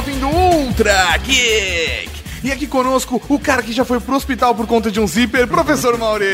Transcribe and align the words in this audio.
ouvindo 0.00 0.28
Ultra 0.28 1.14
Geek. 1.18 2.10
E 2.42 2.50
aqui 2.50 2.66
conosco, 2.66 3.20
o 3.28 3.38
cara 3.38 3.62
que 3.62 3.70
já 3.70 3.84
foi 3.84 4.00
pro 4.00 4.16
hospital 4.16 4.54
por 4.54 4.66
conta 4.66 4.90
de 4.90 4.98
um 4.98 5.06
zíper, 5.06 5.46
professor 5.46 5.98
Mauri. 5.98 6.24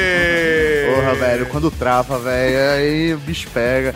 Porra, 0.94 1.14
velho, 1.16 1.46
quando 1.46 1.68
trava, 1.68 2.16
velho, 2.16 2.70
aí 2.70 3.12
o 3.12 3.18
bicho 3.18 3.48
pega. 3.52 3.92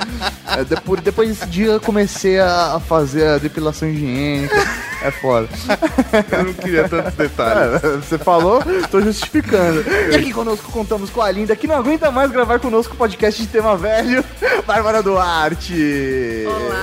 É, 0.58 0.64
depois, 0.64 1.00
depois 1.02 1.28
desse 1.28 1.46
dia 1.46 1.66
eu 1.66 1.80
comecei 1.80 2.40
a 2.40 2.80
fazer 2.84 3.28
a 3.28 3.38
depilação 3.38 3.88
higiênica. 3.88 4.56
É 5.02 5.10
foda. 5.10 5.48
Eu 6.30 6.44
não 6.44 6.52
queria 6.52 6.88
tantos 6.88 7.14
detalhes. 7.14 7.82
É, 7.82 7.96
você 7.96 8.18
falou, 8.18 8.62
tô 8.90 9.00
justificando. 9.00 9.84
E 10.10 10.14
aqui 10.16 10.32
conosco 10.32 10.70
contamos 10.70 11.08
com 11.10 11.22
a 11.22 11.30
Linda, 11.30 11.56
que 11.56 11.66
não 11.66 11.76
aguenta 11.76 12.10
mais 12.10 12.30
gravar 12.30 12.58
conosco 12.58 12.94
o 12.94 12.96
podcast 12.96 13.40
de 13.40 13.48
tema 13.48 13.76
velho, 13.76 14.22
Bárbara 14.66 15.02
Duarte. 15.02 16.44
Olá. 16.46 16.82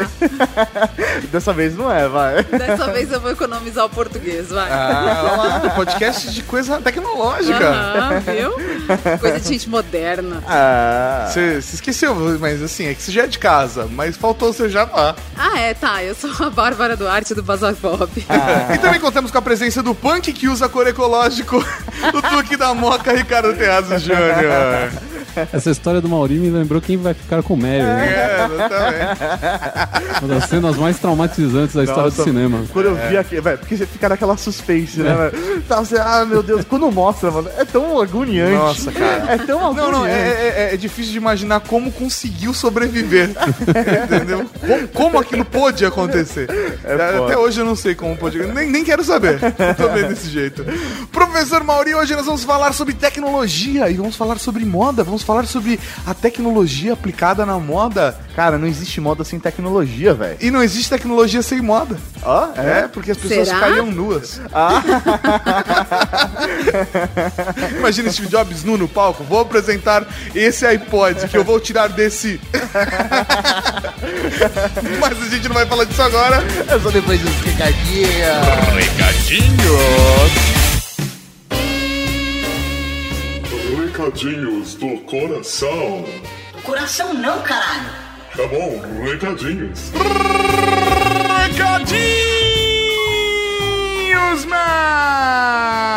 Dessa 1.31 1.53
vez 1.53 1.75
não 1.75 1.91
é, 1.91 2.07
vai. 2.07 2.43
Dessa 2.43 2.91
vez 2.91 3.11
eu 3.11 3.19
vou 3.19 3.31
economizar 3.31 3.85
o 3.85 3.89
português, 3.89 4.49
vai. 4.49 4.71
Ah, 4.71 5.21
olha 5.23 5.37
lá, 5.37 5.69
podcast 5.71 6.31
de 6.31 6.41
coisa 6.43 6.81
tecnológica. 6.81 7.69
Aham, 7.69 8.19
viu? 8.19 8.53
Coisa 9.19 9.39
de 9.39 9.47
gente 9.47 9.69
moderna. 9.69 10.43
Ah, 10.47 11.27
Você 11.29 11.57
esqueceu, 11.57 12.15
mas 12.39 12.61
assim, 12.63 12.87
é 12.87 12.93
que 12.95 13.01
você 13.01 13.11
já 13.11 13.23
é 13.23 13.27
de 13.27 13.37
casa, 13.37 13.87
mas 13.91 14.17
faltou 14.17 14.49
o 14.49 14.53
seu 14.53 14.69
jabá. 14.69 15.15
Ah, 15.37 15.59
é, 15.59 15.73
tá. 15.73 16.03
Eu 16.03 16.15
sou 16.15 16.31
a 16.39 16.49
Bárbara 16.49 16.95
Duarte 16.97 17.35
do 17.35 17.43
Bazar 17.43 17.75
Bob. 17.75 18.06
E 18.73 18.77
também 18.79 18.99
contamos 18.99 19.31
com 19.31 19.37
a 19.37 19.41
presença 19.41 19.81
do 19.83 19.93
punk 19.95 20.31
que 20.33 20.47
usa 20.47 20.67
cor 20.69 20.87
ecológico, 20.87 21.57
o 22.13 22.21
Tuque 22.21 22.55
da 22.57 22.73
Moca, 22.73 23.11
Ricardo 23.13 23.53
Teazo 23.53 23.97
Júnior. 23.99 24.91
Essa 25.53 25.69
história 25.69 26.01
do 26.01 26.09
Mauri 26.09 26.35
me 26.35 26.49
lembrou 26.49 26.81
quem 26.81 26.97
vai 26.97 27.13
ficar 27.13 27.43
com 27.43 27.53
o 27.53 27.57
Mary, 27.57 27.77
né? 27.83 28.07
É, 28.07 28.45
exatamente. 28.45 30.19
Uma 30.23 30.35
das 30.35 30.49
cenas 30.49 30.77
mais 30.77 30.97
traumatizantes 30.97 31.75
da 31.75 31.83
história 31.83 32.03
Nossa, 32.05 32.17
do 32.17 32.23
cinema. 32.23 32.63
Quando 32.73 32.87
eu 32.87 32.95
vi 32.95 33.17
aqui, 33.17 33.39
velho, 33.39 33.57
porque 33.59 33.77
você 33.77 33.85
fica 33.85 34.09
naquela 34.09 34.35
suspense, 34.35 34.99
né, 34.99 35.13
velho? 35.13 35.61
Tá, 35.67 35.77
você, 35.79 35.97
ah, 35.99 36.25
meu 36.25 36.41
Deus, 36.41 36.65
quando 36.65 36.89
mostra, 36.91 37.29
mano, 37.29 37.49
é 37.55 37.63
tão 37.65 38.01
agoniante. 38.01 38.53
Nossa, 38.55 38.91
cara. 38.91 39.25
É 39.33 39.37
tão 39.37 39.59
agoniante. 39.59 39.91
Não, 39.91 39.99
não, 39.99 40.05
é, 40.07 40.69
é- 40.69 40.69
é 40.73 40.77
difícil 40.77 41.11
de 41.11 41.17
imaginar 41.17 41.59
como 41.59 41.91
conseguiu 41.91 42.51
sobreviver. 42.53 43.29
Entendeu? 44.05 44.49
Como, 44.59 44.87
como 44.87 45.19
aquilo 45.19 45.45
pôde 45.45 45.85
acontecer. 45.85 46.47
foda. 46.81 47.25
Até 47.25 47.37
hoje 47.37 47.61
eu 47.61 47.65
não 47.65 47.75
sei 47.75 47.93
como 47.97 48.15
pôde. 48.15 48.37
Nem, 48.39 48.69
nem 48.69 48.83
quero 48.83 49.03
saber. 49.03 49.39
Tô 49.75 49.89
bem 49.89 50.07
desse 50.07 50.29
jeito. 50.29 50.63
Professor 51.11 51.63
Mauri, 51.63 51.93
hoje 51.95 52.15
nós 52.15 52.25
vamos 52.25 52.43
falar 52.43 52.71
sobre 52.73 52.93
tecnologia 52.93 53.89
e 53.89 53.95
vamos 53.95 54.15
falar 54.15 54.37
sobre 54.39 54.63
moda. 54.63 55.03
Vamos 55.03 55.23
falar 55.23 55.45
sobre 55.45 55.79
a 56.05 56.13
tecnologia 56.13 56.93
aplicada 56.93 57.45
na 57.45 57.57
moda. 57.59 58.17
Cara, 58.35 58.57
não 58.57 58.67
existe 58.67 59.01
moda 59.01 59.23
sem 59.23 59.39
tecnologia, 59.39 60.13
velho. 60.13 60.37
E 60.39 60.51
não 60.51 60.61
existe 60.61 60.89
tecnologia 60.89 61.41
sem 61.41 61.61
moda. 61.61 61.97
Ó, 62.23 62.49
É, 62.55 62.87
porque 62.87 63.11
as 63.11 63.17
pessoas 63.17 63.47
Será? 63.47 63.59
ficariam 63.59 63.87
nuas. 63.87 64.39
Imagina 67.79 68.11
Steve 68.11 68.27
Jobs 68.27 68.63
nu 68.63 68.77
no 68.77 68.87
palco. 68.87 69.23
Vou 69.23 69.39
apresentar 69.39 70.05
esse 70.35 70.65
iPod 70.65 71.27
que 71.27 71.37
eu 71.37 71.43
vou 71.43 71.59
tirar 71.59 71.87
desse. 71.89 72.39
Mas 74.99 75.21
a 75.21 75.25
gente 75.29 75.47
não 75.47 75.55
vai 75.55 75.65
falar 75.65 75.83
disso 75.85 76.01
agora. 76.01 76.43
É 76.67 76.79
só 76.79 76.89
depois 76.91 77.19
dos 77.21 77.33
recadinhos. 77.41 77.86
Recadinhos 83.97 84.75
do 84.75 84.97
coração. 85.01 86.05
Coração 86.63 87.13
não, 87.13 87.41
caralho. 87.41 87.89
Tá 88.35 88.45
bom, 88.47 88.79
recadinhos. 89.03 89.91
Recadinhos, 91.45 92.36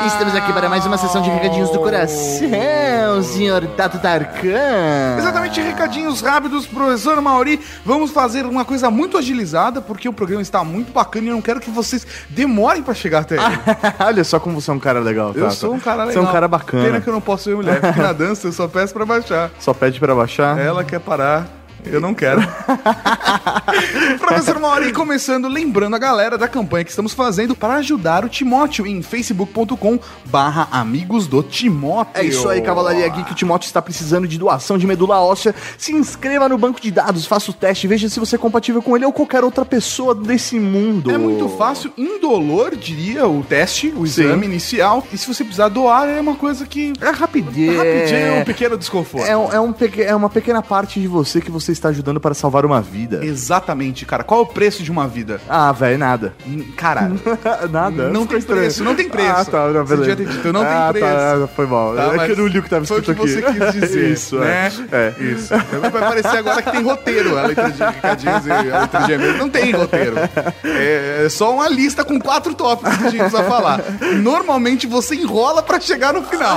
Estamos 0.07 0.35
aqui 0.37 0.53
para 0.53 0.69
mais 0.69 0.87
uma 0.87 0.97
sessão 0.97 1.21
de 1.21 1.29
recadinhos 1.31 1.71
do 1.71 1.79
coração, 1.81 3.23
senhor 3.23 3.67
Tato 3.77 3.99
Tarkan. 3.99 5.17
Exatamente, 5.19 5.61
recadinhos 5.61 6.21
rápidos, 6.21 6.67
professor 6.67 7.21
Mauri. 7.21 7.61
Vamos 7.85 8.11
fazer 8.13 8.47
uma 8.47 8.65
coisa 8.65 8.91
muito 8.91 9.19
agilizada, 9.19 9.81
porque 9.81 10.09
o 10.09 10.13
programa 10.13 10.43
está 10.43 10.63
muito 10.63 10.93
bacana 10.93 11.27
e 11.27 11.29
eu 11.31 11.35
não 11.35 11.43
quero 11.43 11.59
que 11.59 11.71
vocês 11.71 12.07
demorem 12.29 12.83
para 12.83 12.95
chegar 12.95 13.21
até 13.21 13.35
ele. 13.35 13.59
Olha 13.99 14.23
só 14.25 14.39
como 14.39 14.61
você 14.61 14.71
é 14.71 14.75
um 14.75 14.79
cara 14.81 15.01
legal, 15.01 15.33
Eu 15.35 15.45
Tato. 15.45 15.55
sou 15.57 15.75
um 15.75 15.81
cara 15.81 16.05
legal. 16.05 16.13
Você 16.13 16.19
é 16.19 16.23
um 16.23 16.33
cara 16.33 16.47
bacana. 16.47 16.85
Pena 16.85 17.01
que 17.01 17.09
eu 17.09 17.13
não 17.13 17.21
posso 17.21 17.45
ser 17.45 17.57
mulher, 17.57 17.81
porque 17.81 18.01
na 18.01 18.13
dança 18.13 18.47
eu 18.47 18.53
só 18.53 18.69
peço 18.69 18.95
pra 18.95 19.05
baixar. 19.05 19.51
Só 19.59 19.75
pede 19.75 19.99
pra 19.99 20.15
baixar. 20.15 20.59
Ela 20.59 20.85
quer 20.85 21.01
parar. 21.01 21.60
Eu 21.87 22.01
não 22.01 22.15
quero. 22.15 22.41
Professor 24.19 24.59
Mauri, 24.59 24.93
começando, 24.93 25.49
lembrando 25.49 25.97
a 25.97 25.99
galera 25.99 26.37
da 26.37 26.49
campanha 26.49 26.85
que 26.85 26.91
estamos 26.91 27.13
fazendo 27.13 27.55
para 27.55 27.75
ajudar 27.75 28.25
o 28.25 28.29
Timóteo 28.29 28.87
em 28.87 29.03
facebook.com 29.03 29.99
barra 30.27 30.69
amigos 30.71 31.27
do 31.27 31.43
Timóteo. 31.43 32.13
É 32.15 32.25
isso 32.25 32.49
aí, 32.49 32.61
Cavalaria 32.61 33.09
Geek. 33.09 33.33
O 33.33 33.35
Timóteo 33.35 33.67
está 33.67 33.81
precisando 33.81 34.27
de 34.29 34.39
doação 34.39 34.77
de 34.79 34.87
medula 34.87 35.21
óssea. 35.21 35.55
Se 35.79 35.93
inscreva 35.93 36.49
no 36.49 36.59
banco 36.59 36.81
de 36.81 36.91
dados, 36.91 37.27
faça 37.27 37.51
o 37.51 37.55
teste, 37.55 37.87
veja 37.87 38.09
se 38.09 38.21
você 38.21 38.37
é 38.37 38.39
compatível 38.39 38.83
com 38.83 38.97
ele 38.97 39.05
ou 39.05 39.13
qualquer 39.13 39.45
outra 39.45 39.65
pessoa 39.65 40.15
desse 40.15 40.59
mundo. 40.59 41.11
É 41.11 41.19
muito 41.19 41.49
fácil, 41.51 41.93
indolor, 41.97 42.77
diria, 42.77 43.27
o 43.27 43.43
teste, 43.43 43.89
o 43.97 44.07
Sim. 44.07 44.23
exame 44.25 44.47
inicial. 44.47 45.07
E 45.13 45.19
se 45.19 45.27
você 45.27 45.43
precisar 45.45 45.69
doar, 45.69 46.09
é 46.09 46.21
uma 46.21 46.35
coisa 46.35 46.67
que... 46.67 46.93
É 47.01 47.11
rapidinho. 47.11 47.77
Rapidinho, 47.77 48.19
é 48.19 48.41
um 48.41 48.45
pequeno 48.45 48.77
desconforto. 48.77 49.27
É, 49.27 49.37
um- 49.37 49.53
é, 49.53 49.61
um 49.61 49.75
é 49.99 50.15
uma 50.15 50.29
pequena 50.31 50.63
parte 50.63 51.01
de 51.01 51.07
você 51.09 51.41
que 51.41 51.51
você 51.51 51.70
está 51.73 51.89
ajudando 51.89 52.21
para 52.21 52.35
salvar 52.35 52.65
uma 52.65 52.81
vida. 52.81 53.25
Exatamente, 53.25 54.05
cara. 54.05 54.23
Qual 54.25 54.41
é 54.41 54.43
o 54.43 54.47
preço 54.47 54.83
de 54.83 54.91
uma 54.91 55.07
vida? 55.09 55.41
Ah, 55.49 55.73
velho, 55.73 55.99
nada. 55.99 56.35
Cara, 56.77 57.11
nada. 57.71 58.09
Não 58.11 58.27
tem 58.27 58.39
estranho. 58.39 58.61
preço, 58.63 58.85
não 58.85 58.95
tem 58.95 59.09
preço. 59.09 59.31
Ah, 59.31 59.45
tá, 59.45 59.69
não, 59.69 59.87
Você 59.87 59.97
beleza. 59.97 60.17
devia 60.17 60.17
ter 60.17 60.33
dito, 60.37 60.53
não 60.53 60.61
tem 60.65 60.73
ah, 60.73 60.89
preço. 60.91 61.07
Tá, 61.07 61.49
foi 61.55 61.67
mal. 61.67 61.95
Tá, 61.95 62.15
é 62.15 62.27
que 62.27 62.33
eu 62.33 62.37
não 62.37 62.47
li 62.47 62.59
o 62.59 62.63
que 62.63 62.67
estava 62.67 62.85
Foi 62.85 62.97
o 62.97 63.01
escrito 63.01 63.23
que 63.23 63.33
aqui. 63.43 63.59
você 63.59 63.73
quis 63.73 63.81
dizer, 63.81 64.11
Isso, 64.11 64.37
né? 64.39 64.73
é. 64.93 64.97
é. 64.97 65.23
Isso. 65.23 65.55
Vai 65.81 65.91
parecer 65.91 66.37
agora 66.39 66.63
que 66.63 66.71
tem 66.71 66.83
roteiro 66.83 67.39
a 67.39 67.43
letra 67.43 67.71
de 67.71 67.83
recadinhos 67.83 68.47
e 68.47 68.51
a 68.51 68.81
letra 68.81 69.01
de 69.03 69.13
e-mail. 69.13 69.39
Não 69.39 69.49
tem 69.49 69.73
roteiro. 69.73 70.17
É, 70.65 71.23
é 71.25 71.29
só 71.29 71.55
uma 71.55 71.69
lista 71.69 72.05
com 72.05 72.19
quatro 72.21 72.55
tópicos 72.55 72.97
que 72.97 73.05
a 73.07 73.11
gente 73.11 73.21
precisa 73.21 73.45
falar. 73.45 73.81
Normalmente 74.23 74.87
você 74.87 75.15
enrola 75.15 75.63
pra 75.63 75.81
chegar 75.81 76.13
no 76.13 76.23
final. 76.23 76.57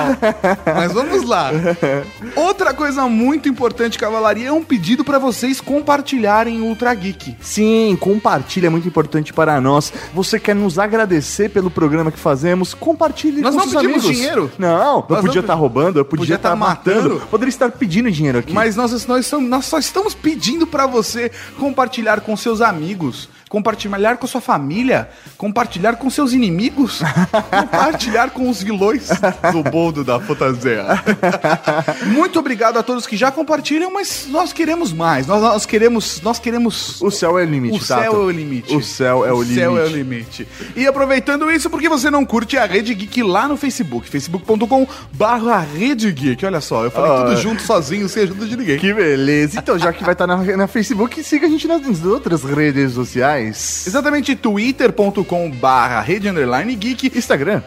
Mas 0.65 0.91
vamos 0.91 1.23
lá. 1.27 1.51
Outra 2.35 2.73
coisa 2.73 3.07
muito 3.07 3.47
importante, 3.49 3.97
Cavalaria, 3.97 4.49
é 4.49 4.51
um 4.51 4.63
pedido 4.63 5.02
pra 5.03 5.19
vocês 5.19 5.59
compartilharem 5.61 6.61
o 6.61 6.65
Ultra 6.65 6.93
Geek. 6.93 7.35
Sim, 7.41 7.97
compartilha, 7.99 8.67
é 8.67 8.69
muito 8.69 8.87
importante 8.87 9.33
para 9.33 9.59
nós. 9.61 9.91
Você 10.13 10.39
quer 10.39 10.55
nos 10.55 10.79
agradecer 10.79 11.49
pelo 11.49 11.69
programa 11.69 12.11
que 12.11 12.19
fazemos? 12.19 12.73
Compartilhe 12.73 13.41
Nós 13.41 13.53
com 13.55 13.61
não 13.61 13.67
seus 13.67 13.81
pedimos 13.81 14.03
amigos. 14.05 14.17
dinheiro. 14.17 14.51
Não, 14.57 14.97
eu 14.99 15.05
Nós 15.09 15.19
podia 15.21 15.33
não 15.35 15.41
estar 15.41 15.53
roubando, 15.53 15.99
eu 15.99 16.05
podia 16.05 16.35
estar 16.35 16.49
tá 16.49 16.55
matando. 16.55 17.09
matando. 17.15 17.27
Poderia 17.27 17.49
estar 17.49 17.71
pedindo 17.71 18.09
dinheiro 18.11 18.39
aqui. 18.39 18.53
Mas 18.53 18.75
nós, 18.75 19.05
nós, 19.05 19.31
nós 19.31 19.65
só 19.65 19.77
estamos 19.77 20.13
pedindo 20.13 20.65
pra 20.65 20.87
você 20.87 21.31
compartilhar 21.59 22.21
com 22.21 22.35
seus 22.37 22.61
amigos, 22.61 23.29
compartilhar 23.53 24.17
com 24.17 24.25
sua 24.25 24.41
família, 24.41 25.07
compartilhar 25.37 25.95
com 25.97 26.09
seus 26.09 26.33
inimigos, 26.33 27.01
compartilhar 27.51 28.31
com 28.31 28.49
os 28.49 28.63
vilões 28.63 29.09
do 29.51 29.61
boldo 29.61 30.03
da 30.03 30.19
fantasia. 30.19 30.83
Muito 32.07 32.39
obrigado 32.39 32.79
a 32.79 32.83
todos 32.83 33.05
que 33.05 33.15
já 33.15 33.29
compartilham, 33.31 33.93
mas 33.93 34.25
nós 34.27 34.51
queremos 34.51 34.91
mais. 34.91 35.27
Nós, 35.27 35.39
nós 35.39 35.67
queremos, 35.67 36.19
nós 36.23 36.39
queremos 36.39 36.99
o 36.99 37.11
céu 37.11 37.37
é 37.37 37.43
o 37.43 37.45
limite, 37.45 37.77
o 37.77 37.79
céu 37.79 37.97
Tato. 37.99 38.15
é 38.15 38.17
o 38.17 38.31
limite. 38.31 38.75
O 38.75 38.81
céu 38.81 39.23
é 39.23 39.31
o 39.31 39.43
limite. 39.43 39.59
céu 39.59 39.77
é 39.77 39.83
o 39.83 39.87
limite. 39.87 40.47
E 40.75 40.87
aproveitando 40.87 41.51
isso, 41.51 41.69
porque 41.69 41.87
você 41.87 42.09
não 42.09 42.25
curte 42.25 42.57
a 42.57 42.65
Rede 42.65 42.95
Geek 42.95 43.21
lá 43.21 43.47
no 43.47 43.55
Facebook, 43.55 44.09
facebook.com 44.09 44.87
barra 45.11 45.59
Rede 45.59 46.11
Geek. 46.11 46.43
Olha 46.43 46.59
só, 46.59 46.85
eu 46.85 46.89
falei 46.89 47.11
Ah. 47.11 47.25
tudo 47.25 47.37
junto, 47.39 47.61
sozinho, 47.61 48.09
sem 48.09 48.23
ajuda 48.23 48.47
de 48.47 48.57
ninguém. 48.57 48.79
Que 48.79 48.91
beleza. 48.91 49.59
Então, 49.59 49.77
já 49.77 49.93
que 49.93 50.03
vai 50.03 50.13
estar 50.13 50.25
na, 50.25 50.37
na 50.57 50.65
Facebook, 50.65 51.23
siga 51.23 51.45
a 51.45 51.49
gente 51.51 51.67
nas 51.67 52.03
outras 52.03 52.43
redes 52.43 52.93
sociais. 52.93 53.42
Exatamente, 53.87 54.35
twitter.com 54.35 55.51
barra 55.51 56.01
rede 56.01 56.29
underline 56.29 56.75
geek, 56.75 57.11
Instagram. 57.17 57.61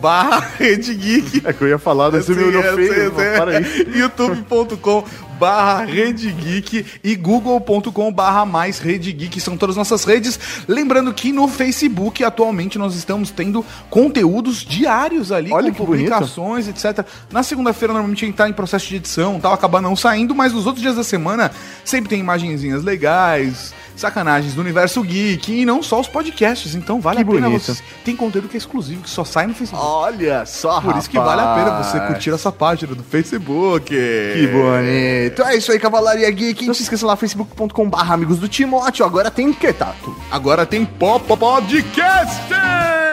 barra 0.00 0.40
rede 0.58 0.94
geek. 0.94 1.42
É 1.44 1.52
que 1.52 1.62
eu 1.62 1.68
ia 1.68 1.78
falar, 1.78 2.10
daí 2.10 2.22
você 2.22 2.34
me 2.34 2.42
olhou 2.44 2.62
feio. 2.62 3.12
Para 3.12 3.58
aí. 3.58 3.86
youtube.com 3.98 5.04
barra 5.38 5.84
Rede 5.84 6.30
Geek 6.32 6.84
e 7.02 7.14
google.com 7.14 8.12
barra 8.12 8.44
mais 8.44 8.78
Rede 8.80 9.12
Geek, 9.12 9.40
são 9.40 9.56
todas 9.56 9.74
as 9.74 9.78
nossas 9.78 10.04
redes. 10.04 10.38
Lembrando 10.66 11.14
que 11.14 11.32
no 11.32 11.46
Facebook, 11.46 12.24
atualmente, 12.24 12.78
nós 12.78 12.96
estamos 12.96 13.30
tendo 13.30 13.64
conteúdos 13.88 14.64
diários 14.64 15.30
ali, 15.30 15.52
Olha 15.52 15.68
com 15.68 15.74
que 15.76 15.86
bonito. 15.86 16.10
publicações, 16.10 16.66
etc. 16.68 17.06
Na 17.30 17.42
segunda-feira, 17.42 17.94
normalmente, 17.94 18.24
a 18.24 18.26
gente 18.26 18.36
tá 18.36 18.48
em 18.48 18.52
processo 18.52 18.88
de 18.88 18.96
edição, 18.96 19.38
tal, 19.40 19.52
acaba 19.52 19.80
não 19.80 19.94
saindo, 19.94 20.34
mas 20.34 20.52
nos 20.52 20.66
outros 20.66 20.82
dias 20.82 20.96
da 20.96 21.04
semana 21.04 21.52
sempre 21.84 22.10
tem 22.10 22.18
imagenzinhas 22.18 22.82
legais, 22.82 23.72
sacanagens 24.00 24.54
do 24.54 24.60
universo 24.60 25.02
geek 25.02 25.52
e 25.62 25.64
não 25.64 25.82
só 25.82 26.00
os 26.00 26.08
podcasts. 26.08 26.74
Então 26.74 27.00
vale 27.00 27.16
Que 27.24 27.30
a 27.30 27.34
pena 27.34 27.46
bonito. 27.48 27.74
você. 27.74 27.82
Tem 28.04 28.14
conteúdo 28.16 28.48
que 28.48 28.56
é 28.56 28.58
exclusivo, 28.58 29.02
que 29.02 29.10
só 29.10 29.24
sai 29.24 29.46
no 29.46 29.54
Facebook. 29.54 29.82
Olha 29.84 30.44
só, 30.46 30.80
Por 30.80 30.96
isso 30.96 31.08
que 31.10 31.18
vale 31.18 31.40
a 31.40 31.54
pena 31.54 31.82
você 31.82 31.98
curtir 32.00 32.30
essa 32.30 32.50
página 32.52 32.94
do 32.94 33.02
Facebook. 33.02 33.86
Que 33.88 34.46
bonito. 34.48 35.42
É 35.42 35.56
isso 35.56 35.72
aí, 35.72 35.78
Cavalaria 35.78 36.30
Geek. 36.30 36.66
Não 36.66 36.74
se 36.74 36.82
esqueça 36.82 37.06
lá, 37.06 37.16
facebook.com 37.16 37.88
barra 37.88 38.14
amigos 38.14 38.38
do 38.38 38.48
Timóteo. 38.48 39.04
Agora 39.04 39.30
tem 39.30 39.48
o 39.48 39.54
que, 39.54 39.72
Tato? 39.72 40.16
Agora 40.30 40.64
tem 40.66 40.84
Pop 40.84 41.24
Podcast! 41.36 42.42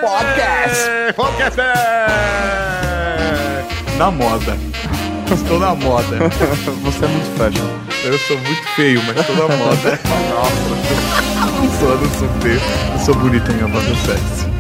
Podcast! 0.02 1.14
Podcast! 1.16 1.62
Na 3.98 4.12
moda. 4.12 4.58
Estou 5.34 5.60
na 5.60 5.74
moda. 5.76 6.30
Você 6.84 7.06
é 7.06 7.08
muito 7.08 7.38
fashion. 7.38 7.66
Eu 8.04 8.18
sou 8.20 8.38
muito 8.38 8.68
feio, 8.76 9.02
mas 9.08 9.18
estou 9.18 9.36
na 9.36 9.56
moda. 9.56 10.00
Nossa. 10.30 10.76
Não 11.62 11.80
sou, 11.80 11.98
não 11.98 12.10
sou 12.12 12.30
feio. 12.42 12.62
Eu 12.94 13.00
sou 13.00 13.16
bonito, 13.16 13.52
minha 13.52 13.68
voz 13.68 13.86
é 13.86 13.96
sexy. 13.96 14.56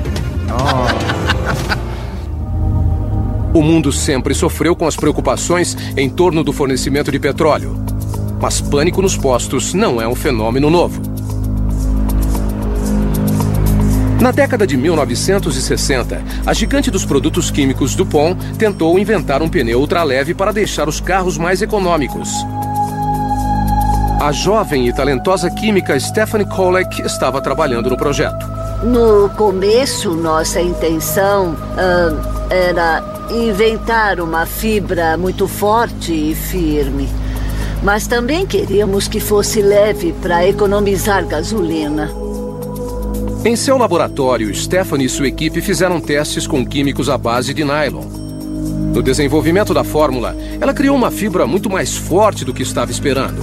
O 3.54 3.62
mundo 3.62 3.92
sempre 3.92 4.34
sofreu 4.34 4.76
com 4.76 4.88
as 4.88 4.96
preocupações 4.96 5.78
em 5.96 6.10
torno 6.10 6.44
do 6.44 6.52
fornecimento 6.52 7.12
de 7.12 7.20
petróleo. 7.20 7.78
Mas 8.42 8.60
pânico 8.60 9.02
nos 9.02 9.16
postos 9.16 9.74
não 9.74 10.02
é 10.02 10.08
um 10.08 10.16
fenômeno 10.16 10.70
novo. 10.70 11.15
Na 14.26 14.32
década 14.32 14.66
de 14.66 14.76
1960, 14.76 16.20
a 16.48 16.52
gigante 16.52 16.90
dos 16.90 17.06
produtos 17.06 17.52
químicos 17.52 17.94
DuPont 17.94 18.36
tentou 18.58 18.98
inventar 18.98 19.44
um 19.44 19.48
pneu 19.48 19.80
ultraleve 19.80 20.34
para 20.34 20.52
deixar 20.52 20.90
os 20.90 21.00
carros 21.00 21.38
mais 21.38 21.62
econômicos. 21.62 22.28
A 24.20 24.32
jovem 24.32 24.88
e 24.88 24.94
talentosa 24.94 25.52
química 25.52 26.00
Stephanie 26.00 26.50
Kolek 26.50 27.04
estava 27.04 27.40
trabalhando 27.40 27.88
no 27.92 27.96
projeto. 27.96 28.48
No 28.84 29.30
começo, 29.38 30.16
nossa 30.16 30.60
intenção 30.60 31.56
ah, 31.78 32.48
era 32.50 33.04
inventar 33.30 34.20
uma 34.20 34.48
fibra 34.48 35.16
muito 35.18 35.48
forte 35.48 36.32
e 36.32 36.34
firme. 36.34 37.08
Mas 37.84 38.08
também 38.08 38.48
queríamos 38.48 39.08
que 39.08 39.20
fosse 39.20 39.62
leve 39.62 40.16
para 40.20 40.48
economizar 40.48 41.24
gasolina. 41.28 42.10
Em 43.46 43.56
seu 43.56 43.78
laboratório, 43.78 44.52
Stephanie 44.56 45.06
e 45.06 45.10
sua 45.10 45.28
equipe 45.28 45.62
fizeram 45.62 46.02
testes 46.02 46.48
com 46.48 46.66
químicos 46.66 47.12
à 47.12 47.16
base 47.16 47.54
de 47.54 47.64
nylon. 47.64 48.04
No 48.92 49.04
desenvolvimento 49.04 49.72
da 49.72 49.84
fórmula, 49.84 50.36
ela 50.60 50.74
criou 50.74 50.96
uma 50.96 51.12
fibra 51.12 51.46
muito 51.46 51.70
mais 51.70 51.96
forte 51.96 52.44
do 52.44 52.52
que 52.52 52.64
estava 52.64 52.90
esperando. 52.90 53.38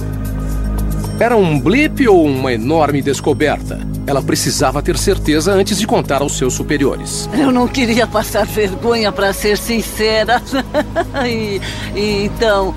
Era 1.17 1.37
um 1.37 1.57
blip 1.57 2.05
ou 2.05 2.25
uma 2.25 2.51
enorme 2.51 3.01
descoberta? 3.01 3.79
Ela 4.05 4.21
precisava 4.21 4.81
ter 4.81 4.97
certeza 4.97 5.53
antes 5.53 5.79
de 5.79 5.87
contar 5.87 6.21
aos 6.21 6.37
seus 6.37 6.53
superiores. 6.53 7.29
Eu 7.31 7.49
não 7.49 7.65
queria 7.65 8.05
passar 8.05 8.45
vergonha, 8.45 9.09
para 9.09 9.31
ser 9.31 9.57
sincera. 9.57 10.41
e, 11.25 11.61
e 11.95 12.25
então, 12.25 12.75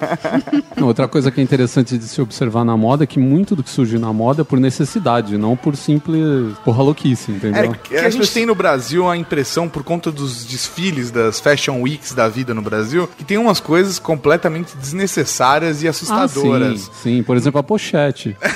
Outra 0.80 1.08
coisa 1.08 1.30
que 1.30 1.40
é 1.40 1.44
interessante 1.44 1.96
de 1.98 2.04
se 2.06 2.20
observar 2.20 2.64
na 2.64 2.76
moda 2.76 3.04
é 3.04 3.06
que 3.06 3.18
muito 3.18 3.56
do 3.56 3.62
que 3.62 3.70
surge 3.70 3.98
na 3.98 4.12
moda 4.12 4.42
é 4.42 4.44
por 4.44 4.58
necessidade, 4.60 5.36
não 5.38 5.56
por 5.56 5.74
simples 5.76 6.22
porra 6.64 6.82
louquice, 6.82 7.32
entendeu? 7.32 7.74
Que 7.82 7.96
a 7.96 8.10
gente 8.10 8.30
tem 8.32 8.44
no 8.46 8.54
Brasil 8.54 9.08
a 9.08 9.16
impressão, 9.16 9.68
por 9.68 9.82
conta 9.82 10.10
dos 10.12 10.44
desfiles 10.44 11.10
das 11.10 11.40
Fashion 11.40 11.80
Weeks 11.82 12.12
da 12.12 12.28
vida 12.28 12.52
no 12.54 12.62
Brasil, 12.62 13.08
que 13.16 13.24
tem 13.24 13.38
umas 13.38 13.58
coisas 13.60 13.98
completamente 13.98 14.76
desnecessárias 14.76 15.82
e 15.82 15.86
Ah, 15.86 15.90
assustadoras. 15.90 16.80
sim, 16.82 16.90
sim, 17.16 17.22
por 17.22 17.36
exemplo, 17.36 17.60
a 17.60 17.62
pochete. 17.62 18.36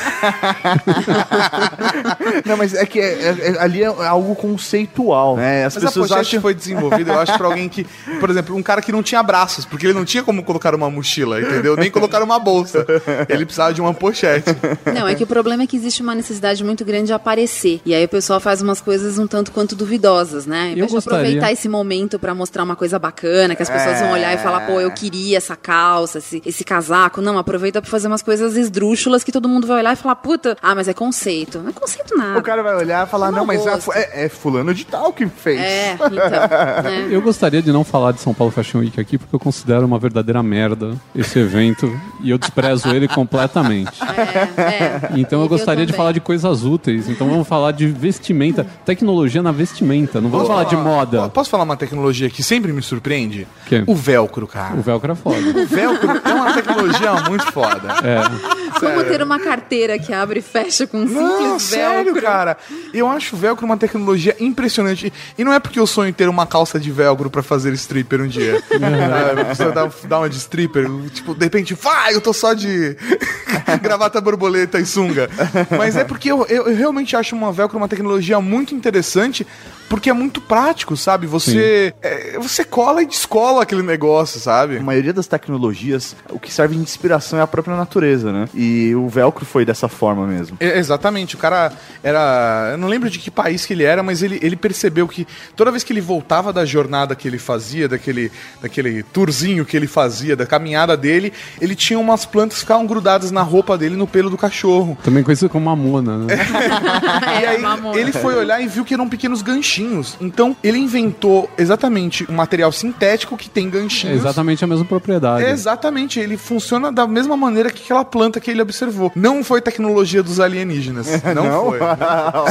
Não, 2.45 2.57
mas 2.57 2.75
é 2.75 2.85
que 2.87 2.99
é- 3.01 3.23
é- 3.23 3.37
é- 3.57 3.61
ali 3.61 3.83
é 3.83 3.87
algo 3.87 4.35
conceitual, 4.35 5.37
né? 5.37 5.65
As 5.65 5.75
Mas 5.75 5.85
a 5.85 5.87
pessoas 5.89 6.09
pochete 6.09 6.29
acham... 6.29 6.41
foi 6.41 6.55
desenvolvida, 6.55 7.13
eu 7.13 7.21
acho, 7.21 7.37
pra 7.37 7.47
alguém 7.47 7.69
que, 7.69 7.87
por 8.19 8.31
exemplo, 8.31 8.57
um 8.57 8.63
cara 8.63 8.81
que 8.83 8.93
não 8.93 9.03
tinha 9.03 9.23
braços, 9.23 9.65
porque 9.65 9.87
ele 9.87 9.95
não 9.95 10.05
tinha 10.05 10.23
como 10.23 10.43
colocar 10.43 10.75
uma 10.75 10.91
mochila, 10.91 11.30
entendeu? 11.39 11.77
Nem 11.77 11.91
colocar 11.91 12.23
uma 12.23 12.39
bolsa. 12.39 12.87
Ele 13.29 13.45
precisava 13.45 13.75
de 13.75 13.81
uma 13.81 13.93
pochete. 13.93 14.51
Não, 14.95 15.07
é 15.07 15.15
que 15.15 15.23
o 15.25 15.27
problema 15.27 15.65
é 15.65 15.67
que 15.67 15.77
existe 15.77 16.01
uma 16.03 16.15
necessidade 16.15 16.65
muito 16.65 16.85
grande 16.85 17.07
de 17.07 17.13
aparecer. 17.13 17.81
E 17.85 17.95
aí 17.95 18.05
o 18.05 18.09
pessoal 18.09 18.41
faz 18.41 18.63
umas 18.63 18.81
coisas 18.81 19.19
um 19.19 19.27
tanto 19.27 19.53
quanto 19.53 19.77
duvidosas, 19.77 20.47
né? 20.47 20.71
Em 20.73 20.75
vez 20.77 20.91
de 20.91 20.97
aproveitar 20.99 21.53
esse 21.53 21.69
momento 21.69 22.19
pra 22.19 22.35
mostrar 22.35 22.63
uma 22.63 22.77
coisa 22.77 22.99
bacana, 22.99 23.55
que 23.55 23.63
as 23.63 23.69
pessoas 23.71 24.01
vão 24.01 24.13
olhar 24.13 24.33
e 24.35 24.39
falar, 24.39 24.61
pô, 24.67 24.81
É. 24.81 24.85
eu 24.85 24.91
queria 24.91 25.37
essa 25.37 25.57
calça, 25.57 26.19
esse, 26.19 26.43
esse 26.47 26.65
casaco. 26.65 27.21
Não, 27.21 27.37
aproveita 27.39 27.81
pra 27.83 27.91
fazer 27.91 28.07
umas 28.09 28.23
coisas 28.23 28.57
esdrúxulas 28.57 29.23
que 29.23 29.33
todo 29.33 29.49
mundo 29.49 29.67
vai 29.67 29.79
olhar 29.81 29.93
e 29.93 29.97
falar, 29.97 30.17
puta, 30.17 30.57
ah, 30.63 30.75
mas 30.75 30.89
é 30.89 30.95
conceito. 30.95 31.59
Não 31.59 31.71
é 31.71 31.73
conceito 31.73 32.17
nada. 32.17 32.39
O 32.39 32.43
cara 32.43 32.63
vai 32.63 32.77
olhar 32.77 33.07
e 33.07 33.11
falar, 33.11 33.29
Uma 33.31 33.39
não, 33.39 33.47
mas 33.47 33.67
é, 33.67 33.73
é- 33.95 34.25
é 34.25 34.29
fulano 34.29 34.73
de 34.75 34.85
tal 34.87 35.13
que 35.13 35.27
fez. 35.27 35.61
É, 35.61 35.93
então. 35.95 36.11
né? 36.83 37.09
Eu 37.11 37.21
gostaria 37.21 37.61
de 37.63 37.73
não 37.73 37.85
falar 37.85 38.13
de 38.13 38.21
São 38.21 38.33
Paulo 38.35 38.53
Fashion 38.53 38.79
Week 38.81 39.01
aqui 39.01 39.19
porque 39.19 39.35
eu 39.35 39.41
considero 39.41 39.85
uma 39.87 39.99
verdadeira 39.99 40.43
merda 40.43 40.95
esse 41.21 41.39
evento 41.39 41.99
e 42.23 42.31
eu 42.31 42.39
desprezo 42.39 42.89
ele 42.89 43.07
completamente. 43.09 43.91
É, 44.21 44.61
é. 44.63 45.01
Então 45.17 45.41
eu 45.41 45.49
gostaria 45.49 45.87
de 45.87 45.93
também. 45.93 45.97
falar 45.97 46.13
de 46.13 46.21
coisas 46.21 46.65
úteis. 46.65 47.09
Então 47.09 47.29
vamos 47.29 47.47
falar 47.49 47.73
de 47.73 47.87
vestimenta, 47.87 48.67
tecnologia 48.85 49.43
na 49.43 49.51
vestimenta. 49.53 50.21
Não 50.21 50.29
vamos 50.29 50.47
falar 50.47 50.65
de 50.65 50.77
moda. 50.77 51.29
Posso 51.31 51.49
falar 51.49 51.65
uma 51.65 51.77
tecnologia 51.77 52.29
que 52.29 52.43
sempre 52.43 52.73
me 52.73 52.83
surpreende? 52.83 53.47
Que? 53.67 53.83
O 53.87 53.95
velcro, 53.95 54.47
cara. 54.47 54.75
O 54.77 54.83
velcro 54.83 55.13
é 55.13 55.15
foda. 55.15 55.39
O 55.39 55.67
velcro 55.67 56.21
é 56.25 56.33
uma 56.35 56.53
tecnologia 56.53 57.13
muito 57.29 57.47
foda. 57.53 57.81
É. 58.11 58.79
Como 58.79 59.05
ter 59.05 59.23
uma 59.23 59.39
carteira 59.39 59.99
que 59.99 60.13
abre 60.13 60.39
e 60.39 60.43
fecha 60.43 60.87
com 60.87 60.99
um 60.99 61.07
simples 61.07 61.21
Não, 61.23 61.59
sério, 61.59 62.05
velcro. 62.07 62.23
cara. 62.23 62.57
Eu 62.95 63.09
acho 63.09 63.37
o 63.37 63.39
velcro 63.39 63.67
uma 63.67 63.77
tecnologia 63.77 64.35
impressionante. 64.41 65.13
E 65.37 65.45
não 65.45 65.53
é 65.53 65.59
porque 65.61 65.79
eu 65.79 65.87
sonho 65.87 66.13
ter 66.13 66.29
uma 66.29 66.47
calça 66.47 66.79
de 66.81 66.91
velcro 66.91 67.29
pra 67.31 67.43
fazer 67.43 67.73
stripper 67.75 68.23
um 68.23 68.27
dia. 68.29 68.63
Ah, 68.73 69.55
Você 69.55 69.71
dá, 69.71 69.89
dá 70.09 70.19
uma 70.19 70.29
de 70.31 70.37
stripper, 70.37 70.89
tipo, 71.13 71.35
de 71.35 71.45
repente, 71.45 71.75
vai, 71.75 72.15
eu 72.15 72.21
tô 72.21 72.33
só 72.33 72.55
de 72.55 72.97
gravata 73.83 74.21
borboleta 74.21 74.79
e 74.79 74.87
sunga. 74.87 75.29
Mas 75.77 75.97
é 75.97 76.05
porque 76.05 76.31
eu, 76.31 76.47
eu, 76.47 76.69
eu 76.69 76.77
realmente 76.77 77.17
acho 77.17 77.35
uma 77.35 77.53
velcro 77.53 77.77
uma 77.77 77.89
tecnologia 77.89 78.41
muito 78.41 78.75
interessante, 78.75 79.47
porque 79.91 80.09
é 80.09 80.13
muito 80.13 80.41
prático, 80.41 80.97
sabe? 80.97 81.27
Você, 81.27 81.93
é, 82.01 82.39
você 82.39 82.65
cola 82.65 83.03
e 83.03 83.07
descola 83.07 83.65
aquele 83.65 83.83
negócio, 83.83 84.39
sabe? 84.39 84.77
A 84.79 84.83
maioria 84.83 85.13
das 85.13 85.27
tecnologias, 85.27 86.15
o 86.31 86.39
que 86.39 86.53
serve 86.53 86.77
de 86.77 86.81
inspiração 86.81 87.41
é 87.41 87.43
a 87.43 87.47
própria 87.47 87.77
natureza, 87.77 88.31
né? 88.31 88.49
E 88.55 88.95
o 88.95 89.09
velcro 89.09 89.45
foi 89.45 89.65
dessa 89.65 89.89
forma 89.89 90.29
mesmo. 90.29 90.57
É, 90.61 90.79
exatamente, 90.79 91.35
o 91.35 91.39
cara 91.39 91.73
era. 92.05 92.69
Eu 92.71 92.79
não 92.79 92.87
lembro 92.87 93.11
de 93.11 93.19
que 93.19 93.33
país 93.33 93.67
que 93.67 93.73
ele 93.73 93.83
era, 93.83 94.01
mas 94.01 94.23
ele, 94.23 94.39
ele 94.41 94.55
percebeu 94.55 95.09
que 95.09 95.27
toda 95.57 95.73
vez 95.73 95.83
que 95.83 95.93
ele 95.93 96.01
voltava 96.01 96.53
da 96.53 96.65
jornada 96.65 97.17
que 97.17 97.27
ele 97.27 97.39
fazia, 97.39 97.89
daquele, 97.89 98.31
daquele 98.63 99.03
tourzinho 99.03 99.67
que 99.67 99.77
ele 99.77 99.89
fazia, 99.89 100.37
da 100.37 100.47
caminhada 100.47 100.97
dele, 100.97 101.33
ele 101.61 101.75
tinha 101.75 101.99
umas 101.99 102.25
plantas 102.25 102.59
que 102.59 102.61
ficavam 102.61 102.87
grudadas 102.87 103.33
na 103.33 103.43
roupa 103.43 103.77
dele, 103.77 103.97
no 103.97 104.07
pelo 104.07 104.31
do 104.31 104.39
cachorro. 104.39 104.97
Também 105.03 105.25
conhecido 105.25 105.51
como 105.51 105.65
mamona, 105.65 106.17
né? 106.17 106.35
e 107.41 107.41
É, 107.43 107.49
aí 107.49 107.59
mamona. 107.59 107.99
ele 107.99 108.13
foi 108.13 108.37
olhar 108.37 108.61
e 108.61 108.69
viu 108.69 108.85
que 108.85 108.95
eram 108.95 109.09
pequenos 109.09 109.43
ganchinhos 109.43 109.80
ganchinhos. 109.81 110.17
Então, 110.21 110.57
ele 110.63 110.79
inventou 110.79 111.49
exatamente 111.57 112.27
um 112.31 112.35
material 112.35 112.71
sintético 112.73 113.37
que 113.37 113.49
tem 113.49 113.67
É 113.67 113.71
ganchinhos. 113.71 114.17
exatamente 114.21 114.65
a 114.65 114.67
mesma 114.67 114.85
propriedade. 114.85 115.45
Exatamente, 115.45 116.19
ele 116.21 116.37
funciona 116.37 116.91
da 116.93 117.07
mesma 117.07 117.37
maneira 117.37 117.71
que 117.71 117.83
aquela 117.85 118.05
planta 118.05 118.41
que 118.41 118.51
ele 118.51 118.61
observou. 118.63 119.11
Não 119.15 119.43
foi 119.43 119.61
tecnologia 119.61 120.23
dos 120.23 120.41
alienígenas. 120.41 121.09
Não, 121.35 121.45
Não? 121.45 121.71
foi. 121.71 121.79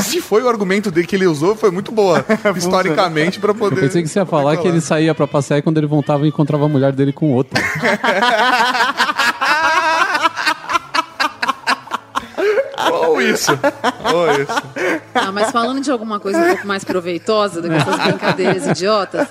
Se 0.03 0.21
foi 0.21 0.41
o 0.43 0.49
argumento 0.49 0.89
dele 0.91 1.05
que 1.07 1.15
ele 1.15 1.27
usou, 1.27 1.55
foi 1.55 1.71
muito 1.71 1.91
boa, 1.91 2.25
historicamente, 2.55 3.39
pra 3.39 3.53
poder. 3.53 3.77
Eu 3.77 3.81
pensei 3.81 4.01
que 4.01 4.07
você 4.07 4.19
ia 4.19 4.25
falar 4.25 4.57
que 4.57 4.67
ele 4.67 4.81
saía 4.81 5.13
pra 5.13 5.27
passear 5.27 5.57
e 5.59 5.61
quando 5.61 5.77
ele 5.77 5.87
voltava 5.87 6.27
encontrava 6.27 6.65
a 6.65 6.69
mulher 6.69 6.91
dele 6.93 7.11
com 7.13 7.31
outra. 7.31 7.59
Ou 12.91 13.21
isso. 13.21 13.51
Ou 14.13 14.31
isso. 14.31 14.99
Ah, 15.13 15.31
mas 15.31 15.51
falando 15.51 15.81
de 15.81 15.91
alguma 15.91 16.19
coisa 16.19 16.39
um 16.39 16.47
pouco 16.49 16.67
mais 16.67 16.83
proveitosa 16.83 17.61
do 17.61 17.69
que 17.69 17.75
essas 17.75 17.97
brincadeiras 17.99 18.67
idiotas, 18.67 19.27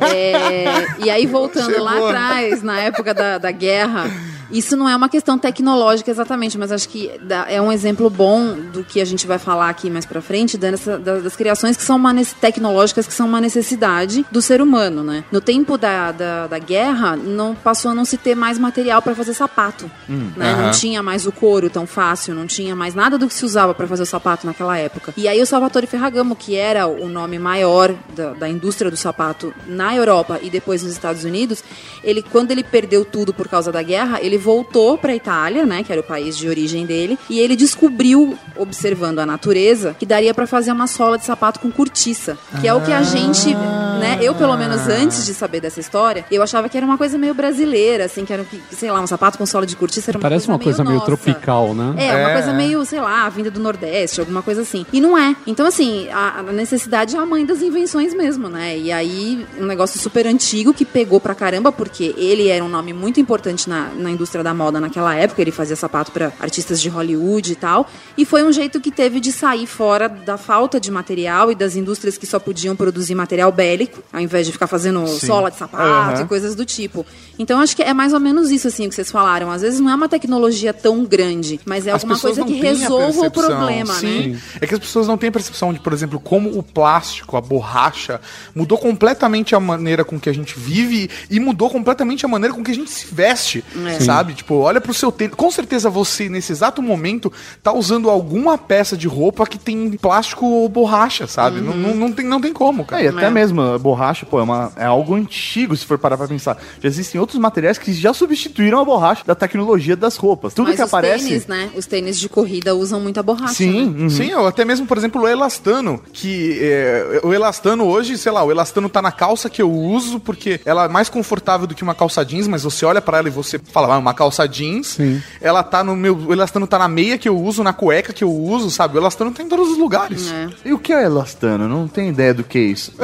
é, 0.00 0.86
e 0.98 1.10
aí 1.10 1.26
voltando 1.26 1.82
lá 1.82 1.92
Chegou. 1.92 2.08
atrás, 2.08 2.62
na 2.62 2.80
época 2.80 3.14
da, 3.14 3.38
da 3.38 3.50
guerra, 3.50 4.10
isso 4.50 4.76
não 4.76 4.88
é 4.88 4.96
uma 4.96 5.08
questão 5.08 5.38
tecnológica 5.38 6.10
exatamente, 6.10 6.56
mas 6.56 6.72
acho 6.72 6.88
que 6.88 7.10
é 7.48 7.60
um 7.60 7.70
exemplo 7.70 8.08
bom 8.08 8.54
do 8.72 8.82
que 8.82 9.00
a 9.00 9.04
gente 9.04 9.26
vai 9.26 9.38
falar 9.38 9.68
aqui 9.68 9.90
mais 9.90 10.06
pra 10.06 10.20
frente, 10.20 10.56
dessa, 10.56 10.98
das 10.98 11.36
criações 11.36 11.76
que 11.76 11.82
são 11.82 11.96
uma, 11.96 12.14
tecnológicas 12.40 13.06
que 13.06 13.12
são 13.12 13.26
uma 13.26 13.40
necessidade 13.40 14.24
do 14.30 14.40
ser 14.40 14.62
humano, 14.62 15.02
né? 15.02 15.24
No 15.30 15.40
tempo 15.40 15.76
da, 15.76 16.12
da, 16.12 16.46
da 16.46 16.58
guerra, 16.58 17.16
não 17.16 17.54
passou 17.54 17.90
a 17.90 17.94
não 17.94 18.04
se 18.04 18.16
ter 18.16 18.34
mais 18.34 18.58
material 18.58 19.02
para 19.02 19.14
fazer 19.14 19.34
sapato, 19.34 19.90
né? 20.08 20.56
Não 20.56 20.70
tinha 20.70 21.02
mais 21.02 21.26
o 21.26 21.32
couro 21.32 21.68
tão 21.68 21.86
fácil, 21.86 22.34
não 22.34 22.46
tinha 22.46 22.74
mais 22.74 22.94
nada 22.94 23.18
do 23.18 23.28
que 23.28 23.34
se 23.34 23.44
usava 23.44 23.74
para 23.74 23.86
fazer 23.86 24.02
o 24.02 24.06
sapato 24.06 24.46
naquela 24.46 24.76
época. 24.78 25.12
E 25.16 25.28
aí 25.28 25.40
o 25.42 25.46
Salvatore 25.46 25.86
Ferragamo, 25.86 26.34
que 26.34 26.56
era 26.56 26.86
o 26.86 27.08
nome 27.08 27.38
maior 27.38 27.94
da, 28.14 28.32
da 28.32 28.48
indústria 28.48 28.90
do 28.90 28.96
sapato 28.96 29.52
na 29.66 29.94
Europa 29.94 30.38
e 30.42 30.48
depois 30.48 30.82
nos 30.82 30.92
Estados 30.92 31.24
Unidos, 31.24 31.62
ele 32.02 32.22
quando 32.22 32.50
ele 32.50 32.62
perdeu 32.62 33.04
tudo 33.04 33.34
por 33.34 33.48
causa 33.48 33.70
da 33.70 33.82
guerra, 33.82 34.20
ele 34.22 34.37
voltou 34.38 34.96
para 34.96 35.14
Itália, 35.14 35.66
né, 35.66 35.82
que 35.82 35.92
era 35.92 36.00
o 36.00 36.04
país 36.04 36.36
de 36.36 36.48
origem 36.48 36.86
dele, 36.86 37.18
e 37.28 37.38
ele 37.40 37.56
descobriu, 37.56 38.36
observando 38.56 39.18
a 39.18 39.26
natureza, 39.26 39.94
que 39.98 40.06
daria 40.06 40.32
para 40.34 40.46
fazer 40.46 40.72
uma 40.72 40.86
sola 40.86 41.18
de 41.18 41.24
sapato 41.24 41.60
com 41.60 41.70
cortiça, 41.70 42.38
que 42.60 42.66
é 42.68 42.74
o 42.74 42.80
que 42.80 42.92
a 42.92 43.02
gente, 43.02 43.54
né, 43.54 44.18
eu 44.22 44.34
pelo 44.34 44.56
menos 44.56 44.88
antes 44.88 45.24
de 45.26 45.34
saber 45.34 45.60
dessa 45.60 45.80
história, 45.80 46.24
eu 46.30 46.42
achava 46.42 46.68
que 46.68 46.76
era 46.76 46.86
uma 46.86 46.96
coisa 46.98 47.18
meio 47.18 47.34
brasileira, 47.34 48.04
assim, 48.04 48.24
que 48.24 48.32
era, 48.32 48.44
sei 48.70 48.90
lá, 48.90 49.00
um 49.00 49.06
sapato 49.06 49.36
com 49.38 49.46
sola 49.46 49.66
de 49.66 49.76
cortiça 49.76 50.10
era 50.10 50.18
uma 50.18 50.22
Parece 50.22 50.48
uma 50.48 50.58
coisa 50.58 50.84
meio 50.84 50.96
nossa. 50.96 51.06
tropical, 51.06 51.74
né? 51.74 51.94
É, 51.96 52.16
uma 52.16 52.30
É. 52.30 52.32
coisa 52.34 52.52
meio, 52.52 52.84
sei 52.84 53.00
lá, 53.00 53.28
vinda 53.28 53.50
do 53.50 53.60
Nordeste, 53.60 54.20
alguma 54.20 54.42
coisa 54.42 54.62
assim. 54.62 54.84
E 54.92 55.00
não 55.00 55.16
é. 55.16 55.34
Então, 55.46 55.66
assim, 55.66 56.08
a, 56.10 56.40
a 56.40 56.42
necessidade 56.44 57.16
é 57.16 57.18
a 57.18 57.24
mãe 57.26 57.44
das 57.46 57.62
invenções 57.62 58.14
mesmo, 58.14 58.48
né? 58.48 58.76
E 58.78 58.92
aí, 58.92 59.46
um 59.58 59.64
negócio 59.66 59.98
super 59.98 60.26
antigo 60.26 60.72
que 60.74 60.84
pegou 60.84 61.18
pra 61.20 61.34
caramba, 61.34 61.72
porque 61.72 62.14
ele 62.16 62.48
era 62.48 62.64
um 62.64 62.68
nome 62.68 62.92
muito 62.92 63.18
importante 63.20 63.68
na, 63.68 63.88
na 63.96 64.10
indústria 64.10 64.27
da 64.42 64.52
moda 64.54 64.80
naquela 64.80 65.14
época. 65.14 65.40
Ele 65.40 65.50
fazia 65.50 65.76
sapato 65.76 66.12
pra 66.12 66.32
artistas 66.40 66.80
de 66.80 66.88
Hollywood 66.88 67.52
e 67.52 67.56
tal. 67.56 67.88
E 68.16 68.24
foi 68.24 68.42
um 68.44 68.52
jeito 68.52 68.80
que 68.80 68.90
teve 68.90 69.20
de 69.20 69.32
sair 69.32 69.66
fora 69.66 70.08
da 70.08 70.36
falta 70.36 70.78
de 70.80 70.90
material 70.90 71.50
e 71.50 71.54
das 71.54 71.76
indústrias 71.76 72.18
que 72.18 72.26
só 72.26 72.38
podiam 72.38 72.76
produzir 72.76 73.14
material 73.14 73.50
bélico, 73.52 74.02
ao 74.12 74.20
invés 74.20 74.46
de 74.46 74.52
ficar 74.52 74.66
fazendo 74.66 75.06
sola 75.06 75.50
de 75.50 75.56
sapato 75.56 75.82
Aham. 75.84 76.22
e 76.22 76.26
coisas 76.26 76.54
do 76.54 76.64
tipo. 76.64 77.06
Então, 77.38 77.60
acho 77.60 77.74
que 77.76 77.82
é 77.82 77.94
mais 77.94 78.12
ou 78.12 78.18
menos 78.20 78.50
isso, 78.50 78.66
assim, 78.68 78.86
o 78.86 78.88
que 78.88 78.94
vocês 78.94 79.10
falaram. 79.10 79.50
Às 79.50 79.62
vezes 79.62 79.78
não 79.80 79.90
é 79.90 79.94
uma 79.94 80.08
tecnologia 80.08 80.74
tão 80.74 81.04
grande, 81.04 81.60
mas 81.64 81.86
é 81.86 81.90
As 81.92 82.02
alguma 82.02 82.18
coisa 82.18 82.44
que 82.44 82.54
resolva 82.54 83.26
o 83.26 83.30
problema, 83.30 83.94
Sim. 83.94 84.30
né? 84.32 84.40
É 84.60 84.66
que 84.66 84.74
as 84.74 84.80
pessoas 84.80 85.06
não 85.06 85.16
têm 85.16 85.30
percepção 85.30 85.72
de, 85.72 85.78
por 85.78 85.92
exemplo, 85.92 86.18
como 86.18 86.58
o 86.58 86.62
plástico, 86.62 87.36
a 87.36 87.40
borracha, 87.40 88.20
mudou 88.54 88.76
completamente 88.76 89.54
a 89.54 89.60
maneira 89.60 90.04
com 90.04 90.18
que 90.18 90.28
a 90.28 90.32
gente 90.32 90.58
vive 90.58 91.08
e 91.30 91.38
mudou 91.38 91.70
completamente 91.70 92.24
a 92.24 92.28
maneira 92.28 92.52
com 92.54 92.64
que 92.64 92.72
a 92.72 92.74
gente 92.74 92.90
se 92.90 93.06
veste, 93.14 93.64
É. 93.86 94.00
sabe? 94.00 94.17
Tipo, 94.34 94.56
olha 94.56 94.80
pro 94.80 94.92
seu 94.94 95.10
tênis. 95.10 95.34
Com 95.34 95.50
certeza 95.50 95.88
você, 95.90 96.28
nesse 96.28 96.52
exato 96.52 96.82
momento, 96.82 97.32
tá 97.62 97.72
usando 97.72 98.10
alguma 98.10 98.56
peça 98.58 98.96
de 98.96 99.06
roupa 99.08 99.46
que 99.46 99.58
tem 99.58 99.90
plástico 99.92 100.44
ou 100.46 100.68
borracha, 100.68 101.26
sabe? 101.26 101.60
Não, 101.60 101.74
não, 101.74 101.94
não 101.94 102.12
tem, 102.12 102.24
não 102.26 102.40
tem 102.40 102.52
como, 102.52 102.82
É, 102.82 102.84
cara. 102.84 103.02
e 103.02 103.08
até 103.08 103.26
É. 103.26 103.30
mesmo 103.30 103.60
a 103.60 103.78
borracha, 103.78 104.26
pô, 104.26 104.38
é, 104.38 104.42
uma- 104.42 104.72
é 104.76 104.84
algo 104.84 105.14
antigo, 105.14 105.76
se 105.76 105.84
for 105.84 105.98
parar 105.98 106.16
pra 106.16 106.26
pensar. 106.28 106.56
Já 106.82 106.88
existem 106.88 107.20
outros 107.20 107.38
materiais 107.38 107.78
que 107.78 107.92
já 107.92 108.12
substituíram 108.12 108.80
a 108.80 108.84
borracha 108.84 109.22
da 109.26 109.34
tecnologia 109.34 109.96
das 109.96 110.16
roupas. 110.16 110.54
Tudo 110.54 110.68
Mas 110.68 110.76
que 110.76 110.82
os 110.82 110.88
aparece. 110.88 111.24
tênis, 111.28 111.46
né? 111.46 111.70
Os 111.76 111.86
tênis 111.86 112.18
de 112.18 112.28
corrida 112.28 112.74
usam 112.74 113.00
muita 113.00 113.22
borracha. 113.22 113.54
Sim, 113.54 113.90
né? 113.90 114.02
uhum. 114.02 114.10
Sim, 114.10 114.34
ou 114.34 114.46
até 114.46 114.64
mesmo, 114.64 114.86
por 114.86 114.96
exemplo, 114.98 115.22
o 115.22 115.28
elastano, 115.28 116.00
que 116.12 116.58
é, 116.60 117.20
o 117.22 117.32
elastano 117.32 117.84
hoje, 117.84 118.16
sei 118.18 118.32
lá, 118.32 118.42
o 118.44 118.50
elastano 118.50 118.88
tá 118.88 119.00
na 119.02 119.12
calça 119.12 119.48
que 119.50 119.60
eu 119.62 119.70
uso 119.70 120.20
porque 120.20 120.60
ela 120.64 120.84
é 120.84 120.88
mais 120.88 121.08
confortável 121.08 121.66
do 121.66 121.74
que 121.74 121.82
uma 121.82 121.94
calça 121.94 122.24
jeans, 122.24 122.46
mas 122.48 122.62
você 122.62 122.84
olha 122.84 123.00
pra 123.00 123.18
ela 123.18 123.28
e 123.28 123.30
você 123.30 123.58
fala, 123.58 123.94
ah, 123.94 124.00
uma 124.08 124.14
calça 124.14 124.46
jeans, 124.48 124.88
Sim. 124.88 125.22
ela 125.40 125.62
tá 125.62 125.84
no 125.84 125.94
meu, 125.94 126.16
o 126.16 126.32
elastano 126.32 126.66
tá 126.66 126.78
na 126.78 126.88
meia 126.88 127.18
que 127.18 127.28
eu 127.28 127.38
uso, 127.38 127.62
na 127.62 127.72
cueca 127.72 128.12
que 128.12 128.24
eu 128.24 128.32
uso, 128.32 128.70
sabe? 128.70 128.96
O 128.96 129.00
elastano 129.00 129.30
tá 129.30 129.42
em 129.42 129.48
todos 129.48 129.68
os 129.70 129.78
lugares. 129.78 130.30
É. 130.32 130.48
E 130.64 130.72
o 130.72 130.78
que 130.78 130.92
é 130.92 131.04
elastano? 131.04 131.68
Não 131.68 131.86
tenho 131.86 132.08
ideia 132.10 132.32
do 132.34 132.42
que 132.44 132.58
é 132.58 132.62
isso. 132.62 132.92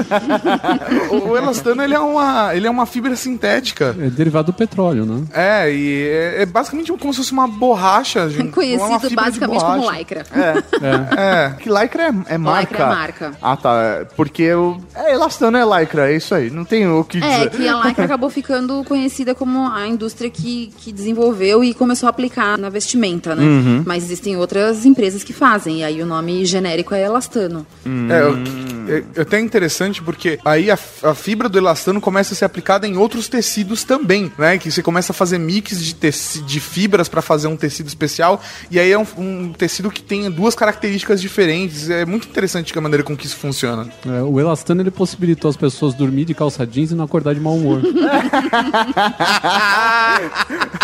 O, 1.10 1.30
o 1.30 1.36
elastano, 1.36 1.82
ele 1.82 1.94
é 1.94 1.98
uma, 2.00 2.54
ele 2.54 2.66
é 2.66 2.70
uma 2.70 2.86
fibra 2.86 3.14
sintética. 3.16 3.94
É 3.98 4.08
derivado 4.10 4.52
do 4.52 4.56
petróleo, 4.56 5.04
né? 5.04 5.24
É, 5.32 5.70
e 5.72 6.02
é, 6.08 6.42
é 6.42 6.46
basicamente 6.46 6.92
como 6.92 7.12
se 7.12 7.18
fosse 7.18 7.32
uma 7.32 7.46
borracha. 7.46 8.28
gente, 8.28 8.42
uma 8.44 8.52
Conhecido 8.52 9.08
de 9.08 9.14
basicamente 9.14 9.60
como 9.64 9.90
lycra. 9.90 10.24
É. 10.32 11.54
Que 11.60 11.68
lycra 11.68 12.04
é, 12.04 12.34
é 12.34 12.38
marca. 12.38 12.82
é 12.82 12.86
marca. 12.86 13.32
Ah, 13.40 13.56
tá. 13.56 13.74
é 13.82 14.04
Porque 14.16 14.52
o. 14.54 14.80
É, 14.94 15.12
elastano 15.14 15.56
é 15.56 15.80
lycra, 15.80 16.10
é 16.10 16.16
isso 16.16 16.34
aí. 16.34 16.50
Não 16.50 16.64
tem 16.64 16.86
o 16.86 17.04
que 17.04 17.18
É, 17.18 17.46
dizer. 17.46 17.50
que 17.50 17.68
a 17.68 17.80
lycra 17.84 18.04
acabou 18.06 18.30
ficando 18.30 18.82
conhecida 18.84 19.34
como 19.34 19.68
a 19.68 19.86
indústria 19.86 20.30
que, 20.30 20.72
que 20.78 20.92
desenvolveu 20.94 21.64
e 21.64 21.74
começou 21.74 22.06
a 22.06 22.10
aplicar 22.10 22.56
na 22.58 22.68
vestimenta, 22.68 23.34
né? 23.34 23.42
Uhum. 23.42 23.82
Mas 23.86 24.04
existem 24.04 24.36
outras 24.36 24.84
empresas 24.86 25.24
que 25.24 25.32
fazem, 25.32 25.80
e 25.80 25.84
aí 25.84 26.00
o 26.02 26.06
nome 26.06 26.44
genérico 26.44 26.94
é 26.94 27.02
elastano. 27.02 27.66
É, 27.84 28.24
o- 28.24 28.92
é, 28.92 29.02
é 29.16 29.20
até 29.22 29.40
interessante 29.40 30.02
porque 30.02 30.38
aí 30.44 30.70
a, 30.70 30.78
a 31.02 31.14
fibra 31.14 31.48
do 31.48 31.58
elastano 31.58 32.00
começa 32.00 32.34
a 32.34 32.36
ser 32.36 32.44
aplicada 32.44 32.86
em 32.86 32.96
outros 32.96 33.28
tecidos 33.28 33.82
também, 33.84 34.30
né? 34.38 34.58
Que 34.58 34.70
você 34.70 34.82
começa 34.82 35.12
a 35.12 35.14
fazer 35.14 35.38
mix 35.38 35.82
de, 35.82 35.94
teci, 35.94 36.40
de 36.42 36.60
fibras 36.60 37.08
para 37.08 37.22
fazer 37.22 37.48
um 37.48 37.56
tecido 37.56 37.88
especial 37.88 38.40
e 38.70 38.78
aí 38.78 38.92
é 38.92 38.98
um, 38.98 39.06
um 39.18 39.52
tecido 39.52 39.90
que 39.90 40.02
tem 40.02 40.30
duas 40.30 40.54
características 40.54 41.20
diferentes. 41.20 41.88
É 41.90 42.04
muito 42.04 42.28
interessante 42.28 42.76
a 42.76 42.80
maneira 42.80 43.02
com 43.02 43.16
que 43.16 43.26
isso 43.26 43.36
funciona. 43.36 43.88
É, 44.06 44.22
o 44.22 44.38
elastano 44.38 44.82
ele 44.82 44.90
possibilitou 44.90 45.48
as 45.48 45.56
pessoas 45.56 45.94
dormir 45.94 46.24
de 46.26 46.34
calça 46.34 46.66
jeans 46.66 46.90
e 46.90 46.94
não 46.94 47.04
acordar 47.04 47.34
de 47.34 47.40
mau 47.40 47.54
humor. 47.56 47.80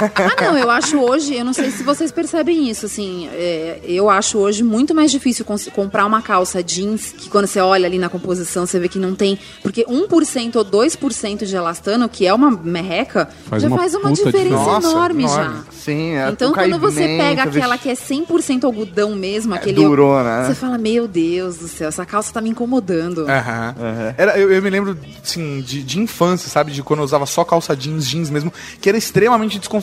Ah, 0.06 0.42
não, 0.42 0.56
eu 0.58 0.70
acho 0.70 0.98
hoje, 0.98 1.34
eu 1.34 1.44
não 1.44 1.52
sei 1.52 1.70
se 1.70 1.82
vocês 1.82 2.10
percebem 2.10 2.68
isso, 2.68 2.86
assim, 2.86 3.28
é, 3.32 3.80
eu 3.84 4.08
acho 4.08 4.38
hoje 4.38 4.62
muito 4.62 4.94
mais 4.94 5.10
difícil 5.10 5.44
comprar 5.74 6.06
uma 6.06 6.22
calça 6.22 6.62
jeans, 6.62 7.12
que 7.16 7.28
quando 7.28 7.46
você 7.46 7.60
olha 7.60 7.86
ali 7.86 7.98
na 7.98 8.08
composição, 8.08 8.66
você 8.66 8.78
vê 8.78 8.88
que 8.88 8.98
não 8.98 9.14
tem, 9.14 9.38
porque 9.62 9.84
1% 9.84 10.56
ou 10.56 10.64
2% 10.64 11.44
de 11.44 11.56
elastano, 11.56 12.08
que 12.08 12.26
é 12.26 12.32
uma 12.32 12.50
merreca, 12.50 13.28
Faz 13.48 13.62
já 13.62 13.68
uma 13.68 13.78
faz 13.78 13.94
uma 13.94 14.12
diferença 14.12 14.38
diferença. 14.38 14.64
Nossa, 14.64 14.88
enorme, 14.90 15.24
enorme. 15.24 15.44
já. 15.44 15.72
Sim, 15.72 16.14
é 16.14 16.30
Então, 16.30 16.52
quando 16.52 16.78
você 16.78 17.06
pega 17.06 17.42
aquela 17.44 17.78
que 17.78 17.88
é 17.88 17.94
100% 17.94 18.64
algodão 18.64 19.14
mesmo, 19.14 19.54
aquele. 19.54 19.74
durona, 19.74 20.42
né? 20.42 20.48
Você 20.48 20.54
fala, 20.54 20.78
meu 20.78 21.06
Deus 21.08 21.56
do 21.58 21.68
céu, 21.68 21.88
essa 21.88 22.04
calça 22.06 22.32
tá 22.32 22.40
me 22.40 22.50
incomodando. 22.50 23.26
Aham. 23.28 23.74
Era, 24.16 24.38
eu, 24.38 24.50
eu 24.50 24.62
me 24.62 24.70
lembro, 24.70 24.96
assim, 25.22 25.60
de, 25.60 25.82
de 25.82 25.98
infância, 25.98 26.48
sabe? 26.48 26.72
De 26.72 26.82
quando 26.82 27.00
eu 27.00 27.04
usava 27.04 27.26
só 27.26 27.44
calça 27.44 27.74
jeans, 27.74 28.06
jeans 28.06 28.30
mesmo, 28.30 28.52
que 28.80 28.88
era 28.88 28.98
extremamente 28.98 29.58
desconfortável, 29.58 29.79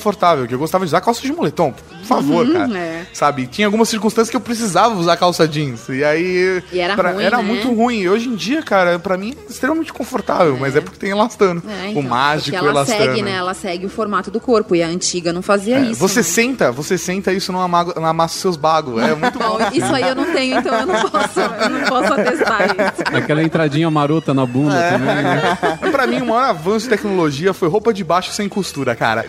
que 0.48 0.54
eu 0.54 0.60
gostava 0.60 0.86
de 0.86 0.90
usar 0.90 1.02
calça 1.02 1.22
de 1.22 1.32
moletom, 1.32 1.72
por 1.72 2.06
favor, 2.06 2.52
cara. 2.52 2.78
é. 2.78 3.06
Sabe? 3.14 3.48
Tinha 3.48 3.68
algumas 3.68 3.90
circunstâncias 3.90 4.30
que 4.30 4.36
eu 4.36 4.42
precisava 4.42 4.96
usar 4.96 5.18
calça 5.18 5.48
jeans, 5.48 5.88
e 5.90 6.04
aí... 6.04 6.64
E 6.72 6.80
era 6.80 6.96
ruim, 6.96 7.24
Era 7.24 7.38
né? 7.38 7.44
muito 7.44 7.74
ruim, 7.74 8.00
e 8.02 8.10
hoje 8.10 8.30
em 8.30 8.36
dia, 8.36 8.62
cara, 8.62 9.00
pra 9.00 9.18
mim 9.18 9.36
é 9.48 9.52
extremamente 9.52 9.92
confortável, 9.94 10.58
mas 10.60 10.76
é 10.76 10.82
porque 10.82 10.98
tem 10.98 11.12
elastano. 11.12 11.62
É, 11.68 11.88
o 11.88 11.90
então, 11.92 12.04
mágico 12.04 12.52
porque 12.52 12.56
ela 12.58 12.70
elastano. 12.70 13.00
segue, 13.06 13.22
né? 13.22 13.32
Ela 13.32 13.54
segue 13.54 13.86
o 13.86 13.90
formato 13.90 14.32
do 14.32 14.40
corpo. 14.40 14.76
E 14.76 14.84
a 14.84 14.88
antiga 14.88 15.32
não 15.34 15.42
fazia 15.42 15.78
É, 15.78 15.82
isso. 15.92 16.00
você 16.00 16.20
né? 16.20 16.24
senta, 16.24 16.72
você 16.72 16.98
senta 16.98 17.32
isso 17.34 17.52
não 17.52 17.62
amaga, 17.62 17.94
não 17.96 18.06
amassa 18.06 18.36
os 18.36 18.42
seus 18.42 18.58
bagos. 18.58 19.02
É 19.02 19.14
muito 19.16 19.40
bom. 19.40 19.58
Isso 19.74 19.94
aí 19.94 20.04
eu 20.04 20.16
não 20.16 20.26
tenho, 20.34 20.58
então 20.60 20.74
eu 20.80 20.86
não 20.86 21.10
posso, 21.10 21.40
eu 21.40 21.70
não 21.70 21.82
posso 21.88 22.14
atestar 22.14 22.64
isso. 22.66 23.04
Aquela 23.18 23.44
entradinha 23.44 23.90
marota 23.90 24.34
na 24.34 24.46
bunda 24.46 24.76
também, 24.92 25.16
né? 25.24 25.58
pra 25.92 26.06
mim, 26.08 26.22
o 26.22 26.26
maior 26.28 26.44
avanço 26.44 26.86
de 26.86 26.90
tecnologia 26.90 27.54
foi 27.54 27.68
roupa 27.70 27.94
de 27.94 28.04
baixo 28.04 28.32
sem 28.32 28.48
costura, 28.50 28.96
cara. 28.96 29.26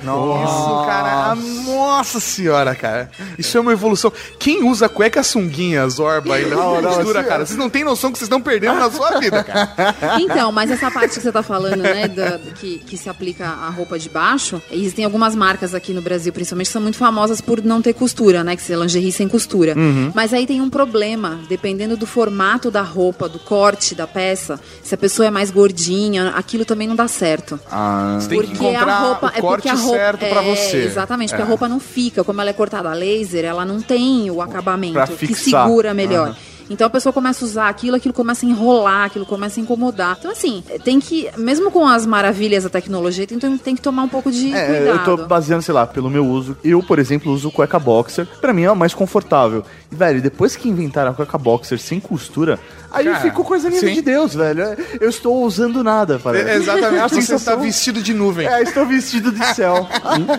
Isso, 0.59 0.87
cara. 0.87 1.33
ah, 1.33 1.35
Nossa 1.35 2.21
senhora, 2.21 2.75
cara. 2.75 3.11
Isso 3.39 3.57
é 3.57 3.61
uma 3.61 3.73
evolução. 3.73 4.13
Quem 4.39 4.65
usa 4.69 4.89
cueca 4.89 5.23
sunguinha, 5.23 5.89
zorba 5.89 6.39
e 6.41 6.47
não, 6.47 6.77
assim, 6.89 7.13
cara? 7.25 7.47
Vocês 7.47 7.59
não 7.59 7.69
têm 7.71 7.85
noção 7.85 8.11
que 8.13 8.19
vocês 8.19 8.27
estão 8.27 8.41
perdendo 8.41 8.75
na 8.79 8.91
sua 8.91 9.19
vida, 9.21 9.43
cara. 9.45 9.69
Então, 10.21 10.51
mas 10.53 10.71
essa 10.71 10.91
parte 10.91 11.15
que 11.15 11.21
você 11.21 11.33
tá 11.33 11.43
falando, 11.43 11.83
né, 11.83 12.09
da- 12.09 12.39
que, 12.59 12.79
que 12.79 12.97
se 12.97 13.09
aplica 13.09 13.47
à 13.47 13.69
roupa 13.71 13.99
de 13.99 14.09
baixo, 14.09 14.61
existem 14.71 15.05
algumas 15.05 15.35
marcas 15.35 15.75
aqui 15.75 15.93
no 15.93 16.03
Brasil, 16.03 16.33
principalmente, 16.33 16.67
que 16.67 16.73
são 16.73 16.83
muito 16.83 16.99
famosas 16.99 17.41
por 17.41 17.63
não 17.63 17.81
ter 17.81 17.93
costura, 17.95 18.43
né, 18.45 18.57
que 18.57 18.63
se 18.63 18.75
lingerie 18.75 19.13
sem 19.13 19.29
costura. 19.29 19.75
Mas 20.15 20.33
aí 20.33 20.47
tem 20.47 20.61
um 20.61 20.69
problema, 20.71 21.39
dependendo 21.49 21.97
do 21.97 22.07
formato 22.07 22.71
da 22.71 22.83
roupa, 22.83 23.29
do 23.29 23.39
corte 23.39 23.95
da 23.95 24.07
peça, 24.07 24.59
se 24.83 24.95
a 24.95 24.99
pessoa 24.99 25.27
é 25.27 25.31
mais 25.31 25.51
gordinha, 25.51 26.31
aquilo 26.31 26.65
também 26.65 26.87
não 26.89 26.97
dá 26.97 27.07
certo. 27.09 27.59
Ah, 27.71 28.19
Você 28.21 28.29
tem 28.29 28.41
que 28.41 28.47
porque 28.49 28.65
encontrar 28.65 28.93
a 28.93 28.99
roupa 29.01 29.27
o 29.27 29.29
é 29.29 29.33
porque 29.33 29.43
corte 29.43 29.69
a 29.69 29.75
roupa 29.75 29.97
certo 29.99 30.19
pra 30.19 30.43
é, 30.43 30.48
você. 30.55 30.77
Exatamente, 30.85 31.31
porque 31.31 31.43
É. 31.43 31.45
a 31.45 31.49
roupa 31.49 31.69
não 31.69 31.81
fica, 31.81 32.23
como 32.25 32.41
ela 32.41 32.51
é 32.51 32.53
cortada 32.53 32.91
a 32.91 32.95
laser, 32.95 33.45
ela 33.45 33.65
não 33.65 33.81
tem 33.81 34.31
o 34.31 34.41
acabamento 34.43 34.99
que 35.17 35.35
segura 35.35 35.93
melhor. 35.95 36.35
Então 36.71 36.87
a 36.87 36.91
pessoa 36.91 37.15
começa 37.15 37.43
a 37.43 37.49
usar 37.49 37.69
aquilo, 37.71 37.97
aquilo 37.97 38.13
começa 38.13 38.45
a 38.45 38.49
enrolar, 38.49 39.07
aquilo 39.07 39.25
começa 39.25 39.59
a 39.59 39.63
incomodar. 39.63 40.17
Então, 40.19 40.31
assim, 40.31 40.63
tem 40.85 41.01
que, 41.01 41.27
mesmo 41.39 41.71
com 41.71 41.87
as 41.89 42.05
maravilhas 42.05 42.65
da 42.65 42.69
tecnologia, 42.69 43.27
tem, 43.27 43.39
tem 43.57 43.75
que 43.75 43.81
tomar 43.81 44.03
um 44.03 44.09
pouco 44.09 44.31
de 44.31 44.53
É, 44.55 44.67
cuidado. 44.67 45.11
eu 45.11 45.17
tô 45.17 45.27
baseando, 45.27 45.63
sei 45.63 45.73
lá, 45.73 45.87
pelo 45.87 46.11
meu 46.11 46.27
uso. 46.27 46.59
Eu, 46.63 46.83
por 46.83 46.99
exemplo, 46.99 47.33
uso 47.33 47.51
cueca 47.51 47.79
boxer. 47.79 48.27
Pra 48.39 48.53
mim 48.53 48.65
é 48.65 48.71
o 48.71 48.77
mais 48.77 48.93
confortável. 48.93 49.65
E, 49.91 49.95
velho, 49.97 50.21
depois 50.21 50.57
que 50.57 50.69
inventaram 50.69 51.13
a 51.13 51.15
cueca 51.15 51.39
boxer 51.39 51.79
sem 51.79 51.99
costura, 52.01 52.61
aí 52.91 53.05
Cara, 53.05 53.21
ficou 53.21 53.45
coisa 53.45 53.69
linda 53.69 53.81
sim. 53.87 53.95
de 53.95 54.03
Deus, 54.03 54.35
velho. 54.35 54.77
Eu 55.01 55.09
estou 55.09 55.43
usando 55.45 55.83
nada, 55.85 56.19
parece. 56.19 56.49
É, 56.51 56.55
Exatamente, 56.57 56.95
É 56.97 57.01
a 57.05 57.09
você 57.09 57.35
está 57.35 57.55
vestido 57.57 58.03
de 58.03 58.15
nuvem. 58.15 58.47
É, 58.47 58.63
estou 58.63 58.87
vestido 58.87 59.31
de 59.33 59.45
céu. 59.55 59.87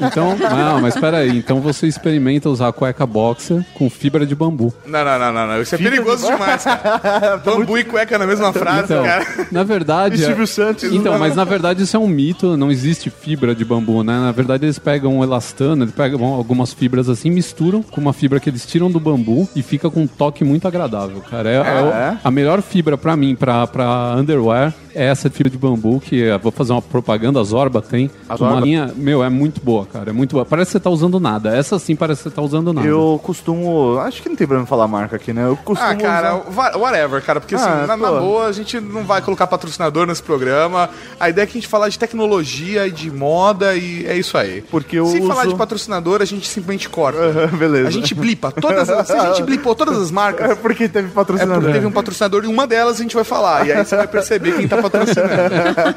Então, 0.02 0.36
não, 0.38 0.82
mas 0.82 0.96
peraí. 0.96 1.38
Então 1.38 1.60
você 1.62 1.88
experimenta 1.88 2.50
usar 2.50 2.72
cueca 2.74 3.06
boxer 3.06 3.64
com 3.74 3.90
fibra 3.90 4.26
de 4.26 4.36
bambu. 4.36 4.74
Não, 4.86 5.04
não, 5.06 5.20
não, 5.20 5.34
não, 5.34 5.48
não. 5.48 5.62
Isso 5.62 5.76
é 5.76 5.78
perigoso 5.78 6.26
demais, 6.28 6.64
cara. 6.64 7.38
Bambu 7.44 7.78
e 7.78 7.84
cueca 7.84 8.18
na 8.18 8.26
mesma 8.28 8.52
frase, 8.54 8.84
Então, 8.86 9.04
cara. 9.04 9.26
na 9.52 9.64
verdade. 9.64 10.22
É- 10.22 10.26
Silvio 10.28 10.48
Santos. 10.48 10.84
Então, 10.92 11.18
mas 11.18 11.36
na 11.36 11.44
verdade 11.44 11.84
isso 11.84 11.96
é 11.96 12.00
um 12.00 12.08
mito, 12.08 12.58
não 12.58 12.72
existe 12.72 13.10
fibra 13.10 13.54
de 13.56 13.64
bambu, 13.66 14.04
né? 14.04 14.14
Na 14.20 14.32
verdade 14.32 14.66
eles 14.66 14.78
pegam 14.80 15.18
um 15.18 15.24
elastano, 15.24 15.84
eles 15.84 15.94
pegam 15.94 16.24
algumas 16.26 16.74
fibras 16.74 17.10
assim, 17.10 17.30
misturam 17.30 17.82
com 17.82 18.00
uma 18.02 18.14
fibra 18.14 18.40
que 18.40 18.50
eles 18.50 18.66
tiram 18.66 18.90
do 18.92 19.00
bambu 19.00 19.48
e 19.56 19.62
fica 19.62 19.90
com 19.90 20.02
um 20.02 20.08
toque 20.08 20.44
muito 20.44 20.68
agradável, 20.68 21.22
cara. 21.30 21.50
É, 21.50 21.56
é 21.56 21.82
o- 21.82 21.90
é? 21.94 22.18
a 22.24 22.32
melhor 22.40 22.62
fibra 22.62 22.98
pra 22.98 23.16
mim, 23.16 23.36
pra, 23.36 23.68
pra 23.68 24.16
underwear, 24.18 24.74
é 24.96 25.06
essa 25.06 25.30
fibra 25.30 25.50
de 25.50 25.58
bambu, 25.58 26.00
que 26.00 26.18
eu 26.20 26.40
vou 26.40 26.52
fazer 26.52 26.72
uma 26.72 26.82
propaganda, 26.82 27.40
a 27.40 27.44
Zorba 27.44 27.82
tem. 27.82 28.10
A 28.28 28.34
uma 28.34 28.38
Zorba? 28.38 28.60
linha, 28.62 28.92
meu, 28.96 29.24
é 29.24 29.30
muito 29.30 29.62
boa, 29.62 29.86
cara, 29.86 30.10
é 30.10 30.14
muito 30.14 30.34
boa. 30.34 30.46
Parece 30.46 30.68
que 30.68 30.72
você 30.74 30.80
tá 30.80 30.90
usando 30.90 31.20
nada, 31.20 31.56
essa 31.56 31.78
sim 31.80 31.96
parece 31.96 32.24
que 32.24 32.30
você 32.30 32.36
tá 32.36 32.42
usando 32.42 32.74
nada. 32.74 32.88
Eu 32.88 33.20
costumo. 33.24 33.98
Acho 34.00 34.22
que 34.22 34.30
não 34.30 34.36
tem 34.36 34.48
problema 34.48 34.66
falar 34.68 34.88
marca 34.88 35.16
aqui, 35.16 35.32
né? 35.34 35.46
Eu 35.46 35.56
costumo. 35.58 35.90
Ah, 35.90 35.96
cara, 35.96 36.42
usar- 36.50 36.76
whatever, 36.78 37.22
cara, 37.24 37.40
porque 37.40 37.56
assim, 37.56 37.66
Ah, 37.70 37.86
na, 37.88 37.98
na 37.98 38.08
pô. 38.10 38.20
boa, 38.20 38.48
a 38.48 38.52
gente 38.52 38.80
não 38.80 39.04
vai 39.04 39.22
colocar 39.22 39.48
patrocinador 39.48 40.06
nesse 40.08 40.24
programa. 40.24 40.90
A 41.20 41.30
ideia 41.30 41.44
é 41.44 41.48
que 41.48 41.58
a 41.58 41.62
gente 41.62 41.68
falar 41.70 41.90
de 41.90 41.98
tecnologia 42.00 42.88
e 42.88 42.92
de 42.92 43.12
moda 43.12 43.76
e 43.76 44.06
é 44.06 44.18
isso 44.18 44.38
aí. 44.38 44.62
Porque 44.70 44.98
eu 44.98 45.06
Se 45.08 45.20
falar 45.22 45.42
uso- 45.44 45.50
de 45.52 45.56
patrocinador, 45.56 46.22
a 46.22 46.26
gente 46.26 46.48
simplesmente 46.48 46.90
corta. 46.90 47.20
Beleza. 47.58 47.88
A 47.88 47.92
gente 47.92 48.14
blipa 48.16 48.52
todas 48.52 48.90
as, 48.90 49.08
se 49.08 49.14
a 49.14 49.28
gente 49.34 49.44
blipou 49.44 49.74
todas 49.76 49.98
as 49.98 50.10
É 50.10 50.14
marcas, 50.14 50.58
porque 50.58 50.88
teve 50.90 51.08
é 51.08 51.12
patrocinador. 51.12 51.60
porque 51.62 51.74
teve 51.74 51.86
um 51.86 51.92
patrocinador 51.92 52.29
e 52.38 52.48
uma 52.48 52.66
delas 52.68 52.98
a 53.00 53.02
gente 53.02 53.16
vai 53.16 53.24
falar. 53.24 53.66
E 53.68 53.72
aí 53.72 53.84
você 53.86 53.96
vai 53.96 54.08
perceber 54.08 54.54
quem 54.56 54.68
tá 54.68 54.78
patrocinando. 54.82 55.30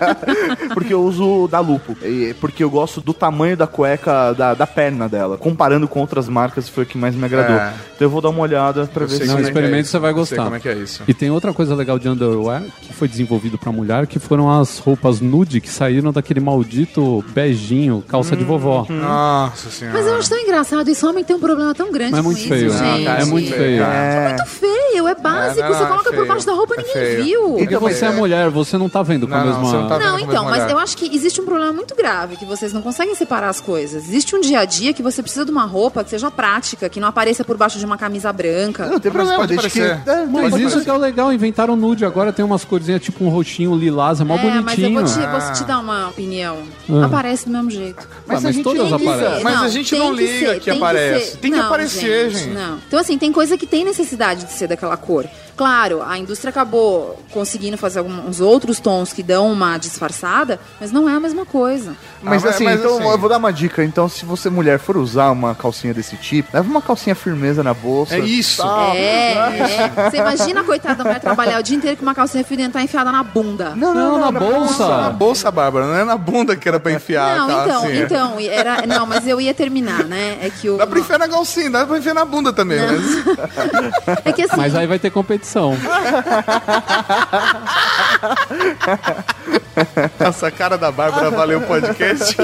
porque 0.74 0.92
eu 0.94 1.02
uso 1.02 1.48
da 1.48 1.60
Lupo. 1.60 1.96
E- 2.02 2.34
Porque 2.40 2.62
eu 2.64 2.70
gosto 2.70 3.00
do 3.00 3.12
tamanho 3.12 3.56
da 3.56 3.66
cueca, 3.66 4.32
da, 4.32 4.54
da 4.54 4.66
perna 4.66 5.08
dela. 5.08 5.36
Comparando 5.38 5.86
com 5.88 6.00
outras 6.00 6.28
marcas, 6.28 6.68
foi 6.68 6.84
o 6.84 6.86
que 6.86 6.96
mais 6.98 7.14
me 7.14 7.24
agradou. 7.24 7.56
É. 7.56 7.72
Então 7.94 8.06
eu 8.06 8.10
vou 8.10 8.20
dar 8.20 8.30
uma 8.30 8.40
olhada 8.42 8.86
pra 8.86 9.04
ver 9.06 9.16
sei 9.16 9.20
se. 9.20 9.26
Não, 9.26 9.34
é 9.34 9.36
que 9.38 9.44
é 9.44 9.48
experimente, 9.48 9.82
isso. 9.82 9.90
você 9.92 9.98
vai 9.98 10.10
Eu 10.12 10.14
sei 10.26 10.36
gostar. 10.36 10.44
como 10.44 10.56
é 10.56 10.60
que 10.60 10.68
é 10.68 10.74
isso. 10.74 11.02
E 11.06 11.14
tem 11.14 11.30
outra 11.30 11.52
coisa 11.52 11.74
legal 11.74 11.98
de 11.98 12.08
underwear 12.08 12.62
que 12.80 12.92
foi 12.92 13.08
desenvolvido 13.08 13.58
pra 13.58 13.70
mulher, 13.72 14.06
que 14.06 14.18
foram 14.18 14.50
as 14.50 14.78
roupas 14.78 15.20
nude 15.20 15.60
que 15.60 15.68
saíram 15.68 16.12
daquele 16.12 16.40
maldito 16.40 17.24
beijinho, 17.30 18.02
calça 18.08 18.36
de 18.36 18.44
vovó. 18.44 18.86
Nossa 18.88 19.70
senhora. 19.70 19.98
Mas 19.98 20.06
eu 20.06 20.16
acho 20.16 20.28
tão 20.28 20.38
engraçado, 20.38 20.88
isso 20.90 21.08
homem 21.08 21.24
tem 21.24 21.36
um 21.36 21.40
problema 21.40 21.74
tão 21.74 21.90
grande 21.92 22.12
Mas 22.12 22.20
é 22.20 22.22
com 22.22 22.28
muito 22.28 22.38
isso, 22.40 22.48
feio. 22.48 22.70
gente. 22.72 23.04
cara, 23.04 23.22
é 23.22 23.24
muito 23.24 23.52
feio. 23.52 23.82
É. 23.82 24.28
Muito 24.28 24.46
feio, 24.46 25.08
é 25.08 25.14
básico, 25.14 25.60
É, 25.60 25.62
não, 25.68 25.74
você 25.74 25.80
não, 25.82 25.88
coloca 25.90 26.08
é 26.08 26.12
por 26.22 26.28
baixo 26.28 26.46
da 26.46 26.52
roupa, 26.52 26.74
É 26.74 26.76
ninguém 26.78 26.92
feio. 26.92 27.24
viu. 27.24 27.54
Porque 27.58 27.76
você 27.76 28.04
é 28.06 28.10
mulher, 28.10 28.48
você 28.50 28.78
não 28.78 28.88
tá 28.88 29.02
vendo 29.02 29.26
com 29.28 29.34
a 29.34 29.38
Não, 29.38 29.44
não, 29.46 29.52
mesma. 29.52 29.64
você 29.70 29.76
não 29.76 29.88
tá 29.88 29.98
Não, 29.98 30.18
então, 30.18 30.44
mas 30.44 30.60
mulher. 30.62 30.70
eu 30.72 30.78
acho 30.78 30.96
que 30.96 31.14
existe 31.14 31.40
um 31.40 31.44
problema 31.44 31.72
muito 31.72 31.94
grave, 31.94 32.36
que 32.36 32.44
vocês 32.44 32.72
não 32.72 32.82
conseguem 32.82 33.14
separar 33.14 33.48
as 33.48 33.60
coisas. 33.60 34.04
Existe 34.04 34.34
um 34.36 34.40
dia 34.40 34.60
a 34.60 34.64
dia 34.64 34.92
que 34.92 35.02
você 35.02 35.22
precisa 35.22 35.44
de 35.44 35.50
uma 35.50 35.64
roupa 35.64 36.02
que 36.04 36.10
seja 36.10 36.30
prática, 36.30 36.88
que 36.88 37.00
não 37.00 37.08
apareça 37.08 37.44
por 37.44 37.56
baixo 37.56 37.78
de 37.78 37.84
uma 37.86 37.96
camisa 37.98 38.32
branca. 38.32 38.86
Não 38.86 39.00
tem 39.00 39.10
problema, 39.12 39.38
pode 39.38 39.56
desde 39.56 39.70
que. 39.70 39.80
É, 39.80 40.00
Mas 40.30 40.50
pode 40.50 40.64
isso 40.64 40.80
que 40.82 40.90
é 40.90 40.92
o 40.92 40.98
legal, 40.98 41.32
inventaram 41.32 41.76
nude. 41.76 42.04
Agora 42.04 42.32
tem 42.32 42.44
umas 42.44 42.64
corzinhas 42.64 43.00
tipo 43.02 43.24
um 43.24 43.28
roxinho 43.28 43.74
lilás, 43.74 44.20
é 44.20 44.24
mó 44.24 44.34
é, 44.36 44.38
mas 44.38 44.46
eu 44.78 44.90
bonitinho. 44.90 44.92
vou 45.00 45.04
te, 45.04 45.26
vou 45.44 45.52
te 45.52 45.64
dar 45.64 45.78
uma 45.78 46.08
opinião. 46.08 46.58
Ah. 46.90 47.06
Aparece 47.06 47.46
do 47.46 47.52
mesmo 47.52 47.70
jeito. 47.70 48.06
Mas, 48.26 48.38
a 48.38 48.40
mas 48.42 48.54
gente 48.54 48.64
todas 48.64 48.92
aparecem. 48.92 49.42
Mas 49.44 49.62
a 49.62 49.68
gente 49.68 49.96
não 49.96 50.12
liga 50.12 50.58
que 50.60 50.70
aparece. 50.70 51.36
Tem 51.38 51.52
que 51.52 51.58
aparecer, 51.58 52.30
gente. 52.30 52.50
Não. 52.50 52.78
Então, 52.86 52.98
assim, 52.98 53.18
tem 53.18 53.32
coisa 53.32 53.56
que 53.58 53.66
tem 53.66 53.84
necessidade 53.84 54.44
de 54.44 54.52
ser 54.52 54.66
daquela 54.68 54.96
cor. 54.96 55.26
Claro, 55.56 56.02
a 56.12 56.18
indústria 56.18 56.50
acabou 56.50 57.18
conseguindo 57.32 57.76
fazer 57.78 57.98
alguns 58.00 58.40
outros 58.40 58.78
tons 58.80 59.12
que 59.12 59.22
dão 59.22 59.50
uma 59.52 59.78
disfarçada, 59.78 60.60
mas 60.80 60.92
não 60.92 61.08
é 61.08 61.14
a 61.14 61.20
mesma 61.20 61.44
coisa. 61.46 61.94
Mas 62.22 62.42
Ah, 62.42 62.46
mas- 62.46 62.54
assim, 62.54 62.64
mas 62.64 62.80
então 62.80 62.98
assim- 62.98 63.08
eu 63.08 63.18
vou 63.18 63.28
dar 63.28 63.38
uma 63.38 63.52
dica. 63.52 63.82
Então, 63.84 64.08
se 64.08 64.24
você 64.24 64.48
mulher 64.50 64.78
for 64.78 64.96
usar 64.96 65.30
uma 65.30 65.54
calcinha 65.54 65.92
desse 65.94 66.16
tipo, 66.16 66.50
leva 66.52 66.68
uma 66.68 66.82
calcinha 66.82 67.14
firmeza 67.14 67.62
na 67.62 67.72
bolsa. 67.74 68.14
É 68.16 68.18
isso. 68.20 68.62
tal. 68.62 68.92
É, 68.92 69.32
é. 69.32 70.10
Você 70.10 70.16
imagina 70.18 70.60
a 70.60 70.64
coitada 70.64 70.96
da 70.96 71.04
mulher 71.04 71.20
trabalhar 71.20 71.58
o 71.58 71.62
dia 71.62 71.76
inteiro 71.76 71.96
com 71.96 72.02
uma 72.02 72.14
calcinha 72.14 72.44
fio 72.44 72.56
dental 72.56 72.82
enfiada 72.82 73.10
na 73.10 73.22
bunda. 73.22 73.70
Não, 73.76 73.94
Não, 73.94 74.18
na 74.18 74.30
Na 74.30 74.38
bolsa. 74.40 75.10
bolsa, 75.10 75.50
Bárbara, 75.50 75.86
não 75.86 75.94
é 75.96 76.04
na 76.04 76.16
bunda 76.16 76.54
que 76.56 76.68
era 76.68 76.78
pra 76.78 76.92
enfiar 76.92 77.36
Não, 77.36 77.48
a 77.58 77.64
então, 77.64 77.90
então, 77.90 78.36
era, 78.40 78.86
não, 78.86 79.06
mas 79.06 79.26
eu 79.26 79.40
ia 79.40 79.54
terminar, 79.54 80.04
né? 80.04 80.38
É 80.42 80.50
que 80.50 80.68
o 80.68 80.76
Dá 80.76 80.86
pra 80.86 80.98
enfiar 81.00 81.18
na 81.18 81.28
calcinha, 81.28 81.70
dá 81.70 81.86
pra 81.86 81.98
enfiar 81.98 82.14
na 82.14 82.24
bunda 82.24 82.52
também. 82.52 82.78
Mas... 82.80 84.22
é 84.24 84.32
que 84.32 84.42
assim, 84.42 84.56
Mas 84.56 84.74
aí 84.74 84.86
vai 84.86 84.98
ter 84.98 85.10
competição. 85.10 85.76
Essa 90.18 90.50
cara 90.50 90.76
da 90.76 90.90
Bárbara 90.90 91.30
valeu 91.30 91.58
o 91.58 91.66
podcast. 91.66 92.36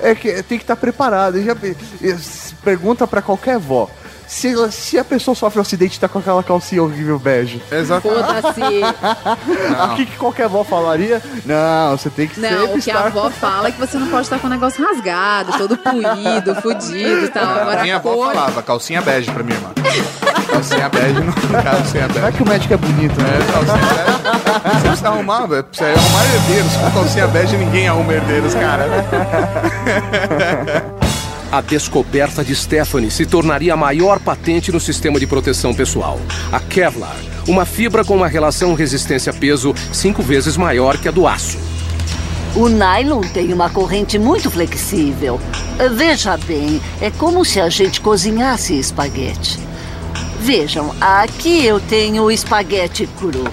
É 0.00 0.14
que 0.14 0.42
tem 0.42 0.58
que 0.58 0.64
estar 0.64 0.76
preparado. 0.76 1.42
Já, 1.42 1.56
pergunta 2.62 3.06
pra 3.06 3.22
qualquer 3.22 3.58
vó. 3.58 3.88
Se, 4.28 4.54
se 4.70 4.98
a 4.98 5.04
pessoa 5.04 5.34
sofre 5.34 5.58
um 5.58 5.62
acidente 5.62 5.96
e 5.96 6.00
tá 6.00 6.06
com 6.06 6.18
aquela 6.18 6.42
calcinha 6.42 6.82
horrível 6.82 7.18
bege, 7.18 7.62
Exato. 7.72 8.02
foda-se. 8.06 8.60
o 9.92 9.96
que, 9.96 10.04
que 10.04 10.16
qualquer 10.18 10.46
vó 10.48 10.62
falaria? 10.62 11.22
Não, 11.46 11.96
você 11.96 12.10
tem 12.10 12.28
que 12.28 12.38
Não, 12.38 12.48
sempre 12.50 12.64
o 12.66 12.72
que 12.74 12.78
estar... 12.90 12.98
a 13.04 13.06
avó 13.06 13.30
fala 13.30 13.68
é 13.68 13.72
que 13.72 13.80
você 13.80 13.96
não 13.98 14.06
pode 14.08 14.22
estar 14.24 14.38
com 14.38 14.46
o 14.46 14.50
negócio 14.50 14.84
rasgado, 14.84 15.56
todo 15.56 15.78
puído, 15.78 16.54
fudido 16.56 17.24
e 17.24 17.28
tal. 17.28 17.58
Agora 17.58 17.80
Minha 17.82 17.94
a 17.94 17.98
avó 17.98 18.14
cor... 18.14 18.26
falava, 18.34 18.62
calcinha 18.62 19.00
bege 19.00 19.30
pra 19.30 19.42
minha 19.42 19.56
irmã. 19.56 19.70
calcinha 20.46 20.88
bege, 20.90 21.20
não 21.20 21.32
calcinha 21.62 22.06
Não 22.08 22.16
é 22.16 22.20
bege. 22.20 22.36
que 22.36 22.42
o 22.42 22.46
médico 22.48 22.74
é 22.74 22.76
bonito, 22.76 23.22
né? 23.22 23.30
É, 23.38 23.52
calcinha 23.52 23.78
bege. 23.78 24.18
Você 24.74 24.88
precisa 24.88 25.08
arrumar, 25.08 25.46
velho. 25.46 25.64
Precisa 25.64 25.90
arrumar 25.90 26.24
herdeiros. 26.34 26.72
Com 26.76 26.90
calcinha 26.90 27.26
bege 27.28 27.56
ninguém 27.56 27.88
arruma 27.88 28.12
herdeiros, 28.12 28.54
cara. 28.54 28.84
A 31.50 31.62
descoberta 31.62 32.44
de 32.44 32.54
Stephanie 32.54 33.10
se 33.10 33.24
tornaria 33.24 33.72
a 33.72 33.76
maior 33.76 34.20
patente 34.20 34.70
no 34.70 34.78
sistema 34.78 35.18
de 35.18 35.26
proteção 35.26 35.74
pessoal. 35.74 36.20
A 36.52 36.60
Kevlar, 36.60 37.16
uma 37.48 37.64
fibra 37.64 38.04
com 38.04 38.16
uma 38.16 38.28
relação 38.28 38.74
resistência-peso 38.74 39.74
cinco 39.90 40.22
vezes 40.22 40.58
maior 40.58 40.98
que 40.98 41.08
a 41.08 41.10
do 41.10 41.26
aço. 41.26 41.58
O 42.54 42.68
nylon 42.68 43.22
tem 43.22 43.50
uma 43.50 43.70
corrente 43.70 44.18
muito 44.18 44.50
flexível. 44.50 45.40
Veja 45.96 46.36
bem, 46.36 46.82
é 47.00 47.10
como 47.10 47.42
se 47.46 47.58
a 47.58 47.70
gente 47.70 48.02
cozinhasse 48.02 48.78
espaguete. 48.78 49.58
Vejam, 50.40 50.94
aqui 51.00 51.64
eu 51.64 51.80
tenho 51.80 52.24
o 52.24 52.30
espaguete 52.30 53.08
cru. 53.18 53.44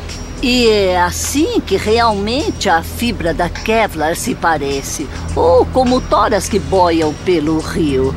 E 0.48 0.68
é 0.68 1.02
assim 1.02 1.60
que 1.60 1.76
realmente 1.76 2.70
a 2.70 2.84
fibra 2.84 3.34
da 3.34 3.50
Kevlar 3.50 4.16
se 4.16 4.36
parece. 4.36 5.10
Ou 5.36 5.66
como 5.66 6.00
toras 6.00 6.48
que 6.48 6.60
boiam 6.60 7.16
pelo 7.26 7.58
rio. 7.58 8.14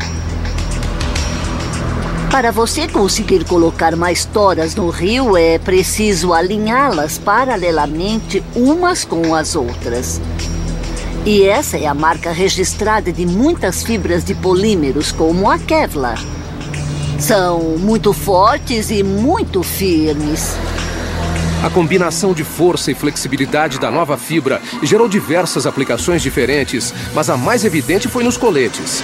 Para 2.31 2.53
você 2.53 2.87
conseguir 2.87 3.47
colocar 3.47 3.97
mais 3.97 4.27
toras 4.27 4.75
no 4.75 4.91
rio, 4.91 5.38
é 5.38 5.59
preciso 5.59 6.35
alinhá-las 6.35 7.17
paralelamente 7.17 8.45
umas 8.55 9.07
com 9.07 9.35
as 9.35 9.57
outras. 9.57 10.21
E 11.25 11.45
essa 11.45 11.79
é 11.79 11.87
a 11.87 11.95
marca 11.95 12.31
registrada 12.31 13.11
de 13.11 13.25
muitas 13.25 13.83
fibras 13.83 14.23
de 14.23 14.35
polímeros, 14.35 15.11
como 15.11 15.51
a 15.51 15.59
Kevlar. 15.59 16.23
São 17.19 17.79
muito 17.79 18.12
fortes 18.12 18.91
e 18.91 19.03
muito 19.03 19.62
firmes. 19.62 20.59
A 21.62 21.68
combinação 21.68 22.33
de 22.33 22.44
força 22.44 22.90
e 22.90 22.94
flexibilidade 22.94 23.81
da 23.81 23.90
nova 23.90 24.16
fibra 24.16 24.62
gerou 24.83 25.09
diversas 25.09 25.66
aplicações 25.66 26.23
diferentes, 26.23 26.94
mas 27.12 27.29
a 27.29 27.37
mais 27.37 27.64
evidente 27.64 28.07
foi 28.07 28.23
nos 28.23 28.37
coletes. 28.37 29.03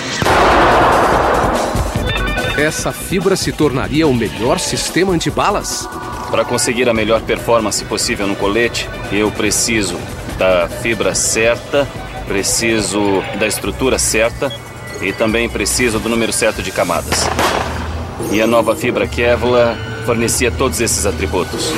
Essa 2.56 2.92
fibra 2.92 3.34
se 3.34 3.50
tornaria 3.50 4.06
o 4.06 4.14
melhor 4.14 4.60
sistema 4.60 5.12
antibalas? 5.12 5.88
Para 6.30 6.44
conseguir 6.44 6.88
a 6.88 6.94
melhor 6.94 7.22
performance 7.22 7.84
possível 7.84 8.26
no 8.26 8.36
colete, 8.36 8.88
eu 9.10 9.30
preciso 9.32 9.98
da 10.38 10.68
fibra 10.68 11.12
certa, 11.14 11.88
preciso 12.28 13.22
da 13.38 13.48
estrutura 13.48 13.98
certa 13.98 14.52
e 15.02 15.12
também 15.12 15.48
preciso 15.48 15.98
do 15.98 16.08
número 16.08 16.32
certo 16.32 16.62
de 16.62 16.70
camadas. 16.70 17.28
E 18.30 18.40
a 18.40 18.46
nova 18.46 18.76
fibra 18.76 19.08
Kevlar 19.08 19.76
fornecia 20.06 20.52
todos 20.52 20.80
esses 20.80 21.04
atributos. 21.04 21.72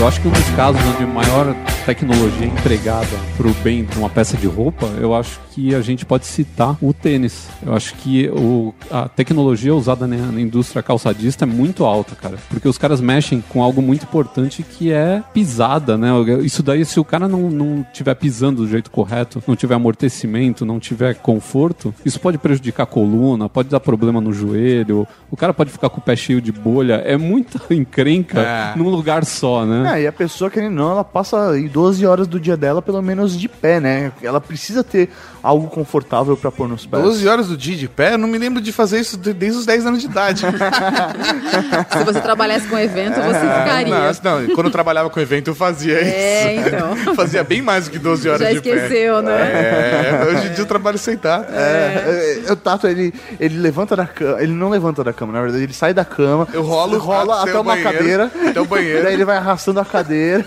Eu 0.00 0.08
acho 0.08 0.18
que 0.18 0.28
um 0.28 0.30
dos 0.30 0.48
casos 0.56 0.80
onde 0.94 1.04
maior 1.04 1.54
tecnologia 1.84 2.46
empregada 2.46 3.08
para 3.36 3.46
o 3.48 3.54
bem 3.62 3.84
de 3.84 3.98
uma 3.98 4.08
peça 4.08 4.36
de 4.36 4.46
roupa, 4.46 4.86
eu 5.00 5.14
acho 5.14 5.40
que 5.52 5.74
a 5.74 5.80
gente 5.80 6.04
pode 6.06 6.26
citar 6.26 6.76
o 6.80 6.92
tênis. 6.92 7.48
Eu 7.64 7.74
acho 7.74 7.94
que 7.96 8.28
o, 8.28 8.72
a 8.90 9.08
tecnologia 9.08 9.74
usada 9.74 10.06
na, 10.06 10.16
na 10.16 10.40
indústria 10.40 10.82
calçadista 10.82 11.44
é 11.44 11.46
muito 11.46 11.84
alta, 11.84 12.14
cara. 12.14 12.36
Porque 12.48 12.68
os 12.68 12.78
caras 12.78 13.00
mexem 13.00 13.42
com 13.48 13.62
algo 13.62 13.82
muito 13.82 14.04
importante 14.04 14.62
que 14.62 14.92
é 14.92 15.22
pisada, 15.34 15.96
né? 15.98 16.08
Isso 16.42 16.62
daí, 16.62 16.84
se 16.84 17.00
o 17.00 17.04
cara 17.04 17.26
não, 17.28 17.50
não 17.50 17.84
tiver 17.92 18.14
pisando 18.14 18.62
do 18.62 18.68
jeito 18.68 18.90
correto, 18.90 19.42
não 19.46 19.56
tiver 19.56 19.74
amortecimento, 19.74 20.64
não 20.64 20.78
tiver 20.78 21.14
conforto, 21.16 21.94
isso 22.04 22.20
pode 22.20 22.38
prejudicar 22.38 22.84
a 22.84 22.86
coluna, 22.86 23.48
pode 23.48 23.68
dar 23.68 23.80
problema 23.80 24.20
no 24.20 24.32
joelho, 24.32 25.06
o 25.30 25.36
cara 25.36 25.52
pode 25.54 25.70
ficar 25.70 25.88
com 25.88 25.98
o 25.98 26.02
pé 26.02 26.14
cheio 26.16 26.40
de 26.40 26.52
bolha. 26.52 26.94
É 27.04 27.16
muita 27.16 27.60
encrenca 27.74 28.40
É. 28.40 28.72
num 28.76 28.88
lugar 28.88 29.24
só, 29.24 29.64
né? 29.66 29.98
É, 29.98 30.02
e 30.02 30.06
a 30.06 30.12
pessoa, 30.12 30.50
querendo 30.50 30.78
ou 30.80 30.84
não, 30.86 30.90
ela 30.92 31.04
passa 31.04 31.50
aí 31.50 31.68
12 31.80 32.04
horas 32.04 32.26
do 32.26 32.38
dia 32.38 32.56
dela, 32.58 32.82
pelo 32.82 33.00
menos 33.00 33.38
de 33.38 33.48
pé, 33.48 33.80
né? 33.80 34.12
Ela 34.22 34.38
precisa 34.40 34.84
ter 34.84 35.08
algo 35.42 35.68
confortável 35.68 36.36
pra 36.36 36.50
pôr 36.50 36.68
nos 36.68 36.84
pés. 36.84 37.02
12 37.02 37.26
horas 37.26 37.46
do 37.48 37.56
dia 37.56 37.74
de 37.74 37.88
pé, 37.88 38.12
eu 38.14 38.18
não 38.18 38.28
me 38.28 38.36
lembro 38.36 38.60
de 38.60 38.70
fazer 38.70 39.00
isso 39.00 39.16
de- 39.16 39.32
desde 39.32 39.58
os 39.60 39.64
10 39.66 39.86
anos 39.86 40.00
de 40.00 40.06
idade. 40.06 40.42
Se 41.96 42.04
você 42.04 42.20
trabalhasse 42.20 42.66
com 42.68 42.78
evento, 42.78 43.14
você 43.14 43.40
ficaria. 43.40 43.94
É, 43.94 44.12
Não, 44.22 44.40
não, 44.42 44.54
quando 44.54 44.66
eu 44.66 44.70
trabalhava 44.70 45.08
com 45.08 45.18
evento, 45.20 45.48
eu 45.48 45.54
fazia 45.54 45.94
É, 45.98 46.54
isso. 46.56 46.68
então. 46.68 46.96
fazia 47.16 47.42
bem 47.42 47.62
mais 47.62 47.86
do 47.86 47.92
que 47.92 47.98
12 47.98 48.28
horas 48.28 48.40
Já 48.42 48.52
de 48.52 48.60
pé. 48.60 48.70
esqueceu, 48.76 49.22
né? 49.22 49.32
É, 49.32 50.24
hoje 50.26 50.46
em 50.48 50.50
dia 50.52 50.58
eu 50.62 50.66
trabalho 50.66 50.98
sentado. 50.98 51.46
É, 51.50 52.42
é, 52.46 52.52
o 52.52 52.56
Tato, 52.56 52.86
ele, 52.86 53.12
ele 53.38 53.58
levanta 53.58 53.96
da 53.96 54.06
cama, 54.06 54.42
ele 54.42 54.52
não 54.52 54.68
levanta 54.68 55.02
da 55.02 55.12
cama, 55.14 55.32
na 55.32 55.40
verdade, 55.40 55.64
ele 55.64 55.72
sai 55.72 55.94
da 55.94 56.04
cama, 56.04 56.46
Eu 56.52 56.62
rolo 56.62 56.98
rola 56.98 57.40
até 57.40 57.50
até 57.50 57.58
uma 57.60 57.74
banheiro, 57.74 57.92
cadeira, 57.98 58.30
até 58.50 58.60
o 58.60 58.64
banheiro. 58.66 59.02
daí 59.04 59.14
ele 59.14 59.24
vai 59.24 59.36
arrastando 59.38 59.80
a 59.80 59.84
cadeira. 59.84 60.44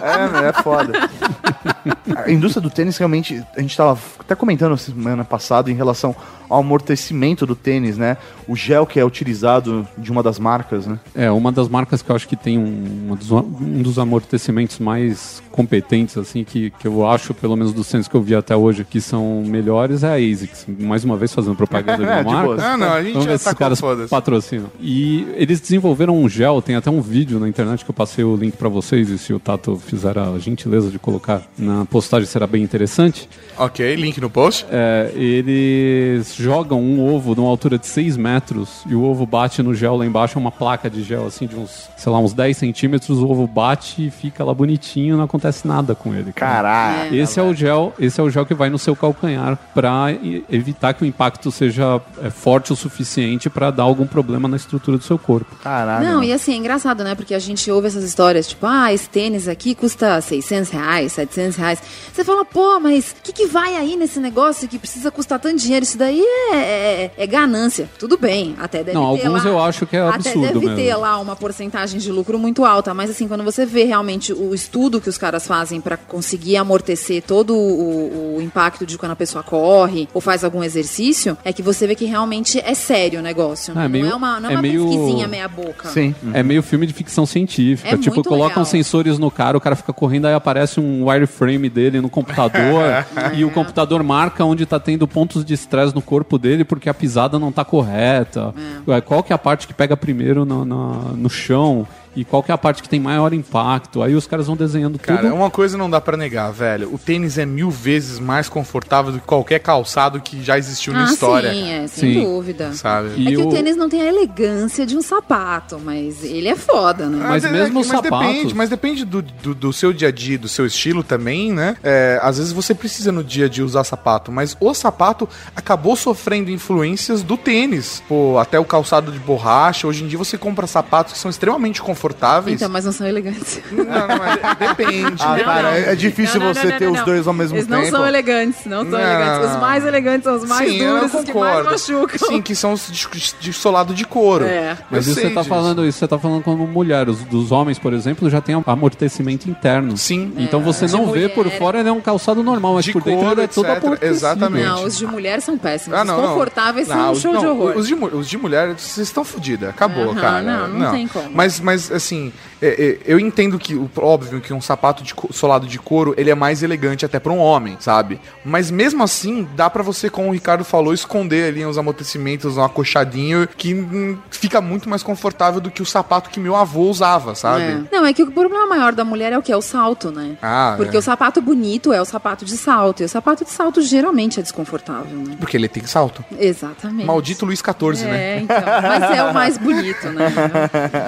é, 0.00 0.40
meu, 0.40 0.51
é 0.58 0.62
foda. 0.62 0.92
A 2.24 2.30
indústria 2.30 2.62
do 2.62 2.70
tênis 2.70 2.96
realmente, 2.96 3.44
a 3.56 3.60
gente 3.60 3.76
tava 3.76 3.98
até 4.20 4.34
comentando 4.34 4.76
semana 4.76 5.24
passada 5.24 5.70
em 5.70 5.74
relação 5.74 6.14
ao 6.52 6.60
amortecimento 6.60 7.46
do 7.46 7.54
tênis, 7.54 7.96
né? 7.96 8.16
O 8.48 8.54
gel 8.56 8.84
que 8.86 8.98
é 9.00 9.04
utilizado 9.04 9.86
de 9.96 10.10
uma 10.10 10.22
das 10.22 10.38
marcas, 10.38 10.86
né? 10.86 10.98
É, 11.14 11.30
uma 11.30 11.50
das 11.52 11.68
marcas 11.68 12.02
que 12.02 12.10
eu 12.10 12.16
acho 12.16 12.28
que 12.28 12.36
tem 12.36 12.58
um, 12.58 13.04
uma 13.06 13.16
dos, 13.16 13.30
um 13.30 13.82
dos 13.82 13.98
amortecimentos 13.98 14.78
mais 14.78 15.42
competentes, 15.50 16.16
assim, 16.16 16.44
que, 16.44 16.70
que 16.78 16.86
eu 16.88 17.06
acho, 17.06 17.34
pelo 17.34 17.56
menos 17.56 17.72
dos 17.72 17.88
tênis 17.88 18.08
que 18.08 18.14
eu 18.14 18.22
vi 18.22 18.34
até 18.34 18.56
hoje, 18.56 18.84
que 18.84 19.00
são 19.00 19.42
melhores, 19.46 20.02
é 20.02 20.08
a 20.08 20.14
ASICS. 20.14 20.66
Mais 20.78 21.04
uma 21.04 21.16
vez 21.16 21.32
fazendo 21.32 21.54
propaganda 21.56 21.98
de 21.98 22.02
uma 22.10 22.12
É, 22.18 22.22
de 22.24 22.30
marca. 22.30 22.46
boas. 22.46 22.62
Ah, 22.62 22.76
não, 22.76 22.92
a 22.92 23.02
gente 23.02 23.12
Vamos 23.12 23.24
já 23.26 23.32
ver 23.32 23.38
se 23.38 23.44
tá 23.44 23.54
caras 23.54 23.80
foda-se. 23.80 24.08
patrocinam. 24.08 24.66
E 24.80 25.26
eles 25.36 25.60
desenvolveram 25.60 26.16
um 26.16 26.28
gel, 26.28 26.60
tem 26.62 26.74
até 26.76 26.90
um 26.90 27.00
vídeo 27.00 27.38
na 27.38 27.48
internet 27.48 27.84
que 27.84 27.90
eu 27.90 27.94
passei 27.94 28.24
o 28.24 28.34
link 28.36 28.56
pra 28.56 28.68
vocês, 28.68 29.08
e 29.10 29.18
se 29.18 29.32
o 29.32 29.38
Tato 29.38 29.76
fizer 29.76 30.18
a 30.18 30.38
gentileza 30.38 30.90
de 30.90 30.98
colocar 30.98 31.42
na 31.58 31.84
postagem 31.84 32.26
será 32.26 32.46
bem 32.46 32.62
interessante. 32.62 33.28
Ok, 33.58 33.94
link 33.96 34.20
no 34.20 34.30
post. 34.30 34.66
É, 34.70 35.12
eles 35.14 36.34
jogam 36.42 36.80
um 36.80 37.14
ovo 37.14 37.34
numa 37.34 37.48
altura 37.48 37.78
de 37.78 37.86
6 37.86 38.16
metros 38.16 38.82
e 38.86 38.94
o 38.94 39.02
ovo 39.02 39.24
bate 39.24 39.62
no 39.62 39.74
gel 39.74 39.96
lá 39.96 40.04
embaixo, 40.04 40.38
é 40.38 40.40
uma 40.40 40.50
placa 40.50 40.90
de 40.90 41.02
gel 41.02 41.26
assim 41.26 41.46
de 41.46 41.56
uns, 41.56 41.88
sei 41.96 42.12
lá, 42.12 42.18
uns 42.18 42.32
10 42.32 42.56
centímetros, 42.56 43.18
o 43.18 43.28
ovo 43.28 43.46
bate 43.46 44.06
e 44.06 44.10
fica 44.10 44.44
lá 44.44 44.52
bonitinho, 44.52 45.16
não 45.16 45.24
acontece 45.24 45.66
nada 45.66 45.94
com 45.94 46.14
ele. 46.14 46.32
cara. 46.32 46.52
Caralho. 46.62 47.14
Esse 47.14 47.38
é 47.38 47.42
o 47.42 47.54
gel, 47.54 47.94
esse 47.98 48.20
é 48.20 48.24
o 48.24 48.30
gel 48.30 48.44
que 48.44 48.54
vai 48.54 48.68
no 48.68 48.78
seu 48.78 48.96
calcanhar 48.96 49.58
para 49.74 50.06
evitar 50.50 50.94
que 50.94 51.02
o 51.02 51.06
impacto 51.06 51.50
seja 51.50 52.00
é, 52.22 52.30
forte 52.30 52.72
o 52.72 52.76
suficiente 52.76 53.48
para 53.48 53.70
dar 53.70 53.84
algum 53.84 54.06
problema 54.06 54.48
na 54.48 54.56
estrutura 54.56 54.98
do 54.98 55.04
seu 55.04 55.18
corpo. 55.18 55.54
Caralho. 55.62 56.04
Não, 56.04 56.24
e 56.24 56.32
assim, 56.32 56.52
é 56.52 56.56
engraçado, 56.56 57.04
né? 57.04 57.14
Porque 57.14 57.34
a 57.34 57.38
gente 57.38 57.70
ouve 57.70 57.86
essas 57.86 58.04
histórias, 58.04 58.48
tipo, 58.48 58.66
ah, 58.66 58.92
esse 58.92 59.08
tênis 59.08 59.48
aqui 59.48 59.74
custa 59.74 60.20
600 60.20 60.70
reais, 60.70 61.12
700 61.12 61.56
reais. 61.56 61.82
Você 62.12 62.24
fala, 62.24 62.44
pô, 62.44 62.80
mas 62.80 63.12
o 63.12 63.22
que, 63.22 63.32
que 63.32 63.46
vai 63.46 63.76
aí 63.76 63.96
nesse 63.96 64.18
negócio 64.18 64.68
que 64.68 64.78
precisa 64.78 65.10
custar 65.10 65.38
tanto 65.38 65.56
dinheiro? 65.56 65.84
Isso 65.84 65.98
daí 65.98 66.22
é, 66.52 66.56
é- 66.56 67.10
é 67.16 67.26
ganância. 67.26 67.88
Tudo 67.98 68.16
bem, 68.18 68.54
até 68.58 68.78
deve 68.78 68.92
Não, 68.92 69.16
ter 69.16 69.26
alguns 69.26 69.44
lá, 69.44 69.50
eu 69.50 69.58
acho 69.62 69.86
que 69.86 69.96
é 69.96 70.00
Até 70.00 70.14
absurdo 70.30 70.40
deve 70.40 70.58
mesmo. 70.60 70.76
ter 70.76 70.94
lá 70.96 71.18
uma 71.18 71.36
porcentagem 71.36 71.98
de 72.00 72.10
lucro 72.10 72.38
muito 72.38 72.64
alta, 72.64 72.92
mas 72.94 73.10
assim, 73.10 73.26
quando 73.28 73.44
você 73.44 73.64
vê 73.66 73.84
realmente 73.84 74.32
o 74.32 74.54
estudo 74.54 75.00
que 75.00 75.08
os 75.08 75.18
caras 75.18 75.46
fazem 75.46 75.80
para 75.80 75.96
conseguir 75.96 76.56
amortecer 76.56 77.22
todo 77.22 77.54
o, 77.56 78.36
o 78.36 78.42
impacto 78.42 78.84
de 78.86 78.96
quando 78.98 79.12
a 79.12 79.16
pessoa 79.16 79.42
corre 79.42 80.08
ou 80.14 80.20
faz 80.20 80.44
algum 80.44 80.62
exercício, 80.62 81.36
é 81.44 81.52
que 81.52 81.62
você 81.62 81.86
vê 81.86 81.94
que 81.94 82.04
realmente 82.04 82.58
é 82.60 82.74
sério 82.74 83.20
o 83.20 83.22
negócio. 83.22 83.72
Ah, 83.76 83.84
é 83.84 83.88
meio- 83.88 84.04
não 84.06 84.12
é 84.12 84.16
uma, 84.16 84.40
não 84.40 84.48
é 84.50 84.52
é 84.52 84.56
uma 84.56 84.62
meio- 84.62 84.84
pesquisinha 84.88 85.28
meia 85.28 85.48
boca. 85.48 85.88
Sim. 85.88 86.14
É 86.32 86.42
meio 86.42 86.62
filme 86.62 86.86
de 86.86 86.92
ficção 86.92 87.24
científica. 87.26 87.88
É 87.88 87.96
tipo, 87.96 88.14
muito 88.16 88.28
colocam 88.28 88.48
legal. 88.62 88.64
sensores 88.64 89.18
no 89.18 89.30
cara, 89.30 89.56
o 89.56 89.60
cara 89.60 89.76
fica 89.76 89.92
correndo, 89.92 90.26
aí 90.26 90.34
aparece 90.34 90.80
um 90.80 91.06
wireframe 91.08 91.68
dele 91.68 92.00
no 92.00 92.08
computador 92.10 92.82
e 93.34 93.44
o 93.44 93.50
computador 93.50 94.02
marca 94.02 94.44
onde 94.44 94.64
tá 94.66 94.78
tendo 94.78 95.06
pontos 95.08 95.44
de 95.44 95.54
estresse 95.54 95.94
no 95.94 96.02
corpo 96.02 96.21
dele 96.38 96.64
porque 96.64 96.88
a 96.88 96.94
pisada 96.94 97.38
não 97.38 97.52
tá 97.52 97.64
correta. 97.64 98.54
É. 98.86 99.00
Qual 99.00 99.22
que 99.22 99.32
é 99.32 99.34
a 99.34 99.38
parte 99.38 99.66
que 99.66 99.74
pega 99.74 99.96
primeiro 99.96 100.44
no, 100.44 100.64
no, 100.64 101.16
no 101.16 101.30
chão 101.30 101.86
e 102.14 102.24
qual 102.24 102.42
que 102.42 102.50
é 102.50 102.54
a 102.54 102.58
parte 102.58 102.82
que 102.82 102.88
tem 102.88 103.00
maior 103.00 103.32
impacto. 103.32 104.02
Aí 104.02 104.14
os 104.14 104.26
caras 104.26 104.46
vão 104.46 104.56
desenhando 104.56 104.98
Cara, 104.98 105.22
tudo. 105.22 105.34
uma 105.34 105.50
coisa 105.50 105.78
não 105.78 105.88
dá 105.88 106.00
pra 106.00 106.16
negar, 106.16 106.50
velho. 106.52 106.92
O 106.92 106.98
tênis 106.98 107.38
é 107.38 107.46
mil 107.46 107.70
vezes 107.70 108.18
mais 108.18 108.48
confortável 108.48 109.12
do 109.12 109.18
que 109.18 109.26
qualquer 109.26 109.58
calçado 109.60 110.20
que 110.20 110.42
já 110.42 110.58
existiu 110.58 110.92
na 110.92 111.02
Ah, 111.08 111.12
história. 111.12 111.50
sim, 111.52 111.70
é, 111.70 111.86
sem 111.86 112.14
Sim. 112.14 112.24
dúvida. 112.24 112.72
Sabe? 112.74 113.10
E 113.16 113.28
é 113.28 113.30
que 113.30 113.36
o... 113.38 113.48
o- 113.48 113.50
tênis 113.50 113.76
não 113.76 113.88
tem 113.88 114.02
a 114.02 114.06
elegância 114.06 114.84
de 114.84 114.96
um 114.96 115.02
sapato, 115.02 115.80
mas 115.82 116.22
ele 116.22 116.48
é 116.48 116.56
foda, 116.56 117.06
né? 117.06 117.24
Mas 117.28 117.44
é- 117.44 117.50
mesmo 117.50 117.78
é, 117.80 117.82
mas 117.82 117.86
sapatos- 117.86 118.26
depende, 118.28 118.54
mas 118.54 118.68
depende 118.70 119.04
do, 119.04 119.22
do, 119.22 119.54
do 119.54 119.72
seu 119.72 119.92
dia 119.92 120.08
a 120.08 120.12
dia, 120.12 120.38
do 120.38 120.48
seu 120.48 120.66
estilo 120.66 121.02
também, 121.02 121.52
né? 121.52 121.76
É, 121.82 122.18
às 122.22 122.38
vezes 122.38 122.52
você 122.52 122.74
precisa 122.74 123.10
no 123.10 123.24
dia 123.24 123.46
a 123.46 123.48
dia 123.48 123.64
usar 123.64 123.84
sapato, 123.84 124.30
mas 124.30 124.56
o 124.60 124.74
sapato 124.74 125.28
acabou 125.56 125.96
sofrendo 125.96 126.50
influências 126.50 127.22
do 127.22 127.36
tênis. 127.36 128.02
Pô, 128.08 128.38
até 128.38 128.58
o 128.58 128.64
calçado 128.64 129.10
de 129.10 129.18
borracha. 129.18 129.86
Hoje 129.86 130.04
em 130.04 130.08
dia 130.08 130.18
você 130.18 130.36
compra 130.36 130.66
sapatos 130.66 131.12
que 131.14 131.18
são 131.18 131.30
extremamente 131.30 131.80
confortáveis. 131.80 132.01
Então, 132.50 132.68
mas 132.68 132.84
não 132.84 132.92
são 132.92 133.06
elegantes. 133.06 133.60
Não, 133.70 133.84
não, 133.84 134.08
mas 134.18 134.58
depende. 134.58 135.22
Ah, 135.22 135.36
né? 135.36 135.44
cara, 135.44 135.78
é 135.78 135.94
difícil 135.94 136.40
Não, 136.40 136.48
não, 136.48 136.54
você 136.54 136.64
não, 136.64 136.70
não, 136.72 136.78
ter 136.78 136.84
não, 136.86 136.92
os 136.92 136.98
não. 136.98 137.04
dois 137.06 137.26
ao 137.26 137.32
mesmo 137.32 137.56
Eles 137.56 137.66
tempo. 137.66 137.80
não 137.82 137.90
são 137.90 138.06
elegantes, 138.06 138.66
não 138.66 138.82
são 138.82 138.90
Não. 138.90 139.00
elegantes. 139.00 139.50
Os 139.50 139.60
mais 139.60 139.84
elegantes 139.84 140.24
são 140.24 140.36
os 140.36 140.44
mais 140.44 140.70
Sim, 140.70 140.76
eu 140.78 140.94
duros, 140.94 141.14
os 141.14 141.24
que 141.24 141.32
mais 141.34 141.52
concordo. 141.56 141.70
machucam. 141.70 142.28
Sim, 142.28 142.42
que 142.42 142.54
são 142.54 142.72
os 142.72 142.88
de, 142.90 143.34
de 143.40 143.52
solado 143.52 143.94
de 143.94 144.04
couro. 144.04 144.44
É. 144.44 144.76
Mas 144.90 145.06
isso 145.06 145.20
você 145.20 145.30
tá 145.30 145.40
disso. 145.40 145.48
falando, 145.48 145.86
isso 145.86 145.98
você 145.98 146.08
tá 146.08 146.18
falando 146.18 146.42
como 146.42 146.66
mulher. 146.66 147.08
Os 147.08 147.18
dos 147.24 147.52
homens, 147.52 147.78
por 147.78 147.92
exemplo, 147.92 148.28
já 148.30 148.40
tem 148.40 148.54
amortecimento 148.66 149.48
interno. 149.48 149.96
Sim. 149.96 150.32
Então 150.36 150.60
você 150.60 150.86
de 150.86 150.92
não 150.92 151.10
vê 151.10 151.28
por 151.28 151.44
mulher. 151.44 151.58
fora, 151.58 151.78
ele 151.80 151.88
é 151.88 151.92
um 151.92 152.00
calçado 152.00 152.42
normal, 152.42 152.74
mas 152.74 152.84
De 152.84 152.92
por 152.92 153.02
dentro 153.02 153.20
couro, 153.20 153.34
ele 153.34 153.42
é 153.44 153.46
todo 153.46 153.66
etc. 153.66 153.84
amortecido. 153.84 154.14
Exatamente. 154.16 154.66
Não, 154.66 154.84
os 154.84 154.96
de 154.98 155.06
mulher 155.06 155.40
são 155.40 155.56
péssimos. 155.58 155.98
Ah, 155.98 156.04
não, 156.04 156.16
os 156.16 156.22
não. 156.22 156.28
confortáveis 156.30 156.88
Não, 156.88 156.96
são 156.96 157.08
um 157.08 157.12
os- 157.12 157.20
show 157.20 157.36
de 157.36 157.44
não, 157.44 157.50
horror. 157.58 157.76
Os 157.76 157.86
de, 157.86 157.94
mu- 157.94 158.06
os 158.06 158.28
de 158.28 158.38
mulher, 158.38 158.68
vocês 158.76 159.06
estão 159.06 159.24
fodidos. 159.24 159.68
Acabou, 159.68 160.14
cara. 160.14 160.42
não, 160.42 160.68
não 160.68 160.90
tem 160.92 161.06
como. 161.08 161.30
Mas, 161.32 161.60
mas 161.60 161.90
assim, 161.92 162.32
é, 162.62 162.68
é, 162.68 162.98
eu 163.04 163.18
entendo 163.18 163.58
que, 163.58 163.78
óbvio, 163.96 164.40
que 164.40 164.54
um 164.54 164.60
sapato 164.60 165.02
de 165.02 165.12
solado 165.32 165.66
de 165.66 165.78
couro, 165.78 166.14
ele 166.16 166.30
é 166.30 166.34
mais 166.34 166.62
elegante 166.62 167.04
até 167.04 167.18
pra 167.18 167.32
um 167.32 167.38
homem, 167.38 167.76
sabe? 167.80 168.20
Mas 168.44 168.70
mesmo 168.70 169.02
assim, 169.02 169.48
dá 169.56 169.68
pra 169.68 169.82
você, 169.82 170.08
como 170.08 170.28
o 170.28 170.32
Ricardo 170.32 170.64
falou, 170.64 170.94
esconder 170.94 171.48
ali 171.48 171.64
os 171.66 171.76
amortecimentos, 171.76 172.56
um 172.56 172.62
acochadinho, 172.62 173.48
que 173.48 173.74
hum, 173.74 174.16
fica 174.30 174.60
muito 174.60 174.88
mais 174.88 175.02
confortável 175.02 175.60
do 175.60 175.70
que 175.70 175.82
o 175.82 175.86
sapato 175.86 176.30
que 176.30 176.38
meu 176.38 176.54
avô 176.54 176.82
usava, 176.82 177.34
sabe? 177.34 177.64
É. 177.64 177.82
Não, 177.90 178.06
é 178.06 178.12
que 178.12 178.22
o 178.22 178.30
problema 178.30 178.66
maior 178.66 178.92
da 178.92 179.04
mulher 179.04 179.32
é 179.32 179.38
o 179.38 179.42
que? 179.42 179.52
É 179.52 179.56
o 179.56 179.62
salto, 179.62 180.12
né? 180.12 180.36
Ah, 180.40 180.74
Porque 180.76 180.96
é. 180.96 180.98
o 180.98 181.02
sapato 181.02 181.42
bonito 181.42 181.92
é 181.92 182.00
o 182.00 182.04
sapato 182.04 182.44
de 182.44 182.56
salto. 182.56 183.02
E 183.02 183.04
o 183.06 183.08
sapato 183.08 183.44
de 183.44 183.50
salto 183.50 183.82
geralmente 183.82 184.38
é 184.38 184.42
desconfortável, 184.42 185.18
né? 185.18 185.36
Porque 185.38 185.56
ele 185.56 185.68
tem 185.68 185.84
salto. 185.84 186.24
Exatamente. 186.38 187.06
Maldito 187.06 187.44
Luiz 187.44 187.58
XIV, 187.58 188.06
né? 188.06 188.36
É, 188.36 188.38
então. 188.40 188.56
Mas 188.82 189.18
é 189.18 189.24
o 189.24 189.34
mais 189.34 189.58
bonito, 189.58 190.08
né? 190.10 190.32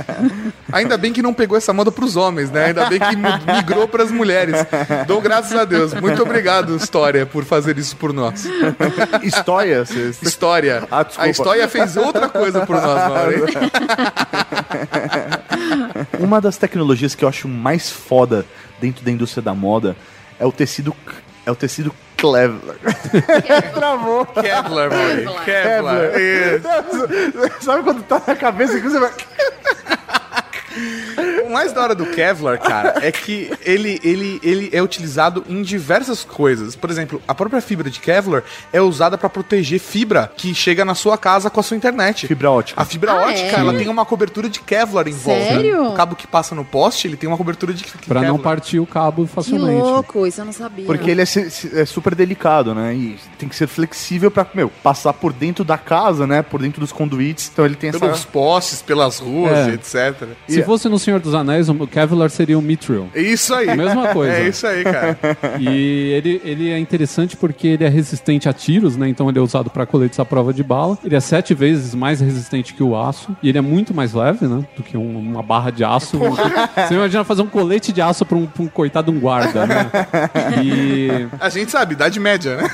Ainda 0.73 0.99
bem 0.99 1.13
que 1.13 1.23
não 1.23 1.33
pegou 1.33 1.44
essa 1.57 1.73
moda 1.73 1.93
pros 1.93 2.17
homens, 2.17 2.51
né? 2.51 2.67
Ainda 2.67 2.87
bem 2.87 2.99
que 2.99 3.17
migrou 3.53 3.87
pras 3.87 4.11
mulheres. 4.11 4.55
Dou 5.07 5.21
graças 5.21 5.57
a 5.57 5.65
Deus. 5.65 5.93
Muito 5.95 6.23
obrigado, 6.23 6.77
História, 6.77 7.27
por 7.27 7.45
fazer 7.45 7.79
isso 7.79 7.97
por 7.97 8.13
nós. 8.13 8.47
História, 9.23 9.85
vocês... 9.85 10.23
História. 10.23 10.87
Ah, 10.91 11.03
desculpa. 11.03 11.27
a 11.27 11.31
História 11.31 11.69
fez 11.69 11.97
outra 11.97 12.29
coisa 12.29 12.65
por 12.67 12.81
nós, 12.81 13.09
Mauro. 13.09 13.47
Uma 16.19 16.41
das 16.41 16.57
tecnologias 16.57 17.15
que 17.15 17.25
eu 17.25 17.29
acho 17.29 17.49
mais 17.49 17.91
foda 17.91 18.45
dentro 18.81 19.05
da 19.05 19.11
indústria 19.11 19.43
da 19.43 19.55
moda 19.55 19.97
é 20.39 20.47
o 20.47 20.53
tecido 20.53 20.95
é 21.47 21.51
o 21.51 21.55
tecido 21.55 21.95
Clever. 22.17 22.79
Travou. 23.75 24.25
Kevlar, 24.25 24.91
mano. 24.91 25.35
Kevlar. 25.45 26.19
Isso. 26.19 27.65
Sabe 27.65 27.83
quando 27.83 28.03
tá 28.05 28.23
na 28.27 28.35
cabeça 28.35 28.81
que 28.81 28.89
você 28.89 28.99
vai. 28.99 29.13
O 31.55 31.57
mais 31.57 31.73
da 31.73 31.83
hora 31.83 31.95
do 31.95 32.07
Kevlar, 32.07 32.59
cara, 32.59 32.95
é 33.01 33.13
que 33.13 33.49
ele, 33.65 34.01
ele, 34.03 34.41
ele 34.43 34.71
é 34.73 34.83
utilizado 34.83 35.45
em 35.49 35.63
diversas 35.63 36.25
coisas. 36.25 36.75
Por 36.75 36.91
exemplo, 36.91 37.23
a 37.29 37.33
própria 37.33 37.61
fibra 37.63 37.89
de 37.89 38.01
Kevlar 38.01 38.43
é 38.73 38.81
usada 38.81 39.17
pra 39.17 39.29
proteger 39.29 39.79
fibra 39.79 40.33
que 40.37 40.53
chega 40.53 40.85
na 40.85 40.97
sua 40.97 41.17
casa 41.17 41.49
com 41.49 41.61
a 41.61 41.63
sua 41.63 41.77
internet. 41.77 42.27
Fibra 42.27 42.51
ótica. 42.51 42.83
A 42.83 42.85
fibra 42.85 43.13
Ah, 43.13 43.29
ótica, 43.29 43.57
é? 43.57 43.61
ela 43.61 43.73
tem 43.73 43.87
uma 43.89 44.05
cobertura 44.05 44.49
de 44.49 44.59
Kevlar 44.59 45.07
em 45.07 45.13
volta. 45.13 45.45
Sério? 45.45 45.91
O 45.91 45.95
cabo 45.95 46.17
que 46.17 46.27
passa 46.27 46.57
no 46.57 46.65
poste, 46.65 47.07
ele 47.07 47.17
tem 47.17 47.29
uma 47.29 47.37
cobertura 47.37 47.73
de 47.73 47.85
Pra 48.09 48.21
não 48.23 48.37
Kevlar. 48.37 48.43
partir 48.43 48.81
o 48.81 48.87
cabo 48.87 49.25
Que 49.25 49.33
facilmente. 49.33 49.81
louco, 49.81 50.27
isso 50.27 50.41
eu 50.41 50.45
não 50.47 50.53
sabia. 50.53 50.85
Porque 50.87 51.09
ele 51.09 51.23
é, 51.23 51.25
é 51.81 51.85
super 51.85 52.17
delicado, 52.17 52.75
né? 52.75 52.93
E 52.97 53.17
tem 53.39 53.49
que 53.49 53.55
ser 53.55 53.69
flexível 53.69 54.29
pra, 54.29 54.45
meu, 54.55 54.73
passar 54.83 55.13
por 55.13 55.33
dentro 55.33 55.65
da 55.65 55.79
casa, 55.79 56.27
né? 56.27 56.43
Por 56.43 56.61
dentro 56.61 56.81
dos 56.81 56.91
conduítes. 56.91 57.49
Então 57.53 57.65
ele 57.65 57.77
tem 57.77 57.91
essa. 57.91 58.01
Pelos 58.01 58.25
postes, 58.25 58.83
pelas 58.83 59.21
ruas, 59.21 59.69
É. 59.69 59.75
etc. 59.75 60.27
Se 60.49 60.61
fosse 60.65 60.89
no 60.89 60.99
Senhor 60.99 61.21
dos 61.21 61.33
Anéis, 61.33 61.44
o 61.81 61.87
Kevlar 61.87 62.31
seria 62.31 62.59
o 62.59 62.63
Mithril. 62.63 63.09
É 63.15 63.21
isso 63.21 63.55
aí. 63.55 63.77
Mesma 63.77 64.09
coisa. 64.15 64.33
É 64.35 64.49
isso 64.49 64.67
aí, 64.67 64.83
cara. 64.85 65.19
E 65.61 66.13
ele, 66.13 66.41
ele 66.45 66.71
é 66.71 66.79
interessante 66.79 67.37
porque 67.37 67.67
ele 67.69 67.85
é 67.85 67.89
resistente 67.89 68.49
a 68.49 68.53
tiros, 68.53 68.97
né? 68.97 69.09
Então 69.09 69.29
ele 69.29 69.39
é 69.39 69.43
usado 69.43 69.71
para 69.71 69.87
coletes 69.87 70.19
à 70.21 70.25
prova 70.25 70.53
de 70.53 70.63
bala. 70.63 70.99
Ele 71.05 71.15
é 71.17 71.21
sete 71.21 71.55
vezes 71.55 71.95
mais 71.95 72.21
resistente 72.21 72.75
que 72.75 72.83
o 72.83 72.97
aço. 72.97 73.37
E 73.43 73.49
ele 73.49 73.59
é 73.59 73.61
muito 73.61 73.93
mais 73.95 74.13
leve, 74.15 74.47
né? 74.47 74.65
Do 74.77 74.83
que 74.83 74.97
um- 74.97 75.19
uma 75.19 75.43
barra 75.43 75.71
de 75.71 75.85
aço. 75.85 76.19
Você 76.19 76.95
imagina 76.95 77.25
fazer 77.25 77.43
um 77.43 77.47
colete 77.47 77.93
de 77.93 78.01
aço 78.01 78.25
pra 78.25 78.37
um, 78.37 78.47
pra 78.47 78.63
um 78.63 78.69
coitado 78.69 79.11
de 79.11 79.17
um 79.19 79.21
guarda, 79.21 79.67
né? 79.67 79.91
E 80.63 81.27
A 81.41 81.49
gente 81.49 81.71
sabe, 81.71 81.95
idade 81.95 82.19
média, 82.21 82.57
né? 82.57 82.69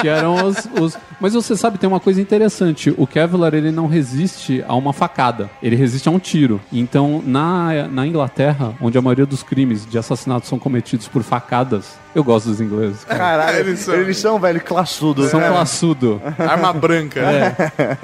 que 0.00 0.08
eram 0.08 0.34
os, 0.46 0.68
os- 0.80 0.98
Mas 1.20 1.34
você 1.34 1.56
sabe, 1.56 1.78
tem 1.78 1.88
uma 1.88 2.00
coisa 2.00 2.20
interessante. 2.20 2.92
O 2.96 3.06
Kevlar, 3.06 3.54
ele 3.54 3.70
não 3.70 3.86
resiste 3.86 4.64
a 4.66 4.74
uma 4.74 4.92
facada. 4.92 5.50
Ele 5.62 5.76
resiste 5.76 6.08
a 6.08 6.12
um 6.12 6.18
tiro. 6.18 6.60
Então, 6.72 7.22
na, 7.24 7.43
na 7.90 8.06
Inglaterra, 8.06 8.74
onde 8.80 8.98
a 8.98 9.02
maioria 9.02 9.26
dos 9.26 9.42
crimes 9.42 9.86
de 9.86 9.98
assassinato 9.98 10.46
são 10.46 10.58
cometidos 10.58 11.08
por 11.08 11.22
facadas, 11.22 11.98
eu 12.14 12.22
gosto 12.24 12.48
dos 12.48 12.60
ingleses. 12.60 13.04
cara. 13.04 13.18
Caralho, 13.18 13.58
Eles 13.58 13.88
eles 13.88 14.16
são- 14.18 14.32
são, 14.34 14.40
velho, 14.40 14.60
classudos. 14.60 15.30
São 15.30 15.40
né? 15.40 15.48
classudo. 15.50 16.20
Arma 16.38 16.72
branca. 16.72 17.20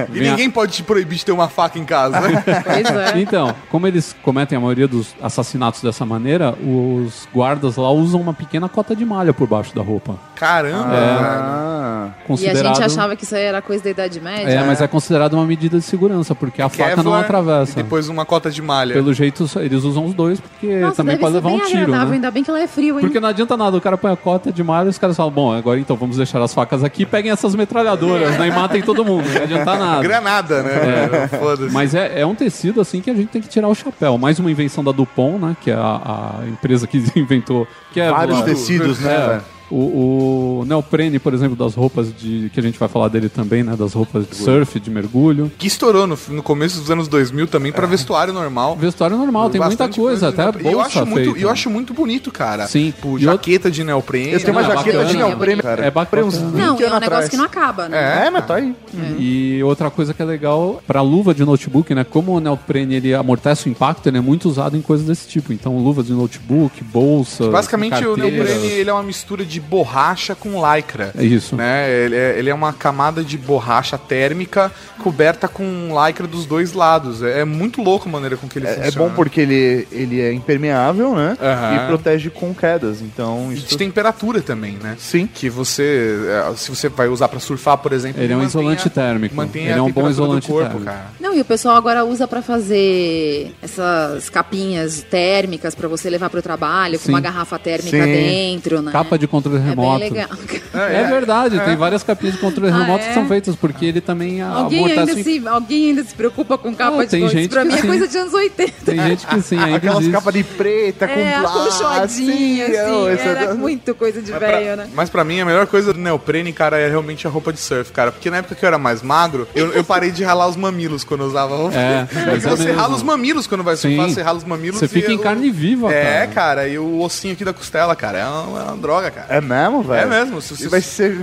E 0.09 0.19
Vem 0.19 0.29
a- 0.29 0.31
ninguém 0.33 0.51
pode 0.51 0.73
te 0.73 0.83
proibir 0.83 1.19
de 1.19 1.25
ter 1.25 1.33
uma 1.33 1.49
faca 1.49 1.79
em 1.79 1.85
casa. 1.85 2.19
Pois 2.65 2.87
é. 3.15 3.19
Então, 3.21 3.55
como 3.71 3.87
eles 3.87 4.15
cometem 4.23 4.57
a 4.57 4.61
maioria 4.61 4.87
dos 4.89 5.15
assassinatos 5.23 5.83
dessa 5.83 6.05
maneira, 6.07 6.55
os 6.63 7.29
guardas 7.35 7.77
lá 7.77 7.91
usam 7.91 8.21
uma 8.21 8.33
pequena 8.35 8.69
cota 8.69 8.95
de 8.95 9.05
malha 9.05 9.33
por 9.33 9.47
baixo 9.49 9.75
da 9.75 9.83
roupa. 9.83 10.17
Caramba, 10.37 10.89
velho. 10.91 11.21
Ah, 11.21 12.09
E 12.19 12.23
a 12.23 12.27
Considerado... 12.27 12.75
gente 12.77 12.83
achava 12.85 13.17
que 13.17 13.25
isso 13.25 13.35
aí 13.35 13.43
era 13.43 13.61
coisa 13.63 13.85
da 13.85 13.91
Idade 13.91 14.21
Média. 14.21 14.51
É, 14.51 14.65
mas 14.65 14.81
é 14.81 14.87
considerado 14.87 15.35
uma 15.35 15.45
medida 15.47 15.79
de 15.79 15.85
segurança, 15.85 16.35
porque 16.35 16.63
a 16.63 16.69
faca 16.69 16.97
não 16.97 17.05
Kevlar 17.05 17.21
atravessa. 17.25 17.73
E 17.79 17.83
depois 17.83 18.09
uma 18.09 18.25
cota 18.25 18.51
de 18.51 18.63
malha. 18.63 18.95
Pelo 18.95 19.13
jeito, 19.13 19.45
eles 19.57 19.85
usam 19.85 20.07
os 20.07 20.15
dois, 20.15 20.41
porque 20.41 20.79
Nossa, 20.81 20.97
também 20.97 21.17
deve 21.17 21.21
pode 21.21 21.33
ser 21.33 21.37
levar 21.39 21.49
bem 21.51 21.59
um 21.59 21.65
tiro, 21.67 21.93
né? 21.93 22.09
ainda 22.13 22.31
bem 22.31 22.43
que 22.45 22.51
ela 22.51 22.61
é 22.61 22.67
frio, 22.67 22.97
hein? 22.97 23.01
Porque 23.01 23.21
não 23.21 23.29
adianta 23.29 23.57
nada, 23.57 23.77
o 23.77 23.81
cara 23.81 23.97
põe 24.01 24.13
a 24.13 24.17
cota 24.17 24.53
de 24.53 24.63
malha 24.63 24.87
e 24.87 24.91
os 24.91 24.99
caras 24.99 25.17
falam, 25.17 25.33
bom, 25.33 25.53
agora 25.53 25.79
então 25.79 25.97
vamos 25.97 26.17
deixar 26.17 26.41
as 26.43 26.55
facas 26.55 26.83
aqui, 26.83 27.05
peguem 27.05 27.31
essas 27.31 27.55
metralhadoras, 27.55 28.37
né, 28.39 28.49
e 28.49 28.51
matem 28.51 28.83
todo 28.83 29.05
mundo, 29.05 29.29
não 29.29 29.43
adianta 29.43 29.77
nada. 29.77 30.03
Granada, 30.03 30.63
né? 30.63 31.29
Foda-se. 31.29 31.73
Mas 31.73 31.95
é, 31.95 32.21
é 32.21 32.27
um 32.27 32.35
tecido 32.35 32.81
assim 32.81 33.01
que 33.01 33.11
a 33.11 33.15
gente 33.15 33.29
tem 33.29 33.41
que 33.43 33.49
tirar 33.49 33.69
o 33.69 33.75
chapéu. 33.75 34.17
Mais 34.19 34.39
uma 34.39 34.51
invenção 34.51 34.83
da 34.83 34.93
Dupont, 34.93 35.39
né? 35.39 35.57
Que 35.61 35.71
é 35.71 35.75
a, 35.75 36.41
a 36.41 36.49
empresa 36.49 36.87
que 36.87 37.03
inventou. 37.17 37.67
Que 37.93 38.01
é 38.01 38.11
vários 38.11 38.43
tecidos, 38.43 39.01
né? 39.01 39.13
é? 39.13 39.60
O, 39.71 40.61
o 40.61 40.65
neoprene, 40.67 41.19
por 41.19 41.33
exemplo, 41.35 41.57
das 41.57 41.75
roupas 41.75 42.13
de. 42.17 42.51
que 42.53 42.61
a 42.61 42.63
gente 42.63 42.79
vai 42.79 42.89
falar 42.89 43.09
dele 43.09 43.29
também, 43.29 43.63
né? 43.63 43.75
Das 43.77 43.93
roupas 43.93 44.29
de 44.29 44.37
surf, 44.37 44.79
de 44.81 44.91
mergulho. 44.91 45.51
Que 45.59 45.67
estourou 45.67 46.07
no, 46.07 46.19
no 46.29 46.43
começo 46.43 46.79
dos 46.81 46.91
anos 46.91 47.09
2000 47.09 47.47
também 47.47 47.73
pra 47.73 47.87
vestuário 47.87 48.33
normal. 48.33 48.77
Vestuário 48.77 49.17
normal, 49.17 49.51
tem 49.51 49.61
muita 49.61 49.89
coisa, 49.89 50.29
de 50.33 50.35
até 50.41 50.43
neoprene. 50.45 50.71
bolsa 50.75 50.77
E 50.77 50.81
eu 50.81 50.81
acho 51.03 51.07
muito, 51.07 51.25
feita. 51.25 51.39
e 51.39 51.43
eu 51.43 51.51
acho 51.51 51.71
muito 51.71 51.95
bonito, 51.95 52.31
cara. 52.31 52.67
Sim. 52.67 52.91
Tipo, 52.91 53.19
E 53.19 53.23
jaqueta 53.23 53.71
de 53.71 53.85
neoprene. 53.85 54.33
Eu 54.33 54.41
tenho 54.41 54.53
uma 54.53 54.63
é 54.63 54.65
jaqueta 54.67 54.91
de 55.05 55.13
bacana. 55.15 55.27
neoprene, 55.29 55.63
cara. 55.63 55.85
É 55.87 55.91
bacana. 55.91 56.25
Uns 56.27 56.37
20 56.37 56.53
Não, 56.55 56.65
é 56.67 56.73
um 56.73 56.75
negócio 56.79 56.97
atrás. 56.97 57.29
que 57.29 57.37
não 57.37 57.45
acaba, 57.45 57.89
né? 57.89 58.27
É, 58.27 58.31
mas 58.31 58.47
tá 58.47 58.57
aí. 58.57 58.75
E 59.19 59.63
outra 59.63 59.91
coisa 59.91 60.13
que 60.15 60.23
é 60.23 60.25
legal, 60.25 60.83
pra 60.87 61.01
luva 61.01 61.33
de 61.35 61.45
notebook, 61.45 61.95
né? 61.95 62.05
Como 62.05 62.33
o 62.33 62.41
neoprene 62.41 62.97
ele 62.97 63.15
amortece 63.15 63.69
o 63.69 63.71
impacto, 63.71 64.07
ele 64.09 64.19
é 64.19 64.21
muito 64.21 64.49
usado 64.49 64.77
em 64.77 64.83
coisas 64.83 65.07
desse 65.07 65.29
tipo. 65.29 65.53
Então, 65.53 65.79
luvas 65.79 66.07
de 66.07 66.13
notebook, 66.13 66.83
bolsa. 66.85 67.49
Basicamente, 67.51 68.05
o 68.05 68.17
neoprene 68.17 68.67
ele 68.67 68.91
é 68.91 68.93
uma 68.93 69.03
mistura 69.03 69.45
de 69.45 69.60
borracha 69.61 70.35
com 70.35 70.51
lycra. 70.75 71.13
É 71.17 71.25
isso. 71.25 71.55
Né? 71.57 71.91
Ele, 71.91 72.17
é, 72.17 72.39
ele 72.39 72.51
é 72.51 72.55
uma 72.55 72.73
camada 72.73 73.23
de 73.23 73.37
borracha 73.39 73.97
térmica 73.99 74.73
coberta 75.03 75.49
com 75.49 75.89
lycra 76.07 76.27
dos 76.27 76.45
dois 76.47 76.73
lados. 76.73 77.23
É, 77.23 77.41
é 77.41 77.45
muito 77.45 77.81
louco 77.83 78.09
a 78.09 78.13
maneira 78.13 78.37
com 78.37 78.49
que 78.49 78.59
ele 78.59 78.67
É, 78.67 78.75
funciona. 78.75 78.89
é 78.89 78.91
bom 78.91 79.11
porque 79.15 79.41
ele, 79.41 79.87
ele 79.93 80.21
é 80.21 80.33
impermeável, 80.33 81.15
né? 81.15 81.37
Aham. 81.41 81.75
E 81.77 81.87
protege 81.87 82.31
com 82.31 82.55
quedas. 82.55 83.01
Então, 83.01 83.51
E 83.51 83.55
isso 83.55 83.67
de 83.69 83.77
temperatura 83.79 84.41
também, 84.43 84.73
né? 84.83 84.97
Sim. 84.99 85.27
Que 85.33 85.49
você, 85.49 86.19
é, 86.51 86.55
se 86.57 86.69
você 86.71 86.89
vai 86.89 87.09
usar 87.09 87.29
pra 87.29 87.41
surfar, 87.41 87.79
por 87.79 87.93
exemplo, 87.93 88.23
Ele 88.23 88.33
é 88.33 88.37
um 88.37 88.43
isolante 88.45 88.89
a- 88.89 88.91
térmico. 88.91 89.35
Mantém 89.35 89.65
Ele 89.65 89.73
a 89.75 89.77
é 89.77 89.83
um 89.83 89.91
bom 89.91 90.09
isolante 90.09 90.47
corpo, 90.49 90.69
térmico. 90.69 90.85
cara. 90.87 91.07
Não, 91.21 91.35
e 91.35 91.41
o 91.41 91.45
pessoal 91.45 91.77
agora 91.77 92.05
usa 92.05 92.27
pra 92.29 92.43
fazer 92.43 93.53
essas 93.63 94.29
capinhas 94.29 95.03
térmicas 95.09 95.75
pra 95.75 95.89
você 95.89 96.09
levar 96.11 96.29
pro 96.31 96.43
trabalho, 96.43 96.99
com 96.99 97.07
Sim. 97.07 97.13
uma 97.13 97.21
garrafa 97.21 97.59
térmica 97.59 98.05
Sim. 98.05 98.13
dentro, 98.13 98.83
né? 98.83 98.93
Capa 98.93 99.19
de 99.19 99.27
controle 99.27 99.50
É 99.57 99.61
bem 99.61 99.69
remoto. 99.71 99.99
legal. 100.01 100.29
É, 100.73 101.05
verdade, 101.05 101.59
tem 101.61 101.77
várias 101.77 102.03
capinhas 102.03 102.35
de 102.37 102.41
controle 102.41 102.71
Ah, 102.73 102.79
remoto 102.79 103.05
é? 103.05 103.09
que 103.09 103.15
são 103.15 103.27
feitas, 103.27 103.57
porque 103.57 103.85
ele 103.87 104.01
também 104.01 104.41
Alguém 104.41 104.85
amortece 104.85 105.11
ainda, 105.11 105.23
se, 105.23 105.49
alguém 105.49 105.89
ainda 105.91 106.05
se 106.05 106.15
preocupa 106.15 106.57
com 106.59 106.75
capa 106.75 107.01
Ah, 107.01 107.05
de 107.05 107.11
tem 107.11 107.21
controle? 107.23 107.43
gente 107.43 107.51
Pra 107.51 107.65
mim 107.65 107.75
é 107.75 107.79
sim. 107.79 107.87
coisa 107.87 108.09
de 108.09 108.19
anos 108.19 108.35
80. 108.35 108.73
Tem 108.85 108.97
gente 109.01 109.27
que 109.27 109.43
sim, 109.43 109.59
ainda 109.59 109.77
Aquelas 109.77 109.99
existe. 109.99 110.13
capas 110.13 110.35
de 110.35 110.45
preta 110.45 111.09
com 111.09 111.21
É, 111.21 111.39
plástico. 111.41 111.87
assim. 111.87 112.61
Era 112.61 113.55
muito 113.55 113.95
coisa 113.95 114.21
de 114.23 114.33
velho, 114.33 114.77
né? 114.77 114.89
Mas 114.95 115.11
pra 115.11 115.25
mim, 115.25 115.41
a 115.41 115.45
melhor 115.45 115.67
coisa 115.67 115.93
do 115.93 115.99
neoprene, 115.99 116.53
cara, 116.53 116.79
é 116.79 116.89
realmente 116.89 117.27
a 117.27 117.31
roupa 117.31 117.53
de 117.53 117.59
surf, 117.61 117.93
cara. 117.93 118.13
Porque 118.13 118.31
na 118.31 118.39
época 118.39 118.55
que 118.55 118.65
eu 118.65 118.67
era 118.69 118.79
mais 118.79 119.03
magro, 119.03 119.49
eu, 119.55 119.73
eu 119.73 119.85
parei 119.85 120.11
de 120.11 120.23
ralar 120.25 120.49
os 120.49 120.57
mamilos 120.57 121.05
quando 121.05 121.23
eu 121.23 121.27
usava 121.27 121.57
roupa. 121.57 121.77
É, 121.77 122.07
mas 122.13 122.25
Porque 122.25 122.47
é 122.47 122.51
você 122.51 122.65
mesmo. 122.65 122.81
rala 122.81 122.95
os 122.95 123.03
mamilos 123.03 123.47
quando 123.47 123.65
vai 123.65 123.77
surfar, 123.77 124.09
Sim. 124.09 124.15
você 124.15 124.23
rala 124.23 124.39
os 124.39 124.45
mamilos 124.45 124.79
Você 124.81 124.89
fica 124.89 125.13
em 125.13 125.19
carne 125.19 125.51
viva, 125.51 125.93
É, 125.93 126.27
cara. 126.27 126.51
cara, 126.51 126.69
e 126.69 126.79
o 126.79 127.01
ossinho 127.01 127.35
aqui 127.35 127.45
da 127.45 127.53
costela, 127.53 127.95
cara, 127.97 128.19
é 128.19 128.27
uma, 128.27 128.61
é 128.61 128.63
uma 128.65 128.77
droga, 128.77 129.11
cara. 129.11 129.27
É 129.29 129.40
mesmo, 129.41 129.83
velho? 129.83 130.01
É 130.03 130.07
mesmo, 130.07 130.41
se 130.41 130.57
você- 130.57 130.69
vai 130.69 130.81
ser 130.81 131.19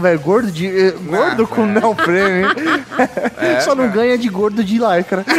velho, 0.00 0.20
gordo 0.20 0.50
de. 0.50 0.66
eh, 0.66 0.94
Gordo 1.04 1.46
com 1.46 1.64
neoprene. 1.66 2.44
Só 3.64 3.74
não 3.74 3.88
ganha 3.90 4.16
de 4.18 4.28
gordo 4.28 4.62
de 4.62 4.78
lycra. 4.78 5.24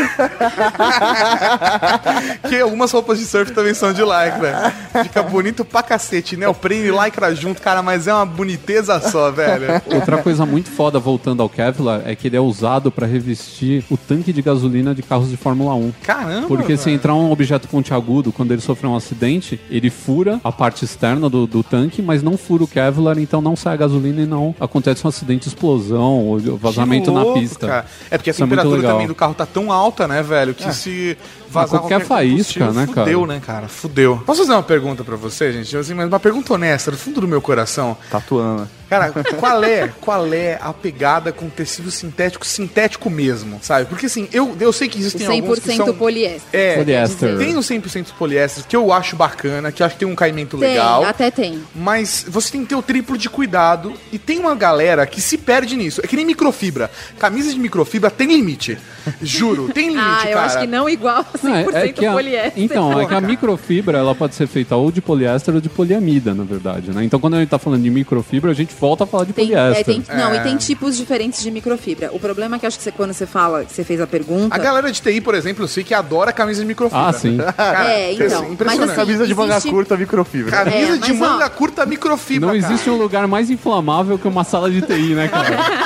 que 2.49 2.59
algumas 2.59 2.91
roupas 2.91 3.19
de 3.19 3.25
surf 3.25 3.51
também 3.51 3.73
são 3.73 3.93
de 3.93 4.01
lycra. 4.01 4.73
Fica 5.03 5.23
bonito 5.23 5.63
pra 5.65 5.81
cacete. 5.83 6.35
Neoprene 6.37 6.87
e 6.87 6.91
lycra 6.91 7.33
junto, 7.35 7.61
cara, 7.61 7.81
mas 7.81 8.07
é 8.07 8.13
uma 8.13 8.25
boniteza 8.25 8.99
só, 8.99 9.31
velho. 9.31 9.81
Outra 9.93 10.17
coisa 10.17 10.45
muito 10.45 10.69
foda, 10.69 10.99
voltando 10.99 11.41
ao 11.41 11.49
Kevlar, 11.49 12.01
é 12.05 12.15
que 12.15 12.27
ele 12.27 12.37
é 12.37 12.41
usado 12.41 12.91
pra 12.91 13.05
revestir 13.07 13.83
o 13.89 13.97
tanque 13.97 14.31
de 14.33 14.41
gasolina 14.41 14.93
de 14.95 15.01
carros 15.01 15.29
de 15.29 15.37
Fórmula 15.37 15.73
1. 15.75 15.93
Caramba, 16.03 16.47
Porque 16.47 16.77
se 16.77 16.85
velho. 16.85 16.95
entrar 16.95 17.13
um 17.15 17.31
objeto 17.31 17.67
pontiagudo, 17.67 18.31
quando 18.31 18.51
ele 18.51 18.61
sofrer 18.61 18.87
um 18.87 18.95
acidente, 18.95 19.59
ele 19.69 19.89
fura 19.89 20.39
a 20.43 20.51
parte 20.51 20.85
externa 20.85 21.29
do, 21.29 21.45
do 21.47 21.63
tanque, 21.63 22.01
mas 22.01 22.20
não 22.21 22.37
fura 22.37 22.63
o 22.63 22.67
Kevlar, 22.67 23.17
então 23.19 23.41
não 23.41 23.55
sai 23.55 23.73
a 23.73 23.77
gasolina 23.77 24.21
e 24.21 24.25
não 24.25 24.55
acontece 24.59 25.05
um 25.05 25.09
acidente, 25.09 25.47
explosão 25.47 26.27
ou 26.27 26.39
vazamento 26.57 27.09
Que 27.09 27.15
na 27.15 27.23
louco, 27.23 27.39
pista. 27.39 27.67
cara. 27.67 27.85
É 28.09 28.17
porque 28.17 28.29
a 28.29 28.31
Isso 28.31 28.41
é 28.43 28.45
temperatura 28.45 28.77
legal. 28.77 28.91
também 28.93 29.07
do 29.07 29.15
carro 29.15 29.33
tá 29.33 29.45
tão 29.45 29.71
alta, 29.71 30.07
né, 30.07 30.21
velho, 30.23 30.53
que 30.53 30.71
se 30.73 31.17
vazar 31.49 31.79
qualquer 31.79 32.01
faísca, 32.05 32.59
combustível, 32.59 32.73
né, 32.73 32.85
cara? 32.87 33.05
Fudeu, 33.07 33.25
né, 33.27 33.41
cara? 33.45 33.67
Fudeu. 33.67 34.23
Posso 34.25 34.41
fazer 34.41 34.53
uma 34.53 34.63
pergunta 34.63 35.03
pra 35.03 35.15
você, 35.15 35.51
gente? 35.51 35.75
Assim, 35.75 35.93
mas 35.93 36.07
uma 36.07 36.19
pergunta 36.19 36.53
honesta, 36.53 36.91
do 36.91 36.97
fundo 36.97 37.21
do 37.21 37.27
meu 37.27 37.41
coração. 37.41 37.97
Tatuando. 38.09 38.67
Cara, 38.91 39.09
qual 39.39 39.63
é, 39.63 39.89
qual 40.01 40.33
é 40.33 40.59
a 40.61 40.73
pegada 40.73 41.31
com 41.31 41.49
tecido 41.49 41.89
sintético, 41.89 42.45
sintético 42.45 43.09
mesmo, 43.09 43.57
sabe? 43.61 43.85
Porque 43.85 44.07
assim, 44.07 44.27
eu, 44.33 44.53
eu 44.59 44.73
sei 44.73 44.89
que 44.89 44.99
existem 44.99 45.25
alguns 45.27 45.59
que 45.59 45.69
100% 45.69 45.75
são... 45.77 45.93
poliéster. 45.93 46.41
É, 46.51 46.75
Poliéster. 46.75 47.37
tem 47.37 47.57
os 47.57 47.65
100% 47.69 48.07
poliéster 48.19 48.65
que 48.67 48.75
eu 48.75 48.91
acho 48.91 49.15
bacana, 49.15 49.71
que 49.71 49.81
eu 49.81 49.85
acho 49.85 49.95
que 49.95 49.99
tem 49.99 50.07
um 50.09 50.13
caimento 50.13 50.57
Tem, 50.57 50.71
legal. 50.71 51.05
até 51.05 51.31
tem. 51.31 51.63
Mas 51.73 52.25
você 52.27 52.51
tem 52.51 52.63
que 52.63 52.67
ter 52.67 52.75
o 52.75 52.81
triplo 52.81 53.17
de 53.17 53.29
cuidado. 53.29 53.93
E 54.11 54.19
tem 54.19 54.39
uma 54.39 54.55
galera 54.55 55.07
que 55.07 55.21
se 55.21 55.37
perde 55.37 55.77
nisso. 55.77 56.01
É 56.03 56.07
que 56.07 56.17
nem 56.17 56.25
microfibra. 56.25 56.91
Camisa 57.17 57.53
de 57.53 57.59
microfibra 57.59 58.11
tem 58.11 58.27
limite. 58.27 58.77
Juro, 59.21 59.69
tem 59.73 59.89
limite, 59.89 60.03
Ah, 60.05 60.23
eu 60.25 60.33
cara. 60.33 60.45
acho 60.45 60.59
que 60.59 60.67
não 60.67 60.89
igual 60.89 61.17
a 61.19 61.37
100% 61.37 61.43
Não, 61.71 61.77
é- 61.77 61.87
é 61.87 61.91
que 61.91 62.05
a- 62.05 62.11
poliéster. 62.13 62.53
Então, 62.63 62.99
é 62.99 63.05
que 63.05 63.13
a 63.13 63.21
microfibra 63.21 63.97
ela 63.97 64.13
pode 64.15 64.35
ser 64.35 64.47
feita 64.47 64.75
ou 64.75 64.91
de 64.91 65.01
poliéster 65.01 65.53
ou 65.55 65.61
de 65.61 65.69
poliamida, 65.69 66.33
na 66.33 66.43
verdade, 66.43 66.91
né? 66.91 67.03
Então, 67.03 67.19
quando 67.19 67.35
a 67.35 67.39
gente 67.39 67.49
tá 67.49 67.59
falando 67.59 67.81
de 67.83 67.89
microfibra, 67.89 68.51
a 68.51 68.53
gente 68.53 68.73
volta 68.79 69.03
a 69.03 69.07
falar 69.07 69.25
de 69.25 69.33
Tem, 69.33 69.47
poliéster. 69.47 69.79
é, 69.79 69.83
tem- 69.83 70.03
Não, 70.17 70.33
e 70.35 70.39
tem 70.41 70.57
tipos 70.57 70.97
diferentes 70.97 71.41
de 71.41 71.51
microfibra. 71.51 72.09
O 72.13 72.19
problema 72.19 72.55
é 72.55 72.59
que 72.59 72.65
acho 72.65 72.77
que 72.77 72.83
você, 72.83 72.91
quando 72.91 73.13
você 73.13 73.25
fala, 73.25 73.65
que 73.65 73.73
você 73.73 73.83
fez 73.83 73.99
a 74.01 74.07
pergunta. 74.07 74.53
A 74.53 74.57
galera 74.57 74.91
de 74.91 75.01
TI, 75.01 75.21
por 75.21 75.35
exemplo, 75.35 75.63
eu 75.63 75.67
sei 75.67 75.83
que 75.83 75.93
adora 75.93 76.31
camisa 76.31 76.61
de 76.61 76.67
microfibra. 76.67 77.07
Ah, 77.07 77.13
sim. 77.13 77.37
Cara, 77.57 77.89
É, 77.91 78.13
então, 78.13 78.25
assim, 78.25 78.51
impressionante. 78.53 78.59
mas 78.79 78.79
assim, 78.81 78.95
Camisa 78.95 79.27
de 79.27 79.35
manga 79.35 79.53
existe- 79.53 79.69
curta, 79.69 79.97
microfibra. 79.97 80.51
Camisa 80.51 80.95
É, 80.95 80.97
de 80.97 81.13
manga 81.13 81.45
ó, 81.45 81.49
curta 81.49 81.85
microfibra, 81.85 82.53
Não 82.53 82.59
cara. 82.59 82.73
existe 82.73 82.89
um 82.89 82.97
lugar 82.97 83.27
mais 83.27 83.49
inflamável 83.49 84.17
que 84.17 84.27
uma 84.27 84.43
sala 84.43 84.69
de 84.69 84.81
TI, 84.81 85.13
né, 85.15 85.27
cara? 85.27 85.47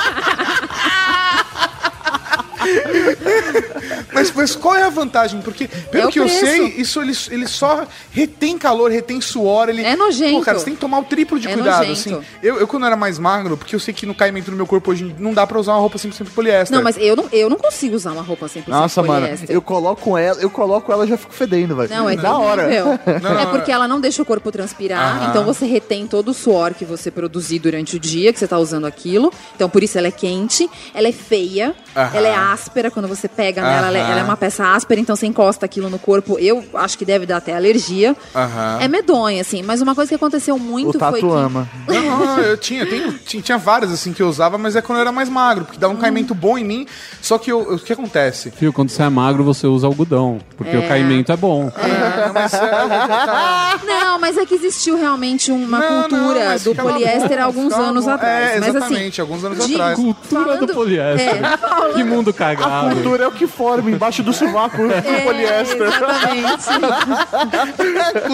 Mas, 4.16 4.32
mas 4.32 4.56
qual 4.56 4.74
é 4.74 4.82
a 4.82 4.88
vantagem? 4.88 5.40
Porque, 5.40 5.68
pelo 5.68 6.08
É 6.08 6.12
que 6.12 6.18
eu 6.18 6.24
preço. 6.24 6.40
sei, 6.40 6.66
isso 6.78 7.00
ele, 7.00 7.12
ele 7.30 7.46
só 7.46 7.86
retém 8.10 8.56
calor, 8.58 8.90
retém 8.90 9.20
suor. 9.20 9.68
Ele... 9.68 9.82
É 9.84 9.94
nojento. 9.94 10.38
Pô, 10.38 10.40
cara, 10.42 10.58
você 10.58 10.64
tem 10.64 10.74
que 10.74 10.80
tomar 10.80 10.98
o 11.00 11.04
triplo 11.04 11.38
de 11.38 11.48
É 11.48 11.52
cuidado, 11.52 11.86
nojento. 11.86 12.16
assim. 12.18 12.26
Eu, 12.42 12.56
eu, 12.60 12.66
quando 12.66 12.86
era 12.86 12.96
mais 12.96 13.18
magro, 13.18 13.56
porque 13.56 13.74
eu 13.74 13.80
sei 13.80 13.92
que 13.92 14.06
no 14.06 14.14
caimento 14.14 14.50
do 14.50 14.56
meu 14.56 14.66
corpo 14.66 14.90
hoje 14.90 15.14
não 15.18 15.32
dá 15.32 15.46
pra 15.46 15.58
usar 15.60 15.72
uma 15.72 15.80
roupa 15.80 15.98
100% 15.98 16.28
poliéster. 16.34 16.76
Não, 16.76 16.82
mas 16.82 16.96
eu 16.98 17.14
não, 17.14 17.26
eu 17.32 17.48
não 17.50 17.56
consigo 17.58 17.94
usar 17.94 18.12
uma 18.12 18.22
roupa 18.22 18.46
100% 18.46 18.64
Nossa, 18.68 19.02
mano, 19.02 19.20
poliéster. 19.26 19.50
eu 19.54 19.60
coloco 19.62 20.16
ela, 20.16 20.40
eu 20.40 20.48
coloco 20.50 20.90
ela 20.92 21.04
e 21.04 21.08
já 21.08 21.16
fico 21.16 21.32
fedendo, 21.34 21.76
velho. 21.76 21.90
Não, 21.90 22.08
é 22.08 22.16
da 22.16 22.36
hora. 22.38 22.66
terrível. 22.68 22.98
Não, 23.22 23.38
é 23.38 23.46
porque 23.46 23.70
ela 23.70 23.86
não 23.86 24.00
deixa 24.00 24.22
o 24.22 24.24
corpo 24.24 24.50
transpirar, 24.50 25.16
Aham. 25.22 25.30
então 25.30 25.44
você 25.44 25.66
retém 25.66 26.06
todo 26.06 26.30
o 26.30 26.34
suor 26.34 26.72
que 26.74 26.84
você 26.84 27.10
produzir 27.10 27.58
durante 27.58 27.96
o 27.96 28.00
dia 28.00 28.32
que 28.32 28.38
você 28.38 28.46
tá 28.48 28.58
usando 28.58 28.86
aquilo. 28.86 29.32
Então 29.54 29.68
por 29.68 29.82
isso 29.82 29.98
ela 29.98 30.06
é 30.06 30.10
quente, 30.10 30.68
ela 30.94 31.08
é 31.08 31.12
feia, 31.12 31.74
Aham. 31.94 32.10
ela 32.14 32.28
é 32.28 32.34
áspera 32.34 32.90
quando 32.90 33.08
você 33.08 33.28
pega 33.28 33.62
nela, 33.62 33.88
ela 33.88 33.98
é. 33.98 34.05
Ela 34.10 34.20
é 34.20 34.24
uma 34.24 34.36
peça 34.36 34.64
áspera, 34.74 35.00
então 35.00 35.14
você 35.16 35.26
encosta 35.26 35.64
aquilo 35.66 35.88
no 35.90 35.98
corpo, 35.98 36.38
eu 36.38 36.64
acho 36.74 36.96
que 36.98 37.04
deve 37.04 37.26
dar 37.26 37.38
até 37.38 37.54
alergia. 37.54 38.16
Aham. 38.34 38.78
É 38.80 38.88
medonha, 38.88 39.40
assim, 39.40 39.62
mas 39.62 39.80
uma 39.80 39.94
coisa 39.94 40.08
que 40.08 40.14
aconteceu 40.14 40.58
muito 40.58 40.96
O 40.96 40.98
foi 40.98 41.20
que... 41.20 41.26
ama. 41.26 41.68
Não, 41.88 42.02
não, 42.26 42.38
eu 42.40 42.56
tinha, 42.56 42.86
tenho, 42.86 43.12
tinha, 43.18 43.42
tinha 43.42 43.58
várias 43.58 43.92
assim 43.92 44.12
que 44.12 44.22
eu 44.22 44.28
usava, 44.28 44.56
mas 44.58 44.76
é 44.76 44.82
quando 44.82 44.98
eu 44.98 45.02
era 45.02 45.12
mais 45.12 45.28
magro, 45.28 45.64
porque 45.64 45.78
dava 45.78 45.92
um 45.92 45.96
caimento 45.96 46.34
bom 46.34 46.56
em 46.58 46.64
mim. 46.64 46.86
Só 47.20 47.38
que 47.38 47.50
eu- 47.50 47.62
eu- 47.70 47.76
o 47.76 47.78
que 47.78 47.92
acontece? 47.92 48.50
Fio, 48.50 48.72
quando 48.72 48.90
você 48.90 49.02
é 49.02 49.08
magro, 49.08 49.44
você 49.44 49.66
usa 49.66 49.86
algodão, 49.86 50.38
porque 50.56 50.74
É. 50.76 50.78
o 50.78 50.88
caimento 50.88 51.32
é 51.32 51.36
bom. 51.36 51.70
Ah, 51.76 52.30
mas, 52.32 52.54
é, 52.54 52.58
tá- 52.58 53.80
Não, 53.84 54.18
mas 54.18 54.36
é 54.36 54.44
que 54.46 54.54
existiu 54.54 54.96
realmente 54.96 55.50
uma 55.52 55.78
Não, 55.78 56.02
cultura 56.02 56.44
mas 56.46 56.64
do 56.64 56.70
ficava 56.70 56.92
poliéster 56.92 57.28
bom, 57.36 57.42
há 57.42 57.44
alguns 57.44 57.64
ficava 57.72 57.88
anos 57.88 58.04
bom. 58.04 58.10
atrás. 58.10 58.50
É, 58.50 58.60
mas 58.60 58.68
exatamente, 58.68 59.20
assim, 59.20 59.20
alguns 59.20 59.44
anos 59.44 59.66
de- 59.66 59.74
atrás. 59.74 59.96
Cultura 59.96 60.44
falando- 60.44 60.66
do 60.66 60.74
poliéster. 60.74 61.44
É, 61.44 61.56
falando- 61.56 61.94
Que 61.94 62.04
mundo 62.04 62.30
A 62.30 62.32
cagado. 62.32 62.94
cultura 62.94 63.24
é 63.24 63.28
o 63.28 63.32
que 63.32 63.46
forma 63.46 63.90
embaixo 63.96 64.22
do 64.22 64.32
sovaco 64.32 64.82
o 64.82 64.92
É, 64.92 65.00
poliéster. 65.24 65.82
Exatamente. 65.82 66.66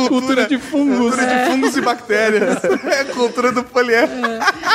Cultura 0.09 0.47
de 0.47 0.59
fungos. 0.59 0.99
Cultura 0.99 1.27
de 1.27 1.51
fungos 1.51 1.77
e 1.77 1.81
bactérias. 1.81 2.59
É 2.85 3.01
a 3.01 3.05
cultura 3.07 3.53
do 3.53 3.63
poliéster. 3.65 4.19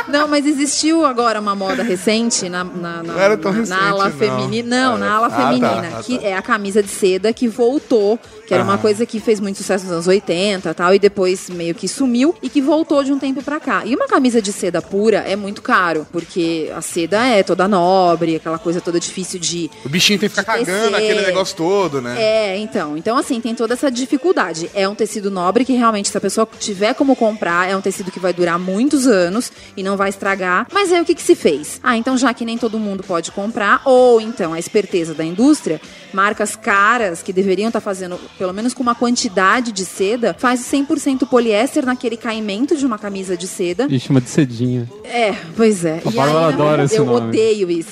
Não, 0.07 0.27
mas 0.27 0.45
existiu 0.45 1.05
agora 1.05 1.39
uma 1.39 1.55
moda 1.55 1.83
recente 1.83 2.49
na, 2.49 2.63
na, 2.63 3.03
na, 3.03 3.03
Não 3.03 3.19
era 3.19 3.37
tão 3.37 3.51
na- 3.51 3.59
recente, 3.59 3.79
na 3.79 3.89
ala 3.89 4.09
não. 4.09 4.17
feminina. 4.17 4.67
Não, 4.91 4.97
na 4.97 5.11
ala 5.15 5.27
Ah, 5.27 5.29
tá, 5.29 5.37
feminina. 5.47 5.89
ah, 5.99 6.03
que 6.03 6.17
tá. 6.17 6.25
é 6.27 6.33
a 6.35 6.41
camisa 6.41 6.81
de 6.81 6.89
seda 6.89 7.31
que 7.33 7.47
voltou, 7.47 8.19
que 8.47 8.53
era 8.53 8.63
uma 8.63 8.77
coisa 8.77 9.05
que 9.05 9.19
fez 9.19 9.39
muito 9.39 9.57
sucesso 9.57 9.83
nos 9.83 9.93
anos 9.93 10.07
80 10.07 10.69
e 10.69 10.73
tal, 10.73 10.95
e 10.95 10.99
depois 10.99 11.49
meio 11.49 11.75
que 11.75 11.87
sumiu 11.87 12.33
e 12.41 12.49
que 12.49 12.61
voltou 12.61 13.03
de 13.03 13.11
um 13.11 13.19
tempo 13.19 13.43
pra 13.43 13.59
cá. 13.59 13.83
E 13.85 13.93
uma 13.95 14.07
camisa 14.07 14.41
de 14.41 14.53
seda 14.53 14.81
pura 14.81 15.17
é 15.17 15.35
muito 15.35 15.61
caro, 15.61 16.07
porque 16.11 16.71
a 16.75 16.81
seda 16.81 17.25
é 17.25 17.43
toda 17.43 17.67
nobre, 17.67 18.37
aquela 18.37 18.57
coisa 18.57 18.79
toda 18.79 18.99
difícil 18.99 19.39
de 19.39 19.69
O 19.83 19.89
bichinho 19.89 20.17
tem 20.17 20.29
que 20.29 20.35
ficar 20.35 20.57
cagando 20.57 20.95
aquele 20.95 21.21
negócio 21.21 21.55
todo, 21.57 22.01
né? 22.01 22.15
É, 22.21 22.57
então. 22.57 22.97
Então, 22.97 23.17
assim, 23.17 23.41
tem 23.41 23.53
toda 23.53 23.73
essa 23.73 23.91
dificuldade. 23.91 24.69
É 24.73 24.87
um 24.87 24.95
tecido 24.95 25.29
nobre 25.29 25.65
que 25.65 25.73
realmente, 25.73 26.09
se 26.09 26.17
a 26.17 26.21
pessoa 26.21 26.47
tiver 26.57 26.93
como 26.93 27.15
comprar, 27.15 27.69
é 27.69 27.75
um 27.75 27.81
tecido 27.81 28.11
que 28.11 28.19
vai 28.19 28.33
durar 28.33 28.57
muitos 28.57 29.07
anos 29.07 29.51
e 29.75 29.83
não 29.83 29.97
vai 29.97 30.09
estragar. 30.09 30.67
Mas 30.71 30.91
aí 30.91 31.01
o 31.01 31.05
que, 31.05 31.15
que 31.15 31.21
se 31.21 31.35
fez? 31.35 31.79
Ah, 31.83 31.97
então 31.97 32.17
já 32.17 32.33
que 32.33 32.45
nem 32.45 32.57
todo 32.57 32.79
mundo 32.79 33.03
pode 33.03 33.31
comprar, 33.31 33.81
ou 33.83 34.21
então 34.21 34.53
a 34.53 34.59
esperteza 34.59 35.13
da 35.13 35.23
indústria, 35.23 35.81
marcas 36.13 36.55
caras 36.55 37.21
que 37.21 37.33
deveriam 37.33 37.67
estar 37.67 37.81
fazendo, 37.81 38.19
pelo 38.37 38.53
menos 38.53 38.73
com 38.73 38.83
uma 38.83 38.95
quantidade 38.95 39.71
de 39.71 39.83
seda, 39.85 40.35
faz 40.37 40.61
100% 40.61 41.27
poliéster 41.27 41.85
naquele 41.85 42.17
caimento 42.17 42.75
de 42.77 42.85
uma 42.85 42.97
camisa 42.99 43.35
de 43.35 43.47
seda. 43.47 43.87
E 43.89 43.99
chama 43.99 44.21
de 44.21 44.29
cedinha. 44.29 44.87
É, 45.03 45.33
pois 45.55 45.83
é. 45.85 46.01
A 46.05 46.09
E 46.09 46.13
Bárbara 46.13 46.47
aí, 46.47 46.53
adora 46.53 46.83
esse 46.85 46.97
eu 46.97 47.05
nome. 47.05 47.27
odeio 47.27 47.69
isso. 47.71 47.89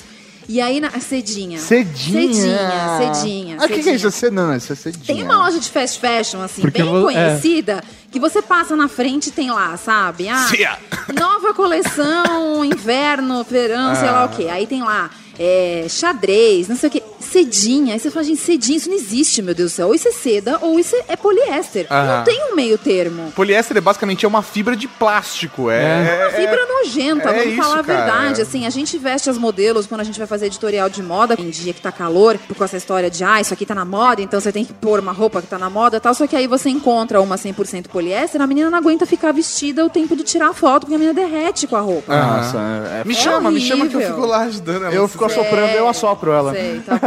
E 0.48 0.60
aí, 0.60 0.78
na, 0.78 0.90
cedinha. 1.00 1.58
Cedinha. 1.58 2.32
Cedinha, 2.32 3.14
cedinha. 3.14 3.56
Ah, 3.58 3.64
o 3.64 3.68
que, 3.68 3.82
que 3.82 3.88
é 3.90 3.94
isso? 3.96 4.08
Cê- 4.12 4.30
Não, 4.30 4.54
isso 4.54 4.72
é 4.72 4.76
cedinha. 4.76 5.04
Tem 5.04 5.20
uma 5.24 5.38
loja 5.38 5.58
de 5.58 5.68
fast 5.68 5.98
fashion, 5.98 6.40
assim, 6.40 6.60
Porque 6.62 6.82
bem 6.84 6.88
vo- 6.92 7.10
é. 7.10 7.14
conhecida, 7.14 7.82
que 8.12 8.20
você 8.20 8.40
passa 8.40 8.76
na 8.76 8.86
frente 8.86 9.26
e 9.26 9.32
tem 9.32 9.50
lá, 9.50 9.76
sabe? 9.76 10.28
Ah, 10.28 10.46
Cia. 10.48 10.78
nova 11.18 11.52
coleção, 11.52 12.64
inverno, 12.64 13.42
verão, 13.42 13.96
sei 13.96 14.08
Ah. 14.08 14.12
lá 14.12 14.24
o 14.26 14.28
quê. 14.28 14.46
Aí 14.48 14.68
tem 14.68 14.82
lá, 14.84 15.10
é, 15.38 15.86
xadrez, 15.88 16.68
não 16.68 16.76
sei 16.76 16.88
o 16.88 16.92
quê. 16.92 17.02
Cedinha. 17.18 17.94
Aí 17.94 17.98
você 18.00 18.10
fala, 18.10 18.24
gente, 18.24 18.40
cedinha, 18.40 18.76
isso 18.78 18.88
não 18.88 18.96
existe, 18.96 19.42
meu 19.42 19.54
Deus 19.54 19.72
do 19.72 19.74
céu. 19.74 19.88
Ou 19.88 19.94
isso 19.94 20.06
é 20.08 20.12
seda, 20.12 20.58
ou 20.62 20.78
isso 20.78 20.94
é 21.08 21.16
poliéster. 21.16 21.86
Aham. 21.90 22.18
Não 22.18 22.24
tem 22.24 22.52
um 22.52 22.54
meio 22.54 22.78
termo. 22.78 23.32
Poliéster 23.34 23.76
é 23.76 23.80
basicamente 23.80 24.24
é 24.24 24.28
uma 24.28 24.42
fibra 24.42 24.76
de 24.76 24.86
plástico. 24.86 25.68
É, 25.70 25.76
É. 26.06 26.26
Uma 26.28 26.30
fibra 26.30 26.66
nojenta, 26.66 27.30
é 27.30 27.32
vamos 27.38 27.52
isso, 27.52 27.62
falar 27.62 27.80
a 27.80 27.84
cara. 27.84 27.98
verdade. 28.04 28.42
Assim, 28.42 28.64
a 28.66 28.70
gente 28.70 28.96
veste 28.96 29.28
as 29.28 29.36
modelos 29.38 29.86
quando 29.86 30.02
a 30.02 30.04
gente 30.04 30.18
vai 30.18 30.26
fazer 30.26 30.46
editorial 30.46 30.88
de 30.88 31.02
moda, 31.02 31.34
em 31.38 31.50
dia 31.50 31.72
que 31.72 31.80
tá 31.80 31.90
calor, 31.90 32.38
por 32.38 32.54
causa 32.56 32.72
dessa 32.72 32.76
história 32.76 33.10
de, 33.10 33.24
ah, 33.24 33.40
isso 33.40 33.52
aqui 33.52 33.66
tá 33.66 33.74
na 33.74 33.84
moda, 33.84 34.22
então 34.22 34.38
você 34.40 34.52
tem 34.52 34.64
que 34.64 34.72
pôr 34.72 35.00
uma 35.00 35.12
roupa 35.12 35.42
que 35.42 35.48
tá 35.48 35.58
na 35.58 35.68
moda 35.68 35.96
e 35.96 36.00
tal. 36.00 36.14
Só 36.14 36.26
que 36.26 36.36
aí 36.36 36.46
você 36.46 36.68
encontra 36.70 37.20
uma 37.20 37.36
100% 37.36 37.88
poliéster, 37.88 38.40
a 38.40 38.46
menina 38.46 38.70
não 38.70 38.78
aguenta 38.78 39.04
ficar 39.04 39.32
vestida 39.32 39.84
o 39.84 39.90
tempo 39.90 40.14
de 40.14 40.22
tirar 40.22 40.50
a 40.50 40.54
foto, 40.54 40.82
porque 40.82 40.94
a 40.94 40.98
menina 40.98 41.12
derrete 41.14 41.66
com 41.66 41.76
a 41.76 41.80
roupa. 41.80 42.14
Nossa, 42.16 42.58
é- 43.02 43.04
Me 43.04 43.14
chama, 43.14 43.50
me 43.50 43.60
chama 43.60 43.86
que 43.88 43.94
eu 43.94 43.98
horrível. 44.00 44.16
fico 44.16 44.26
lá 44.26 44.42
ajudando 44.44 44.84
ela. 44.84 44.94
eu 44.94 45.08
fico 45.08 45.25
assoprando, 45.26 45.72
eu 45.72 45.88
assopro 45.88 46.32
ela. 46.32 46.52
Sei, 46.52 46.80
tá 46.80 46.94
bom. 46.94 47.06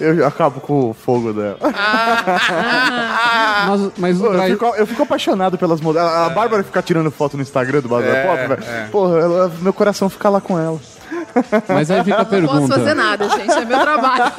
Eu 0.00 0.26
acabo 0.26 0.60
com 0.60 0.90
o 0.90 0.94
fogo 0.94 1.32
dela. 1.32 1.58
Mas, 3.66 3.90
mas 3.98 4.20
o 4.20 4.24
Pô, 4.24 4.32
eu, 4.34 4.42
fico, 4.50 4.64
eu 4.76 4.86
fico 4.86 5.02
apaixonado 5.02 5.58
pelas 5.58 5.80
modelos. 5.80 6.08
A 6.10 6.28
Bárbara 6.30 6.62
fica 6.62 6.80
tirando 6.82 7.10
foto 7.10 7.36
no 7.36 7.42
Instagram 7.42 7.80
do 7.80 7.88
Bárbara 7.88 8.16
É, 8.16 8.26
Pop, 8.26 8.36
velho. 8.48 8.64
é. 8.70 8.88
Porra, 8.90 9.18
ela- 9.18 9.52
meu 9.60 9.72
coração 9.72 10.08
fica 10.08 10.28
lá 10.28 10.40
com 10.40 10.58
ela. 10.58 10.78
mas 11.68 11.90
aí 11.90 12.02
fica 12.04 12.16
a 12.16 12.18
Não 12.18 12.24
posso 12.24 12.30
pergunta. 12.48 12.74
fazer 12.78 12.94
nada, 12.94 13.28
gente, 13.28 13.50
é 13.52 13.64
meu 13.64 13.78
trabalho. 13.80 14.32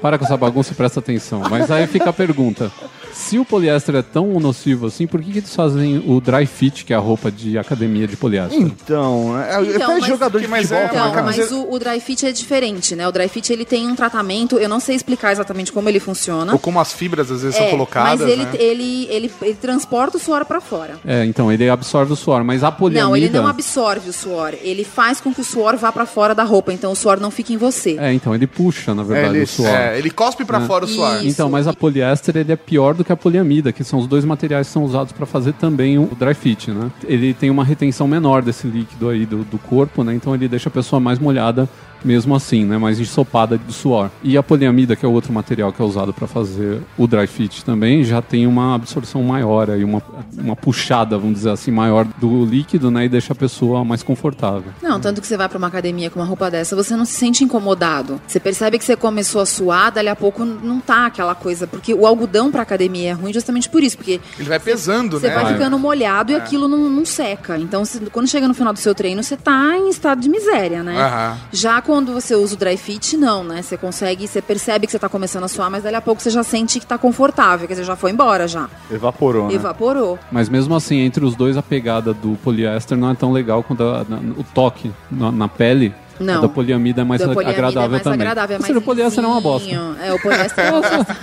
Para 0.00 0.18
com 0.18 0.24
essa 0.24 0.36
bagunça 0.36 0.72
e 0.72 0.74
presta 0.74 1.00
atenção. 1.00 1.42
Mas 1.50 1.70
aí 1.70 1.86
fica 1.86 2.10
a 2.10 2.12
pergunta. 2.12 2.70
Se 3.14 3.38
o 3.38 3.44
poliéster 3.44 3.94
é 3.94 4.02
tão 4.02 4.38
nocivo 4.40 4.86
assim, 4.86 5.06
por 5.06 5.22
que, 5.22 5.30
que 5.32 5.38
eles 5.38 5.54
fazem 5.54 6.02
o 6.06 6.20
dry 6.20 6.46
fit, 6.46 6.84
que 6.84 6.92
é 6.92 6.96
a 6.96 6.98
roupa 6.98 7.30
de 7.30 7.56
academia 7.56 8.06
de 8.08 8.16
poliéster? 8.16 8.60
Então, 8.60 9.38
é, 9.40 9.62
Então, 9.62 9.84
até 9.92 10.00
mas- 10.00 10.06
jogador 10.06 10.40
de 10.40 10.48
mas 10.48 10.62
futebol. 10.68 10.82
é 10.82 10.86
Então, 10.86 11.10
cara. 11.12 11.22
mas 11.22 11.52
o, 11.52 11.70
o 11.70 11.78
dry 11.78 12.00
fit 12.00 12.26
é 12.26 12.32
diferente, 12.32 12.96
né? 12.96 13.06
O 13.06 13.12
dry 13.12 13.28
fit 13.28 13.52
ele 13.52 13.64
tem 13.64 13.86
um 13.88 13.94
tratamento, 13.94 14.56
eu 14.58 14.68
não 14.68 14.80
sei 14.80 14.96
explicar 14.96 15.30
exatamente 15.32 15.70
como 15.72 15.88
ele 15.88 16.00
funciona. 16.00 16.52
Ou 16.52 16.58
como 16.58 16.80
as 16.80 16.92
fibras 16.92 17.30
às 17.30 17.42
vezes 17.42 17.56
são 17.56 17.66
É, 17.66 17.70
colocadas, 17.70 18.20
mas 18.20 18.28
ele, 18.28 18.44
né? 18.44 18.50
ele, 18.58 19.06
ele, 19.10 19.32
ele 19.42 19.54
transporta 19.54 20.16
o 20.16 20.20
suor 20.20 20.44
pra 20.44 20.60
fora. 20.60 20.96
É, 21.06 21.24
então, 21.24 21.52
ele 21.52 21.68
absorve 21.70 22.12
o 22.12 22.16
suor, 22.16 22.42
mas 22.42 22.64
a 22.64 22.72
poliamida... 22.72 23.06
Não, 23.08 23.16
ele 23.16 23.30
não 23.30 23.46
absorve 23.46 24.10
o 24.10 24.12
suor. 24.12 24.54
Ele 24.60 24.82
faz 24.84 25.20
com 25.20 25.32
que 25.32 25.40
o 25.40 25.44
suor 25.44 25.76
vá 25.76 25.92
pra 25.92 26.04
fora 26.04 26.34
da 26.34 26.42
roupa, 26.42 26.72
então 26.72 26.90
o 26.90 26.96
suor 26.96 27.20
não 27.20 27.30
fica 27.30 27.52
em 27.52 27.56
você. 27.56 27.96
É, 27.98 28.12
então, 28.12 28.34
ele 28.34 28.46
puxa, 28.46 28.92
na 28.94 29.02
verdade, 29.04 29.36
ele- 29.36 29.44
o 29.44 29.46
suor. 29.46 29.68
É, 29.68 29.96
ele 29.98 30.10
cospe 30.10 30.44
pra 30.44 30.60
fora 30.62 30.84
o 30.84 30.88
suor. 30.88 31.16
Isso. 31.18 31.26
Então, 31.28 31.48
mas 31.48 31.68
a 31.68 31.72
poliéster 31.72 32.36
ele 32.36 32.50
é 32.52 32.56
pior 32.56 32.92
do 32.94 33.03
que 33.04 33.12
a 33.12 33.16
poliamida, 33.16 33.72
que 33.72 33.84
são 33.84 33.98
os 33.98 34.06
dois 34.06 34.24
materiais 34.24 34.66
que 34.66 34.72
são 34.72 34.84
usados 34.84 35.12
para 35.12 35.26
fazer 35.26 35.52
também 35.52 35.98
o 35.98 36.10
dry 36.18 36.34
fit, 36.34 36.70
né? 36.70 36.90
Ele 37.04 37.34
tem 37.34 37.50
uma 37.50 37.64
retenção 37.64 38.08
menor 38.08 38.42
desse 38.42 38.66
líquido 38.66 39.08
aí 39.08 39.26
do, 39.26 39.44
do 39.44 39.58
corpo, 39.58 40.02
né? 40.02 40.14
Então 40.14 40.34
ele 40.34 40.48
deixa 40.48 40.68
a 40.68 40.72
pessoa 40.72 40.98
mais 40.98 41.18
molhada 41.18 41.68
mesmo 42.04 42.34
assim, 42.34 42.64
né? 42.64 42.76
Mais 42.78 43.00
ensopada 43.00 43.56
de 43.58 43.72
suor. 43.72 44.10
E 44.22 44.36
a 44.36 44.42
poliamida, 44.42 44.94
que 44.94 45.04
é 45.04 45.08
o 45.08 45.12
outro 45.12 45.32
material 45.32 45.72
que 45.72 45.80
é 45.80 45.84
usado 45.84 46.12
para 46.12 46.26
fazer 46.26 46.82
o 46.98 47.06
dry 47.06 47.26
fit 47.26 47.64
também, 47.64 48.04
já 48.04 48.20
tem 48.20 48.46
uma 48.46 48.74
absorção 48.74 49.22
maior 49.22 49.70
aí, 49.70 49.82
uma, 49.84 50.02
uma 50.36 50.54
puxada, 50.56 51.16
vamos 51.18 51.34
dizer 51.36 51.50
assim, 51.50 51.70
maior 51.70 52.04
do 52.18 52.44
líquido, 52.44 52.90
né? 52.90 53.06
E 53.06 53.08
deixa 53.08 53.32
a 53.32 53.36
pessoa 53.36 53.84
mais 53.84 54.02
confortável. 54.02 54.72
Não, 54.82 55.00
tanto 55.00 55.20
que 55.20 55.26
você 55.26 55.36
vai 55.36 55.48
pra 55.48 55.58
uma 55.58 55.66
academia 55.68 56.10
com 56.10 56.20
uma 56.20 56.26
roupa 56.26 56.50
dessa, 56.50 56.76
você 56.76 56.94
não 56.96 57.04
se 57.04 57.14
sente 57.14 57.42
incomodado. 57.44 58.20
Você 58.26 58.38
percebe 58.38 58.78
que 58.78 58.84
você 58.84 58.96
começou 58.96 59.40
a 59.40 59.46
suar, 59.46 59.90
dali 59.92 60.08
a 60.08 60.16
pouco 60.16 60.44
não 60.44 60.80
tá 60.80 61.06
aquela 61.06 61.34
coisa. 61.34 61.66
Porque 61.66 61.94
o 61.94 62.06
algodão 62.06 62.50
pra 62.50 62.62
academia 62.62 63.10
é 63.10 63.12
ruim 63.12 63.32
justamente 63.32 63.68
por 63.68 63.82
isso. 63.82 63.96
Porque 63.96 64.20
Ele 64.38 64.48
vai 64.48 64.58
pesando, 64.60 65.18
Você 65.18 65.28
né? 65.28 65.34
vai 65.34 65.44
Vai. 65.44 65.52
ficando 65.54 65.78
molhado 65.78 66.32
e 66.32 66.34
aquilo 66.34 66.68
não, 66.68 66.90
não 66.90 67.04
seca. 67.04 67.58
Então, 67.58 67.82
quando 68.12 68.28
chega 68.28 68.46
no 68.48 68.54
final 68.54 68.72
do 68.72 68.78
seu 68.78 68.94
treino, 68.94 69.22
você 69.22 69.36
tá 69.36 69.76
em 69.78 69.88
estado 69.88 70.20
de 70.20 70.28
miséria, 70.28 70.82
né? 70.82 71.00
Aham. 71.00 71.38
Já 71.52 71.80
com 71.82 71.93
quando 71.94 72.12
você 72.12 72.34
usa 72.34 72.54
o 72.54 72.58
dry 72.58 72.76
fit, 72.76 73.16
não, 73.16 73.44
né? 73.44 73.62
Você 73.62 73.76
consegue, 73.76 74.26
você 74.26 74.42
percebe 74.42 74.84
que 74.86 74.90
você 74.92 74.98
tá 74.98 75.08
começando 75.08 75.44
a 75.44 75.48
suar, 75.48 75.70
mas 75.70 75.84
dali 75.84 75.94
a 75.94 76.00
pouco 76.00 76.20
você 76.20 76.28
já 76.28 76.42
sente 76.42 76.80
que 76.80 76.86
tá 76.86 76.98
confortável, 76.98 77.68
quer 77.68 77.74
dizer, 77.74 77.84
já 77.84 77.94
foi 77.94 78.10
embora 78.10 78.48
já. 78.48 78.68
Evaporou, 78.90 79.46
né? 79.46 79.54
Evaporou. 79.54 80.18
Mas 80.32 80.48
mesmo 80.48 80.74
assim, 80.74 80.96
entre 80.98 81.24
os 81.24 81.36
dois, 81.36 81.56
a 81.56 81.62
pegada 81.62 82.12
do 82.12 82.36
poliéster 82.42 82.98
não 82.98 83.10
é 83.10 83.14
tão 83.14 83.30
legal 83.30 83.62
quanto 83.62 83.84
a- 83.84 84.04
na- 84.08 84.18
o 84.36 84.42
toque 84.52 84.90
na, 85.10 85.30
na 85.30 85.46
pele. 85.48 85.94
Não. 86.20 86.38
A 86.38 86.40
da 86.42 86.48
poliamida 86.48 87.00
é 87.00 87.04
mais 87.04 87.20
Da 87.20 87.28
poliamida 87.28 87.58
agradável 87.58 87.88
é 87.88 87.90
mais 87.90 88.02
também. 88.02 88.20
agradável, 88.20 88.54
é 88.54 88.56
Ou 88.56 88.60
mais 88.60 88.66
seja, 88.68 88.78
o 88.78 88.82
poliéster 88.82 89.24
é 89.24 89.26
uma 89.26 89.40
bosta. 89.40 89.70
É, 90.02 90.12
o 90.12 90.18
poliéster 90.22 90.64
é 90.64 90.70
uma 90.70 90.80
bosta. 90.88 91.16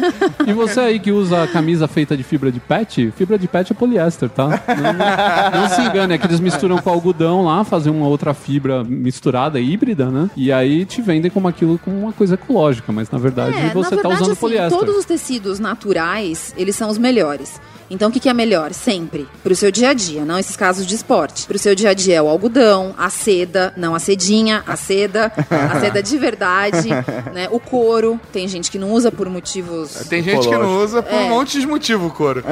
E 0.47 0.53
você 0.53 0.79
aí 0.79 0.99
que 0.99 1.11
usa 1.11 1.43
a 1.43 1.47
camisa 1.47 1.87
feita 1.87 2.15
de 2.17 2.23
fibra 2.23 2.51
de 2.51 2.59
pet, 2.59 3.11
fibra 3.17 3.37
de 3.37 3.47
pet 3.47 3.71
é 3.71 3.75
poliéster, 3.75 4.29
tá? 4.29 4.47
Não, 4.67 5.61
não- 5.61 5.69
se 5.69 5.81
engane, 5.81 6.13
é 6.13 6.17
que 6.17 6.27
eles 6.27 6.39
misturam 6.39 6.77
com 6.79 6.89
algodão 6.89 7.45
lá, 7.45 7.63
fazem 7.63 7.91
uma 7.91 8.07
outra 8.07 8.33
fibra 8.33 8.83
misturada, 8.83 9.59
híbrida, 9.59 10.09
né? 10.09 10.29
E 10.35 10.51
aí 10.51 10.85
te 10.85 11.01
vendem 11.01 11.31
como 11.31 11.47
aquilo 11.47 11.79
como 11.79 11.97
uma 11.97 12.11
coisa 12.13 12.33
ecológica, 12.35 12.91
mas 12.91 13.09
na 13.09 13.17
verdade 13.17 13.55
É, 13.57 13.69
você 13.69 13.91
tá 13.91 13.95
verdade, 13.95 14.15
usando 14.15 14.31
assim, 14.31 14.39
poliéster. 14.41 14.77
todos 14.77 14.95
os 14.97 15.05
tecidos 15.05 15.59
naturais, 15.59 16.53
eles 16.57 16.75
são 16.75 16.89
os 16.89 16.97
melhores. 16.97 17.59
Então, 17.93 18.09
o 18.09 18.11
que, 18.11 18.19
que 18.21 18.29
é 18.29 18.33
melhor? 18.33 18.73
Sempre. 18.73 19.27
Pro 19.43 19.53
seu 19.55 19.69
dia 19.69 19.89
a 19.89 19.93
dia, 19.93 20.23
não 20.23 20.39
esses 20.39 20.55
casos 20.55 20.87
de 20.87 20.95
esporte. 20.95 21.45
Pro 21.45 21.59
seu 21.59 21.75
dia 21.75 21.89
a 21.89 21.93
dia 21.93 22.15
é 22.15 22.21
o 22.21 22.27
algodão, 22.29 22.95
a 22.97 23.09
seda, 23.09 23.73
não 23.75 23.93
a 23.93 23.99
sedinha, 23.99 24.63
a 24.65 24.75
seda, 24.77 25.31
a 25.49 25.79
seda 25.79 26.01
de 26.01 26.17
verdade, 26.17 26.87
né? 27.33 27.47
O 27.51 27.59
couro. 27.59 28.19
Tem 28.31 28.47
gente 28.47 28.71
que 28.71 28.79
não 28.79 28.91
usa 28.91 29.11
por 29.11 29.27
motivos. 29.29 29.91
Tem 30.09 30.23
gente 30.23 30.47
que 30.47 30.55
não 30.55 30.81
usa 30.81 31.03
por 31.03 31.13
É. 31.13 31.17
um 31.25 31.29
monte 31.29 31.59
de 31.59 31.67
motivo, 31.67 32.09
couro. 32.11 32.43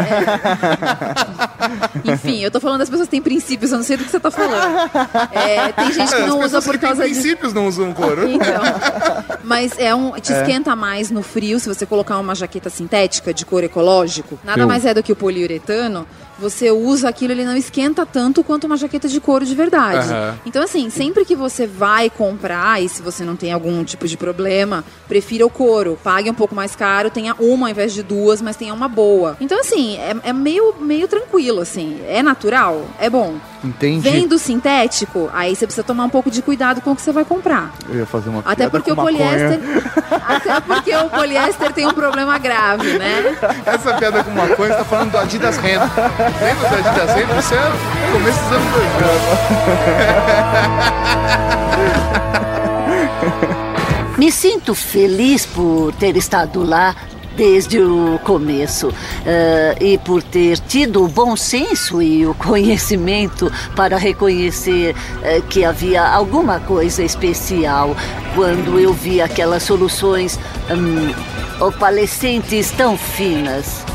Enfim, 2.05 2.39
eu 2.43 2.51
tô 2.51 2.59
falando 2.59 2.79
das 2.79 2.89
pessoas 2.89 3.07
que 3.07 3.11
têm 3.11 3.21
princípios, 3.21 3.71
eu 3.71 3.77
não 3.77 3.83
sei 3.85 3.97
do 3.97 4.03
que 4.03 4.11
você 4.11 4.19
tá 4.19 4.31
falando. 4.31 4.89
É, 5.31 5.71
tem 5.71 5.91
gente 5.93 6.09
que 6.09 6.15
As 6.21 6.27
não 6.27 6.37
usa 6.39 6.43
pessoas 6.43 6.65
por 6.65 6.73
que 6.77 6.85
causa 6.85 7.03
de. 7.07 7.11
princípios 7.13 7.53
não 7.53 7.67
usam 7.67 7.93
couro. 7.93 8.27
Então, 8.29 8.61
mas 9.43 9.73
é 9.77 9.93
um, 9.95 10.11
te 10.19 10.31
esquenta 10.33 10.75
mais 10.75 11.09
no 11.11 11.21
frio 11.23 11.59
se 11.59 11.67
você 11.67 11.85
colocar 11.85 12.17
uma 12.19 12.35
jaqueta 12.35 12.69
sintética 12.69 13.33
de 13.33 13.45
couro 13.45 13.65
ecológico. 13.65 14.39
Nada 14.43 14.61
Eu- 14.63 14.67
mais 14.67 14.85
é 14.85 14.93
do 14.93 15.01
que 15.03 15.11
o 15.11 15.15
poliuretano. 15.29 16.07
Você 16.39 16.71
usa 16.71 17.09
aquilo, 17.09 17.33
ele 17.33 17.43
não 17.43 17.55
esquenta 17.55 18.05
tanto 18.05 18.43
quanto 18.43 18.65
uma 18.65 18.77
jaqueta 18.77 19.07
de 19.07 19.19
couro 19.19 19.45
de 19.45 19.53
verdade. 19.53 20.09
Aham. 20.09 20.35
Então, 20.45 20.63
assim, 20.63 20.89
sempre 20.89 21.25
que 21.25 21.35
você 21.35 21.67
vai 21.67 22.09
comprar, 22.09 22.81
e 22.81 22.87
se 22.87 23.01
você 23.01 23.23
não 23.23 23.35
tem 23.35 23.51
algum 23.51 23.83
tipo 23.83 24.07
de 24.07 24.17
problema, 24.17 24.83
prefira 25.07 25.45
o 25.45 25.49
couro. 25.49 25.97
Pague 26.03 26.29
um 26.29 26.33
pouco 26.33 26.55
mais 26.55 26.75
caro, 26.75 27.09
tenha 27.09 27.35
uma 27.39 27.67
ao 27.67 27.71
invés 27.71 27.93
de 27.93 28.03
duas, 28.03 28.41
mas 28.41 28.55
tenha 28.55 28.73
uma 28.73 28.87
boa. 28.87 29.37
Então, 29.41 29.59
assim, 29.59 29.97
é, 29.97 30.15
é 30.29 30.33
meio, 30.33 30.75
meio 30.79 31.07
tranquilo, 31.07 31.61
assim. 31.61 31.99
É 32.07 32.23
natural, 32.23 32.85
é 32.99 33.09
bom. 33.09 33.35
Entendi. 33.63 33.99
Vem 33.99 34.27
do 34.27 34.39
sintético, 34.39 35.29
aí 35.33 35.55
você 35.55 35.65
precisa 35.65 35.83
tomar 35.83 36.05
um 36.05 36.09
pouco 36.09 36.31
de 36.31 36.41
cuidado 36.41 36.79
com 36.81 36.91
o 36.91 36.95
que 36.95 37.01
você 37.01 37.11
vai 37.11 37.25
comprar. 37.25 37.73
Eu 37.89 37.99
ia 37.99 38.05
fazer 38.05 38.29
uma 38.29 38.41
Até 38.45 38.69
porque 38.69 38.91
o 38.91 38.95
poliéster. 38.95 39.59
Até 40.27 40.61
porque 40.61 40.95
o 40.95 41.09
poliéster 41.09 41.73
tem 41.73 41.85
um 41.85 41.93
problema 41.93 42.37
grave, 42.37 42.97
né? 42.97 43.37
Essa 43.65 43.93
piada 43.95 44.23
com 44.23 44.31
maconha, 44.31 44.69
você 44.69 44.77
tá 44.77 44.85
falando 44.85 45.11
do 45.11 45.17
Adidas 45.17 45.57
Ren. 45.57 45.79
Lembra 46.41 46.69
Adidas 46.69 47.13
Ren? 47.15 47.39
Isso 47.39 47.53
é 47.53 47.57
começo 48.11 48.39
dos 48.39 48.51
anos 48.53 48.71
2000. 53.19 53.69
Me 54.17 54.31
sinto 54.31 54.75
feliz 54.75 55.45
por 55.45 55.93
ter 55.93 56.15
estado 56.17 56.63
lá 56.63 56.95
desde 57.35 57.79
o 57.79 58.19
começo 58.23 58.93
eh, 59.25 59.75
e 59.79 59.97
por 59.97 60.21
ter 60.21 60.59
tido 60.59 61.05
o 61.05 61.07
bom 61.07 61.37
senso 61.37 62.01
e 62.01 62.25
o 62.25 62.33
conhecimento 62.35 63.49
para 63.77 63.97
reconhecer 63.97 64.93
eh, 65.23 65.41
que 65.49 65.63
havia 65.63 66.05
alguma 66.05 66.59
coisa 66.59 67.01
especial 67.01 67.95
quando 68.35 68.77
eu 68.77 68.93
vi 68.93 69.21
aquelas 69.21 69.63
soluções 69.63 70.37
hum, 70.69 71.13
opalescentes 71.65 72.71
tão 72.71 72.97
finas. 72.97 73.85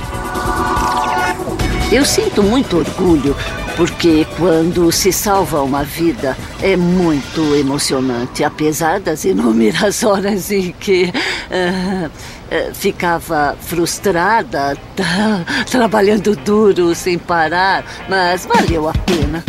Eu 1.95 2.05
sinto 2.05 2.43
muito 2.43 2.79
orgulho, 2.79 3.37
porque 3.77 4.27
quando 4.37 4.91
se 4.91 5.13
salva 5.13 5.63
uma 5.63 5.85
vida 5.85 6.37
é 6.61 6.77
muito 6.77 7.55
emocionante, 7.55 8.43
apesar 8.43 8.99
das 8.99 9.25
inúmeras 9.25 10.03
horas 10.03 10.51
em 10.51 10.73
que 10.73 11.13
ah, 11.53 12.11
ah, 12.51 12.75
ficava 12.75 13.57
frustrada, 13.61 14.77
tá, 14.97 15.45
trabalhando 15.71 16.35
duro 16.35 16.97
sem 16.97 17.17
parar, 17.17 17.85
mas 18.09 18.45
valeu 18.45 18.89
a 18.89 18.93
pena. 18.93 19.45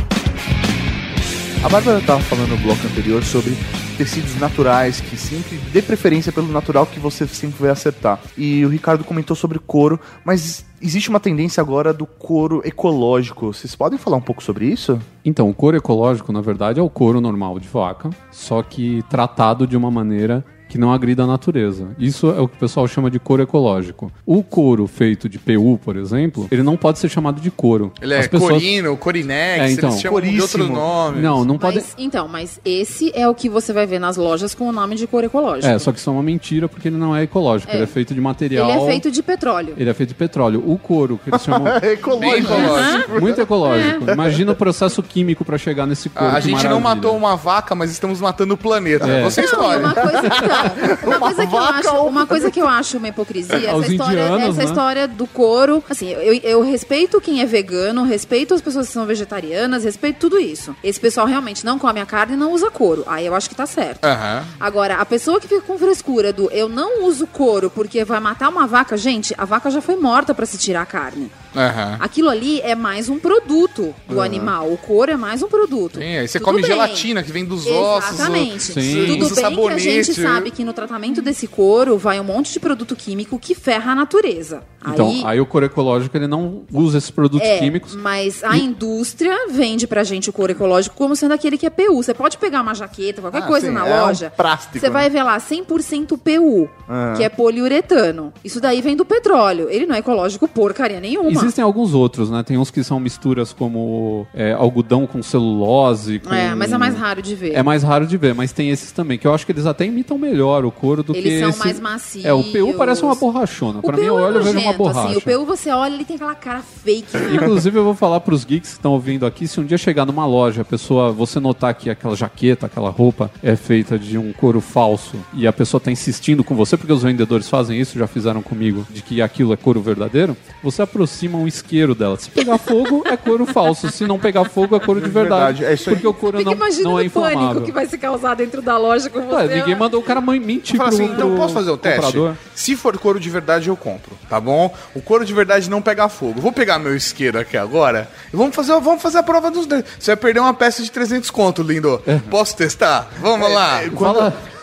A 1.64 1.68
Bárbara 1.68 1.98
estava 1.98 2.22
falando 2.22 2.50
no 2.50 2.58
bloco 2.58 2.86
anterior 2.86 3.24
sobre 3.24 3.58
tecidos 3.96 4.36
naturais, 4.40 5.00
que 5.02 5.18
sempre 5.18 5.58
dê 5.72 5.82
preferência 5.82 6.32
pelo 6.32 6.52
natural 6.52 6.86
que 6.86 7.00
você 7.00 7.26
sempre 7.28 7.62
vai 7.62 7.72
acertar. 7.72 8.20
E 8.38 8.66
o 8.66 8.70
Ricardo 8.70 9.04
comentou 9.04 9.36
sobre 9.36 9.60
couro, 9.60 10.00
mas 10.24 10.66
existe 10.82 11.10
uma 11.10 11.20
tendência 11.20 11.62
agora 11.62 11.94
do 11.94 12.06
couro 12.06 12.62
ecológico. 12.64 13.48
Vocês 13.48 13.76
podem 13.76 13.98
falar 13.98 14.18
um 14.18 14.22
pouco 14.22 14.44
sobre 14.44 14.68
isso? 14.68 15.00
Então, 15.24 15.50
o 15.50 15.54
couro 15.54 15.78
ecológico, 15.78 16.32
na 16.32 16.42
verdade, 16.42 16.80
é 16.80 16.84
o 16.84 16.90
couro 16.90 17.20
normal 17.20 17.60
de 17.60 17.68
vaca, 17.68 18.10
só 18.32 18.62
que 18.62 19.04
tratado 19.10 19.66
de 19.66 19.76
uma 19.76 19.90
maneira 19.90 20.46
que 20.76 20.80
não 20.82 20.92
agrida 20.92 21.24
a 21.24 21.28
natureza. 21.28 21.88
Isso 21.98 22.28
é 22.32 22.40
o 22.42 22.50
que 22.50 22.56
o 22.58 22.60
pessoal 22.60 22.86
chama 22.86 23.10
de 23.10 23.18
couro 23.18 23.42
ecológico. 23.42 24.12
O 24.26 24.44
couro 24.44 24.86
feito 24.88 25.30
de 25.30 25.40
PU, 25.40 25.80
por 25.84 25.96
exemplo, 25.96 26.48
ele 26.52 26.64
não 26.64 26.76
pode 26.76 27.00
ser 27.00 27.08
chamado 27.08 27.40
de 27.40 27.50
couro. 27.50 27.94
Ele 28.02 28.14
é 28.14 28.20
As 28.20 28.28
pessoas- 28.28 28.52
corino, 28.52 28.98
corinex, 28.98 29.62
É, 29.62 29.72
então. 29.72 29.90
eles 29.90 30.02
chamam 30.02 30.20
de 30.20 30.28
outros 30.42 30.52
Coríssimo. 30.52 30.76
nomes. 30.76 31.24
Não, 31.24 31.46
não 31.46 31.58
pode. 31.58 31.78
Mas, 31.78 31.96
então, 31.98 32.28
mas 32.28 32.60
esse 32.66 33.10
é 33.16 33.26
o 33.28 33.34
que 33.34 33.48
você 33.48 33.72
vai 33.72 33.86
ver 33.86 34.00
nas 34.00 34.18
lojas 34.18 34.54
com 34.54 34.68
o 34.68 34.72
nome 34.74 34.96
de 34.98 35.08
couro 35.08 35.26
ecológico. 35.28 35.66
É, 35.66 35.80
só 35.80 35.94
que 35.94 36.00
isso 36.00 36.10
é 36.10 36.14
uma 36.14 36.22
mentira 36.24 36.68
porque 36.68 36.90
ele 36.90 36.98
não 36.98 37.16
é 37.16 37.24
ecológico. 37.24 37.72
É. 37.72 37.76
Ele 37.76 37.84
é 37.84 37.88
feito 37.88 38.14
de 38.14 38.20
material. 38.20 38.70
Ele 38.70 38.82
é 38.82 38.86
feito 38.86 39.10
de 39.12 39.24
petróleo. 39.24 39.74
Ele 39.78 39.90
é 39.90 39.94
feito 39.94 40.10
de 40.10 40.16
petróleo. 40.16 40.62
O 40.66 40.78
couro, 40.78 41.18
que 41.24 41.30
eles 41.30 41.42
chamam. 41.44 41.68
É 41.82 41.94
ecológico. 41.94 42.54
Ecológico. 42.54 43.22
Muito 43.22 43.40
ecológico. 43.42 44.12
Imagina 44.12 44.52
o 44.52 44.56
processo 44.56 45.02
químico 45.02 45.46
para 45.46 45.58
chegar 45.58 45.86
nesse 45.86 46.10
couro. 46.10 46.36
A 46.36 46.40
gente 46.42 46.52
não 46.68 46.82
maravilha. 46.82 46.96
matou 46.96 47.16
uma 47.18 47.38
vaca, 47.38 47.74
mas 47.76 47.92
estamos 47.92 48.20
matando 48.20 48.56
o 48.56 48.58
planeta. 48.58 49.06
É. 49.08 49.24
Você 49.24 49.42
Não, 49.42 49.48
escolhe. 49.48 49.80
uma 49.80 49.94
coisa, 49.94 50.18
então, 50.18 50.65
uma, 51.04 51.20
coisa 51.20 51.46
que 51.48 51.56
eu 51.56 51.60
acho, 51.60 51.96
ou- 51.96 52.08
uma 52.08 52.26
coisa 52.28 52.52
que 52.52 52.62
eu 52.62 52.68
acho 52.68 52.98
uma 52.98 53.08
hipocrisia, 53.08 53.72
Aos 53.72 53.84
essa 53.84 53.94
história, 53.94 54.12
indianos, 54.22 54.50
essa 54.50 54.58
né? 54.58 54.64
história 54.66 55.08
do 55.08 55.28
couro. 55.28 55.84
Assim, 55.90 56.10
eu, 56.10 56.34
eu 56.44 56.62
respeito 56.64 57.20
quem 57.22 57.42
é 57.42 57.46
vegano, 57.46 58.04
respeito 58.04 58.54
as 58.54 58.62
pessoas 58.62 58.88
que 58.88 58.94
são 58.94 59.06
vegetarianas, 59.06 59.84
respeito 59.84 60.18
tudo 60.20 60.40
isso. 60.40 60.76
Esse 60.84 61.00
pessoal 61.00 61.26
realmente 61.28 61.66
não 61.66 61.78
come 61.80 62.00
a 62.00 62.06
carne 62.06 62.34
e 62.34 62.38
não 62.38 62.52
usa 62.54 62.70
couro. 62.72 63.04
Aí 63.08 63.26
eu 63.26 63.36
acho 63.36 63.50
que 63.50 63.56
tá 63.56 63.66
certo. 63.66 64.04
Aham. 64.06 64.44
Agora, 64.60 64.96
a 64.96 65.06
pessoa 65.06 65.40
que 65.40 65.48
fica 65.48 65.62
com 65.62 65.78
frescura 65.78 66.32
do 66.34 66.50
eu 66.52 66.68
não 66.70 67.04
uso 67.06 67.28
couro 67.28 67.70
porque 67.70 68.04
vai 68.04 68.20
matar 68.20 68.50
uma 68.50 68.68
vaca, 68.68 68.96
gente, 68.98 69.34
a 69.38 69.46
vaca 69.46 69.70
já 69.70 69.82
foi 69.82 69.96
morta 69.96 70.34
pra 70.34 70.46
se 70.46 70.58
tirar 70.58 70.82
a 70.82 70.86
carne. 70.86 71.32
Aham. 71.56 71.98
Aquilo 72.02 72.30
ali 72.30 72.60
é 72.62 72.76
mais 72.76 73.08
um 73.08 73.18
produto 73.18 73.96
do 74.10 74.20
animal. 74.20 74.70
O 74.72 74.78
couro 74.78 75.12
é 75.12 75.16
mais 75.16 75.42
um 75.42 75.48
produto. 75.48 76.00
Sim, 76.00 76.18
aí 76.18 76.28
você 76.28 76.38
Tudo 76.38 76.46
come 76.48 76.62
bem. 76.62 76.70
gelatina 76.70 77.24
que 77.24 77.32
vem 77.32 77.46
dos 77.46 77.66
ossos. 77.66 78.12
Exatamente. 78.12 78.62
Sim. 78.74 79.06
Tudo 79.08 79.26
Usa 79.26 79.36
bem 79.36 79.44
sabonete. 79.44 79.82
que 79.84 79.90
a 79.90 80.04
gente 80.04 80.22
sabe 80.22 80.45
que 80.52 80.64
no 80.64 80.74
tratamento 80.74 81.22
desse 81.22 81.48
couro 81.48 81.98
vai 81.98 82.20
um 82.20 82.24
monte 82.24 82.54
de 82.54 82.60
produto 82.60 82.96
químico 82.96 83.38
que 83.40 83.54
ferra 83.56 83.92
a 83.92 83.96
natureza. 83.96 84.64
Então, 84.88 85.08
aí, 85.08 85.24
aí 85.26 85.40
o 85.42 85.46
couro 85.48 85.66
ecológico 85.66 86.16
ele 86.16 86.28
não 86.28 86.62
usa 86.72 87.00
esses 87.00 87.10
produtos 87.10 87.48
é, 87.48 87.58
químicos. 87.58 87.96
mas 87.96 88.44
a 88.44 88.56
indústria 88.56 89.48
vende 89.50 89.88
pra 89.88 90.04
gente 90.04 90.30
o 90.30 90.34
couro 90.34 90.52
ecológico 90.52 90.96
como 90.96 91.16
sendo 91.16 91.34
aquele 91.34 91.58
que 91.58 91.66
é 91.66 91.70
PU. 91.72 91.96
Você 92.04 92.14
pode 92.14 92.38
pegar 92.38 92.62
uma 92.62 92.76
jaqueta, 92.76 93.20
qualquer 93.22 93.42
Ah, 93.44 93.48
coisa 93.48 93.68
sim, 93.68 93.74
na 93.74 93.88
é 93.88 93.96
um 94.02 94.06
loja. 94.06 94.30
plástico, 94.36 94.78
Você 94.80 94.86
né? 94.88 94.92
vai 94.94 95.10
ver 95.10 95.24
lá 95.24 95.40
100% 95.40 96.18
PU, 96.18 96.70
Ah. 96.88 97.14
que 97.18 97.24
é 97.24 97.30
poliuretano. 97.30 98.32
Isso 98.44 98.62
daí 98.62 98.80
vem 98.82 98.96
do 98.96 99.04
petróleo. 99.06 99.68
Ele 99.72 99.88
não 99.88 99.96
é 99.96 100.00
ecológico 100.00 100.48
porcaria 100.48 101.00
nenhuma. 101.00 101.32
Existem 101.32 101.64
alguns 101.64 101.96
outros, 101.96 102.30
né? 102.30 102.44
Tem 102.44 102.56
uns 102.58 102.70
que 102.70 102.84
são 102.84 103.00
misturas 103.00 103.52
como 103.54 104.28
é, 104.36 104.52
algodão 104.54 105.08
com 105.08 105.24
celulose. 105.24 106.20
Com... 106.20 106.32
É, 106.34 106.54
mas 106.54 106.72
é 106.72 106.78
mais 106.78 106.96
raro 106.96 107.22
de 107.24 107.34
ver. 107.34 107.54
É 107.56 107.64
mais 107.64 107.82
raro 107.82 108.06
de 108.06 108.18
ver, 108.18 108.36
mas 108.36 108.52
tem 108.52 108.70
esses 108.70 108.92
também, 108.92 109.18
que 109.18 109.26
eu 109.26 109.34
acho 109.34 109.46
que 109.48 109.52
eles 109.52 109.66
até 109.66 109.86
imitam 109.86 110.18
melhor 110.18 110.35
o 110.44 110.72
couro 110.72 111.04
do 111.04 111.16
Eles 111.16 111.24
que 111.34 111.40
são 111.40 111.50
esse... 111.50 111.60
mais 111.60 111.80
macios. 111.80 112.26
É, 112.26 112.34
o 112.34 112.44
PU 112.44 112.74
parece 112.78 113.04
uma 113.04 113.16
borrachona. 113.16 113.80
O 113.80 113.82
Pra 113.82 113.94
PU 113.94 114.02
mim, 114.02 114.08
eu 114.08 114.20
é 114.20 114.22
olho 114.22 114.36
e 114.42 114.44
vejo 114.44 114.50
uma 114.52 114.62
nojento, 114.62 114.78
borracha. 114.78 115.08
Assim, 115.10 115.18
o 115.18 115.22
PU 115.22 115.46
você 115.46 115.70
olha, 115.70 115.94
ele 115.94 116.06
tem 116.06 116.16
aquela 116.16 116.36
cara 116.36 116.62
fake. 116.62 117.06
Inclusive, 117.34 117.78
eu 117.78 117.84
vou 117.84 117.94
falar 117.96 118.20
pros 118.20 118.44
geeks 118.44 118.72
que 118.72 118.78
estão 118.78 118.92
ouvindo 118.94 119.26
aqui, 119.26 119.48
se 119.48 119.60
um 119.60 119.66
dia 119.66 119.78
chegar 119.78 120.06
numa 120.06 120.26
loja, 120.26 120.62
a 120.62 120.66
pessoa, 120.66 121.12
você 121.12 121.40
notar 121.40 121.74
que 121.74 121.90
aquela 121.90 122.16
jaqueta, 122.16 122.66
aquela 122.66 122.90
roupa 122.90 123.30
é 123.44 123.56
feita 123.56 123.98
de 123.98 124.18
um 124.18 124.32
couro 124.34 124.62
falso 124.62 125.16
e 125.34 125.46
a 125.48 125.54
pessoa 125.54 125.80
tá 125.80 125.92
insistindo 125.92 126.44
com 126.44 126.56
você, 126.56 126.78
porque 126.78 126.92
os 126.94 127.04
vendedores 127.04 127.50
fazem 127.50 127.80
isso, 127.80 127.98
já 127.98 128.08
fizeram 128.08 128.42
comigo, 128.42 128.86
de 128.90 129.02
que 129.02 129.22
aquilo 129.22 129.54
é 129.54 129.58
couro 129.58 129.82
verdadeiro, 129.82 130.36
você 130.64 130.82
aproxima 130.82 131.38
um 131.38 131.48
isqueiro 131.48 131.94
dela. 131.94 132.18
Se 132.18 132.30
pegar 132.30 132.58
fogo, 132.58 133.04
é 133.06 133.16
couro 133.18 133.46
falso. 133.46 133.90
Se 133.92 134.06
não 134.06 134.18
pegar 134.20 134.46
fogo, 134.46 134.76
é 134.76 134.80
couro 134.80 135.00
de 135.02 135.10
verdade. 135.10 135.36
Verdade, 135.36 135.66
é 135.66 135.74
isso 135.74 135.90
aí. 135.90 135.96
porque 135.96 136.08
o 136.08 136.14
couro 136.14 136.38
Fica 136.38 136.50
não, 136.52 136.58
não 136.84 137.00
é 137.00 137.06
o 137.06 137.10
pânico 137.12 137.30
inflamável. 137.30 137.62
que 137.62 137.72
vai 137.72 137.86
se 137.86 137.98
causar 137.98 138.36
dentro 138.36 138.62
da 138.62 138.78
loja 138.78 139.10
com 139.10 139.22
você. 139.22 139.36
Ué, 139.36 139.58
ninguém 139.60 139.76
mandou 139.76 140.00
o 140.00 140.04
cara 140.04 140.22
mentir 140.26 140.78
pro, 140.78 140.88
assim, 140.88 141.06
então 141.06 141.30
pro 141.30 141.38
posso 141.38 141.54
fazer 141.54 141.70
o 141.72 141.78
teste? 141.78 142.02
comprador. 142.02 142.36
Se 142.54 142.76
for 142.76 142.98
couro 142.98 143.20
de 143.20 143.30
verdade, 143.30 143.70
eu 143.70 143.78
compro, 143.78 144.18
tá 144.30 144.40
bom? 144.40 144.74
O 144.94 145.02
couro 145.02 145.26
de 145.26 145.34
verdade 145.34 145.70
não 145.70 145.82
pega 145.82 146.10
fogo. 146.10 146.42
Vou 146.42 146.52
pegar 146.52 146.80
meu 146.80 146.96
isqueiro 146.96 147.40
aqui 147.40 147.56
agora 147.58 148.10
e 148.34 148.36
vamos 148.36 148.56
fazer, 148.56 148.74
vamos 148.80 149.02
fazer 149.02 149.20
a 149.20 149.24
prova 149.24 149.52
dos 149.52 149.66
dois. 149.66 149.84
Você 150.00 150.12
vai 150.12 150.18
perder 150.18 150.40
uma 150.40 150.54
peça 150.54 150.82
de 150.82 150.92
300 150.92 151.30
conto, 151.30 151.62
lindo. 151.62 152.02
Posso 152.30 152.56
testar? 152.56 153.08
Vamos 153.20 153.52
lá. 153.52 153.82
Quando, 153.94 154.16
Fala 154.16 154.55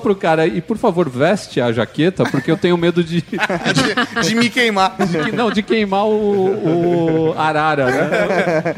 pro 0.00 0.14
cara, 0.14 0.46
e 0.46 0.60
por 0.60 0.76
favor, 0.76 1.08
veste 1.08 1.60
a 1.60 1.72
jaqueta, 1.72 2.24
porque 2.24 2.50
eu 2.50 2.56
tenho 2.56 2.76
medo 2.76 3.02
de, 3.02 3.22
de, 4.22 4.28
de 4.28 4.34
me 4.34 4.48
queimar. 4.50 4.96
de- 4.98 5.32
não, 5.32 5.50
de 5.50 5.62
queimar 5.62 6.06
o, 6.06 7.30
o 7.30 7.34
arara, 7.38 7.86
né? 7.86 8.74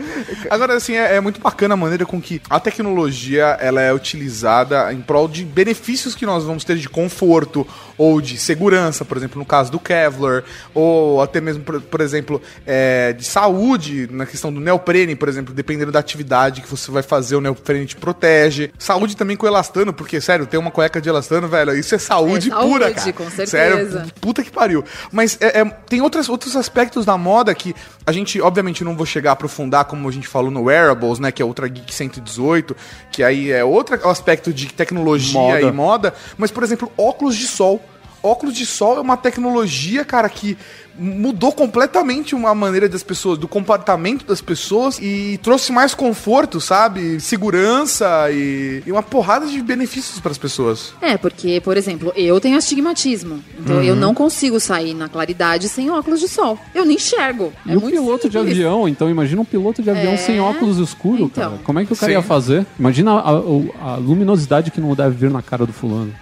Agora, 0.51 0.75
assim, 0.75 0.95
é, 0.95 1.17
é 1.17 1.21
muito 1.21 1.41
bacana 1.41 1.75
a 1.75 1.77
maneira 1.77 2.07
com 2.07 2.21
que 2.21 2.41
a 2.49 2.59
tecnologia 2.61 3.57
ela 3.61 3.81
é 3.81 3.93
utilizada 3.93 4.93
em 4.93 5.01
prol 5.01 5.29
de 5.29 5.45
benefícios 5.45 6.15
que 6.15 6.25
nós 6.27 6.45
vamos 6.45 6.65
ter 6.65 6.77
de 6.77 6.89
conforto 6.89 7.67
ou 7.99 8.21
de 8.21 8.37
segurança, 8.39 9.05
por 9.05 9.17
exemplo, 9.17 9.39
no 9.39 9.45
caso 9.45 9.71
do 9.73 9.79
Kevlar, 9.81 10.45
ou 10.75 11.23
até 11.23 11.41
mesmo, 11.41 11.63
por, 11.65 11.81
por 11.81 12.01
exemplo, 12.01 12.41
é, 12.67 13.13
de 13.13 13.25
saúde, 13.25 14.09
na 14.11 14.27
questão 14.27 14.53
do 14.53 14.61
neoprene, 14.61 15.15
por 15.17 15.29
exemplo, 15.29 15.55
dependendo 15.55 15.91
da 15.93 15.99
atividade 15.99 16.61
que 16.61 16.69
você 16.71 16.91
vai 16.91 17.03
fazer, 17.03 17.37
o 17.37 17.41
neoprene 17.41 17.87
te 17.87 17.97
protege. 17.97 18.71
Saúde 18.79 19.17
também 19.17 19.37
com 19.37 19.47
elastano, 19.47 19.93
porque, 19.93 20.21
sério, 20.21 20.46
ter 20.47 20.59
uma 20.59 20.71
cueca 20.71 21.01
de 21.01 21.09
elastano, 21.09 21.49
velho, 21.49 21.77
isso 21.77 21.95
é 21.95 21.99
saúde, 21.99 22.49
É 22.49 22.51
saúde, 22.51 22.69
pura, 22.71 22.93
cara. 22.93 23.13
com 23.13 23.25
certeza. 23.31 23.47
Sério, 23.47 24.13
puta 24.21 24.43
que 24.43 24.51
pariu. 24.51 24.85
Mas 25.11 25.37
é, 25.41 25.61
é, 25.61 25.65
tem 25.65 26.01
outras, 26.01 26.29
outros 26.29 26.57
aspectos 26.57 27.05
da 27.05 27.17
moda 27.19 27.55
que 27.55 27.75
a 28.07 28.13
gente, 28.13 28.41
obviamente, 28.41 28.85
não 28.85 28.97
vou 28.97 29.05
chegar 29.07 29.31
a 29.31 29.33
aprofundar, 29.33 29.85
como 29.85 30.09
a 30.09 30.13
gente 30.13 30.29
falou 30.29 30.51
no 30.51 30.63
Wearables, 30.65 31.19
né? 31.19 31.33
Que 31.33 31.43
é 31.43 31.45
outra 31.45 31.67
Geek 31.69 31.93
118, 31.93 32.77
que 33.11 33.23
aí 33.23 33.51
é 33.51 33.65
outro 33.65 34.09
aspecto 34.09 34.53
de 34.53 34.73
tecnologia 34.73 35.41
Moda. 35.41 35.61
e 35.61 35.73
moda. 35.73 36.15
Mas, 36.39 36.51
por 36.51 36.63
exemplo, 36.63 36.91
óculos 36.97 37.37
de 37.37 37.47
sol. 37.47 37.83
Óculos 38.23 38.55
de 38.55 38.67
sol 38.67 38.97
é 38.97 39.01
uma 39.01 39.17
tecnologia, 39.17 40.05
cara, 40.05 40.29
que 40.29 40.57
mudou 40.99 41.53
completamente 41.53 42.35
uma 42.35 42.55
maneira 42.55 42.89
das 42.89 43.03
pessoas, 43.03 43.39
do 43.39 43.47
comportamento 43.49 44.25
das 44.27 44.41
pessoas 44.41 44.99
e 45.01 45.39
trouxe 45.43 45.73
mais 45.73 45.95
conforto, 45.95 46.61
sabe? 46.61 47.21
Segurança 47.21 48.31
e, 48.31 48.83
e 48.87 48.93
uma 48.93 49.03
porrada 49.03 49.47
de 49.47 49.61
benefícios 49.63 50.21
para 50.21 50.33
as 50.33 50.39
pessoas. 50.39 50.93
É, 51.01 51.17
porque, 51.17 51.61
por 51.61 51.77
exemplo, 51.77 52.13
eu 52.17 52.41
tenho 52.41 52.57
astigmatismo. 52.57 53.43
Então 53.59 53.77
Uhum. 53.77 53.83
eu 53.83 53.97
não 53.97 54.15
consigo 54.15 54.59
sair 54.61 54.95
na 54.95 55.09
claridade 55.09 55.69
sem 55.69 55.91
óculos 55.91 56.21
de 56.21 56.29
sol. 56.29 56.59
Eu 56.75 56.85
nem 56.85 56.97
enxergo. 56.97 57.53
E 57.65 57.73
é 57.73 57.77
o 57.77 57.81
muito 57.81 57.95
piloto 57.97 58.29
de 58.29 58.37
simples. 58.39 58.53
avião, 58.57 58.89
então 58.89 59.11
imagina 59.11 59.41
um 59.41 59.45
piloto 59.45 59.83
de 59.83 59.91
avião 59.91 60.13
É. 60.13 60.17
sem 60.17 60.41
óculos 60.41 60.79
escuro, 60.79 61.25
Então. 61.25 61.51
cara. 61.51 61.61
Como 61.65 61.79
é 61.79 61.85
que 61.85 61.93
o 61.93 61.97
cara 61.97 62.13
Sim. 62.13 62.19
ia 62.19 62.23
fazer? 62.23 62.67
Imagina 62.79 63.13
a, 63.13 63.31
a- 63.31 63.93
a 63.93 63.97
luminosidade 63.97 64.71
que 64.71 64.81
não 64.81 64.95
deve 64.95 65.17
vir 65.17 65.31
na 65.31 65.43
cara 65.43 65.67
do 65.67 65.73
fulano. 65.73 66.13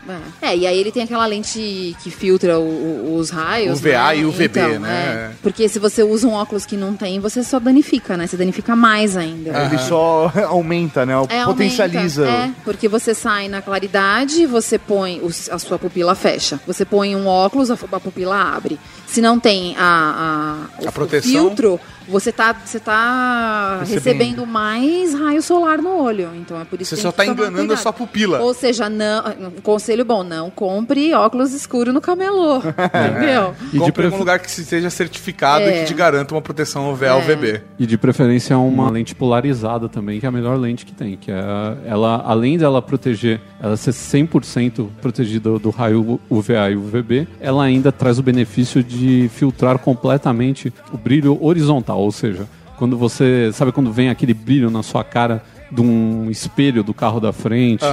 É, 0.42 0.56
e 0.56 0.66
aí 0.66 0.78
ele 0.78 0.90
tem 0.92 1.02
aquela 1.02 1.26
lente 1.26 1.96
que 2.02 2.10
filtra 2.10 2.58
o- 2.58 2.62
o- 2.62 3.16
os 3.16 3.30
raios. 3.30 3.78
O 3.78 3.82
VA 3.82 4.08
né? 4.12 4.18
e 4.18 4.24
o 4.24 4.30
VB, 4.30 4.60
Então, 4.60 4.63
né? 4.78 5.30
é. 5.30 5.30
Porque 5.42 5.68
se 5.68 5.78
você 5.78 6.02
usa 6.02 6.26
um 6.26 6.32
óculos 6.32 6.64
que 6.66 6.76
não 6.76 6.94
tem, 6.94 7.20
você 7.20 7.42
só 7.42 7.58
danifica, 7.58 8.16
né? 8.16 8.26
Você 8.26 8.36
danifica 8.36 8.74
mais 8.74 9.16
ainda. 9.16 9.50
Ele 9.66 9.78
só 9.78 10.30
aumenta, 10.48 11.04
né? 11.06 11.14
É, 11.28 11.44
Potencializa. 11.44 12.26
aumenta. 12.26 12.44
É, 12.46 12.50
porque 12.64 12.88
você 12.88 13.14
sai 13.14 13.48
na 13.48 13.60
claridade, 13.62 14.46
você 14.46 14.78
põe, 14.78 15.20
os- 15.22 15.48
a 15.50 15.58
sua 15.58 15.78
pupila 15.78 16.14
fecha. 16.14 16.58
Você 16.66 16.84
põe 16.84 17.14
um 17.14 17.26
óculos, 17.26 17.70
a, 17.70 17.74
a 17.74 18.00
pupila 18.00 18.36
abre. 18.56 18.78
Se 19.06 19.20
não 19.20 19.38
tem 19.38 19.76
a, 19.78 20.66
a, 20.78 20.82
o- 20.84 20.88
A 20.88 20.92
proteção. 20.92 21.30
o 21.30 21.32
filtro, 21.34 21.80
você 22.08 22.30
tá, 22.32 22.54
você 22.64 22.78
tá 22.80 23.78
Recebendo. 23.80 23.94
recebendo. 23.94 24.46
mais 24.46 25.14
raio 25.14 25.42
solar 25.42 25.78
no 25.78 25.96
olho. 26.02 26.30
Então 26.36 26.60
é 26.60 26.64
por 26.64 26.80
isso 26.80 26.90
Você 26.90 26.96
que 26.96 27.02
só 27.02 27.12
tá 27.12 27.24
tomar 27.24 27.32
enganando 27.34 27.72
a 27.72 27.76
sua 27.76 27.92
pupila. 27.92 28.40
Ou 28.40 28.52
seja, 28.54 28.88
não, 28.88 29.24
um 29.56 29.60
conselho 29.62 30.04
bom, 30.04 30.22
não 30.22 30.50
compre 30.50 31.12
óculos 31.14 31.52
escuros 31.52 31.92
no 31.94 32.00
camelô. 32.00 32.58
entendeu? 32.68 33.54
E 33.72 33.72
de 33.72 33.78
Compre 33.78 33.88
em 33.88 33.92
prefer- 33.92 34.14
um 34.14 34.18
lugar 34.18 34.38
que 34.38 34.50
seja 34.50 34.90
certificado 34.90 35.64
É. 35.64 35.76
e 35.76 35.80
que 35.80 35.86
te 35.86 35.94
garanta 35.94 36.34
uma 36.34 36.42
proteção 36.42 36.90
UVA 36.92 37.06
É. 37.06 37.20
VB. 37.20 37.62
E 37.78 37.86
de 37.86 37.96
preferência 37.98 38.56
uma 38.58 38.90
lente 38.90 39.14
polarizada 39.14 39.88
também, 39.88 40.20
que 40.20 40.26
é 40.26 40.28
a 40.28 40.32
melhor 40.32 40.58
lente 40.58 40.84
que 40.86 40.92
tem. 40.92 41.16
Que 41.16 41.30
é 41.30 41.44
ela, 41.86 42.22
além 42.26 42.56
dela 42.58 42.80
proteger, 42.82 43.40
ela 43.60 43.76
ser 43.76 43.92
100% 43.92 44.88
protegida 45.00 45.58
do 45.58 45.70
raio 45.70 46.20
UVA 46.30 46.70
e 46.70 46.76
UVB, 46.76 47.26
ela 47.40 47.64
ainda 47.64 47.90
traz 47.92 48.18
o 48.18 48.22
benefício 48.22 48.82
de 48.82 49.28
filtrar 49.34 49.78
completamente 49.78 50.72
o 50.92 50.96
brilho 50.96 51.38
horizontal, 51.44 51.93
ou 51.94 52.10
seja, 52.12 52.46
quando 52.76 52.96
você, 52.96 53.50
sabe 53.52 53.72
quando 53.72 53.92
vem 53.92 54.08
aquele 54.08 54.34
brilho 54.34 54.70
na 54.70 54.82
sua 54.82 55.04
cara 55.04 55.42
de 55.70 55.80
um 55.80 56.28
espelho 56.30 56.84
do 56.84 56.92
carro 56.94 57.18
da 57.18 57.32
frente? 57.32 57.84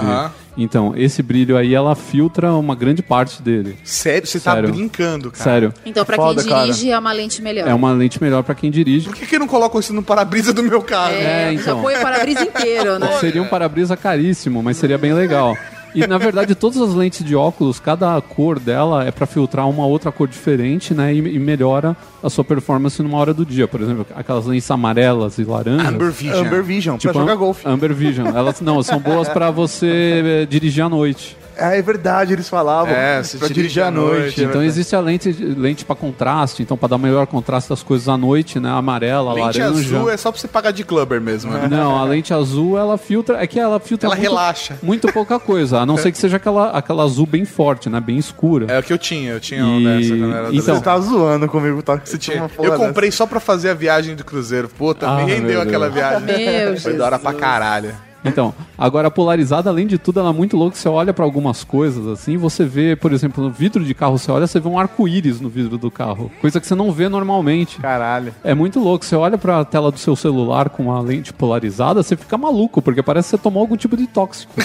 Então, 0.58 0.94
esse 0.98 1.24
brilho 1.24 1.56
aí 1.56 1.74
ela 1.74 1.96
filtra 1.96 2.54
uma 2.54 2.76
grande 2.76 3.02
parte 3.02 3.42
dele. 3.42 3.78
Sério, 3.84 4.28
você 4.28 4.40
tá 4.40 4.54
Sério. 4.56 4.70
brincando, 4.72 5.32
cara. 5.32 5.44
Sério. 5.44 5.74
Então, 5.86 6.04
pra 6.04 6.18
Foda, 6.18 6.42
quem 6.44 6.52
cara. 6.52 6.66
dirige, 6.66 6.92
é 6.92 7.00
uma 7.00 7.12
lente 7.14 7.42
melhor. 7.42 7.68
É 7.68 7.74
uma 7.74 7.92
lente 7.94 8.22
melhor 8.22 8.44
para 8.44 8.54
quem 8.54 8.70
dirige. 8.70 9.06
Por 9.06 9.16
que, 9.16 9.26
que 9.26 9.40
não 9.40 9.48
colocam 9.48 9.80
isso 9.80 9.94
no 9.94 10.04
para-brisa 10.04 10.52
do 10.54 10.62
meu 10.62 10.82
carro? 10.82 11.14
É, 11.14 11.54
É, 11.54 11.56
já 11.56 11.62
então. 11.62 11.82
põe 11.82 11.96
o 11.96 12.02
para-brisa 12.02 12.42
inteiro, 12.44 13.00
né? 13.00 13.08
Seria 13.20 13.42
um 13.42 13.48
para-brisa 13.48 13.96
caríssimo, 13.96 14.62
mas 14.62 14.76
seria 14.78 14.98
bem 14.98 15.14
legal. 15.14 15.56
E 15.94 16.08
na 16.08 16.18
verdade, 16.18 16.56
todas 16.56 16.82
as 16.82 16.94
lentes 16.94 17.24
de 17.26 17.36
óculos, 17.36 17.80
cada 17.80 18.20
cor 18.22 18.60
dela 18.60 19.04
é 19.06 19.12
para 19.12 19.26
filtrar 19.26 19.68
uma 19.70 19.86
outra 19.86 20.12
cor 20.12 20.28
diferente, 20.28 20.94
né? 20.94 21.14
E, 21.14 21.18
e 21.18 21.40
melhora 21.40 21.96
a 22.24 22.30
sua 22.30 22.44
performance 22.44 23.02
numa 23.04 23.18
hora 23.18 23.34
do 23.34 23.46
dia. 23.46 23.68
Por 23.68 23.82
exemplo, 23.82 24.06
aquelas 24.16 24.46
lentes 24.46 24.70
amarelas 24.72 25.38
e 25.38 25.44
laranjas. 25.44 25.88
Amber 25.88 26.12
Vision. 26.12 26.46
Amber 26.46 26.64
Vision, 26.64 26.94
pra 26.98 27.00
tipo, 27.12 27.20
jogar 27.20 27.34
Am- 27.34 27.38
golfe. 27.40 27.68
Amber 27.68 27.94
Vision. 27.94 28.28
Elas 28.28 28.62
não, 28.62 28.82
são 28.84 29.00
boas 29.00 29.28
para 29.30 29.52
você 29.52 30.22
eh, 30.44 30.46
dirigir 30.50 30.84
à 30.84 30.90
noite. 30.90 31.38
É, 31.62 31.78
é 31.78 31.82
verdade, 31.82 32.34
eles 32.34 32.50
falavam. 32.50 32.94
É, 32.94 33.22
pra 33.38 33.48
dirigir 33.48 33.84
à 33.84 33.92
noite. 33.92 34.12
noite, 34.22 34.28
é 34.28 34.44
Então 34.44 34.46
verdade. 34.48 34.68
existe 34.68 34.96
a 34.96 35.00
lente, 35.00 35.32
lente 35.32 35.86
para 35.86 35.96
contraste, 35.96 36.64
então 36.64 36.76
para 36.78 36.90
dar 36.90 36.98
melhor 36.98 37.28
contraste 37.28 37.70
das 37.70 37.84
coisas 37.84 38.08
à 38.10 38.18
noite, 38.18 38.60
né? 38.60 38.70
Amarela, 38.70 39.34
Lente 39.34 39.60
laranja. 39.60 39.66
azul 39.68 40.10
é 40.10 40.18
só 40.18 40.32
pra 40.32 40.40
você 40.42 40.48
pagar 40.48 40.72
de 40.72 40.84
clubber 40.84 41.22
mesmo. 41.22 41.52
né? 41.52 41.68
Não, 41.70 41.98
a 41.98 42.04
lente 42.04 42.34
azul 42.34 42.78
ela 42.78 42.98
filtra, 42.98 43.42
é 43.42 43.48
que 43.48 43.60
ela 43.60 43.80
filtra 43.80 44.08
Ela 44.08 44.16
muito, 44.16 44.28
relaxa. 44.30 44.78
muito 44.82 45.12
pouca 45.12 45.40
coisa, 45.40 45.80
a 45.80 45.86
não 45.86 45.98
ser 45.98 46.12
que 46.12 46.18
seja 46.18 46.38
aquela, 46.38 46.72
aquela 46.72 47.04
azul 47.04 47.26
bem 47.26 47.46
forte, 47.46 47.90
né? 47.90 48.00
Bem 48.00 48.18
escura. 48.18 48.66
É 48.72 48.80
o 48.80 48.84
que 48.84 48.92
eu 48.94 48.98
tinha, 48.98 49.32
eu 49.32 49.40
tinha 49.40 49.62
E- 49.62 49.64
uma 49.64 49.90
dessa 49.98 50.10
quando 50.10 50.24
eu 50.24 50.34
era 50.36 50.56
então, 50.56 50.76
Você 50.76 50.82
tá 50.82 51.00
zoando 51.00 51.48
comigo, 51.48 51.82
tá? 51.82 51.98
Que 51.98 52.10
você 52.10 52.18
tinha 52.18 52.50
Eu 52.58 52.64
dessa. 52.72 52.78
comprei 52.78 53.12
só 53.12 53.26
pra 53.26 53.40
fazer 53.40 53.70
a 53.70 53.74
viagem 53.74 54.16
do 54.16 54.24
cruzeiro. 54.24 54.68
Puta, 54.70 55.08
Ah, 55.08 55.18
me 55.18 55.32
rendeu 55.32 55.62
aquela 55.62 55.90
viagem. 55.90 56.22
Meu 56.22 56.78
Foi 56.80 56.94
da 56.94 57.06
hora 57.06 57.20
pra 57.20 57.32
Jesus. 57.32 57.46
caralho. 57.46 58.11
Então, 58.24 58.54
agora 58.78 59.08
a 59.08 59.12
polarizada, 59.12 59.70
além 59.70 59.88
de 59.88 59.98
tudo, 59.98 60.20
ela 60.20 60.30
é 60.30 60.34
muito 60.34 60.56
louca. 60.56 60.76
Você 60.78 60.88
olha 60.88 61.14
pra 61.14 61.26
algumas 61.26 61.64
coisas 61.64 62.06
assim, 62.08 62.38
você 62.38 62.64
vê, 62.66 62.96
por 62.96 63.12
exemplo, 63.14 63.44
no 63.44 63.50
vidro 63.50 63.84
de 63.84 63.94
carro, 63.94 64.18
você 64.18 64.32
olha, 64.32 64.46
você 64.48 64.60
vê 64.60 64.68
um 64.70 64.78
arco-íris 64.78 65.42
no 65.42 65.50
vidro 65.50 65.78
do 65.78 65.90
carro. 65.90 66.32
Coisa 66.40 66.60
que 66.60 66.68
você 66.68 66.76
não 66.76 66.92
vê 66.92 67.10
normalmente. 67.10 67.80
Caralho. 67.80 68.34
É 68.44 68.54
muito 68.54 68.80
louco. 68.80 69.04
Você 69.06 69.16
olha 69.16 69.38
pra 69.38 69.66
tela 69.66 69.92
do 69.92 69.98
seu 69.98 70.16
celular 70.16 70.70
com 70.70 70.84
uma 70.84 71.02
lente 71.02 71.34
polarizada, 71.34 72.04
você 72.04 72.16
fica 72.16 72.38
maluco, 72.38 72.82
porque 72.82 73.02
parece 73.02 73.30
que 73.30 73.38
você 73.38 73.38
tomou 73.44 73.62
algum 73.62 73.76
tipo 73.78 73.98
de 73.98 74.06
tóxico. 74.08 74.54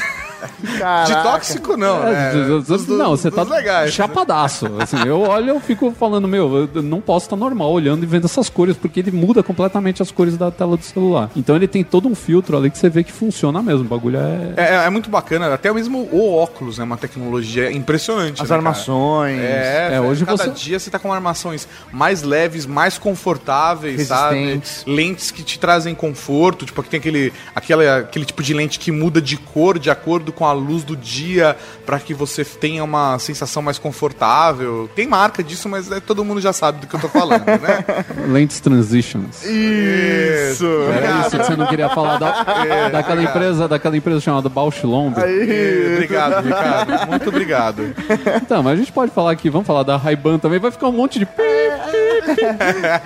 Caraca. 0.79 1.15
De 1.15 1.23
tóxico, 1.23 1.77
não, 1.77 2.07
É, 2.07 2.13
né? 2.13 2.33
Dos- 2.49 2.67
dos- 2.67 2.87
não, 2.89 3.11
você 3.11 3.31
tá 3.31 3.43
legais. 3.43 3.93
chapadaço. 3.93 4.67
Assim, 4.79 4.97
eu 5.07 5.21
olho 5.23 5.49
eu 5.51 5.61
fico 5.61 5.91
falando, 5.93 6.29
meu, 6.29 6.69
eu 6.75 6.83
não 6.83 7.01
posso 7.01 7.27
estar 7.27 7.37
normal 7.37 7.73
olhando 7.73 8.03
e 8.03 8.07
vendo 8.07 8.27
essas 8.27 8.49
cores, 8.49 8.77
porque 8.77 9.01
ele 9.01 9.11
muda 9.11 9.43
completamente 9.43 10.03
as 10.03 10.11
cores 10.11 10.37
da 10.37 10.51
tela 10.51 10.77
do 10.77 10.85
celular. 10.85 11.31
Então 11.35 11.57
ele 11.57 11.67
tem 11.67 11.83
todo 11.83 12.07
um 12.09 12.15
filtro 12.15 12.57
ali 12.57 12.71
que 12.71 12.79
você 12.79 12.89
vê 12.89 13.03
que 13.03 13.13
funciona 13.13 13.46
mesmo. 13.53 13.81
O 13.81 13.85
bagulho 13.89 14.19
é. 14.19 14.55
É, 14.57 14.75
é 14.87 14.91
muito 14.91 15.09
bacana, 15.11 15.53
até 15.53 15.73
mesmo 15.73 16.09
o 16.13 16.35
óculos 16.37 16.79
é 16.79 16.83
uma 16.83 16.97
tecnologia 16.97 17.71
impressionante. 17.73 18.35
As 18.35 18.41
né, 18.43 18.47
cara? 18.49 18.59
armações. 18.61 19.39
É, 19.41 19.91
É, 19.95 20.01
hoje 20.01 20.11
hoje 20.17 20.25
cada 20.25 20.37
você- 20.45 20.51
dia 20.51 20.79
você 20.79 20.91
tá 20.91 20.99
com 20.99 21.13
armações 21.13 21.69
mais 21.93 22.23
leves, 22.23 22.65
mais 22.67 22.97
confortáveis, 22.99 24.07
sabe? 24.09 24.61
Lentes 24.87 25.31
que 25.31 25.43
te 25.43 25.59
trazem 25.59 25.95
conforto, 25.95 26.65
tipo, 26.65 26.83
que 26.83 26.89
tem 26.89 26.99
aquele, 26.99 27.33
aquela, 27.55 27.99
aquele 27.99 28.25
tipo 28.25 28.43
de 28.43 28.55
lente 28.55 28.79
que 28.79 28.91
muda 28.91 29.21
de 29.21 29.37
cor 29.37 29.79
de 29.79 29.91
acordo 29.91 30.33
com 30.33 30.47
a 30.47 30.53
luz 30.53 30.85
do 30.85 30.97
dia, 30.97 31.57
pra 31.85 31.99
que 32.01 32.15
você 32.15 32.45
tenha 32.45 32.83
uma 32.83 33.19
sensação 33.19 33.63
mais 33.63 33.79
confortável. 33.79 34.89
Tem 34.95 35.07
marca 35.07 35.43
disso, 35.43 35.69
mas 35.69 35.91
é, 35.91 36.01
todo 36.01 36.25
mundo 36.25 36.41
já 36.41 36.53
sabe 36.53 36.81
do 36.81 36.87
que 36.87 36.95
eu 36.95 37.01
tô 37.01 37.09
falando, 37.09 37.45
né? 37.45 37.85
Lentes 38.29 38.61
Transitions. 38.61 39.45
Isso! 39.45 40.67
Era 40.93 41.21
isso 41.21 41.31
que 41.31 41.45
você 41.45 41.57
não 41.57 41.67
queria 41.67 41.89
falar 41.91 42.19
da, 42.19 42.45
É, 42.67 42.91
daquela. 42.91 43.23
Empresa, 43.37 43.69
daquela 43.69 43.97
empresa 43.97 44.21
chamada 44.21 44.49
Bausch 44.49 44.83
Lomb. 44.85 45.15
É, 45.19 45.95
Obrigado, 45.95 46.45
Ricardo. 46.45 47.09
Muito 47.09 47.29
obrigado. 47.29 47.95
Então, 48.43 48.63
mas 48.63 48.75
a 48.75 48.77
gente 48.77 48.93
pode 48.93 49.13
falar 49.13 49.31
aqui, 49.33 49.49
vamos 49.51 49.67
falar 49.67 49.83
da 49.83 49.97
Ray-Ban 49.97 50.39
também, 50.39 50.59
vai 50.59 50.71
ficar 50.71 50.89
um 50.89 50.93
monte 50.93 51.19
de 51.19 51.27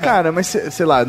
Cara, 0.03 0.33
mas 0.33 0.47
se- 0.47 0.71
sei 0.71 0.87
lá, 0.87 1.05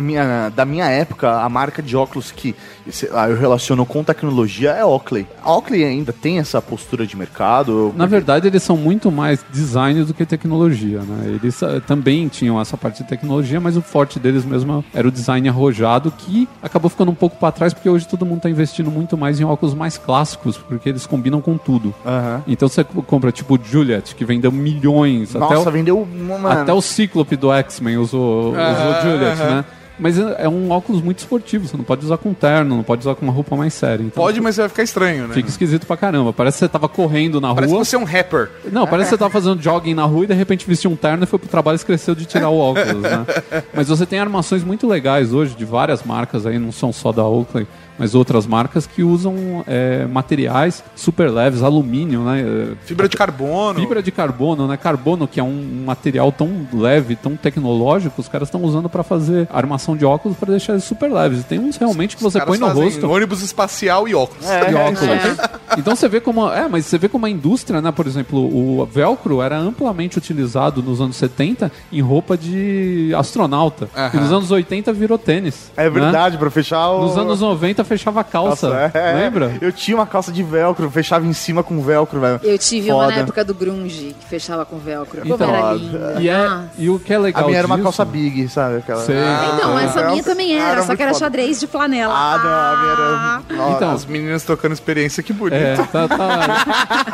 minha, 0.00 0.48
da 0.50 0.64
minha 0.64 0.86
época, 0.86 1.40
a 1.40 1.48
marca 1.48 1.82
de 1.82 1.96
óculos 1.96 2.30
que 2.30 2.54
eu 3.02 3.36
relaciono 3.36 3.84
com 3.86 4.02
tecnologia 4.04 4.70
é 4.70 4.84
Oakley. 4.84 5.26
A 5.42 5.52
Oakley 5.52 5.84
ainda 5.84 6.12
tem 6.12 6.38
essa 6.38 6.60
postura 6.60 7.06
de 7.06 7.16
mercado? 7.16 7.92
Na 7.96 8.06
verdade, 8.06 8.46
eles 8.46 8.62
são 8.62 8.76
muito 8.76 9.10
mais 9.10 9.44
design 9.50 10.04
do 10.04 10.12
que 10.12 10.24
tecnologia, 10.26 11.00
né? 11.00 11.38
Eles 11.40 11.62
eh, 11.62 11.80
também 11.80 12.28
tinham 12.28 12.60
essa 12.60 12.76
parte 12.76 13.02
de 13.02 13.08
tecnologia, 13.08 13.60
mas 13.60 13.76
o 13.76 13.82
forte 13.82 14.18
deles 14.18 14.44
mesmo 14.44 14.84
era 14.92 15.06
o 15.06 15.10
design 15.10 15.48
arrojado, 15.48 16.10
que 16.10 16.48
acabou 16.62 16.90
ficando 16.90 17.10
um 17.10 17.14
pouco 17.14 17.36
para 17.36 17.52
trás, 17.52 17.72
porque 17.72 17.88
hoje 17.88 18.06
todo 18.06 18.26
mundo 18.26 18.38
está 18.38 18.50
investindo 18.50 18.90
muito 18.90 19.16
mais 19.16 19.40
em 19.40 19.44
óculos 19.44 19.74
mais 19.74 19.96
clássicos, 19.96 20.56
porque 20.56 20.88
eles 20.88 21.06
combinam 21.06 21.40
com 21.40 21.56
tudo. 21.56 21.94
Aham. 22.04 22.42
Então 22.46 22.68
você 22.68 22.84
compra 22.84 23.32
tipo 23.32 23.58
Juliet, 23.62 24.14
que 24.14 24.24
vendeu 24.24 24.52
milhões. 24.52 25.34
Nossa, 25.34 25.54
até 25.54 25.68
o, 25.68 25.72
vendeu 25.72 25.98
uma. 26.02 26.52
até 26.52 26.72
o 26.72 26.80
Cíclope 26.80 27.36
do 27.36 27.52
X-Men 27.52 27.98
usou, 27.98 28.50
usou 28.50 28.60
Aham, 28.60 29.02
Juliet, 29.02 29.38
né? 29.38 29.64
Mas 29.98 30.18
é 30.18 30.34
é 30.38 30.48
um 30.48 30.70
óculos 30.70 31.00
muito 31.02 31.18
esportivo, 31.20 31.68
você 31.68 31.76
não 31.76 31.84
pode 31.84 32.04
usar 32.04 32.18
com 32.18 32.34
terno, 32.34 32.76
não 32.76 32.82
pode 32.82 33.00
usar 33.02 33.14
com 33.14 33.22
uma 33.22 33.32
roupa 33.32 33.56
mais 33.56 33.72
séria. 33.74 34.02
Então 34.02 34.22
Pode, 34.22 34.40
mas 34.40 34.56
vai 34.56 34.68
ficar 34.68 34.82
estranho, 34.82 35.28
né? 35.28 35.34
Fica 35.34 35.48
esquisito 35.48 35.86
pra 35.86 35.96
caramba. 35.96 36.32
Parece 36.32 36.56
que 36.56 36.64
você 36.64 36.68
tava 36.68 36.88
correndo 36.88 37.40
na 37.40 37.54
Parece 37.54 37.70
que 37.72 37.76
rua. 37.76 37.84
você 37.84 37.96
é 37.96 37.98
um 37.98 38.04
rapper. 38.04 38.50
Não, 38.70 38.86
parece 38.86 39.08
que 39.08 39.14
você 39.14 39.18
tava 39.18 39.30
fazendo 39.30 39.62
jogging 39.62 39.94
na 39.94 40.04
rua 40.04 40.24
e 40.24 40.26
de 40.26 40.34
repente 40.34 40.66
vestiu 40.66 40.90
um 40.90 40.96
terno 40.96 41.24
e 41.24 41.26
foi 41.26 41.38
pro 41.38 41.48
trabalho 41.48 41.76
e 41.76 41.76
esqueceu 41.76 42.14
de 42.14 42.24
tirar 42.26 42.48
o 42.48 42.58
óculos, 42.58 43.02
né? 43.02 43.24
Mas 43.72 43.88
você 43.88 44.04
tem 44.04 44.18
armações 44.18 44.64
muito 44.64 44.86
legais 44.86 45.32
hoje, 45.32 45.54
de 45.54 45.64
várias 45.64 46.02
marcas 46.02 46.44
aí, 46.46 46.58
não 46.58 46.72
são 46.72 46.92
só 46.92 47.12
da 47.12 47.24
Oakley, 47.24 47.66
mas 47.98 48.14
outras 48.14 48.46
marcas 48.46 48.86
que 48.86 49.02
usam 49.02 49.64
é, 49.66 50.06
materiais 50.06 50.82
super 50.94 51.30
leves, 51.30 51.62
alumínio, 51.62 52.20
né? 52.20 52.40
É, 52.40 52.86
Fibra 52.86 53.08
de 53.08 53.16
carbono. 53.16 53.80
Fibra 53.80 54.02
de 54.02 54.10
carbono, 54.10 54.66
né? 54.66 54.76
Carbono, 54.76 55.26
que 55.28 55.40
é 55.40 55.42
um 55.42 55.84
material 55.86 56.32
tão 56.32 56.66
leve, 56.72 57.16
tão 57.16 57.36
tecnológico, 57.36 58.20
os 58.20 58.28
caras 58.28 58.48
estão 58.48 58.62
usando 58.62 58.88
pra 58.88 59.02
fazer 59.02 59.48
armação 59.52 59.96
de 59.96 60.04
óculos 60.04 60.36
pra 60.36 60.50
deixar 60.50 60.72
eles 60.72 60.84
super 60.84 61.12
leves. 61.12 61.40
E 61.40 61.44
tem 61.44 61.58
uns 61.58 61.76
realmente 61.76 62.16
que 62.16 62.22
você 62.22 62.40
põe 62.40 62.58
no 62.58 62.68
rosto. 62.68 63.08
Ônibus 63.08 63.42
espacial 63.42 64.08
e 64.08 64.14
óculos. 64.14 64.44
de 64.44 64.74
óculos. 64.74 65.54
Então 65.78 65.94
você 65.94 66.08
vê 66.08 66.20
como. 66.20 66.50
É, 66.50 66.68
mas 66.68 66.86
você 66.86 66.98
vê 66.98 67.08
como 67.08 67.26
a 67.26 67.30
indústria, 67.30 67.80
né? 67.80 67.90
Por 67.90 68.06
exemplo, 68.06 68.38
o 68.38 68.86
velcro 68.86 69.42
era 69.42 69.56
amplamente 69.58 70.18
utilizado 70.18 70.82
nos 70.82 71.00
anos 71.00 71.16
70 71.16 71.70
em 71.92 72.00
roupa 72.00 72.36
de 72.36 73.12
astronauta. 73.16 73.88
E 74.12 74.16
nos 74.16 74.32
anos 74.32 74.50
80 74.50 74.92
virou 74.92 75.18
tênis. 75.18 75.72
É 75.76 75.84
né? 75.84 75.90
verdade, 75.90 76.38
pra 76.38 76.50
fechar 76.50 76.90
o. 76.90 77.02
Nos 77.02 77.16
anos 77.16 77.40
90 77.40 77.83
fechava 77.84 78.20
a 78.20 78.24
calça. 78.24 78.68
Nossa, 78.68 78.98
é. 78.98 79.12
Lembra? 79.14 79.52
Eu 79.60 79.72
tinha 79.72 79.96
uma 79.96 80.06
calça 80.06 80.30
de 80.32 80.42
velcro, 80.42 80.90
fechava 80.90 81.26
em 81.26 81.32
cima 81.32 81.62
com 81.62 81.80
velcro, 81.80 82.20
velho. 82.20 82.40
Eu 82.42 82.58
tive 82.58 82.90
uma 82.90 83.04
Foda. 83.04 83.14
na 83.16 83.22
época 83.22 83.44
do 83.44 83.54
grunge, 83.54 84.14
que 84.18 84.26
fechava 84.26 84.64
com 84.64 84.78
velcro. 84.78 85.20
Então, 85.24 85.36
Como 85.38 85.54
era 85.56 85.72
linda. 85.74 86.16
E, 86.20 86.28
é, 86.28 86.34
Ah. 86.34 86.64
e 86.78 86.88
o 86.90 86.98
que 86.98 87.12
é 87.12 87.18
legal 87.18 87.44
A 87.44 87.46
minha 87.46 87.58
era 87.58 87.66
uma 87.66 87.76
disso- 87.76 87.84
calça 87.84 88.04
big, 88.04 88.48
sabe? 88.48 88.76
Aquela... 88.78 89.02
Sei. 89.02 89.16
Então, 89.56 89.78
essa 89.78 90.00
Ah, 90.00 90.10
minha 90.10 90.22
também 90.22 90.54
era 90.56 90.70
era, 90.72 90.82
só 90.82 90.94
que 90.96 91.02
era 91.02 91.12
foda. 91.12 91.24
xadrez 91.24 91.60
de 91.60 91.66
flanela. 91.66 92.12
Ah, 92.14 92.38
não, 92.38 92.50
a 92.50 93.42
minha 93.48 93.62
era. 93.64 93.74
Então, 93.76 93.90
As 93.92 94.04
meninas 94.06 94.42
trocando 94.42 94.74
experiência, 94.74 95.22
que 95.22 95.32
bonito. 95.32 95.54
É, 95.54 95.76
tá, 95.76 96.08
tá- 96.08 96.64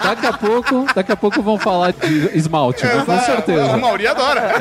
daqui 0.03 0.27
a 0.27 0.33
pouco, 0.33 0.87
daqui 0.95 1.13
a 1.13 1.17
pouco 1.17 1.43
vão 1.43 1.59
falar 1.59 1.93
de 1.93 2.31
esmalte, 2.37 2.85
né? 2.85 3.03
com 3.05 3.13
A 3.13 3.19
certeza. 3.21 3.77
Mauri 3.77 4.07
adora. 4.07 4.55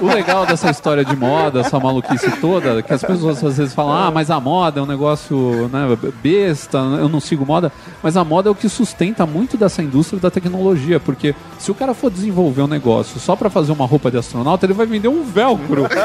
O 0.00 0.06
legal 0.06 0.46
dessa 0.46 0.70
história 0.70 1.04
de 1.04 1.14
moda, 1.16 1.60
essa 1.60 1.78
maluquice 1.78 2.30
toda, 2.40 2.82
que 2.82 2.92
as 2.92 3.02
pessoas 3.02 3.42
às 3.44 3.56
vezes 3.56 3.74
falam, 3.74 3.92
ah, 3.92 4.10
mas 4.10 4.30
a 4.30 4.40
moda 4.40 4.67
é 4.76 4.82
um 4.82 4.86
negócio 4.86 5.68
né, 5.72 5.96
besta, 6.22 6.78
eu 6.78 7.08
não 7.08 7.20
sigo 7.20 7.46
moda, 7.46 7.72
mas 8.02 8.16
a 8.16 8.24
moda 8.24 8.48
é 8.48 8.52
o 8.52 8.54
que 8.54 8.68
sustenta 8.68 9.24
muito 9.24 9.56
dessa 9.56 9.82
indústria 9.82 10.20
da 10.20 10.30
tecnologia, 10.30 11.00
porque 11.00 11.34
se 11.58 11.70
o 11.70 11.74
cara 11.74 11.94
for 11.94 12.10
desenvolver 12.10 12.62
um 12.62 12.66
negócio 12.66 13.18
só 13.20 13.34
pra 13.36 13.48
fazer 13.48 13.72
uma 13.72 13.86
roupa 13.86 14.10
de 14.10 14.18
astronauta, 14.18 14.66
ele 14.66 14.74
vai 14.74 14.86
vender 14.86 15.08
um 15.08 15.24
velcro 15.24 15.86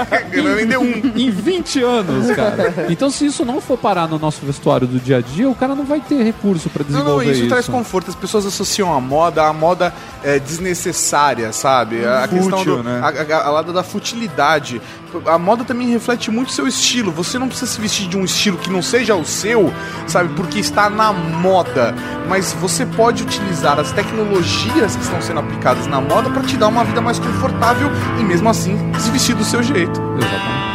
Vai 0.43 0.55
vender 0.55 0.77
um. 0.77 1.11
em 1.15 1.29
20 1.29 1.81
anos, 1.83 2.35
cara. 2.35 2.87
Então 2.89 3.09
se 3.09 3.25
isso 3.25 3.43
não 3.45 3.59
for 3.59 3.77
parar 3.77 4.07
no 4.07 4.19
nosso 4.19 4.45
vestuário 4.45 4.87
do 4.87 4.99
dia 4.99 5.17
a 5.17 5.21
dia, 5.21 5.49
o 5.49 5.55
cara 5.55 5.75
não 5.75 5.85
vai 5.85 5.99
ter 5.99 6.23
recurso 6.23 6.69
pra 6.69 6.83
Não, 6.83 6.91
desenvolver 6.91 7.25
não, 7.25 7.31
isso, 7.31 7.41
isso. 7.41 7.49
traz 7.49 7.67
conforto. 7.67 8.09
As 8.09 8.15
pessoas 8.15 8.45
associam 8.45 8.93
a 8.93 8.99
moda 8.99 9.43
à 9.43 9.53
moda 9.53 9.93
é, 10.23 10.39
desnecessária, 10.39 11.51
sabe? 11.51 12.05
A 12.05 12.27
questão 12.27 12.59
Fútil, 12.59 12.77
do, 12.77 12.83
né? 12.83 13.01
a, 13.01 13.35
a, 13.35 13.47
a 13.47 13.51
lado 13.51 13.73
da 13.73 13.83
futilidade. 13.83 14.81
A 15.25 15.37
moda 15.37 15.63
também 15.63 15.89
reflete 15.89 16.31
muito 16.31 16.51
seu 16.51 16.67
estilo. 16.67 17.11
Você 17.11 17.37
não 17.37 17.47
precisa 17.47 17.71
se 17.71 17.79
vestir 17.79 18.07
de 18.07 18.17
um 18.17 18.25
estilo 18.25 18.57
que 18.57 18.69
não 18.69 18.81
seja 18.81 19.15
o 19.15 19.23
seu, 19.23 19.71
sabe? 20.07 20.33
Porque 20.33 20.59
está 20.59 20.89
na 20.89 21.13
moda. 21.13 21.93
Mas 22.27 22.51
você 22.53 22.85
pode 22.85 23.21
utilizar 23.21 23.79
as 23.79 23.91
tecnologias 23.91 24.95
que 24.95 25.03
estão 25.03 25.21
sendo 25.21 25.39
aplicadas 25.39 25.85
na 25.87 26.01
moda 26.01 26.29
para 26.29 26.41
te 26.43 26.57
dar 26.57 26.67
uma 26.67 26.83
vida 26.83 27.01
mais 27.01 27.19
confortável 27.19 27.89
e 28.19 28.23
mesmo 28.23 28.49
assim 28.49 28.77
se 28.99 29.11
vestir 29.11 29.35
do 29.35 29.43
seu 29.43 29.61
jeito. 29.61 30.01
Exatamente. 30.17 30.73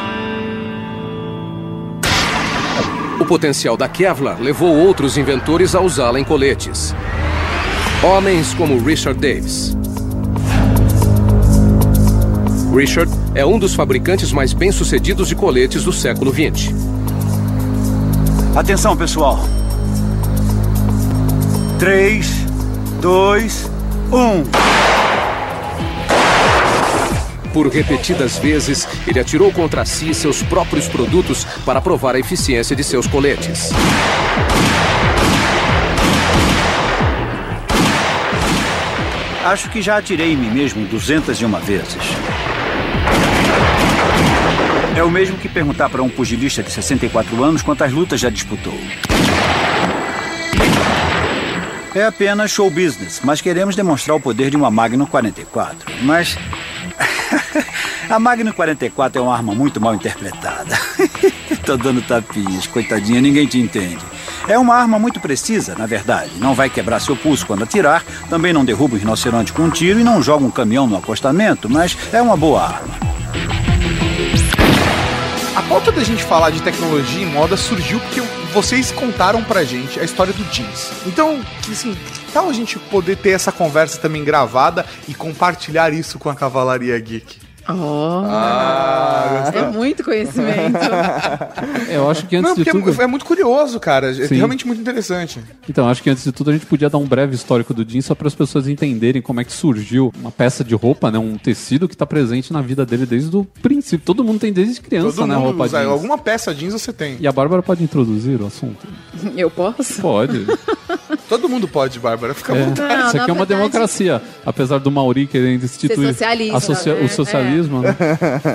O 3.20 3.24
potencial 3.24 3.76
da 3.76 3.88
Kevlar 3.88 4.40
levou 4.40 4.72
outros 4.72 5.18
inventores 5.18 5.74
a 5.74 5.80
usá-la 5.80 6.20
em 6.20 6.24
coletes. 6.24 6.94
Homens 8.02 8.54
como 8.54 8.78
Richard 8.78 9.18
Davis. 9.18 9.76
Richard 12.74 13.10
é 13.34 13.44
um 13.44 13.58
dos 13.58 13.74
fabricantes 13.74 14.30
mais 14.32 14.52
bem-sucedidos 14.52 15.28
de 15.28 15.34
coletes 15.34 15.84
do 15.84 15.92
século 15.92 16.32
XX. 16.32 16.72
Atenção, 18.54 18.96
pessoal. 18.96 19.40
3, 21.78 22.26
2, 23.00 23.70
1. 24.12 24.44
Por 27.52 27.68
repetidas 27.68 28.36
vezes, 28.38 28.86
ele 29.06 29.18
atirou 29.18 29.50
contra 29.50 29.84
si 29.84 30.12
seus 30.12 30.42
próprios 30.42 30.86
produtos 30.86 31.44
para 31.64 31.80
provar 31.80 32.14
a 32.14 32.18
eficiência 32.18 32.76
de 32.76 32.84
seus 32.84 33.06
coletes. 33.06 33.70
Acho 39.44 39.70
que 39.70 39.80
já 39.80 39.96
atirei 39.96 40.32
em 40.32 40.36
mim 40.36 40.50
mesmo 40.50 40.84
201 40.86 41.50
vezes. 41.60 42.17
É 44.98 45.04
o 45.04 45.08
mesmo 45.08 45.38
que 45.38 45.48
perguntar 45.48 45.88
para 45.88 46.02
um 46.02 46.08
pugilista 46.08 46.60
de 46.60 46.72
64 46.72 47.44
anos 47.44 47.62
quantas 47.62 47.92
lutas 47.92 48.18
já 48.18 48.28
disputou. 48.28 48.76
É 51.94 52.04
apenas 52.04 52.50
show 52.50 52.68
business, 52.68 53.20
mas 53.22 53.40
queremos 53.40 53.76
demonstrar 53.76 54.16
o 54.16 54.20
poder 54.20 54.50
de 54.50 54.56
uma 54.56 54.72
Magnum 54.72 55.06
44. 55.06 55.88
Mas. 56.02 56.36
A 58.10 58.18
Magnum 58.18 58.50
44 58.50 59.20
é 59.20 59.22
uma 59.22 59.36
arma 59.36 59.54
muito 59.54 59.80
mal 59.80 59.94
interpretada. 59.94 60.76
Tô 61.64 61.76
dando 61.76 62.02
tapinhas, 62.02 62.66
coitadinha, 62.66 63.20
ninguém 63.20 63.46
te 63.46 63.60
entende. 63.60 64.04
É 64.48 64.58
uma 64.58 64.74
arma 64.74 64.98
muito 64.98 65.20
precisa, 65.20 65.76
na 65.76 65.86
verdade. 65.86 66.32
Não 66.38 66.56
vai 66.56 66.68
quebrar 66.68 66.98
seu 66.98 67.14
pulso 67.14 67.46
quando 67.46 67.62
atirar, 67.62 68.02
também 68.28 68.52
não 68.52 68.64
derruba 68.64 68.96
um 68.96 68.98
rinoceronte 68.98 69.52
com 69.52 69.62
um 69.62 69.70
tiro 69.70 70.00
e 70.00 70.04
não 70.04 70.20
joga 70.20 70.44
um 70.44 70.50
caminhão 70.50 70.88
no 70.88 70.96
acostamento, 70.96 71.70
mas 71.70 71.96
é 72.12 72.20
uma 72.20 72.36
boa 72.36 72.64
arma. 72.64 73.07
Pauta 75.68 75.92
da 75.92 76.02
gente 76.02 76.24
falar 76.24 76.48
de 76.48 76.62
tecnologia 76.62 77.22
e 77.22 77.26
moda 77.26 77.54
surgiu 77.54 78.00
porque 78.00 78.22
vocês 78.54 78.90
contaram 78.90 79.44
pra 79.44 79.64
gente 79.64 80.00
a 80.00 80.02
história 80.02 80.32
do 80.32 80.42
jeans. 80.44 80.90
Então, 81.06 81.44
assim, 81.70 81.92
que 81.94 82.32
tal 82.32 82.48
a 82.48 82.52
gente 82.54 82.78
poder 82.78 83.16
ter 83.18 83.30
essa 83.32 83.52
conversa 83.52 84.00
também 84.00 84.24
gravada 84.24 84.86
e 85.06 85.12
compartilhar 85.12 85.92
isso 85.92 86.18
com 86.18 86.30
a 86.30 86.34
Cavalaria 86.34 86.98
Geek? 86.98 87.47
Oh, 87.70 88.22
Ah, 88.24 89.50
é 89.54 89.70
muito 89.70 90.02
conhecimento. 90.02 90.78
Eu 91.92 92.10
acho 92.10 92.26
que 92.26 92.36
antes 92.36 92.48
Não, 92.50 92.56
de 92.56 92.64
porque 92.64 92.78
tudo. 92.92 93.00
é, 93.00 93.04
é 93.04 93.06
muito 93.06 93.24
curioso, 93.26 93.78
cara. 93.78 94.10
É 94.10 94.26
Sim. 94.26 94.36
realmente 94.36 94.66
muito 94.66 94.80
interessante. 94.80 95.40
Então, 95.68 95.86
acho 95.88 96.02
que 96.02 96.08
antes 96.08 96.24
de 96.24 96.32
tudo 96.32 96.48
a 96.50 96.52
gente 96.54 96.64
podia 96.66 96.88
dar 96.88 96.96
um 96.98 97.04
breve 97.06 97.34
histórico 97.34 97.74
do 97.74 97.84
jeans 97.84 98.06
só 98.06 98.14
para 98.14 98.26
as 98.28 98.34
pessoas 98.34 98.66
entenderem 98.68 99.20
como 99.20 99.40
é 99.40 99.44
que 99.44 99.52
surgiu 99.52 100.10
uma 100.18 100.30
peça 100.30 100.64
de 100.64 100.74
roupa, 100.74 101.10
né? 101.10 101.18
Um 101.18 101.36
tecido 101.36 101.86
que 101.86 101.94
está 101.94 102.06
presente 102.06 102.52
na 102.52 102.62
vida 102.62 102.86
dele 102.86 103.04
desde 103.04 103.36
o 103.36 103.44
princípio. 103.44 104.04
Todo 104.04 104.24
mundo 104.24 104.40
tem 104.40 104.52
desde 104.52 104.80
criança, 104.80 105.16
Todo 105.16 105.26
né? 105.26 105.34
mundo 105.36 105.44
Roupa 105.48 105.64
usa. 105.64 105.78
jeans. 105.80 105.90
Alguma 105.92 106.16
peça 106.18 106.54
jeans 106.54 106.72
você 106.72 106.92
tem. 106.92 107.16
E 107.20 107.26
a 107.28 107.32
Bárbara 107.32 107.62
pode 107.62 107.84
introduzir 107.84 108.40
o 108.40 108.46
assunto? 108.46 108.86
Eu 109.36 109.50
posso? 109.50 110.00
Pode. 110.00 110.46
Todo 111.28 111.48
mundo 111.48 111.68
pode, 111.68 111.98
Bárbara. 111.98 112.32
Fica 112.34 112.54
É. 112.56 112.64
muito. 112.64 112.80
Não, 112.80 112.88
Isso 112.88 113.06
aqui 113.08 113.18
é 113.18 113.32
uma 113.32 113.44
verdade- 113.44 113.48
democracia. 113.48 114.22
Apesar 114.46 114.78
do 114.78 114.90
Mauri 114.90 115.26
querendo 115.26 115.64
instituir 115.64 116.08
socialista, 116.08 116.56
a 116.56 116.60
socia- 116.60 116.94
né? 116.94 117.04
o 117.04 117.08
socialismo, 117.08 117.80
né? 117.82 117.96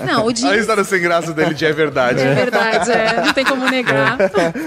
Não, 0.07 0.25
o 0.25 0.29
A 0.33 0.33
jeans 0.33 0.59
história 0.61 0.83
sem 0.83 0.99
graça 1.01 1.33
dele 1.33 1.53
de 1.53 1.65
é 1.65 1.71
verdade. 1.71 2.19
é 2.21 2.33
verdade, 2.33 2.91
é. 2.91 3.21
Não 3.25 3.33
tem 3.33 3.45
como 3.45 3.69
negar. 3.69 4.17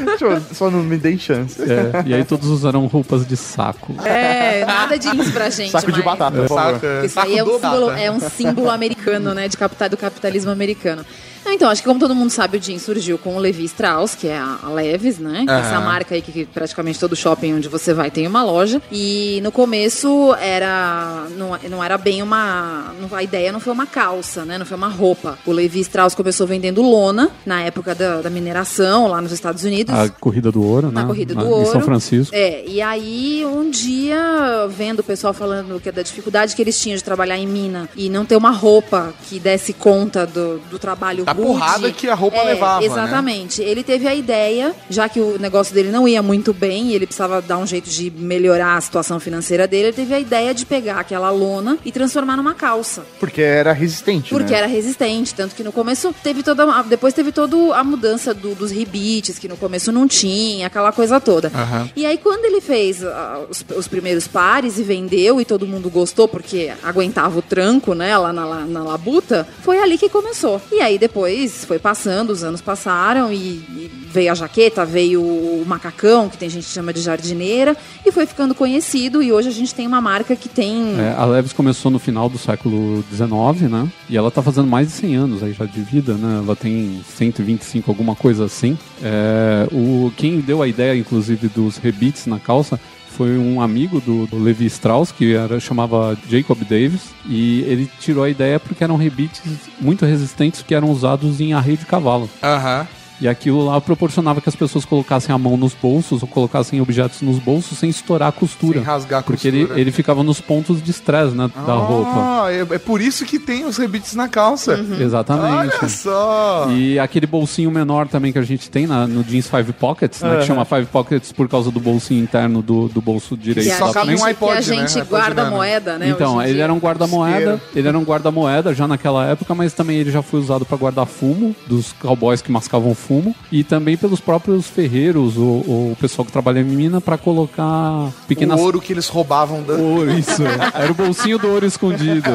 Deixa 0.04 0.24
eu- 0.24 0.40
só 0.54 0.70
não 0.70 0.82
me 0.82 0.96
deem 0.96 1.18
chance. 1.18 1.60
É, 1.62 2.02
E 2.06 2.14
aí 2.14 2.24
todos 2.24 2.48
usaram 2.48 2.86
roupas 2.86 3.26
de 3.26 3.36
saco. 3.36 3.94
É, 4.04 4.64
nada 4.64 4.96
jeans 4.98 5.30
pra 5.30 5.50
gente. 5.50 5.70
Saco 5.70 5.90
de 5.90 6.02
batata, 6.02 6.36
por 6.42 6.48
favor. 6.48 6.74
Saca, 6.80 7.02
Isso 7.06 7.18
aí 7.20 7.34
é 7.34 7.38
saco 7.38 7.50
um, 7.50 7.60
símbolo, 7.60 7.90
é 7.90 8.10
um 8.10 8.20
símbolo 8.20 8.70
americano, 8.70 9.34
né? 9.34 9.48
De 9.48 9.56
capital, 9.56 9.88
do 9.88 9.96
capitalismo 9.96 10.50
americano. 10.50 11.04
Não, 11.46 11.52
Então, 11.52 11.70
acho 11.70 11.80
que 11.80 11.88
como 11.88 11.98
todo 12.00 12.14
mundo 12.14 12.28
sabe, 12.30 12.56
o 12.58 12.60
jeans 12.60 12.82
surgiu 12.82 13.16
com 13.16 13.36
o 13.36 13.38
Levi 13.38 13.64
Strauss, 13.64 14.14
que 14.14 14.26
é 14.28 14.36
a 14.36 14.68
Levis, 14.68 15.18
né? 15.18 15.44
É 15.48 15.52
Essa 15.60 15.80
marca 15.80 16.14
aí 16.14 16.20
que, 16.20 16.32
que 16.32 16.44
praticamente 16.44 16.98
todo 16.98 17.14
shopping 17.16 17.54
onde 17.54 17.68
você 17.68 17.94
vai 17.94 18.10
tem 18.10 18.26
uma 18.26 18.42
loja. 18.42 18.82
E 18.92 19.40
no 19.42 19.50
começo 19.52 20.34
era. 20.40 21.26
Não, 21.38 21.56
não 21.70 21.82
era 21.84 21.96
bem 21.96 22.20
uma. 22.22 22.92
não- 23.00 23.16
a 23.16 23.22
ideia 23.22 23.52
não 23.52 23.60
foi 23.60 23.72
uma 23.72 23.86
calça, 23.86 24.44
né? 24.44 24.58
Não 24.58 24.66
foi 24.66 24.76
uma 24.76 24.88
roupa. 24.88 25.38
O 25.46 25.52
Levi 25.52 25.80
Strauss 25.80 26.14
começou 26.14 26.46
vendendo 26.46 26.82
lona 26.82 27.30
na 27.46 27.62
época 27.62 27.94
da, 27.94 28.20
da 28.22 28.28
mineração 28.30 29.06
lá 29.06 29.20
nos 29.20 29.32
Estados 29.32 29.62
Unidos. 29.64 29.94
A 29.94 30.08
corrida 30.08 30.50
do 30.50 30.62
ouro, 30.62 30.88
né? 30.88 30.94
Na 31.00 31.06
corrida 31.06 31.34
do 31.34 31.40
Na- 31.40 31.46
ouro. 31.48 31.62
Em 31.68 31.72
São 31.72 31.80
Francisco. 31.80 32.34
É, 32.34 32.64
e 32.66 32.82
aí 32.82 33.44
um 33.46 33.70
dia, 33.70 34.66
vendo 34.68 35.00
o 35.00 35.04
pessoal 35.04 35.32
falando 35.32 35.80
que 35.80 35.88
é 35.88 35.92
da 35.92 36.02
dificuldade 36.02 36.54
que 36.56 36.60
eles 36.62 36.78
tinham 36.80 36.96
de 36.96 37.04
trabalhar 37.04 37.38
em 37.38 37.46
mina 37.46 37.88
e 37.96 38.08
não 38.10 38.24
ter 38.24 38.36
uma 38.36 38.50
roupa 38.50 39.14
que 39.28 39.38
desse 39.38 39.72
conta 39.72 40.26
do, 40.26 40.58
do 40.70 40.78
trabalho 40.78 41.24
porrada 41.36 41.90
que 41.90 42.08
a 42.08 42.14
roupa 42.14 42.36
É, 42.38 42.44
levava, 42.44 42.80
né? 42.80 42.86
Exatamente. 42.86 43.62
Ele 43.62 43.82
teve 43.82 44.06
a 44.08 44.14
ideia, 44.14 44.74
já 44.90 45.08
que 45.08 45.20
o 45.20 45.38
negócio 45.38 45.74
dele 45.74 45.90
não 45.90 46.06
ia 46.08 46.22
muito 46.22 46.52
bem 46.52 46.88
e 46.88 46.94
ele 46.94 47.06
precisava 47.06 47.40
dar 47.42 47.58
um 47.58 47.66
jeito 47.66 47.88
de 47.90 48.10
melhorar 48.10 48.76
a 48.76 48.80
situação 48.80 49.18
financeira 49.20 49.66
dele, 49.66 49.88
ele 49.88 49.92
teve 49.96 50.14
a 50.14 50.20
ideia 50.20 50.54
de 50.54 50.64
pegar 50.66 50.98
aquela 51.00 51.30
lona 51.30 51.78
e 51.84 51.92
transformar 51.92 52.36
numa 52.36 52.54
calça. 52.54 53.04
Porque 53.20 53.40
era 53.42 53.72
resistente, 53.72 54.30
Porque 54.30 54.52
né? 54.52 54.58
era 54.58 54.66
resistente, 54.66 55.34
tanto 55.34 55.54
que 55.54 55.62
no 55.62 55.72
começo 55.72 56.14
teve 56.22 56.42
toda. 56.42 56.64
a- 56.64 56.82
Depois 56.82 57.12
teve 57.14 57.32
toda 57.32 57.56
a 57.76 57.84
mudança 57.84 58.32
do- 58.34 58.54
dos 58.54 58.70
ribites, 58.70 59.38
que 59.38 59.48
no 59.48 59.56
começo 59.56 59.90
não 59.92 60.06
tinha, 60.08 60.66
aquela 60.66 60.92
coisa 60.92 61.20
toda. 61.20 61.50
Aham. 61.54 61.88
E 61.96 62.04
aí, 62.06 62.18
quando 62.18 62.44
ele 62.44 62.60
fez 62.60 63.04
ah, 63.04 63.40
os, 63.48 63.64
os 63.76 63.88
primeiros 63.88 64.26
pares 64.26 64.78
e 64.78 64.82
vendeu, 64.82 65.40
e 65.40 65.44
todo 65.44 65.66
mundo 65.66 65.88
gostou, 65.90 66.26
porque 66.28 66.72
aguentava 66.82 67.38
o 67.38 67.42
tranco, 67.42 67.94
né, 67.94 68.16
lá 68.16 68.32
na, 68.32 68.44
la- 68.44 68.64
na 68.66 68.82
labuta, 68.82 69.46
foi 69.62 69.78
ali 69.78 69.96
que 69.98 70.08
começou. 70.08 70.60
E 70.72 70.80
aí, 70.80 70.98
depois 70.98 71.25
foi 71.66 71.78
passando, 71.78 72.30
os 72.30 72.42
anos 72.44 72.60
passaram, 72.60 73.32
e, 73.32 73.36
e 73.36 73.90
veio 74.12 74.32
a 74.32 74.34
jaqueta, 74.34 74.84
veio 74.84 75.22
o 75.22 75.64
macacão, 75.66 76.28
que 76.28 76.38
tem 76.38 76.48
gente 76.48 76.66
que 76.66 76.72
chama 76.72 76.92
de 76.92 77.00
jardineira, 77.00 77.76
e 78.04 78.12
foi 78.12 78.26
ficando 78.26 78.54
conhecido, 78.54 79.22
e 79.22 79.32
hoje 79.32 79.48
a 79.48 79.52
gente 79.52 79.74
tem 79.74 79.86
uma 79.86 80.00
marca 80.00 80.34
que 80.34 80.48
tem. 80.48 80.98
É, 80.98 81.14
a 81.16 81.24
Levis 81.24 81.52
começou 81.52 81.90
no 81.90 81.98
final 81.98 82.28
do 82.28 82.38
século 82.38 83.04
XIX, 83.10 83.70
né? 83.70 83.88
E 84.08 84.16
ela 84.16 84.30
tá 84.30 84.42
fazendo 84.42 84.68
mais 84.68 84.88
de 84.88 84.94
100 84.94 85.16
anos 85.16 85.42
aí 85.42 85.52
já 85.52 85.64
de 85.64 85.80
vida, 85.80 86.14
né? 86.14 86.42
Ela 86.44 86.56
tem 86.56 87.00
125, 87.16 87.90
alguma 87.90 88.14
coisa 88.14 88.44
assim. 88.44 88.78
É, 89.02 89.68
o, 89.72 90.12
quem 90.16 90.40
deu 90.40 90.62
a 90.62 90.68
ideia, 90.68 90.96
inclusive, 90.96 91.48
dos 91.48 91.76
rebites 91.76 92.26
na 92.26 92.38
calça 92.38 92.80
foi 93.16 93.38
um 93.38 93.60
amigo 93.62 94.00
do, 94.00 94.26
do 94.26 94.38
Levi 94.38 94.66
Strauss, 94.66 95.10
que 95.10 95.34
era, 95.34 95.58
chamava 95.58 96.16
Jacob 96.28 96.58
Davis, 96.68 97.14
e 97.24 97.62
ele 97.62 97.90
tirou 97.98 98.22
a 98.24 98.28
ideia 98.28 98.60
porque 98.60 98.84
eram 98.84 98.96
rebites 98.96 99.42
muito 99.80 100.04
resistentes 100.04 100.62
que 100.62 100.74
eram 100.74 100.90
usados 100.90 101.40
em 101.40 101.54
arreio 101.54 101.78
de 101.78 101.86
cavalo. 101.86 102.28
Aham. 102.42 102.86
E 103.20 103.26
aquilo 103.26 103.64
lá 103.64 103.80
proporcionava 103.80 104.40
que 104.40 104.48
as 104.48 104.54
pessoas 104.54 104.84
colocassem 104.84 105.34
a 105.34 105.38
mão 105.38 105.56
nos 105.56 105.72
bolsos 105.74 106.22
ou 106.22 106.28
colocassem 106.28 106.80
objetos 106.80 107.22
nos 107.22 107.38
bolsos 107.38 107.78
sem 107.78 107.88
estourar 107.88 108.28
a 108.28 108.32
costura. 108.32 108.74
Sem 108.74 108.82
rasgar 108.82 109.20
a 109.20 109.22
Porque 109.22 109.50
costura. 109.50 109.72
ele, 109.74 109.80
ele 109.80 109.90
ficava 109.90 110.22
nos 110.22 110.40
pontos 110.40 110.82
de 110.82 110.90
estresse 110.90 111.34
né, 111.34 111.50
da 111.66 111.74
roupa. 111.74 112.10
Ah, 112.14 112.46
é, 112.52 112.60
é 112.74 112.78
por 112.78 113.00
isso 113.00 113.24
que 113.24 113.38
tem 113.38 113.64
os 113.64 113.78
rebites 113.78 114.14
na 114.14 114.28
calça. 114.28 114.74
Uhum. 114.74 115.00
Exatamente. 115.00 115.76
Olha 115.80 115.88
só. 115.88 116.68
E 116.70 116.98
aquele 116.98 117.26
bolsinho 117.26 117.70
menor 117.70 118.06
também 118.06 118.32
que 118.32 118.38
a 118.38 118.42
gente 118.42 118.68
tem 118.70 118.86
na- 118.86 119.06
no 119.06 119.24
jeans 119.24 119.48
Five 119.48 119.72
Pockets, 119.72 120.20
né, 120.20 120.28
Aham. 120.28 120.38
que 120.40 120.46
chama 120.46 120.64
Five 120.66 120.86
Pockets 120.86 121.32
por 121.32 121.48
causa 121.48 121.70
do 121.70 121.80
bolsinho 121.80 122.22
interno 122.22 122.60
do, 122.60 122.88
do 122.88 123.00
bolso 123.00 123.34
direito 123.36 123.66
Que 123.70 123.78
da 123.78 123.86
a 123.86 123.92
frente. 123.92 124.06
gente, 124.08 124.18
que 124.18 124.24
a 124.24 124.28
iPod, 124.28 124.62
gente 124.62 124.98
né? 124.98 125.06
guarda 125.08 125.42
iPod 125.42 125.56
moeda, 125.56 125.98
né? 125.98 126.08
Então, 126.10 126.42
ele 126.42 126.54
dia. 126.54 126.64
era 126.64 126.72
um 126.74 126.78
guarda-moeda, 126.78 127.60
ele 127.74 127.88
era 127.88 127.98
um 127.98 128.02
guarda-moeda 128.04 128.74
já 128.74 128.86
naquela 128.86 129.24
época, 129.26 129.54
mas 129.54 129.72
também 129.72 129.96
ele 129.98 130.10
já 130.10 130.20
foi 130.22 130.38
usado 130.40 130.66
para 130.66 130.76
guardar 130.76 131.06
fumo, 131.06 131.56
dos 131.66 131.92
cowboys 132.00 132.42
que 132.42 132.52
mascavam 132.52 132.94
fumo, 132.94 133.05
e 133.50 133.62
também 133.64 133.96
pelos 133.96 134.20
próprios 134.20 134.66
ferreiros 134.66 135.36
ou, 135.36 135.64
ou 135.66 135.92
o 135.92 135.96
pessoal 136.00 136.24
que 136.24 136.32
trabalha 136.32 136.60
em 136.60 136.64
mina 136.64 137.00
para 137.00 137.16
colocar 137.16 138.10
pequenas 138.26 138.60
O 138.60 138.64
ouro 138.64 138.80
que 138.80 138.92
eles 138.92 139.08
roubavam 139.08 139.62
da. 139.62 139.74
Ouro, 139.74 140.10
isso. 140.10 140.42
Era 140.74 140.90
o 140.90 140.94
bolsinho 140.94 141.38
do 141.38 141.48
ouro 141.48 141.66
escondido. 141.66 142.30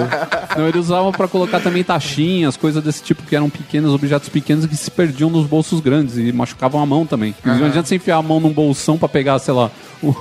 Não, 0.57 0.67
eles 0.67 0.85
usavam 0.85 1.11
pra 1.11 1.27
colocar 1.27 1.59
também 1.59 1.83
taxinhas, 1.83 2.55
coisas 2.57 2.83
desse 2.83 3.03
tipo, 3.03 3.23
que 3.23 3.35
eram 3.35 3.49
pequenos, 3.49 3.93
objetos 3.93 4.29
pequenos 4.29 4.65
que 4.65 4.75
se 4.75 4.89
perdiam 4.91 5.29
nos 5.29 5.45
bolsos 5.45 5.79
grandes 5.79 6.17
e 6.17 6.31
machucavam 6.31 6.81
a 6.81 6.85
mão 6.85 7.05
também. 7.05 7.35
Não 7.43 7.53
Aham. 7.53 7.65
adianta 7.67 7.87
você 7.87 7.95
enfiar 7.95 8.17
a 8.17 8.21
mão 8.21 8.39
num 8.39 8.51
bolsão 8.51 8.97
pra 8.97 9.07
pegar, 9.09 9.39
sei 9.39 9.53
lá, 9.53 9.71
um, 10.03 10.13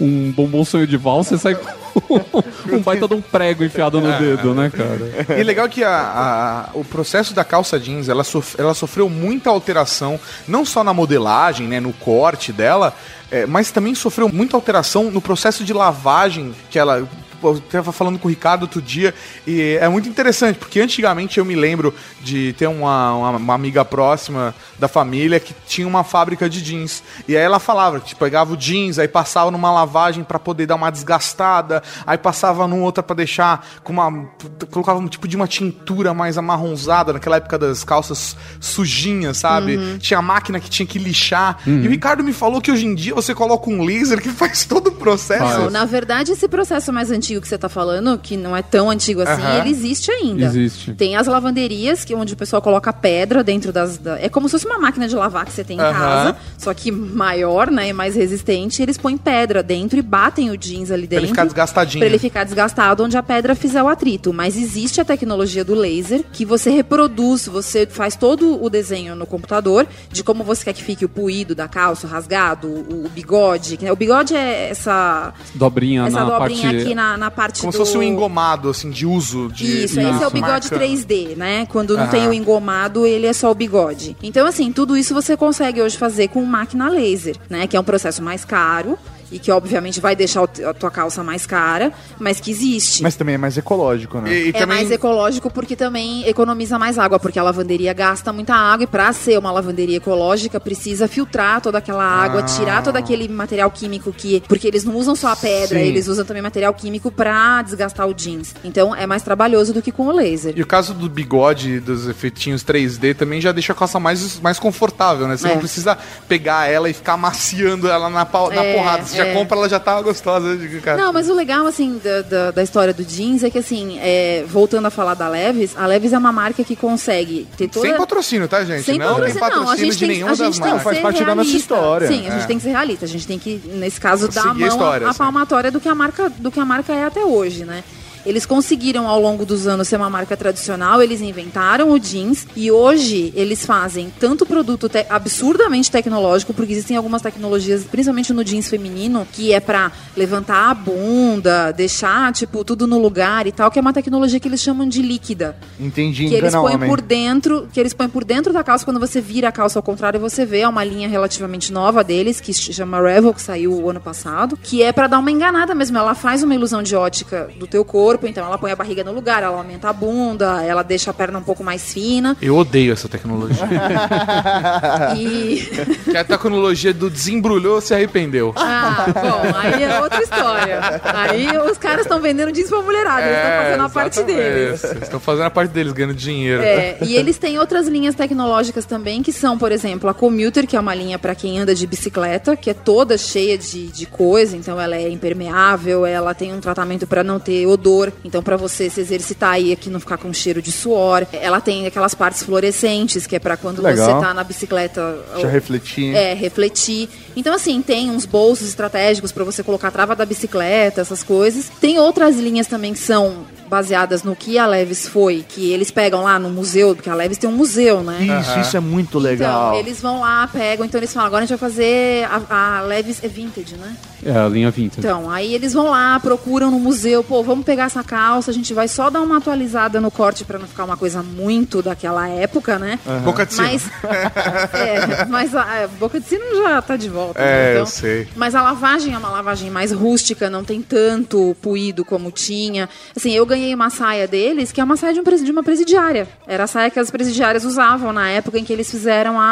um 0.00 0.32
bombom 0.32 0.64
sonho 0.64 0.86
de 0.86 0.96
valsa 0.96 1.34
e 1.34 1.38
sai 1.38 1.56
um 2.72 2.80
baita 2.82 3.08
de 3.08 3.14
um 3.14 3.20
prego 3.20 3.64
enfiado 3.64 4.00
no 4.00 4.12
dedo, 4.18 4.54
né, 4.54 4.70
cara? 4.70 5.38
E 5.40 5.42
legal 5.42 5.68
que 5.68 5.82
a, 5.82 5.90
a- 5.90 6.70
o 6.74 6.84
processo 6.84 7.34
da 7.34 7.44
calça 7.44 7.78
jeans, 7.78 8.08
ela, 8.08 8.24
sof- 8.24 8.56
ela 8.58 8.74
sofreu 8.74 9.08
muita 9.08 9.50
alteração, 9.50 10.18
não 10.46 10.64
só 10.64 10.82
na 10.84 10.92
modelagem, 10.94 11.66
né, 11.66 11.80
no 11.80 11.92
corte 11.92 12.52
dela, 12.52 12.94
é, 13.30 13.46
mas 13.46 13.70
também 13.70 13.94
sofreu 13.94 14.28
muita 14.28 14.56
alteração 14.56 15.10
no 15.10 15.20
processo 15.20 15.64
de 15.64 15.72
lavagem 15.72 16.54
que 16.70 16.78
ela... 16.78 17.06
Eu 17.46 17.60
tava 17.60 17.92
falando 17.92 18.18
com 18.18 18.28
o 18.28 18.30
Ricardo 18.30 18.62
outro 18.62 18.82
dia 18.82 19.14
e 19.46 19.78
é 19.80 19.88
muito 19.88 20.08
interessante, 20.08 20.58
porque 20.58 20.80
antigamente 20.80 21.38
eu 21.38 21.44
me 21.44 21.54
lembro 21.54 21.94
de 22.20 22.52
ter 22.54 22.66
uma, 22.66 23.14
uma, 23.14 23.30
uma 23.30 23.54
amiga 23.54 23.84
próxima 23.84 24.54
da 24.78 24.88
família 24.88 25.38
que 25.40 25.54
tinha 25.66 25.86
uma 25.86 26.04
fábrica 26.04 26.48
de 26.48 26.62
jeans. 26.62 27.02
E 27.26 27.36
aí 27.36 27.42
ela 27.42 27.58
falava 27.58 28.00
que 28.00 28.08
tipo, 28.08 28.20
pegava 28.20 28.52
o 28.52 28.56
jeans, 28.56 28.98
aí 28.98 29.08
passava 29.08 29.50
numa 29.50 29.70
lavagem 29.70 30.24
pra 30.24 30.38
poder 30.38 30.66
dar 30.66 30.74
uma 30.74 30.90
desgastada, 30.90 31.82
aí 32.06 32.18
passava 32.18 32.66
num 32.66 32.82
outra 32.82 33.02
pra 33.02 33.14
deixar 33.16 33.66
com 33.82 33.92
uma. 33.92 34.28
colocava 34.70 34.98
um 34.98 35.08
tipo 35.08 35.28
de 35.28 35.36
uma 35.36 35.46
tintura 35.46 36.12
mais 36.12 36.36
amarronzada, 36.38 37.12
naquela 37.12 37.36
época 37.36 37.58
das 37.58 37.84
calças 37.84 38.36
sujinhas, 38.60 39.38
sabe? 39.38 39.76
Uhum. 39.76 39.98
Tinha 39.98 40.20
máquina 40.20 40.60
que 40.60 40.68
tinha 40.68 40.86
que 40.86 40.98
lixar. 40.98 41.58
Uhum. 41.66 41.82
E 41.82 41.86
o 41.88 41.90
Ricardo 41.90 42.24
me 42.24 42.32
falou 42.32 42.60
que 42.60 42.70
hoje 42.70 42.86
em 42.86 42.94
dia 42.94 43.14
você 43.14 43.34
coloca 43.34 43.70
um 43.70 43.82
laser 43.84 44.20
que 44.20 44.28
faz 44.36 44.64
todo 44.64 44.88
o 44.88 44.92
processo. 44.92 45.60
Não, 45.60 45.70
na 45.70 45.84
verdade, 45.84 46.32
esse 46.32 46.48
processo 46.48 46.92
mais 46.92 47.10
antigo 47.10 47.35
que 47.40 47.48
você 47.48 47.58
tá 47.58 47.68
falando, 47.68 48.18
que 48.18 48.36
não 48.36 48.56
é 48.56 48.62
tão 48.62 48.90
antigo 48.90 49.20
assim, 49.22 49.42
Aham. 49.42 49.58
ele 49.60 49.70
existe 49.70 50.10
ainda. 50.10 50.44
Existe. 50.46 50.92
Tem 50.94 51.16
as 51.16 51.26
lavanderias, 51.26 52.04
que 52.04 52.14
onde 52.14 52.34
o 52.34 52.36
pessoal 52.36 52.60
coloca 52.62 52.92
pedra 52.92 53.42
dentro 53.44 53.72
das. 53.72 53.98
da- 53.98 54.18
é 54.20 54.28
como 54.28 54.48
se 54.48 54.52
fosse 54.52 54.66
uma 54.66 54.78
máquina 54.78 55.06
de 55.08 55.14
lavar 55.14 55.44
que 55.44 55.52
você 55.52 55.64
tem 55.64 55.76
em 55.76 55.80
Aham. 55.80 55.92
casa, 55.92 56.36
só 56.58 56.72
que 56.74 56.90
maior, 56.90 57.70
né? 57.70 57.88
E 57.88 57.92
mais 57.92 58.14
resistente. 58.14 58.82
Eles 58.82 58.96
põem 58.98 59.16
pedra 59.16 59.62
dentro 59.62 59.98
e 59.98 60.02
batem 60.02 60.50
o 60.50 60.56
jeans 60.56 60.90
ali 60.90 61.02
Pra 61.06 61.10
dentro. 61.16 61.24
ele 61.24 61.28
ficar 61.28 61.44
desgastadinho. 61.44 62.00
Pra 62.00 62.06
ele 62.06 62.18
ficar 62.18 62.44
desgastado 62.44 63.02
onde 63.04 63.16
a 63.16 63.22
pedra 63.22 63.54
fizer 63.54 63.82
o 63.82 63.88
atrito. 63.88 64.32
Mas 64.32 64.56
existe 64.56 65.00
a 65.00 65.04
tecnologia 65.04 65.64
do 65.64 65.74
laser 65.74 66.24
que 66.32 66.44
você 66.44 66.70
reproduz, 66.70 67.46
você 67.46 67.86
faz 67.86 68.16
todo 68.16 68.62
o 68.62 68.68
desenho 68.70 69.14
no 69.14 69.26
computador 69.26 69.86
de 70.10 70.22
como 70.24 70.42
você 70.44 70.64
quer 70.64 70.72
que 70.72 70.82
fique 70.82 71.04
o 71.04 71.08
puído 71.08 71.54
da 71.54 71.68
calça, 71.68 72.06
o 72.06 72.10
rasgado, 72.10 72.66
o, 72.68 73.06
o 73.06 73.08
bigode. 73.08 73.78
né, 73.80 73.90
O 73.92 73.96
bigode 73.96 74.34
é 74.34 74.68
essa, 74.70 75.32
Dobrinha 75.54 76.06
essa 76.06 76.20
na 76.24 76.38
dobrinha 76.38 76.62
parte. 76.70 76.82
aqui 76.82 76.94
na, 76.94 77.15
na 77.16 77.30
parte 77.30 77.60
Como 77.60 77.70
do... 77.70 77.72
se 77.72 77.78
fosse 77.78 77.96
um 77.96 78.02
engomado, 78.02 78.68
assim, 78.68 78.90
de 78.90 79.06
uso. 79.06 79.48
De, 79.48 79.84
Isso, 79.84 79.98
esse 79.98 80.22
é 80.22 80.26
o 80.26 80.28
de 80.28 80.34
bigode 80.34 80.70
marca. 80.70 80.86
3D, 80.86 81.36
né? 81.36 81.66
Quando 81.66 81.96
não 81.96 82.04
Aham. 82.04 82.10
tem 82.10 82.28
o 82.28 82.32
engomado, 82.32 83.06
ele 83.06 83.26
é 83.26 83.32
só 83.32 83.50
o 83.50 83.54
bigode. 83.54 84.16
Então, 84.22 84.46
assim, 84.46 84.70
tudo 84.72 84.96
isso 84.96 85.14
você 85.14 85.36
consegue 85.36 85.80
hoje 85.82 85.96
fazer 85.96 86.28
com 86.28 86.44
máquina 86.44 86.88
laser, 86.88 87.36
né? 87.48 87.66
Que 87.66 87.76
é 87.76 87.80
um 87.80 87.84
processo 87.84 88.22
mais 88.22 88.44
caro 88.44 88.98
e 89.30 89.38
que, 89.38 89.50
obviamente, 89.50 90.00
vai 90.00 90.14
deixar 90.14 90.42
a 90.44 90.74
tua 90.74 90.90
calça 90.90 91.22
mais 91.22 91.46
cara, 91.46 91.92
mas 92.18 92.40
que 92.40 92.50
existe. 92.50 93.02
Mas 93.02 93.16
também 93.16 93.34
é 93.34 93.38
mais 93.38 93.56
ecológico, 93.58 94.20
né? 94.20 94.32
E, 94.32 94.46
e 94.46 94.48
é 94.50 94.52
também. 94.52 94.76
mais 94.78 94.90
ecológico 94.90 95.50
porque 95.50 95.74
também 95.76 96.26
economiza 96.28 96.78
mais 96.78 96.98
água, 96.98 97.18
porque 97.18 97.38
a 97.38 97.42
lavanderia 97.42 97.92
gasta 97.92 98.32
muita 98.32 98.54
água 98.54 98.84
e 98.84 98.86
para 98.86 99.12
ser 99.12 99.38
uma 99.38 99.50
lavanderia 99.50 99.96
ecológica 99.96 100.60
precisa 100.60 101.08
filtrar 101.08 101.60
toda 101.60 101.78
aquela 101.78 102.04
água, 102.04 102.40
Ah. 102.40 102.42
tirar 102.44 102.82
todo 102.82 102.96
aquele 102.96 103.28
material 103.28 103.70
químico 103.70 104.12
que, 104.12 104.42
porque 104.48 104.66
eles 104.68 104.84
não 104.84 104.94
usam 104.96 105.14
só 105.16 105.28
a 105.28 105.36
pedra, 105.36 105.78
Sim. 105.80 105.86
eles 105.86 106.06
usam 106.08 106.24
também 106.24 106.42
material 106.42 106.72
químico 106.74 107.10
para 107.10 107.62
desgastar 107.62 108.06
o 108.06 108.14
jeans. 108.14 108.54
Então 108.64 108.94
é 108.94 109.06
mais 109.06 109.22
trabalhoso 109.22 109.72
do 109.72 109.82
que 109.82 109.90
com 109.92 110.06
o 110.06 110.12
laser. 110.12 110.54
E 110.56 110.62
o 110.62 110.66
caso 110.66 110.94
do 110.94 111.08
bigode, 111.08 111.80
dos 111.80 112.06
efeitinhos 112.08 112.62
3D, 112.64 113.14
também 113.14 113.40
já 113.40 113.52
deixa 113.52 113.72
a 113.72 113.76
calça 113.76 113.98
mais, 113.98 114.40
mais 114.40 114.58
confortável, 114.58 115.26
né? 115.26 115.36
Você 115.36 115.48
É. 115.48 115.50
não 115.52 115.58
precisa 115.58 115.98
pegar 116.28 116.66
ela 116.70 116.88
e 116.88 116.92
ficar 116.92 117.14
amaciando 117.14 117.88
ela 117.88 118.08
na, 118.08 118.24
pau- 118.24 118.50
na 118.50 118.62
É, 118.64 118.74
porrada. 118.76 119.04
Você 119.04 119.15
já 119.16 119.26
é. 119.26 119.34
compra, 119.34 119.56
ela 119.58 119.68
já 119.68 119.80
tá 119.80 120.00
gostosa. 120.02 120.56
de- 120.56 120.80
Cara. 120.80 120.96
Não, 121.02 121.12
mas 121.12 121.28
o 121.28 121.34
legal, 121.34 121.66
assim, 121.66 122.00
da, 122.02 122.22
da, 122.22 122.50
da 122.50 122.62
história 122.62 122.92
do 122.94 123.02
jeans 123.04 123.42
é 123.42 123.50
que, 123.50 123.58
assim, 123.58 123.98
é, 124.00 124.44
voltando 124.46 124.86
a 124.86 124.90
falar 124.90 125.14
da 125.14 125.28
Levis, 125.28 125.76
a 125.76 125.86
Levis 125.86 126.12
é 126.12 126.18
uma 126.18 126.32
marca 126.32 126.62
que 126.62 126.76
consegue 126.76 127.46
ter 127.56 127.68
toda... 127.68 127.88
Sem 127.88 127.96
patrocínio, 127.96 128.46
tá, 128.48 128.64
gente? 128.64 128.82
Sem 128.84 128.98
não 128.98 129.14
tem 129.20 129.34
patrocínio, 129.34 129.40
não. 129.40 129.46
A 129.46 129.50
patrocínio 129.66 129.92
gente 129.92 129.98
de 129.98 130.06
tem, 130.06 130.08
nenhuma 130.16 130.32
a 130.32 130.36
das 130.36 130.46
gente 130.46 130.54
tem 130.54 130.62
que 130.62 130.68
marcas. 130.68 130.84
Faz 130.84 130.96
ser 130.96 131.02
parte 131.02 131.18
da 131.24 131.34
nossa 131.34 131.48
realista. 131.48 131.56
história. 131.74 132.08
Sim, 132.08 132.26
a 132.26 132.30
gente 132.30 132.42
É. 132.44 132.46
tem 132.46 132.56
que 132.58 132.62
ser 132.62 132.70
realista. 132.70 133.04
A 133.04 133.08
gente 133.08 133.26
tem 133.26 133.38
que, 133.38 133.60
nesse 133.74 134.00
caso, 134.00 134.28
dar 134.28 134.42
a 134.48 134.54
mão 134.54 134.68
história, 134.68 135.06
a, 135.06 135.10
assim. 135.10 135.18
palmatória 135.18 135.70
do 135.70 135.80
que 135.80 135.88
a 135.88 135.94
marca 135.94 136.28
do 136.28 136.50
que 136.50 136.60
a 136.60 136.64
marca 136.64 136.92
é 136.92 137.04
até 137.04 137.24
hoje, 137.24 137.64
né? 137.64 137.82
Eles 138.26 138.44
conseguiram 138.44 139.06
ao 139.06 139.20
longo 139.20 139.46
dos 139.46 139.66
anos 139.66 139.88
ser 139.88 139.96
uma 139.96 140.10
marca 140.10 140.36
tradicional, 140.36 141.00
eles 141.00 141.20
inventaram 141.22 141.90
o 141.92 141.98
jeans 141.98 142.46
e 142.56 142.70
hoje 142.70 143.32
eles 143.36 143.64
fazem 143.64 144.12
tanto 144.18 144.44
produto 144.44 144.88
te- 144.88 145.06
absurdamente 145.08 145.90
tecnológico, 145.90 146.52
porque 146.52 146.72
existem 146.72 146.96
algumas 146.96 147.22
tecnologias, 147.22 147.84
principalmente 147.84 148.32
no 148.32 148.42
jeans 148.44 148.68
feminino, 148.68 149.26
que 149.32 149.52
é 149.52 149.60
pra 149.60 149.92
levantar 150.16 150.70
a 150.70 150.74
bunda, 150.74 151.70
deixar 151.72 152.32
tipo 152.32 152.64
tudo 152.64 152.86
no 152.86 152.98
lugar 152.98 153.46
e 153.46 153.52
tal, 153.52 153.70
que 153.70 153.78
é 153.78 153.82
uma 153.82 153.92
tecnologia 153.92 154.40
que 154.40 154.48
eles 154.48 154.60
chamam 154.60 154.88
de 154.88 155.02
líquida 155.02 155.56
Entendi, 155.78 156.28
que 156.28 156.34
eles 156.34 156.52
põem 156.54 156.74
homem. 156.74 156.88
por 156.88 157.00
dentro, 157.00 157.68
que 157.72 157.78
eles 157.78 157.94
põem 157.94 158.08
por 158.08 158.24
dentro 158.24 158.52
da 158.52 158.64
calça 158.64 158.84
quando 158.84 158.98
você 158.98 159.20
vira 159.20 159.48
a 159.48 159.52
calça 159.52 159.78
ao 159.78 159.82
contrário, 159.82 160.18
você 160.18 160.44
vê 160.44 160.60
é 160.60 160.68
uma 160.68 160.82
linha 160.82 161.08
relativamente 161.08 161.72
nova 161.72 162.02
deles 162.02 162.40
que 162.40 162.52
se 162.52 162.72
chama 162.72 163.00
Revel, 163.00 163.32
que 163.32 163.42
saiu 163.42 163.72
o 163.72 163.88
ano 163.90 164.00
passado, 164.00 164.58
que 164.62 164.82
é 164.82 164.92
pra 164.92 165.06
dar 165.06 165.18
uma 165.18 165.30
enganada 165.30 165.74
mesmo, 165.74 165.96
ela 165.98 166.14
faz 166.14 166.42
uma 166.42 166.54
ilusão 166.54 166.82
de 166.82 166.96
ótica 166.96 167.48
do 167.58 167.66
teu 167.66 167.84
corpo 167.84 168.15
corpo, 168.16 168.26
então 168.26 168.44
ela 168.44 168.56
põe 168.56 168.72
a 168.72 168.76
barriga 168.76 169.04
no 169.04 169.12
lugar, 169.12 169.42
ela 169.42 169.58
aumenta 169.58 169.88
a 169.88 169.92
bunda, 169.92 170.62
ela 170.62 170.82
deixa 170.82 171.10
a 171.10 171.14
perna 171.14 171.38
um 171.38 171.42
pouco 171.42 171.62
mais 171.62 171.92
fina. 171.92 172.36
Eu 172.40 172.56
odeio 172.56 172.92
essa 172.92 173.08
tecnologia. 173.08 173.66
E. 175.16 175.68
que 176.10 176.16
a 176.16 176.24
tecnologia 176.24 176.92
do 176.92 177.10
desembrulhou 177.10 177.80
se 177.80 177.94
arrependeu. 177.94 178.52
Ah, 178.56 179.06
bom, 179.14 179.56
aí 179.56 179.82
é 179.82 180.00
outra 180.00 180.22
história. 180.22 180.80
Aí 181.02 181.48
os 181.58 181.78
caras 181.78 182.02
estão 182.02 182.20
vendendo 182.20 182.52
jeans 182.52 182.68
pra 182.68 182.80
mulherada, 182.82 183.22
eles 183.22 183.36
estão 183.36 183.62
fazendo 183.62 183.84
a 183.84 183.88
parte 183.88 184.22
deles. 184.22 184.84
Eles 184.84 185.02
estão 185.02 185.20
fazendo 185.20 185.44
a 185.44 185.50
parte 185.50 185.70
deles, 185.70 185.92
ganhando 185.92 186.14
dinheiro. 186.14 186.62
É, 186.62 186.98
e 187.02 187.16
eles 187.16 187.38
têm 187.38 187.58
outras 187.58 187.86
linhas 187.88 188.14
tecnológicas 188.14 188.84
também, 188.84 189.22
que 189.22 189.32
são, 189.32 189.58
por 189.58 189.72
exemplo, 189.72 190.08
a 190.08 190.14
Commuter, 190.14 190.66
que 190.66 190.76
é 190.76 190.80
uma 190.80 190.94
linha 190.94 191.18
para 191.18 191.34
quem 191.34 191.58
anda 191.58 191.74
de 191.74 191.86
bicicleta, 191.86 192.56
que 192.56 192.70
é 192.70 192.74
toda 192.74 193.18
cheia 193.18 193.56
de, 193.56 193.88
de 193.88 194.06
coisa, 194.06 194.56
então 194.56 194.80
ela 194.80 194.96
é 194.96 195.08
impermeável, 195.08 196.06
ela 196.06 196.34
tem 196.34 196.52
um 196.52 196.60
tratamento 196.60 197.06
para 197.06 197.22
não 197.22 197.38
ter 197.38 197.66
odor, 197.66 197.95
então 198.24 198.42
para 198.42 198.56
você 198.56 198.88
se 198.90 199.00
exercitar 199.00 199.60
e 199.60 199.72
aqui 199.72 199.90
não 199.90 200.00
ficar 200.00 200.16
com 200.16 200.32
cheiro 200.32 200.60
de 200.60 200.72
suor. 200.72 201.26
Ela 201.32 201.60
tem 201.60 201.86
aquelas 201.86 202.14
partes 202.14 202.42
fluorescentes, 202.42 203.26
que 203.26 203.36
é 203.36 203.38
para 203.38 203.56
quando 203.56 203.82
Legal. 203.82 204.06
você 204.06 204.26
tá 204.26 204.34
na 204.34 204.44
bicicleta. 204.44 205.18
Já 205.38 205.48
refletir. 205.48 206.14
É, 206.14 206.34
refletir. 206.34 207.08
Então, 207.36 207.54
assim, 207.54 207.82
tem 207.82 208.10
uns 208.10 208.24
bolsos 208.24 208.68
estratégicos 208.68 209.32
para 209.32 209.44
você 209.44 209.62
colocar 209.62 209.88
a 209.88 209.90
trava 209.90 210.16
da 210.16 210.24
bicicleta, 210.24 211.00
essas 211.00 211.22
coisas. 211.22 211.70
Tem 211.80 211.98
outras 211.98 212.36
linhas 212.36 212.66
também 212.66 212.92
que 212.92 212.98
são 212.98 213.46
baseadas 213.68 214.22
no 214.22 214.34
que 214.34 214.58
a 214.58 214.66
Levis 214.66 215.08
foi, 215.08 215.44
que 215.46 215.72
eles 215.72 215.90
pegam 215.90 216.22
lá 216.22 216.38
no 216.38 216.48
museu, 216.48 216.94
porque 216.94 217.10
a 217.10 217.14
Levis 217.14 217.38
tem 217.38 217.50
um 217.50 217.52
museu, 217.52 218.02
né? 218.02 218.18
Isso, 218.40 218.60
isso 218.60 218.76
é 218.76 218.80
muito 218.80 219.18
legal. 219.18 219.70
Então, 219.70 219.80
eles 219.80 220.00
vão 220.00 220.20
lá, 220.20 220.48
pegam, 220.48 220.86
então 220.86 220.98
eles 220.98 221.12
falam, 221.12 221.26
agora 221.26 221.42
a 221.42 221.46
gente 221.46 221.58
vai 221.58 221.70
fazer 221.70 222.24
a, 222.30 222.78
a 222.78 222.82
Levis 222.82 223.22
é 223.22 223.28
vintage, 223.28 223.74
né? 223.74 223.96
É, 224.24 224.36
a 224.36 224.48
linha 224.48 224.70
vintage. 224.70 225.06
Então, 225.06 225.30
aí 225.30 225.54
eles 225.54 225.72
vão 225.72 225.90
lá, 225.90 226.18
procuram 226.20 226.70
no 226.70 226.78
museu, 226.78 227.22
pô, 227.22 227.42
vamos 227.42 227.64
pegar 227.64 227.84
essa 227.84 228.02
calça, 228.02 228.50
a 228.50 228.54
gente 228.54 228.72
vai 228.72 228.88
só 228.88 229.10
dar 229.10 229.20
uma 229.20 229.38
atualizada 229.38 230.00
no 230.00 230.10
corte 230.10 230.44
pra 230.44 230.58
não 230.58 230.66
ficar 230.66 230.84
uma 230.84 230.96
coisa 230.96 231.22
muito 231.22 231.82
daquela 231.82 232.28
época, 232.28 232.78
né? 232.78 232.98
Boca 233.24 233.44
de 233.46 233.54
sino. 233.54 233.66
Mas, 233.66 233.90
é, 234.74 235.24
mas 235.26 235.54
a, 235.54 235.84
a 235.84 235.88
boca 235.88 236.20
de 236.20 236.26
sino 236.26 236.44
já 236.62 236.80
tá 236.82 236.96
de 236.96 237.08
volta. 237.08 237.40
É, 237.40 237.44
né? 237.44 237.70
Então, 237.72 237.82
eu 237.82 237.86
sei. 237.86 238.28
Mas 238.36 238.54
a 238.54 238.62
lavagem 238.62 239.14
é 239.14 239.18
uma 239.18 239.30
lavagem 239.30 239.70
mais 239.70 239.92
rústica, 239.92 240.48
não 240.50 240.64
tem 240.64 240.82
tanto 240.82 241.56
puído 241.60 242.04
como 242.04 242.30
tinha. 242.30 242.88
Assim, 243.14 243.32
eu 243.32 243.44
ganhei 243.46 243.74
uma 243.74 243.90
saia 243.90 244.26
deles, 244.26 244.72
que 244.72 244.80
é 244.80 244.84
uma 244.84 244.96
saia 244.96 245.14
de, 245.14 245.20
um 245.20 245.44
de 245.44 245.50
uma 245.50 245.62
presidiária. 245.62 246.28
Era 246.46 246.64
a 246.64 246.66
saia 246.66 246.90
que 246.90 246.98
as 246.98 247.10
presidiárias 247.10 247.64
usavam 247.64 248.12
na 248.12 248.28
época 248.30 248.58
em 248.58 248.64
que 248.64 248.72
eles 248.72 248.90
fizeram 248.90 249.40
a, 249.40 249.44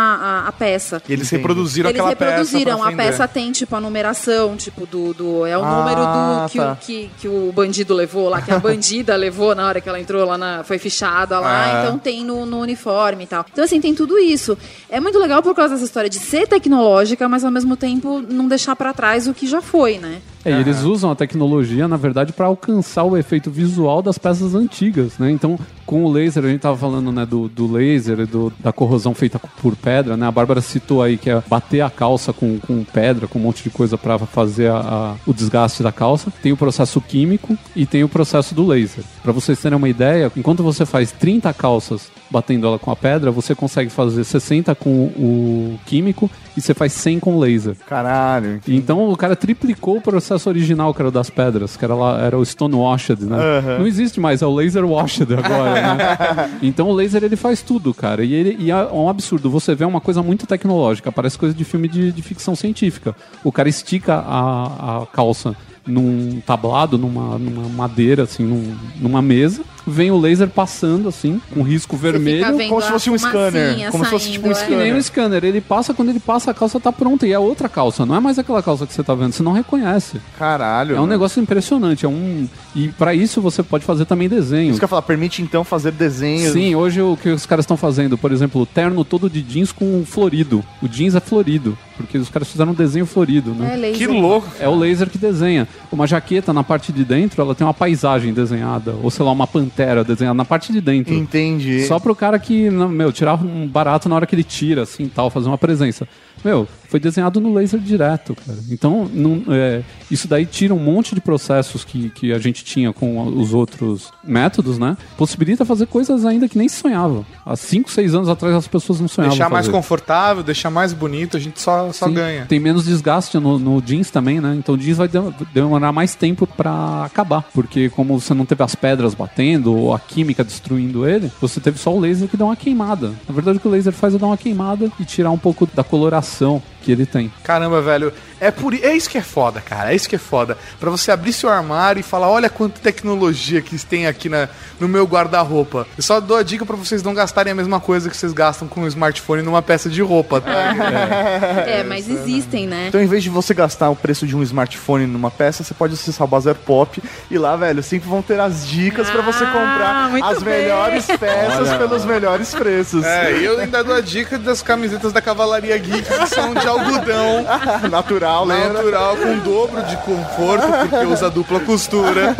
a, 0.44 0.48
a 0.48 0.52
peça. 0.52 1.02
E 1.08 1.12
eles 1.12 1.28
reproduziram 1.30 1.90
Eles 1.90 2.00
aquela 2.00 2.10
reproduziram, 2.10 2.78
peça. 2.78 2.88
a 2.88 2.92
peça 2.92 3.28
tem, 3.28 3.52
tipo, 3.52 3.74
a 3.74 3.80
numeração, 3.80 4.53
tipo, 4.56 4.86
do. 4.86 5.12
do 5.14 5.46
é 5.46 5.56
o 5.58 5.62
Ah, 5.64 5.78
número 5.78 6.00
do 6.44 6.50
que, 6.50 6.58
tá. 6.58 6.72
o, 6.72 6.76
que, 6.76 7.10
que 7.18 7.28
o 7.28 7.52
bandido 7.52 7.94
levou 7.94 8.28
lá, 8.28 8.40
que 8.42 8.50
a 8.50 8.58
bandida 8.60 9.14
levou 9.16 9.54
na 9.54 9.66
hora 9.66 9.80
que 9.80 9.88
ela 9.88 10.00
entrou 10.00 10.24
lá 10.26 10.36
na. 10.38 10.64
Foi 10.64 10.78
fichada 10.78 11.38
lá, 11.40 11.64
Ah. 11.64 11.82
então 11.84 11.98
tem 11.98 12.24
no, 12.24 12.44
no 12.46 12.60
uniforme 12.60 13.24
e 13.24 13.26
tal. 13.26 13.44
Então, 13.52 13.64
assim, 13.64 13.80
tem 13.80 13.94
tudo 13.94 14.18
isso. 14.18 14.56
É 14.88 15.00
muito 15.00 15.18
legal 15.18 15.42
por 15.42 15.54
causa 15.54 15.74
dessa 15.74 15.84
história 15.84 16.08
de 16.10 16.18
ser 16.18 16.46
tecnológica, 16.46 17.28
mas 17.28 17.44
ao 17.44 17.50
mesmo 17.50 17.76
tempo 17.76 18.20
não 18.28 18.48
deixar 18.48 18.74
pra 18.76 18.92
trás 18.92 19.26
o 19.28 19.34
que 19.34 19.46
já 19.46 19.60
foi, 19.62 19.98
né? 19.98 20.20
É, 20.44 20.50
e 20.50 20.60
eles 20.60 20.82
usam 20.82 21.10
a 21.10 21.14
tecnologia, 21.14 21.88
na 21.88 21.96
verdade, 21.96 22.32
para 22.32 22.46
alcançar 22.46 23.04
o 23.04 23.16
efeito 23.16 23.50
visual 23.50 24.02
das 24.02 24.18
peças 24.18 24.54
antigas, 24.54 25.18
né? 25.18 25.30
Então, 25.30 25.58
com 25.86 26.04
o 26.04 26.10
laser, 26.12 26.44
a 26.44 26.48
gente 26.48 26.60
tava 26.60 26.76
falando, 26.76 27.10
né, 27.12 27.24
do, 27.24 27.48
do 27.48 27.70
laser 27.70 28.26
do, 28.26 28.52
da 28.60 28.72
corrosão 28.72 29.14
feita 29.14 29.38
por 29.38 29.74
pedra, 29.76 30.16
né? 30.16 30.26
A 30.26 30.30
Bárbara 30.32 30.60
citou 30.60 31.02
aí 31.02 31.16
que 31.16 31.30
é 31.30 31.42
bater 31.48 31.80
a 31.80 31.90
calça 31.90 32.32
com, 32.32 32.58
com 32.58 32.84
pedra, 32.84 33.26
com 33.26 33.38
um 33.38 33.42
monte 33.42 33.62
de 33.62 33.70
coisa 33.70 33.96
para 33.96 34.18
fazer 34.18 34.70
a- 34.70 34.78
a- 34.78 35.14
o 35.26 35.32
desgaste 35.32 35.82
da 35.82 35.92
calça. 35.92 36.32
Tem 36.42 36.52
o 36.52 36.56
processo 36.56 37.00
químico 37.00 37.56
e 37.74 37.86
tem 37.86 38.04
o 38.04 38.08
processo 38.08 38.54
do 38.54 38.66
laser. 38.66 39.04
Para 39.22 39.32
vocês 39.32 39.58
terem 39.60 39.76
uma 39.78 39.88
ideia, 39.88 40.30
enquanto 40.36 40.62
você 40.62 40.84
faz 40.84 41.10
30 41.12 41.52
calças 41.54 42.10
batendo 42.30 42.66
ela 42.66 42.78
com 42.78 42.90
a 42.90 42.96
pedra, 42.96 43.30
você 43.30 43.54
consegue 43.54 43.88
fazer 43.90 44.24
60 44.24 44.74
com 44.74 44.90
o 44.90 45.78
químico 45.86 46.28
e 46.56 46.60
você 46.60 46.74
faz 46.74 46.92
100 46.92 47.20
com 47.20 47.38
laser. 47.38 47.76
Caralho. 47.86 48.60
Então 48.66 49.08
o 49.10 49.16
cara 49.16 49.36
triplicou 49.36 49.96
o 49.98 50.00
processo 50.00 50.33
original, 50.48 50.92
que 50.94 51.00
era 51.02 51.08
o 51.08 51.12
das 51.12 51.30
pedras, 51.30 51.76
que 51.76 51.84
era, 51.84 51.94
lá, 51.94 52.20
era 52.20 52.38
o 52.38 52.44
stonewashed, 52.44 53.22
né? 53.24 53.36
Aham. 53.58 53.78
Não 53.78 53.86
existe 53.86 54.20
mais, 54.20 54.42
é 54.42 54.46
o 54.46 54.54
laser 54.54 54.84
washed 54.84 55.26
agora, 55.32 55.94
né? 55.94 56.50
Então 56.62 56.88
o 56.88 56.92
laser 56.92 57.22
ele 57.24 57.36
faz 57.36 57.62
tudo, 57.62 57.92
cara. 57.94 58.24
E, 58.24 58.32
ele, 58.32 58.56
e 58.58 58.70
é 58.70 58.76
um 58.92 59.08
absurdo. 59.08 59.50
Você 59.50 59.74
vê 59.74 59.84
uma 59.84 60.00
coisa 60.00 60.22
muito 60.22 60.46
tecnológica, 60.46 61.10
parece 61.12 61.38
coisa 61.38 61.54
de 61.54 61.64
filme 61.64 61.88
de, 61.88 62.10
de 62.12 62.22
ficção 62.22 62.54
científica. 62.56 63.14
O 63.42 63.52
cara 63.52 63.68
estica 63.68 64.14
a, 64.16 65.02
a 65.02 65.06
calça 65.06 65.54
num 65.86 66.40
tablado, 66.46 66.96
numa, 66.96 67.38
numa 67.38 67.68
madeira, 67.68 68.22
assim, 68.22 68.42
num- 68.44 68.74
numa 69.00 69.20
mesa. 69.20 69.62
Vem 69.86 70.10
o 70.10 70.18
laser 70.18 70.48
passando, 70.48 71.08
assim, 71.08 71.40
com 71.52 71.62
risco 71.62 71.96
vermelho. 71.96 72.44
como 72.68 72.80
se 72.80 72.88
fosse 72.90 73.10
um 73.10 73.18
scanner, 73.18 73.90
como 73.90 74.04
se 74.04 74.10
fosse 74.10 74.32
tipo 74.32 74.48
um 74.48 74.54
saindo, 74.54 74.64
é. 74.64 74.66
Que 74.66 74.76
nem 74.76 74.78
scanner. 74.84 74.96
um 74.96 75.02
scanner. 75.02 75.44
Ele 75.44 75.60
passa, 75.60 75.92
quando 75.92 76.08
ele 76.10 76.20
passa, 76.20 76.50
a 76.50 76.54
calça 76.54 76.80
tá 76.80 76.90
pronta. 76.90 77.26
E 77.26 77.32
é 77.32 77.38
outra 77.38 77.68
calça. 77.68 78.06
Não 78.06 78.14
é 78.14 78.20
mais 78.20 78.38
aquela 78.38 78.62
calça 78.62 78.86
que 78.86 78.94
você 78.94 79.02
tá 79.02 79.14
vendo. 79.14 79.32
Você 79.32 79.42
não 79.42 79.52
reconhece. 79.52 80.20
Caralho. 80.38 80.96
É 80.96 81.00
um 81.00 81.06
negócio 81.06 81.40
impressionante. 81.42 82.04
É 82.04 82.08
um... 82.08 82.48
E 82.74 82.88
pra 82.88 83.14
isso 83.14 83.40
você 83.40 83.62
pode 83.62 83.84
fazer 83.84 84.04
também 84.04 84.28
desenho. 84.28 84.70
Isso 84.70 84.78
que 84.78 84.84
eu 84.84 84.88
falar, 84.88 85.02
permite 85.02 85.42
então 85.42 85.62
fazer 85.62 85.92
desenhos. 85.92 86.52
Sim, 86.52 86.74
hoje 86.74 87.00
o 87.00 87.16
que 87.16 87.28
os 87.28 87.46
caras 87.46 87.64
estão 87.64 87.76
fazendo, 87.76 88.18
por 88.18 88.32
exemplo, 88.32 88.62
o 88.62 88.66
terno 88.66 89.04
todo 89.04 89.30
de 89.30 89.42
jeans 89.42 89.70
com 89.70 90.04
florido. 90.04 90.64
O 90.82 90.88
jeans 90.88 91.14
é 91.14 91.20
florido, 91.20 91.76
porque 91.96 92.18
os 92.18 92.28
caras 92.28 92.50
fizeram 92.50 92.72
um 92.72 92.74
desenho 92.74 93.06
florido, 93.06 93.52
né? 93.54 93.74
É 93.74 93.76
laser. 93.76 93.98
Que 93.98 94.06
louco. 94.06 94.48
É 94.58 94.68
o 94.68 94.74
laser 94.74 95.08
que 95.08 95.18
desenha. 95.18 95.68
Uma 95.92 96.06
jaqueta 96.06 96.52
na 96.52 96.64
parte 96.64 96.92
de 96.92 97.04
dentro, 97.04 97.40
ela 97.40 97.54
tem 97.54 97.66
uma 97.66 97.74
paisagem 97.74 98.32
desenhada, 98.32 98.94
ou 99.02 99.10
sei 99.10 99.24
lá, 99.24 99.32
uma 99.32 99.46
pantera 99.74 100.04
desenhada 100.04 100.34
na 100.34 100.44
parte 100.44 100.72
de 100.72 100.80
dentro. 100.80 101.12
Entendi. 101.12 101.84
Só 101.86 101.98
pro 101.98 102.14
cara 102.14 102.38
que, 102.38 102.70
meu, 102.70 103.12
tirar 103.12 103.34
um 103.34 103.66
barato 103.66 104.08
na 104.08 104.14
hora 104.14 104.26
que 104.26 104.34
ele 104.34 104.44
tira, 104.44 104.82
assim, 104.82 105.08
tal, 105.08 105.28
fazer 105.28 105.48
uma 105.48 105.58
presença. 105.58 106.06
Meu, 106.44 106.68
foi 106.94 107.00
desenhado 107.00 107.40
no 107.40 107.52
laser 107.52 107.80
direto, 107.80 108.36
cara. 108.36 108.56
Então, 108.70 109.10
não- 109.12 109.42
é, 109.48 109.82
isso 110.08 110.28
daí 110.28 110.46
tira 110.46 110.72
um 110.72 110.78
monte 110.78 111.12
de 111.12 111.20
processos 111.20 111.82
que, 111.84 112.08
que 112.10 112.32
a 112.32 112.38
gente 112.38 112.64
tinha 112.64 112.92
com 112.92 113.20
os 113.36 113.52
outros 113.52 114.12
métodos, 114.22 114.78
né? 114.78 114.96
Possibilita 115.18 115.64
fazer 115.64 115.86
coisas 115.86 116.24
ainda 116.24 116.48
que 116.48 116.56
nem 116.56 116.68
se 116.68 116.76
sonhava. 116.76 117.26
Há 117.44 117.56
5, 117.56 117.90
6 117.90 118.14
anos 118.14 118.28
atrás 118.28 118.54
as 118.54 118.68
pessoas 118.68 119.00
não 119.00 119.08
sonhavam 119.08 119.36
Deixar 119.36 119.50
mais 119.50 119.66
fazer. 119.66 119.76
confortável, 119.76 120.42
deixar 120.44 120.70
mais 120.70 120.92
bonito, 120.92 121.36
a 121.36 121.40
gente 121.40 121.60
só, 121.60 121.90
só 121.92 122.06
Sim. 122.06 122.14
ganha. 122.14 122.46
Tem 122.46 122.60
menos 122.60 122.84
desgaste 122.84 123.40
no, 123.40 123.58
no 123.58 123.82
jeans 123.82 124.08
também, 124.12 124.40
né? 124.40 124.54
Então 124.56 124.76
o 124.76 124.78
jeans 124.78 124.98
vai 124.98 125.08
dem- 125.08 125.34
demorar 125.52 125.90
mais 125.90 126.14
tempo 126.14 126.46
pra 126.46 127.04
acabar. 127.06 127.42
Porque 127.52 127.88
como 127.90 128.20
você 128.20 128.32
não 128.34 128.46
teve 128.46 128.62
as 128.62 128.76
pedras 128.76 129.14
batendo 129.14 129.74
ou 129.76 129.92
a 129.92 129.98
química 129.98 130.44
destruindo 130.44 131.08
ele, 131.08 131.28
você 131.40 131.58
teve 131.58 131.76
só 131.76 131.92
o 131.92 131.98
laser 131.98 132.28
que 132.28 132.36
dá 132.36 132.44
uma 132.44 132.54
queimada. 132.54 133.08
Na 133.28 133.34
verdade 133.34 133.58
o 133.58 133.60
que 133.60 133.66
o 133.66 133.70
laser 133.72 133.92
faz 133.92 134.14
é 134.14 134.18
dar 134.18 134.26
uma 134.28 134.36
queimada 134.36 134.92
e 135.00 135.04
tirar 135.04 135.32
um 135.32 135.38
pouco 135.38 135.66
da 135.74 135.82
coloração 135.82 136.62
que 136.84 136.92
ele 136.92 137.06
tem. 137.06 137.32
Caramba, 137.42 137.80
velho. 137.80 138.12
É 138.44 138.50
por 138.50 138.74
é 138.74 138.94
isso 138.94 139.08
que 139.08 139.16
é 139.18 139.22
foda, 139.22 139.60
cara. 139.60 139.92
É 139.92 139.94
isso 139.94 140.08
que 140.08 140.16
é 140.16 140.18
foda. 140.18 140.58
Pra 140.78 140.90
você 140.90 141.10
abrir 141.10 141.32
seu 141.32 141.48
armário 141.48 142.00
e 142.00 142.02
falar, 142.02 142.28
olha 142.28 142.50
quanta 142.50 142.80
tecnologia 142.80 143.60
que 143.62 143.78
tem 143.84 144.06
aqui 144.06 144.28
na, 144.28 144.48
no 144.78 144.86
meu 144.88 145.04
guarda-roupa. 145.06 145.86
Eu 145.96 146.02
só 146.02 146.20
dou 146.20 146.36
a 146.36 146.42
dica 146.42 146.66
pra 146.66 146.76
vocês 146.76 147.02
não 147.02 147.14
gastarem 147.14 147.52
a 147.52 147.54
mesma 147.54 147.80
coisa 147.80 148.10
que 148.10 148.16
vocês 148.16 148.32
gastam 148.32 148.68
com 148.68 148.82
um 148.82 148.86
smartphone 148.86 149.42
numa 149.42 149.62
peça 149.62 149.88
de 149.88 150.02
roupa, 150.02 150.40
tá? 150.40 150.74
É, 151.66 151.82
mas 151.82 152.08
existem, 152.08 152.66
né? 152.66 152.86
Então, 152.88 153.00
em 153.00 153.06
vez 153.06 153.22
de 153.22 153.30
você 153.30 153.54
gastar 153.54 153.88
o 153.90 153.96
preço 153.96 154.26
de 154.26 154.36
um 154.36 154.42
smartphone 154.42 155.06
numa 155.06 155.30
peça, 155.30 155.62
você 155.64 155.72
pode 155.74 155.94
acessar 155.94 156.26
o 156.26 156.28
Bazar 156.28 156.54
Pop 156.54 157.02
e 157.30 157.38
lá, 157.38 157.56
velho, 157.56 157.82
sempre 157.82 158.08
vão 158.08 158.20
ter 158.22 158.38
as 158.38 158.66
dicas 158.66 159.08
pra 159.10 159.22
você 159.22 159.44
Ah, 159.44 159.46
comprar 159.46 160.30
as 160.30 160.42
bem. 160.42 160.62
melhores 160.62 161.06
peças 161.06 161.68
Olha. 161.68 161.78
pelos 161.78 162.04
melhores 162.04 162.54
preços. 162.54 163.04
É, 163.04 163.32
e 163.38 163.44
eu 163.44 163.58
ainda 163.58 163.82
dou 163.82 163.94
a 163.94 164.00
dica 164.00 164.38
das 164.38 164.62
camisetas 164.62 165.12
da 165.12 165.20
Cavalaria 165.20 165.76
Geek 165.78 166.02
que 166.02 166.26
são 166.26 166.54
de 166.54 166.66
algodão 166.66 167.44
Natural, 167.90 168.33
lembra? 168.42 168.82
natural, 168.82 169.16
com 169.16 169.38
dobro 169.38 169.82
de 169.82 169.96
conforto, 169.98 170.66
porque 170.88 171.06
usa 171.06 171.30
dupla 171.30 171.60
costura. 171.60 172.34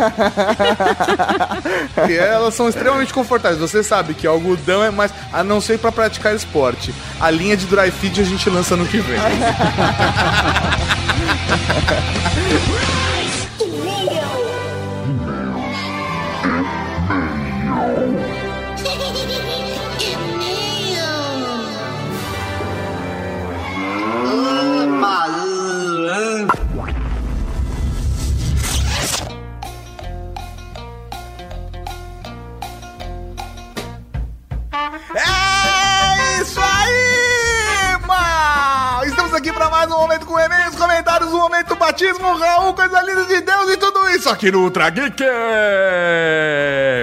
e 2.09 2.13
elas 2.13 2.53
são 2.53 2.67
extremamente 2.67 3.13
confortáveis. 3.13 3.61
Você 3.61 3.83
sabe 3.83 4.13
que 4.13 4.27
algodão 4.27 4.83
é 4.83 4.91
mais. 4.91 5.13
A 5.31 5.43
não 5.43 5.61
ser 5.61 5.79
pra 5.79 5.91
praticar 5.91 6.35
esporte. 6.35 6.93
A 7.19 7.31
linha 7.31 7.55
de 7.55 7.65
dry 7.65 7.91
fit 7.91 8.19
a 8.19 8.23
gente 8.23 8.49
lança 8.49 8.75
no 8.75 8.85
que 8.85 8.97
vem. 8.97 9.19
Isso 34.75 35.54
aí, 38.05 38.07
mal! 38.07 39.05
Estamos 39.05 39.33
aqui 39.33 39.51
para 39.51 39.69
mais 39.69 39.89
um 39.91 39.97
momento 39.97 40.25
com 40.25 40.39
e-mails, 40.39 40.75
comentários, 40.75 41.31
um 41.31 41.37
momento 41.37 41.75
batismo, 41.75 42.33
Raul, 42.35 42.73
coisa 42.73 43.01
linda 43.01 43.23
de 43.25 43.41
Deus 43.41 43.69
e 43.71 43.77
tudo 43.77 44.09
isso 44.09 44.29
aqui 44.29 44.51
no 44.51 44.63
Ultra 44.63 44.89
Geek. 44.89 45.23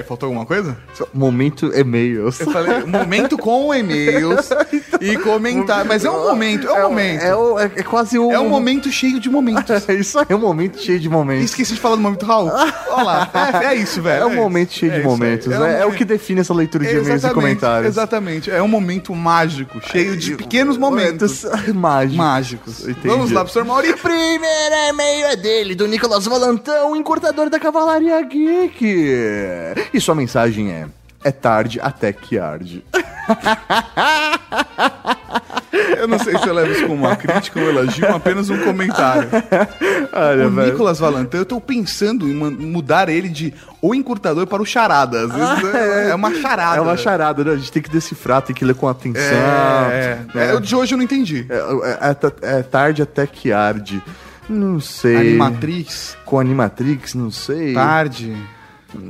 Faltou 0.08 0.26
alguma 0.28 0.44
coisa? 0.46 0.76
Momento 1.14 1.72
e-mails. 1.74 2.40
Eu 2.40 2.50
falei 2.50 2.84
momento 2.84 3.36
com 3.38 3.72
e-mails 3.74 4.48
e 5.00 5.16
comentar. 5.18 5.84
Mas 5.84 6.04
é 6.04 6.10
um 6.10 6.28
momento, 6.28 6.68
é 6.68 6.72
um 6.84 6.88
momento. 6.88 7.22
É, 7.22 7.36
o- 7.36 7.58
é- 7.58 7.70
é 7.76 7.82
quase 7.82 8.18
um... 8.18 8.32
É 8.32 8.38
um 8.40 8.48
momento 8.48 8.90
cheio 8.90 9.20
de 9.20 9.28
momentos. 9.30 9.62
É 9.92 9.94
isso 9.94 10.18
aí, 10.18 10.26
é 10.28 10.34
um 10.36 10.38
momento 10.38 10.78
cheio 10.80 10.98
de 11.00 11.08
momentos. 11.08 11.44
Esqueci 11.46 11.74
de 11.74 11.80
falar 11.80 11.96
do 11.96 12.02
momento, 12.02 12.24
Raul. 12.24 12.48
Olha 12.50 13.02
lá, 13.02 13.30
é, 13.62 13.66
é 13.66 13.74
isso, 13.74 14.00
velho. 14.02 14.22
É 14.22 14.26
um 14.26 14.30
isso. 14.30 14.40
momento 14.40 14.72
cheio 14.72 14.92
É 14.92 14.98
de 14.98 15.04
momentos. 15.04 15.50
É 15.50 15.54
É, 15.54 15.58
um 15.58 15.66
é 15.66 15.86
o 15.86 15.92
que 15.92 16.04
define 16.04 16.40
essa 16.40 16.54
leitura 16.54 16.84
de 16.84 16.96
e-mails 16.96 17.24
e 17.24 17.30
comentários. 17.30 17.88
Exatamente. 17.88 18.50
É 18.50 18.62
um 18.62 18.68
momento 18.68 19.14
mágico, 19.14 19.80
cheio 19.90 20.16
de 20.16 20.36
pequenos 20.36 20.76
momentos. 20.76 21.01
Mágicos. 21.74 22.16
Mágicos. 22.16 22.88
Entendi. 22.88 23.08
Vamos 23.08 23.30
lá, 23.30 23.40
professor 23.40 23.64
Mauri. 23.64 23.94
Primeiro 23.96 24.74
e-mail 24.88 25.26
é 25.26 25.36
dele, 25.36 25.74
do 25.74 25.86
Nicolas 25.86 26.26
Valantão, 26.26 26.96
encurtador 26.96 27.50
da 27.50 27.58
Cavalaria 27.58 28.20
Geek. 28.22 28.84
E 29.92 30.00
sua 30.00 30.14
mensagem 30.14 30.70
é: 30.70 30.86
É 31.24 31.30
tarde 31.30 31.80
até 31.80 32.12
que 32.12 32.38
arde. 32.38 32.84
Eu 35.98 36.08
não 36.08 36.18
sei 36.18 36.36
se 36.36 36.46
eu 36.46 36.52
levo 36.54 36.72
isso 36.72 36.82
como 36.86 37.06
uma 37.06 37.16
crítica 37.16 37.60
ou 37.60 37.66
um 37.66 37.68
elogio, 37.68 38.08
apenas 38.14 38.50
um 38.50 38.58
comentário. 38.58 39.28
Olha, 40.12 40.48
o 40.48 40.50
Nicolas 40.50 40.98
Valentin, 40.98 41.36
eu 41.36 41.44
tô 41.46 41.60
pensando 41.60 42.28
em 42.28 42.34
mudar 42.34 43.08
ele 43.08 43.28
de 43.28 43.54
o 43.80 43.94
encurtador 43.94 44.46
para 44.46 44.62
o 44.62 44.66
charada. 44.66 45.24
Às 45.26 45.32
vezes 45.32 45.74
é, 45.74 46.10
é 46.10 46.14
uma 46.14 46.34
charada. 46.34 46.76
É 46.76 46.80
uma 46.80 46.96
charada, 46.96 47.44
né? 47.44 47.52
A 47.52 47.56
gente 47.56 47.72
tem 47.72 47.82
que 47.82 47.90
decifrar, 47.90 48.42
tem 48.42 48.54
que 48.54 48.64
ler 48.64 48.74
com 48.74 48.88
atenção. 48.88 49.22
É, 49.22 50.18
é. 50.32 50.34
né? 50.34 50.54
É, 50.56 50.60
de 50.60 50.74
hoje 50.74 50.94
eu 50.94 50.98
não 50.98 51.04
entendi. 51.04 51.46
É, 51.48 52.06
é- 52.46 52.58
é 52.58 52.62
tarde 52.62 53.02
até 53.02 53.26
que 53.26 53.52
arde. 53.52 54.02
Não 54.48 54.80
sei. 54.80 55.16
Animatrix, 55.16 56.16
Com 56.24 56.38
Animatrix, 56.38 57.14
não 57.14 57.30
sei. 57.30 57.74
tarde, 57.74 58.36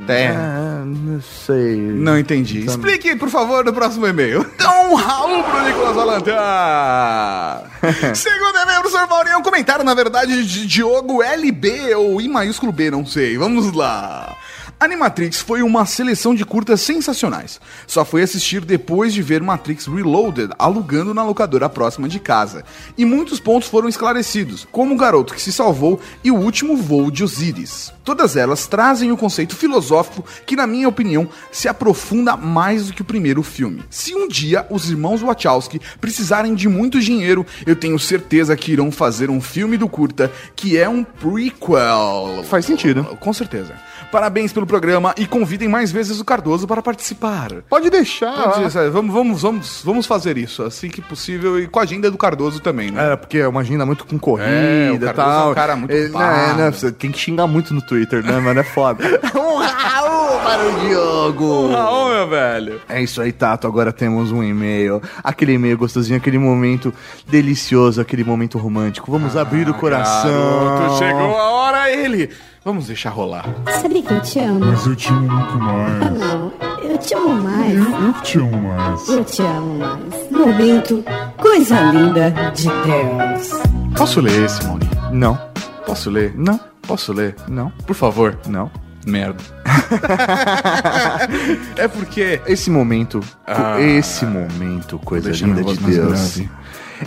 até. 0.03 0.27
Ah, 0.29 0.83
não 0.85 1.21
sei. 1.21 1.75
Não 1.77 2.17
entendi. 2.17 2.61
Então- 2.61 2.75
Explique, 2.75 3.15
por 3.15 3.29
favor, 3.29 3.63
no 3.65 3.73
próximo 3.73 4.07
e-mail. 4.07 4.45
Então, 4.55 4.95
Raul 4.95 5.43
pro 5.43 5.61
Nicolas 5.63 5.95
Valentin. 5.95 6.31
Segundo 8.15 8.57
e-mail, 8.57 8.81
professor 8.81 9.07
Maurinho, 9.07 9.33
é 9.33 9.37
um 9.37 9.41
comentário, 9.43 9.83
na 9.83 9.93
verdade, 9.93 10.45
de 10.45 10.65
Diogo 10.67 11.21
LB 11.21 11.95
ou 11.95 12.21
I 12.21 12.27
maiúsculo 12.27 12.71
B, 12.71 12.89
não 12.91 13.05
sei. 13.05 13.37
Vamos 13.37 13.71
lá. 13.73 14.35
Animatrix 14.79 15.39
foi 15.41 15.61
uma 15.63 15.85
seleção 15.85 16.35
de 16.35 16.43
curtas 16.43 16.81
sensacionais. 16.81 17.59
Só 17.87 18.03
fui 18.03 18.21
assistir 18.21 18.65
depois 18.65 19.13
de 19.13 19.21
ver 19.21 19.41
Matrix 19.41 19.87
Reloaded 19.87 20.49
alugando 20.59 21.13
na 21.13 21.23
locadora 21.23 21.69
próxima 21.69 22.09
de 22.09 22.19
casa. 22.19 22.65
E 22.97 23.05
muitos 23.05 23.39
pontos 23.39 23.69
foram 23.69 23.87
esclarecidos, 23.87 24.67
como 24.71 24.93
o 24.93 24.97
garoto 24.97 25.33
que 25.33 25.41
se 25.41 25.53
salvou 25.53 25.99
e 26.23 26.31
o 26.31 26.35
último 26.35 26.75
voo 26.75 27.09
de 27.09 27.23
Osiris. 27.23 27.92
Todas 28.03 28.35
elas 28.35 28.67
trazem 28.67 29.11
o 29.11 29.17
conceito 29.17 29.55
filosófico 29.55 30.25
que, 30.45 30.55
na 30.55 30.67
minha 30.67 30.89
opinião, 30.89 31.27
se 31.51 31.67
aprofunda 31.67 32.35
mais 32.35 32.87
do 32.87 32.93
que 32.93 33.01
o 33.01 33.05
primeiro 33.05 33.41
filme. 33.41 33.83
Se 33.89 34.13
um 34.13 34.27
dia 34.27 34.65
os 34.69 34.89
irmãos 34.89 35.21
Wachowski 35.21 35.79
precisarem 36.01 36.53
de 36.53 36.67
muito 36.67 36.99
dinheiro, 36.99 37.45
eu 37.65 37.75
tenho 37.75 37.97
certeza 37.97 38.55
que 38.55 38.71
irão 38.73 38.91
fazer 38.91 39.29
um 39.29 39.39
filme 39.41 39.77
do 39.77 39.87
curta 39.87 40.31
que 40.55 40.77
é 40.77 40.87
um 40.89 41.03
prequel. 41.03 42.43
Faz 42.45 42.65
sentido. 42.65 43.03
Com 43.19 43.33
certeza. 43.33 43.73
Parabéns 44.11 44.53
pelo 44.53 44.67
programa 44.67 45.13
e 45.17 45.25
convidem 45.25 45.67
mais 45.67 45.91
vezes 45.91 46.19
o 46.19 46.25
Cardoso 46.25 46.67
para 46.67 46.81
participar. 46.81 47.51
Pode 47.69 47.89
deixar. 47.89 48.33
Pode 48.35 48.69
Vamos, 48.91 49.13
vamos, 49.13 49.41
vamos, 49.41 49.81
vamos 49.83 50.05
fazer 50.05 50.37
isso 50.37 50.61
assim 50.63 50.87
que 50.89 51.01
possível 51.01 51.59
e 51.59 51.67
com 51.67 51.79
a 51.79 51.83
agenda 51.83 52.11
do 52.11 52.17
Cardoso 52.17 52.59
também, 52.59 52.91
né? 52.91 53.13
É, 53.13 53.15
porque 53.15 53.39
é 53.39 53.47
uma 53.47 53.61
agenda 53.61 53.85
muito 53.85 54.05
concorrida 54.05 54.49
É, 54.49 54.91
e 54.93 54.99
Cardoso 54.99 55.15
tal. 55.15 55.47
é 55.47 55.51
um 55.51 55.55
cara 55.55 55.75
muito 55.75 55.91
É, 55.91 56.09
né, 56.09 56.49
é, 56.51 56.71
né, 56.71 56.91
tem 56.97 57.11
que 57.11 57.17
xingar 57.17 57.47
muito 57.47 57.73
no 57.73 57.81
Twitter, 57.81 57.92
né, 58.23 58.39
mano? 58.39 58.59
É 58.59 58.63
foda. 58.63 59.03
um 59.35 59.57
Raul 59.57 60.39
para 60.41 60.67
o 60.67 60.79
Diogo. 60.81 61.71
Raul, 61.71 62.09
meu 62.09 62.27
velho. 62.27 62.81
É 62.89 63.01
isso 63.01 63.21
aí, 63.21 63.31
Tato. 63.31 63.67
Agora 63.67 63.91
temos 63.91 64.31
um 64.31 64.43
e-mail. 64.43 65.01
Aquele 65.23 65.53
e-mail 65.53 65.77
gostosinho, 65.77 66.17
aquele 66.17 66.37
momento 66.37 66.93
delicioso, 67.27 68.01
aquele 68.01 68.23
momento 68.23 68.57
romântico. 68.57 69.11
Vamos 69.11 69.35
abrir 69.37 69.69
o 69.69 69.73
coração. 69.73 70.31
Ah, 70.31 70.79
Garoto, 70.79 70.97
chegou 70.97 71.37
a 71.37 71.49
hora 71.51 71.91
ele. 71.91 72.29
Vamos 72.65 72.87
deixar 72.87 73.09
rolar. 73.09 73.45
Sabia 73.81 74.01
que 74.01 74.13
eu 74.13 74.21
te 74.21 74.39
amo? 74.39 74.59
Mas 74.65 74.85
eu 74.85 74.95
te 74.95 75.09
amo 75.09 75.29
muito 75.29 75.57
mais. 75.59 76.17
Não, 76.17 76.53
eu 76.81 76.97
te 76.97 77.13
amo 77.13 77.43
mais. 77.43 77.73
Eu 77.75 78.13
te 78.23 78.37
amo 78.37 78.61
mais. 78.61 79.09
Eu 79.09 79.23
te 79.25 79.41
amo 79.41 79.77
mais. 79.79 80.31
Momento, 80.31 81.03
coisa 81.37 81.81
linda 81.91 82.31
de 82.55 82.63
Deus. 82.63 83.49
Posso 83.97 84.21
ler 84.21 84.45
esse, 84.45 84.63
Mauri? 84.65 84.87
Não, 85.11 85.37
Posso 85.85 86.09
ler? 86.09 86.33
não, 86.37 86.57
Posso 86.87 87.13
ler? 87.13 87.35
não, 87.47 87.69
Por 87.85 87.95
favor. 87.95 88.37
não. 88.47 88.71
Merda. 89.05 89.43
é 91.77 91.87
porque. 91.89 92.41
Esse 92.47 92.69
momento, 92.69 93.19
Ah. 93.45 93.77
esse 93.81 94.25
momento, 94.25 94.97
coisa 94.99 95.29
linda 95.31 95.61
de 95.61 95.77
Deus, 95.77 96.41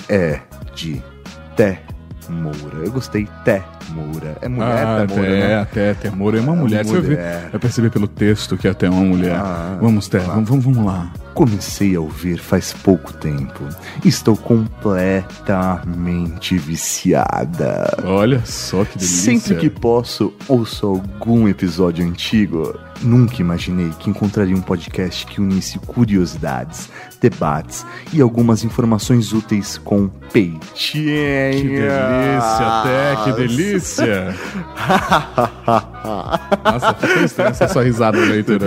é 0.08 0.40
de 0.74 1.02
Té 1.56 1.80
Moura. 2.28 2.84
Eu 2.84 2.92
gostei, 2.92 3.26
Té 3.46 3.64
Moura. 3.93 4.37
É 4.41 4.49
mulher, 4.49 4.87
Ah, 4.87 5.07
Té 5.07 5.14
Moura, 5.14 5.30
né? 5.30 5.55
até, 5.61 5.91
até 5.91 6.09
Amor 6.09 6.34
é 6.34 6.41
uma 6.41 6.55
mulher. 6.55 6.84
Você 6.84 7.01
mulher. 7.01 7.43
vê, 7.45 7.51
vai 7.51 7.61
perceber 7.61 7.91
pelo 7.91 8.07
texto 8.09 8.57
que 8.57 8.66
até 8.68 8.87
é 8.87 8.91
uma 8.91 9.03
mulher. 9.05 9.37
Ah, 9.37 9.78
vamos, 9.80 10.09
Té, 10.09 10.18
vamos, 10.18 10.49
vamos, 10.49 10.64
vamos 10.64 10.84
lá. 10.87 11.12
Comecei 11.34 11.95
a 11.95 12.01
ouvir 12.01 12.39
faz 12.39 12.72
pouco 12.72 13.12
tempo. 13.12 13.62
Estou 14.05 14.37
completamente 15.37 16.57
viciada. 16.59 18.03
Olha 18.05 18.41
só 18.45 18.84
que 18.84 19.03
Sempre 19.05 19.57
que 19.57 19.68
posso, 19.70 20.32
ouço 20.49 20.87
algum 20.87 21.47
episódio 21.49 22.05
antigo. 22.07 22.74
Nunca 23.03 23.43
imaginei 23.43 23.91
que 23.99 24.09
encontraria 24.09 24.57
um 24.57 24.62
podcast 24.62 25.26
que 25.26 25.39
unisse 25.39 25.78
curiosidades, 25.80 26.89
debates 27.20 27.84
e 28.11 28.22
algumas 28.22 28.64
informações 28.64 29.34
úteis 29.34 29.76
com 29.76 30.09
peitinho. 30.32 30.62
Que 30.74 31.68
delícia, 31.68 32.80
até, 32.80 33.16
que 33.24 33.32
delícia. 33.32 33.75
Nossa, 36.64 36.94
ficou 36.94 37.24
estranha 37.24 37.50
essa 37.50 37.68
sua 37.68 37.82
risada 37.82 38.16
leitura. 38.18 38.66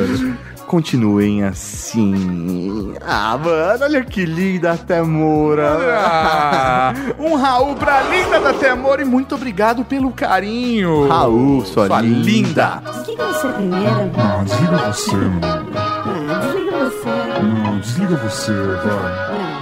Continuem 0.68 1.44
assim. 1.44 2.94
Ah, 3.02 3.36
mano, 3.44 3.84
olha 3.86 4.04
que 4.06 4.24
linda 4.24 4.74
até 4.74 5.02
Moura. 5.02 5.78
Ah, 5.98 6.94
um 7.18 7.34
Raul 7.36 7.76
pra 7.76 8.04
linda 8.04 8.40
da 8.40 8.54
Temor 8.54 9.00
e 9.00 9.06
muito 9.06 9.34
obrigado 9.34 9.84
pelo 9.84 10.12
carinho. 10.12 11.08
Raul, 11.08 11.66
sua 11.66 11.88
linda. 12.02 12.84
Desliga 12.86 13.26
você 13.26 13.48
primeiro. 13.48 14.12
Ah, 14.16 14.44
desliga 14.44 14.78
você, 14.94 15.16
mano. 15.16 15.70
Ah, 15.76 16.40
desliga 16.40 16.78
você. 16.86 17.10
Não, 17.42 17.80
desliga 17.80 18.16
você, 18.18 18.54
vai. 18.54 19.40
Não. 19.40 19.59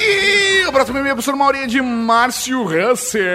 E 0.00 0.64
o 0.64 0.70
próximo 0.70 0.96
e-mail, 0.98 1.16
professor 1.16 1.36
Maurinho, 1.36 1.64
é 1.64 1.66
de 1.66 1.82
Márcio 1.82 2.62
Russer. 2.62 3.26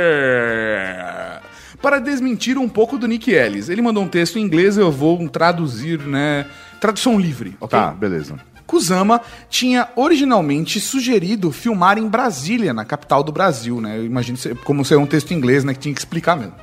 Para 1.82 2.00
desmentir 2.00 2.58
um 2.58 2.70
pouco 2.70 2.98
do 2.98 3.06
Nick 3.06 3.30
Ellis. 3.30 3.68
Ele 3.68 3.82
mandou 3.82 4.02
um 4.02 4.08
texto 4.08 4.40
em 4.40 4.42
inglês, 4.42 4.78
eu 4.78 4.90
vou 4.90 5.28
traduzir, 5.28 6.00
né? 6.00 6.46
Tradução 6.80 7.20
livre, 7.20 7.58
ok? 7.60 7.78
Tá, 7.78 7.92
beleza. 7.92 8.40
Kusama 8.66 9.22
tinha 9.50 9.90
originalmente 9.94 10.80
sugerido 10.80 11.52
filmar 11.52 11.98
em 11.98 12.08
Brasília, 12.08 12.74
na 12.74 12.86
capital 12.86 13.22
do 13.22 13.34
Brasil, 13.34 13.82
né? 13.82 13.98
Eu 13.98 14.06
imagino 14.06 14.38
como 14.64 14.86
ser 14.86 14.96
um 14.96 15.06
texto 15.06 15.32
em 15.32 15.38
inglês, 15.38 15.66
né? 15.66 15.74
Que 15.74 15.80
tinha 15.82 15.94
que 15.94 16.00
explicar 16.00 16.38
mesmo. 16.38 16.54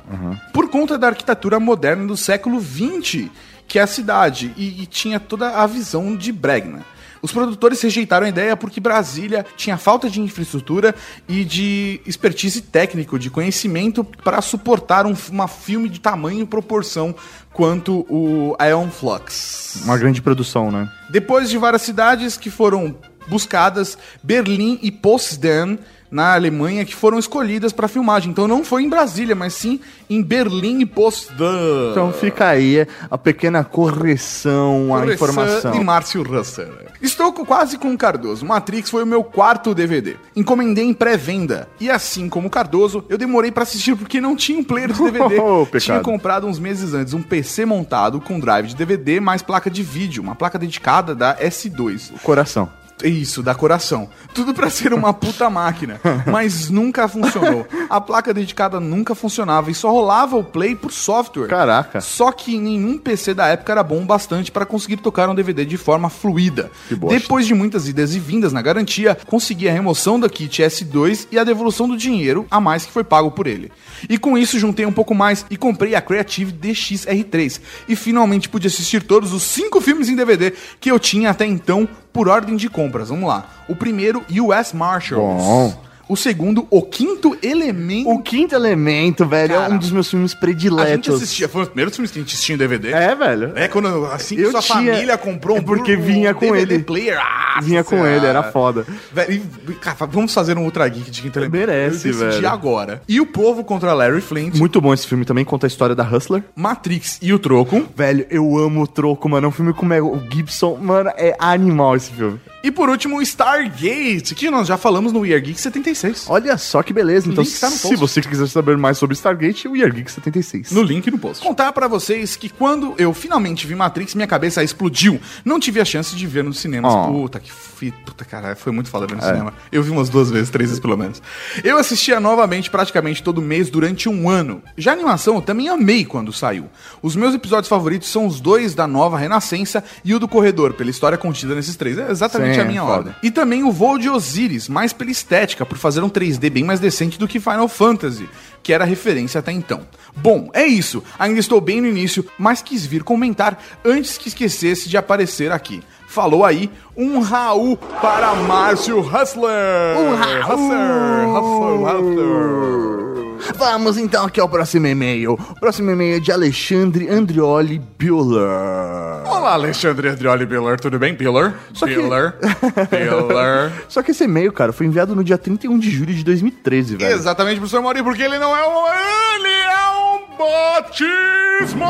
Por 0.51 0.67
conta 0.67 0.97
da 0.97 1.09
arquitetura 1.09 1.59
moderna 1.59 2.07
do 2.07 2.17
século 2.17 2.59
XX, 2.59 3.29
que 3.67 3.77
é 3.77 3.83
a 3.83 3.87
cidade, 3.87 4.51
e, 4.57 4.81
e 4.81 4.85
tinha 4.87 5.19
toda 5.19 5.61
a 5.61 5.67
visão 5.67 6.15
de 6.15 6.31
Bregna. 6.31 6.83
Os 7.21 7.31
produtores 7.31 7.81
rejeitaram 7.81 8.25
a 8.25 8.29
ideia 8.29 8.57
porque 8.57 8.79
Brasília 8.79 9.45
tinha 9.55 9.77
falta 9.77 10.09
de 10.09 10.19
infraestrutura 10.19 10.95
e 11.27 11.43
de 11.43 12.01
expertise 12.05 12.61
técnico, 12.61 13.19
de 13.19 13.29
conhecimento 13.29 14.03
para 14.03 14.41
suportar 14.41 15.05
um, 15.05 15.15
uma 15.29 15.47
filme 15.47 15.87
de 15.87 15.99
tamanho 15.99 16.41
e 16.41 16.45
proporção 16.45 17.13
quanto 17.53 18.05
o 18.09 18.55
Aeon 18.57 18.89
Flux. 18.89 19.81
Uma 19.83 19.97
grande 19.97 20.21
produção, 20.21 20.71
né? 20.71 20.89
Depois 21.09 21.49
de 21.49 21.57
várias 21.57 21.81
cidades 21.81 22.37
que 22.37 22.49
foram 22.49 22.95
buscadas, 23.27 23.97
Berlim 24.23 24.79
e 24.81 24.91
Potsdam, 24.91 25.77
na 26.11 26.33
Alemanha, 26.33 26.83
que 26.83 26.93
foram 26.93 27.17
escolhidas 27.17 27.71
para 27.71 27.87
filmagem. 27.87 28.31
Então 28.31 28.47
não 28.47 28.63
foi 28.65 28.83
em 28.83 28.89
Brasília, 28.89 29.33
mas 29.33 29.53
sim 29.53 29.79
em 30.09 30.21
Berlim 30.21 30.81
e 30.81 30.85
Potsdam. 30.85 31.91
Então 31.91 32.11
fica 32.11 32.49
aí 32.49 32.85
a 33.09 33.17
pequena 33.17 33.63
correção, 33.63 34.93
a 34.93 34.99
Correção 34.99 35.13
informação. 35.13 35.71
de 35.71 35.79
Márcio 35.79 36.23
Russell. 36.23 36.73
Estou 37.01 37.31
quase 37.33 37.77
com 37.77 37.93
o 37.93 37.97
Cardoso. 37.97 38.45
Matrix 38.45 38.89
foi 38.89 39.03
o 39.03 39.07
meu 39.07 39.23
quarto 39.23 39.73
DVD. 39.73 40.17
Encomendei 40.35 40.85
em 40.85 40.93
pré-venda. 40.93 41.67
E 41.79 41.89
assim 41.89 42.29
como 42.29 42.47
o 42.47 42.51
Cardoso, 42.51 43.03
eu 43.09 43.17
demorei 43.17 43.51
pra 43.51 43.63
assistir 43.63 43.95
porque 43.95 44.19
não 44.19 44.35
tinha 44.35 44.59
um 44.59 44.63
player 44.63 44.91
de 44.91 44.99
DVD. 45.11 45.39
Oh, 45.39 45.65
tinha 45.79 46.01
comprado 46.01 46.45
uns 46.45 46.59
meses 46.59 46.93
antes 46.93 47.13
um 47.13 47.21
PC 47.21 47.65
montado 47.65 48.19
com 48.19 48.39
drive 48.39 48.67
de 48.67 48.75
DVD 48.75 49.19
mais 49.19 49.41
placa 49.41 49.69
de 49.69 49.81
vídeo, 49.81 50.21
uma 50.21 50.35
placa 50.35 50.59
dedicada 50.59 51.15
da 51.15 51.37
S2. 51.37 52.11
Coração. 52.21 52.80
Isso, 53.03 53.41
da 53.43 53.55
coração. 53.55 54.09
Tudo 54.33 54.53
pra 54.53 54.69
ser 54.69 54.93
uma 54.93 55.13
puta 55.13 55.49
máquina. 55.49 55.99
Mas 56.25 56.69
nunca 56.69 57.07
funcionou. 57.07 57.65
A 57.89 57.99
placa 57.99 58.33
dedicada 58.33 58.79
nunca 58.79 59.15
funcionava 59.15 59.71
e 59.71 59.73
só 59.73 59.91
rolava 59.91 60.37
o 60.37 60.43
play 60.43 60.75
por 60.75 60.91
software. 60.91 61.47
Caraca. 61.47 62.01
Só 62.01 62.31
que 62.31 62.57
nenhum 62.57 62.97
PC 62.97 63.33
da 63.33 63.47
época 63.47 63.71
era 63.71 63.83
bom 63.83 64.01
o 64.01 64.05
bastante 64.05 64.51
para 64.51 64.65
conseguir 64.65 64.97
tocar 64.97 65.29
um 65.29 65.35
DVD 65.35 65.65
de 65.65 65.77
forma 65.77 66.09
fluida. 66.09 66.71
Depois 66.89 67.45
de 67.45 67.53
muitas 67.53 67.87
idas 67.87 68.15
e 68.15 68.19
vindas 68.19 68.53
na 68.53 68.61
garantia, 68.61 69.17
consegui 69.27 69.67
a 69.67 69.73
remoção 69.73 70.19
da 70.19 70.29
kit 70.29 70.61
S2 70.61 71.27
e 71.31 71.39
a 71.39 71.43
devolução 71.43 71.87
do 71.87 71.97
dinheiro 71.97 72.45
a 72.49 72.59
mais 72.59 72.85
que 72.85 72.91
foi 72.91 73.03
pago 73.03 73.31
por 73.31 73.47
ele. 73.47 73.71
E 74.09 74.17
com 74.17 74.37
isso 74.37 74.59
juntei 74.59 74.85
um 74.85 74.91
pouco 74.91 75.13
mais 75.13 75.45
e 75.49 75.57
comprei 75.57 75.95
a 75.95 76.01
Creative 76.01 76.51
DX-R3 76.51 77.61
e 77.87 77.95
finalmente 77.95 78.49
pude 78.49 78.67
assistir 78.67 79.03
todos 79.03 79.33
os 79.33 79.43
cinco 79.43 79.79
filmes 79.81 80.09
em 80.09 80.15
DVD 80.15 80.53
que 80.79 80.91
eu 80.91 80.99
tinha 80.99 81.29
até 81.29 81.45
então 81.45 81.87
por 82.11 82.27
ordem 82.27 82.55
de 82.55 82.69
compras. 82.69 83.09
Vamos 83.09 83.27
lá. 83.27 83.45
O 83.67 83.75
primeiro, 83.75 84.23
US 84.29 84.73
Marshals. 84.73 85.43
Bom. 85.43 85.90
O 86.11 86.15
segundo, 86.17 86.67
O 86.69 86.81
Quinto 86.81 87.37
Elemento. 87.41 88.09
O 88.09 88.21
Quinto 88.21 88.53
Elemento, 88.53 89.25
velho, 89.25 89.53
é 89.53 89.57
Cara, 89.57 89.73
um 89.73 89.77
dos 89.77 89.91
meus 89.91 90.09
filmes 90.09 90.31
A 90.31 90.33
gente 90.33 90.39
prediletos. 90.41 91.15
assistia, 91.15 91.47
foi 91.47 91.61
um 91.61 91.63
dos 91.63 91.69
primeiros 91.69 91.95
filmes 91.95 92.11
que 92.11 92.19
a 92.19 92.21
gente 92.21 92.33
assistia 92.33 92.55
em 92.55 92.57
DVD. 92.57 92.91
É, 92.91 93.15
velho. 93.15 93.53
É, 93.55 93.67
quando 93.69 94.05
assim 94.07 94.35
que 94.35 94.41
Eu 94.41 94.51
sua 94.51 94.61
tinha- 94.61 94.93
família 94.93 95.17
comprou 95.17 95.55
um 95.55 95.59
É 95.59 95.63
porque 95.63 95.95
vinha 95.95 96.33
com 96.33 96.51
DVD 96.51 96.73
ele. 96.75 96.83
player. 96.83 97.17
Ah, 97.17 97.61
Vinha 97.61 97.83
com 97.83 98.05
ele, 98.05 98.25
era 98.25 98.43
foda. 98.43 98.85
Velho, 99.13 99.41
e, 99.69 99.73
cara, 99.75 99.95
vamos 100.07 100.33
fazer 100.33 100.57
um 100.57 100.63
Ultra 100.65 100.87
Geek 100.89 101.09
de 101.11 101.21
quinta 101.21 101.39
elemento. 101.39 101.57
Merece, 101.67 102.09
Eu 102.09 102.13
velho. 102.15 102.49
agora. 102.49 103.01
E 103.07 103.21
o 103.21 103.25
Povo 103.25 103.63
contra 103.63 103.93
Larry 103.93 104.19
Flint, 104.21 104.57
Muito 104.57 104.81
bom 104.81 104.93
esse 104.93 105.07
filme 105.07 105.23
também, 105.25 105.45
conta 105.45 105.65
a 105.65 105.69
história 105.69 105.95
da 105.95 106.03
Hustler. 106.03 106.43
Matrix 106.55 107.19
e 107.21 107.31
o 107.33 107.39
Troco. 107.39 107.85
Velho, 107.95 108.25
eu 108.29 108.57
amo 108.57 108.81
o 108.81 108.87
troco, 108.87 109.29
mano. 109.29 109.45
É 109.45 109.49
um 109.49 109.51
filme 109.51 109.73
com 109.73 109.85
o 109.85 109.89
Mel 109.89 110.21
Gibson. 110.29 110.75
Mano, 110.75 111.09
é 111.15 111.35
animal 111.39 111.95
esse 111.95 112.11
filme. 112.11 112.37
E 112.63 112.71
por 112.71 112.89
último, 112.89 113.17
o 113.17 113.21
Stargate, 113.21 114.35
que 114.35 114.49
nós 114.51 114.67
já 114.67 114.77
falamos 114.77 115.11
no 115.11 115.21
We 115.21 115.31
Are 115.33 115.41
Geek 115.41 115.59
76. 115.59 116.25
Olha 116.29 116.57
só 116.57 116.83
que 116.83 116.93
beleza. 116.93 117.27
Então, 117.29 117.43
Link 117.43 117.59
tá 117.59 117.69
no 117.69 117.75
se 117.75 117.81
post. 117.81 117.95
você 117.97 118.21
quiser 118.21 118.47
saber 118.47 118.77
mais 118.77 118.97
sobre 118.97 119.15
Stargate, 119.15 119.67
o 119.67 119.75
Year 119.75 119.91
Geek 119.91 120.11
76. 120.11 120.71
No 120.71 120.83
link 120.83 121.09
no 121.09 121.17
post. 121.17 121.43
Contar 121.43 121.71
pra 121.73 121.87
vocês 121.87 122.35
que 122.35 122.49
quando 122.49 122.93
eu 122.97 123.13
finalmente 123.13 123.65
vi 123.65 123.73
Matrix, 123.73 124.13
minha 124.13 124.27
cabeça 124.27 124.63
explodiu. 124.63 125.19
Não 125.43 125.59
tive 125.59 125.81
a 125.81 125.85
chance 125.85 126.15
de 126.15 126.27
ver 126.27 126.43
nos 126.43 126.59
cinemas. 126.59 126.93
Oh. 126.93 127.11
Puta 127.11 127.39
que 127.39 127.51
fi... 127.51 127.91
Puta 128.05 128.23
caralho, 128.23 128.55
foi 128.55 128.71
muito 128.71 128.89
foda 128.89 129.07
ver 129.07 129.15
no 129.15 129.23
cinema. 129.23 129.53
Eu 129.71 129.81
vi 129.81 129.89
umas 129.89 130.09
duas 130.09 130.29
vezes, 130.29 130.49
três 130.51 130.69
vezes 130.69 130.79
pelo 130.79 130.95
menos. 130.95 131.21
Eu 131.63 131.77
assistia 131.77 132.19
novamente 132.19 132.69
praticamente 132.69 133.23
todo 133.23 133.41
mês 133.41 133.69
durante 133.69 134.07
um 134.07 134.29
ano. 134.29 134.61
Já 134.77 134.91
a 134.91 134.93
animação 134.93 135.35
eu 135.35 135.41
também 135.41 135.67
amei 135.67 136.05
quando 136.05 136.31
saiu. 136.31 136.69
Os 137.01 137.15
meus 137.15 137.33
episódios 137.33 137.67
favoritos 137.67 138.07
são 138.07 138.27
os 138.27 138.39
dois 138.39 138.75
da 138.75 138.85
Nova 138.85 139.17
Renascença 139.17 139.83
e 140.05 140.13
o 140.13 140.19
do 140.19 140.27
Corredor, 140.27 140.73
pela 140.73 140.91
história 140.91 141.17
contida 141.17 141.55
nesses 141.55 141.75
três. 141.75 141.97
É 141.97 142.11
exatamente 142.11 142.50
Sim, 142.50 142.50
a 142.59 142.65
minha 142.65 142.81
foda. 142.81 142.93
ordem. 142.93 143.15
E 143.23 143.31
também 143.31 143.63
o 143.63 143.71
Voo 143.71 143.97
de 143.97 144.09
Osiris, 144.09 144.67
mais 144.67 144.91
pela 144.91 145.11
estética, 145.11 145.65
por 145.65 145.77
fazer 145.77 146.01
um 146.01 146.09
3D 146.09 146.49
bem 146.49 146.63
mais 146.63 146.79
decente 146.79 147.17
do 147.17 147.27
que 147.27 147.39
Final 147.39 147.67
Fantasy, 147.67 148.27
que 148.61 148.73
era 148.73 148.83
referência 148.85 149.39
até 149.39 149.51
então. 149.51 149.81
Bom, 150.15 150.49
é 150.53 150.65
isso. 150.65 151.03
Ainda 151.17 151.39
estou 151.39 151.61
bem 151.61 151.79
no 151.81 151.87
início, 151.87 152.25
mas 152.37 152.61
quis 152.61 152.85
vir 152.85 153.03
comentar 153.03 153.57
antes 153.85 154.17
que 154.17 154.27
esquecesse 154.27 154.89
de 154.89 154.97
aparecer 154.97 155.51
aqui. 155.51 155.81
Falou 156.07 156.43
aí 156.43 156.69
um 156.95 157.19
Raul 157.21 157.77
para 157.77 158.35
Márcio 158.35 158.99
Hustler. 158.99 159.97
Um 159.97 160.15
Raul. 160.15 160.41
Hustler, 160.41 161.27
Hustler, 161.29 161.95
Hustler. 161.95 163.30
Vamos 163.57 163.97
então 163.97 164.25
aqui 164.25 164.39
ao 164.39 164.47
próximo 164.49 164.87
e-mail. 164.87 165.33
O 165.33 165.59
próximo 165.59 165.89
e-mail 165.91 166.17
é 166.17 166.19
de 166.19 166.31
Alexandre 166.31 167.09
Andrioli 167.09 167.81
Bueller. 167.99 169.27
Olá, 169.27 169.53
Alexandre 169.53 170.09
Adrioli 170.09 170.45
Biller, 170.45 170.79
tudo 170.79 170.99
bem? 170.99 171.13
Biller? 171.15 171.53
Só 171.73 171.85
que- 171.85 171.95
Biller? 171.95 172.35
Biller. 172.91 173.71
Só 173.87 174.01
que 174.03 174.11
esse 174.11 174.23
e-mail, 174.25 174.51
cara, 174.51 174.71
foi 174.71 174.85
enviado 174.85 175.15
no 175.15 175.23
dia 175.23 175.37
31 175.37 175.79
de 175.79 175.89
julho 175.89 176.13
de 176.13 176.23
2013, 176.23 176.95
velho. 176.97 177.13
Exatamente, 177.15 177.57
professor 177.59 177.81
Mauri, 177.81 178.03
porque 178.03 178.21
ele 178.21 178.37
não 178.39 178.55
é 178.55 178.67
um. 178.67 178.87
Ele 178.87 179.47
é 179.47 179.91
um 179.91 180.37
batismo! 180.37 181.85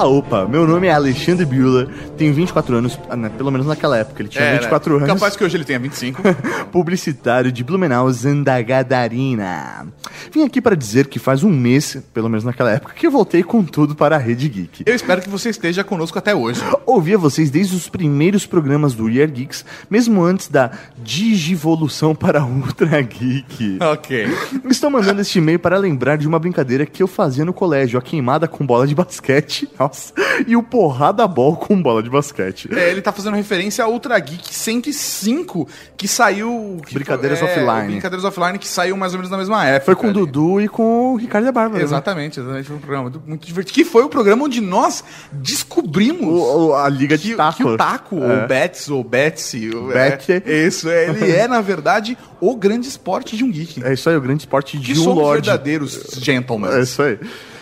Opa, 0.00 0.06
opa, 0.06 0.48
meu 0.48 0.66
nome 0.66 0.86
é 0.86 0.92
Alexandre 0.92 1.44
Bueller, 1.44 1.86
tenho 2.16 2.32
24 2.32 2.76
anos, 2.76 2.98
ah, 3.10 3.16
né, 3.16 3.30
pelo 3.36 3.50
menos 3.50 3.66
naquela 3.66 3.98
época, 3.98 4.22
ele 4.22 4.28
tinha 4.30 4.42
É, 4.44 4.52
24 4.54 4.92
né? 4.92 5.04
anos. 5.04 5.14
Capaz 5.14 5.36
que 5.36 5.44
hoje 5.44 5.56
ele 5.56 5.64
tenha 5.64 5.78
25. 5.78 6.22
publicitário 6.72 7.52
de 7.52 7.62
Blumenau, 7.62 8.10
Zandagadarina. 8.10 9.88
Vim 10.32 10.44
aqui 10.44 10.60
para 10.60 10.74
dizer 10.74 11.08
que 11.08 11.18
faz 11.18 11.42
um 11.44 11.50
mês, 11.50 11.98
pelo 12.14 12.28
menos 12.28 12.44
naquela 12.44 12.70
época, 12.70 12.94
que 12.94 13.06
eu 13.06 13.10
voltei 13.10 13.42
com 13.42 13.62
tudo 13.62 13.94
para 13.94 14.16
a 14.16 14.18
Rede 14.18 14.48
Geek. 14.48 14.84
Eu 14.86 14.94
espero 14.94 15.20
que 15.20 15.28
você 15.28 15.50
esteja 15.50 15.84
conosco 15.84 16.18
até 16.18 16.34
hoje. 16.34 16.60
Ouvia 16.86 17.18
vocês 17.18 17.50
desde 17.50 17.76
os 17.76 17.88
primeiros 17.88 18.46
programas 18.46 18.94
do 18.94 19.08
Year 19.08 19.30
Geeks, 19.30 19.64
mesmo 19.90 20.22
antes 20.22 20.48
da 20.48 20.70
digivolução 21.02 22.14
para 22.14 22.42
Ultra 22.44 23.02
Geek. 23.02 23.78
Ok. 23.80 24.26
Estou 24.70 24.90
mandando 24.90 25.20
este 25.20 25.38
e-mail 25.38 25.58
para 25.58 25.76
lembrar 25.76 26.16
de 26.16 26.26
uma 26.26 26.38
brincadeira 26.38 26.86
que 26.86 27.02
eu 27.02 27.06
fazia 27.06 27.44
no 27.44 27.52
colégio, 27.52 27.98
a 27.98 28.02
queimada 28.02 28.48
com 28.48 28.64
bola 28.64 28.86
de 28.86 28.94
basquete, 28.94 29.68
nossa, 29.90 30.12
e 30.46 30.56
o 30.56 30.62
porrada 30.62 31.26
bol 31.26 31.56
com 31.56 31.80
bola 31.82 32.02
de 32.02 32.08
basquete. 32.10 32.68
É, 32.72 32.90
ele 32.90 33.02
tá 33.02 33.12
fazendo 33.12 33.34
referência 33.36 33.84
a 33.84 33.88
Ultra 33.88 34.18
Geek 34.18 34.54
105, 34.54 35.68
que 35.96 36.06
saiu. 36.08 36.80
que 36.86 36.94
Brincadeiras 36.94 37.38
foi- 37.38 37.48
é, 37.48 37.52
Offline. 37.62 37.86
Brincadeiras 37.92 38.24
Offline, 38.24 38.58
que 38.58 38.68
saiu 38.68 38.96
mais 38.96 39.12
ou 39.12 39.18
menos 39.18 39.30
na 39.30 39.36
mesma 39.36 39.64
época. 39.66 39.86
Foi 39.86 39.96
com 39.96 40.08
o. 40.08 40.12
Dudu 40.12 40.60
e 40.60 40.68
com 40.68 41.12
o 41.14 41.16
Ricardo 41.16 41.44
da 41.46 41.52
Bárbara. 41.52 41.78
né? 41.78 41.84
Exatamente, 41.84 42.38
exatamente. 42.40 42.66
Foi 42.66 42.76
um 42.76 42.80
programa 42.80 43.12
muito, 43.26 43.46
divertido. 43.46 43.74
Que 43.74 43.84
foi 43.84 44.02
o 44.04 44.08
programa 44.08 44.44
onde 44.44 44.60
nós 44.60 45.02
descobrimos. 45.32 46.26
O- 46.28 46.66
o- 46.68 46.74
a 46.74 46.88
Liga 46.88 47.16
de 47.18 47.30
que, 47.30 47.36
Taco. 47.36 47.56
que 47.56 47.64
o 47.64 47.76
Taco, 47.76 48.16
É. 48.22 48.42
ou 48.42 48.48
Betsy, 48.48 48.92
ou 48.92 49.04
Betsy. 49.04 49.70
ou- 49.74 49.88
Betsy. 49.88 50.42
É, 50.44 50.66
isso, 50.66 50.88
é, 50.88 51.08
ele 51.08 51.30
é, 51.32 51.48
na 51.48 51.60
verdade, 51.60 52.16
o 52.40 52.54
grande 52.56 52.88
esporte 52.88 53.36
de 53.36 53.44
um 53.44 53.50
geek. 53.50 53.82
É 53.84 53.92
isso 53.92 54.08
aí, 54.08 54.16
o 54.16 54.20
grande 54.20 54.42
esporte 54.42 54.76
que 54.78 54.82
de 54.82 54.92
um 55.00 55.04
somos 55.04 55.22
Lorde. 55.22 55.46
verdadeiros 55.48 56.00
gentlemen. 56.18 56.70
É 56.72 56.80
isso 56.82 57.02
aí. 57.02 57.18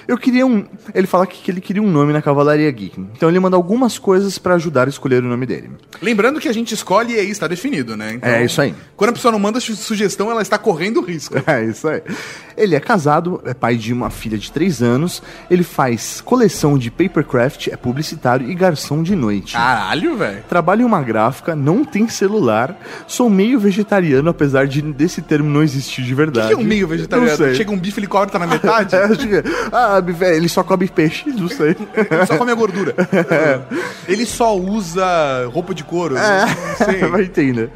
Eu 0.08 0.16
queria 0.16 0.46
um. 0.46 0.64
Ele 0.94 1.06
fala 1.06 1.26
que, 1.26 1.50
ele 1.50 1.60
queria 1.60 1.82
um 1.82 1.90
nome 1.90 2.14
na 2.14 2.22
Cavalaria 2.22 2.70
Geek. 2.70 2.98
Então 3.14 3.28
ele 3.28 3.38
manda 3.38 3.56
algumas 3.56 3.98
coisas 3.98 4.38
pra 4.38 4.54
ajudar 4.54 4.86
a 4.86 4.88
escolher 4.88 5.22
o 5.22 5.26
nome 5.28 5.44
dele. 5.44 5.70
Lembrando 6.00 6.40
que 6.40 6.48
a 6.48 6.52
gente 6.52 6.72
escolhe 6.72 7.12
e 7.14 7.18
aí 7.18 7.28
está 7.30 7.46
definido, 7.46 7.94
né? 7.94 8.14
Então, 8.14 8.28
É 8.30 8.42
isso 8.42 8.58
aí. 8.60 8.74
Quando 8.96 9.10
a 9.10 9.12
pessoa 9.12 9.30
não 9.30 9.38
manda 9.38 9.60
su- 9.60 9.76
sugestão, 9.76 10.30
ela 10.30 10.40
está 10.40 10.56
correndo 10.56 11.02
risco. 11.02 11.34
É 11.46 11.62
isso 11.64 11.86
aí. 11.86 12.00
Ele 12.58 12.74
é 12.74 12.80
casado, 12.80 13.40
é 13.44 13.54
pai 13.54 13.76
de 13.76 13.92
uma 13.92 14.10
filha 14.10 14.36
de 14.36 14.50
3 14.52 14.82
anos. 14.82 15.22
Ele 15.50 15.62
faz 15.62 16.20
coleção 16.20 16.76
de 16.76 16.90
papercraft, 16.90 17.68
é 17.68 17.76
publicitário 17.76 18.50
e 18.50 18.54
garçom 18.54 19.02
de 19.02 19.14
noite. 19.14 19.52
Caralho, 19.54 20.16
velho. 20.16 20.42
Trabalha 20.48 20.82
em 20.82 20.84
uma 20.84 21.00
gráfica, 21.02 21.54
não 21.54 21.84
tem 21.84 22.08
celular. 22.08 22.76
Sou 23.06 23.30
meio 23.30 23.58
vegetariano, 23.60 24.28
apesar 24.28 24.66
de 24.66 24.82
desse 24.82 25.22
termo 25.22 25.48
não 25.48 25.62
existir 25.62 26.02
de 26.02 26.12
O 26.12 26.16
verdade. 26.16 26.48
que 26.48 26.54
é 26.54 26.56
um 26.56 26.64
meio 26.64 26.86
vegetariano? 26.88 27.54
Chega 27.54 27.70
um 27.70 27.78
bife, 27.78 28.00
ele 28.00 28.06
corta 28.06 28.38
na 28.38 28.46
metade? 28.48 28.94
É, 28.96 29.08
que- 29.08 29.42
ah, 29.72 30.00
velho, 30.00 30.36
ele 30.36 30.48
só 30.48 30.62
come 30.62 30.88
peixe, 30.88 31.30
não 31.30 31.48
sei. 31.48 31.76
Ele 32.10 32.26
só 32.26 32.36
come 32.36 32.50
a 32.50 32.54
gordura. 32.54 32.94
Ele 34.06 34.24
só 34.26 34.56
usa 34.56 35.04
roupa 35.52 35.74
de 35.74 35.84
couro. 35.84 36.16
É, 36.16 36.46
Não 36.46 36.76
sei. 36.86 37.00
vai 37.08 37.22
entender. 37.22 37.70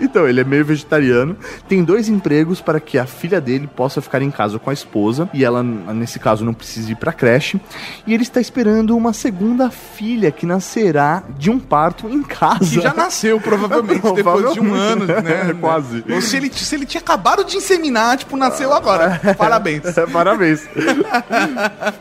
Então, 0.00 0.26
ele 0.28 0.40
é 0.40 0.44
meio 0.44 0.64
vegetariano, 0.64 1.36
tem 1.68 1.82
dois 1.84 2.08
empregos 2.08 2.60
para 2.60 2.80
que 2.80 2.98
a 2.98 3.06
filha 3.06 3.40
dele 3.40 3.66
possa 3.66 4.00
ficar 4.00 4.22
em 4.24 4.30
casa 4.30 4.58
com 4.58 4.70
a 4.70 4.72
esposa, 4.72 5.28
e 5.32 5.44
ela, 5.44 5.62
nesse 5.62 6.18
caso, 6.18 6.44
não 6.44 6.54
precisa 6.54 6.90
ir 6.90 6.96
pra 6.96 7.12
creche. 7.12 7.60
E 8.06 8.14
ele 8.14 8.22
está 8.22 8.40
esperando 8.40 8.96
uma 8.96 9.12
segunda 9.12 9.70
filha 9.70 10.30
que 10.30 10.46
nascerá 10.46 11.22
de 11.38 11.50
um 11.50 11.58
parto 11.58 12.08
em 12.08 12.22
casa. 12.22 12.64
Que 12.64 12.80
já 12.80 12.94
nasceu, 12.94 13.40
provavelmente, 13.40 14.02
depois 14.14 14.52
de 14.52 14.60
um 14.60 14.74
ano, 14.74 15.06
né? 15.06 15.50
É, 15.50 15.54
quase. 15.60 16.04
Ou 16.10 16.20
se 16.20 16.36
ele, 16.36 16.50
se 16.52 16.74
ele 16.74 16.86
tinha 16.86 17.00
acabado 17.00 17.44
de 17.44 17.56
inseminar, 17.56 18.16
tipo, 18.16 18.36
nasceu 18.36 18.72
agora. 18.72 19.20
Parabéns. 19.36 19.82
Parabéns. 20.12 20.66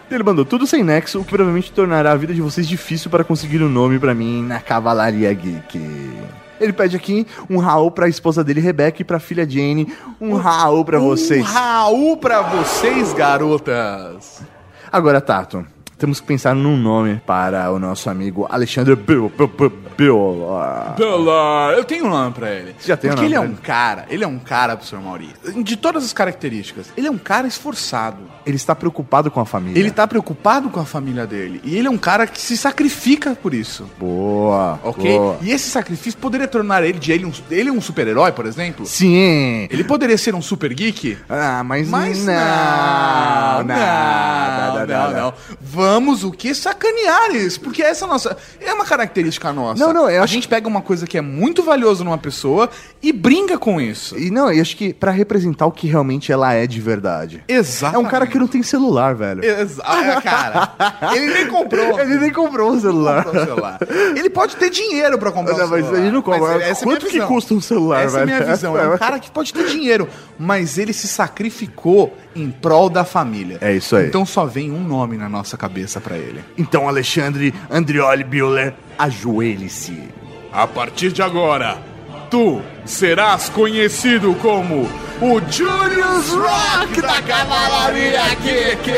ele 0.10 0.24
mandou 0.24 0.46
tudo 0.46 0.66
sem 0.66 0.84
nexo, 0.84 1.20
o 1.20 1.24
que 1.24 1.30
provavelmente 1.30 1.72
tornará 1.72 2.12
a 2.12 2.16
vida 2.16 2.34
de 2.34 2.42
vocês 2.42 2.68
difícil 2.68 3.10
para 3.10 3.24
conseguir 3.24 3.62
um 3.62 3.70
nome 3.70 4.00
pra 4.00 4.14
mim 4.14 4.44
na 4.44 4.60
Cavalaria 4.60 5.34
Geek. 5.34 6.43
Ele 6.60 6.74
pede 6.74 6.96
aqui 6.96 7.28
um 7.50 7.58
Raul 7.58 7.92
pra 7.92 8.08
esposa 8.08 8.44
dele, 8.44 8.62
Rebeca, 8.62 9.02
e 9.02 9.06
pra 9.06 9.20
filha 9.20 9.50
Jane. 9.50 9.94
Um 10.20 10.36
Raul 10.36 10.86
pra 10.86 11.00
vocês. 11.00 11.42
Um 11.42 11.46
Raul 11.46 12.18
pra 12.18 12.42
vocês, 12.42 13.14
garotas. 13.14 14.42
Agora, 14.92 15.20
Tato, 15.20 15.66
temos 16.04 16.20
que 16.20 16.28
pensar 16.28 16.54
num 16.54 16.76
nome 16.76 17.22
para 17.26 17.72
o 17.72 17.80
nosso 17.80 18.10
amigo 18.10 18.46
Alexandre 18.50 18.94
Bill, 18.94 19.32
ah. 20.52 20.94
Pela... 20.98 21.74
Eu 21.78 21.84
tenho 21.86 22.06
um 22.06 22.10
nome 22.10 22.34
pra 22.34 22.52
ele. 22.52 22.76
Já 22.84 22.98
tem 22.98 23.12
um 23.12 23.14
Porque 23.14 23.24
nome 23.24 23.28
ele 23.28 23.36
é 23.36 23.40
um 23.40 23.54
ele? 23.54 23.62
cara, 23.62 24.06
ele 24.10 24.24
é 24.24 24.28
um 24.28 24.40
cara, 24.40 24.76
professor 24.76 25.00
Mauri. 25.00 25.30
De 25.64 25.78
todas 25.78 26.04
as 26.04 26.12
características, 26.12 26.88
ele 26.98 27.08
é 27.08 27.12
um 27.12 27.18
cara 27.18 27.48
esforçado. 27.48 28.18
Ele 28.46 28.56
está 28.56 28.76
preocupado 28.76 29.32
com 29.32 29.40
a 29.40 29.46
família. 29.46 29.80
Ele 29.80 29.92
tá 29.92 30.06
preocupado 30.08 30.70
com 30.70 30.80
a 30.80 30.86
família 30.86 31.26
dele. 31.26 31.62
E 31.64 31.78
ele 31.78 31.88
é 31.88 31.92
um 31.92 31.98
cara 31.98 32.28
que 32.28 32.42
se 32.42 32.58
sacrifica 32.58 33.38
por 33.42 33.54
isso. 33.54 33.90
Boa. 33.98 34.80
Ok? 34.84 35.18
boa. 35.18 35.38
E 35.42 35.52
esse 35.52 35.70
sacrifício 35.70 36.20
poderia 36.20 36.48
tornar 36.48 36.84
ele 36.84 37.00
de 37.00 37.12
ele 37.12 37.26
um, 37.26 37.32
ele 37.50 37.72
um 37.72 37.80
super-herói, 37.80 38.32
por 38.32 38.46
exemplo? 38.46 38.86
Sim. 38.86 39.68
Ele 39.70 39.84
poderia 39.84 40.18
ser 40.18 40.36
um 40.36 40.42
super 40.42 40.74
geek? 40.74 41.18
Ah, 41.30 41.64
mas, 41.64 41.88
Mas 41.88 42.26
não. 42.26 42.34
não, 43.64 43.64
não, 43.64 44.76
não, 44.76 44.88
não, 44.88 45.14
não. 45.14 45.34
Vamos 45.62 45.93
o 45.98 46.32
que 46.32 46.54
sacanear 46.56 47.32
isso, 47.36 47.60
porque 47.62 47.82
essa 47.82 48.06
é 48.06 48.08
nossa 48.08 48.38
é 48.60 48.74
uma 48.74 48.86
característica 48.86 49.52
nossa. 49.52 49.84
Não, 49.86 49.94
não, 49.94 50.10
eu 50.10 50.22
a 50.22 50.24
acho 50.24 50.34
gente 50.34 50.48
pega 50.48 50.68
uma 50.68 50.82
coisa 50.82 51.06
que 51.06 51.18
é 51.18 51.22
muito 51.22 51.64
valiosa 51.64 52.04
numa 52.04 52.18
pessoa 52.18 52.70
e 53.02 53.12
brinca 53.12 53.58
com 53.58 53.80
isso. 53.82 54.18
E 54.18 54.30
não, 54.32 54.52
eu 54.52 54.62
acho 54.62 54.76
que 54.78 54.94
pra 54.94 55.12
representar 55.12 55.66
o 55.66 55.72
que 55.72 55.88
realmente 55.88 56.32
ela 56.32 56.54
é 56.54 56.66
de 56.68 56.80
verdade. 56.80 57.44
Exato. 57.48 57.96
É 57.96 58.00
um 58.00 58.06
cara 58.06 58.26
que 58.28 58.38
não 58.40 58.48
tem 58.48 58.64
celular, 58.64 59.16
velho. 59.16 59.44
Exa 59.44 59.84
cara, 60.22 60.74
ele 61.16 61.34
nem 61.34 61.48
comprou. 61.48 61.84
Ele 62.04 62.18
nem 62.20 62.32
comprou 62.32 62.72
um 62.72 62.80
celular. 62.80 63.24
comprou 63.24 63.44
um 63.44 63.46
celular. 63.46 63.80
Ele 64.16 64.30
pode 64.30 64.56
ter 64.56 64.70
dinheiro 64.70 65.18
pra 65.18 65.32
comprar 65.32 65.58
Não, 65.58 65.66
um 65.66 65.70
mas 65.70 65.86
celular. 65.86 66.02
ele 66.02 66.12
não 66.12 66.22
compra. 66.22 66.40
Mas 66.42 66.62
essa 66.64 66.84
é 66.84 66.88
Quanto 66.88 67.06
que 67.06 67.14
visão. 67.14 67.28
custa 67.28 67.54
um 67.54 67.62
celular, 67.62 68.04
Essa 68.04 68.18
é 68.20 68.22
a 68.22 68.26
velho? 68.26 68.38
minha 68.44 68.52
visão. 68.56 68.78
É 68.78 68.90
um 68.96 68.98
cara 68.98 69.20
que 69.20 69.32
pode 69.32 69.54
ter 69.54 69.66
dinheiro, 69.68 70.08
mas 70.38 70.78
ele 70.78 70.92
se 70.94 71.08
sacrificou 71.08 72.16
em 72.36 72.50
prol 72.52 72.90
da 72.90 73.04
família. 73.06 73.58
É 73.62 73.74
isso 73.74 73.96
aí. 73.96 74.08
Então 74.08 74.26
só 74.26 74.46
vem 74.46 74.72
um 74.72 74.84
nome 74.84 75.18
na 75.18 75.30
nossa 75.30 75.58
cabeça 75.58 75.73
pra 76.02 76.18
ele. 76.18 76.44
Então, 76.58 76.88
Alexandre 76.88 77.54
Andrioli 77.70 78.24
Bueller, 78.24 78.74
ajoelhe-se. 78.98 80.10
A 80.52 80.68
partir 80.68 81.12
de 81.12 81.22
agora, 81.22 81.78
tu 82.30 82.62
serás 82.86 83.50
conhecido 83.50 84.34
como 84.36 84.90
o 85.22 85.42
Julius 85.52 86.30
Rock 86.30 87.02
da 87.02 87.22
Cavalaria 87.22 88.22
Kiki. 88.42 88.92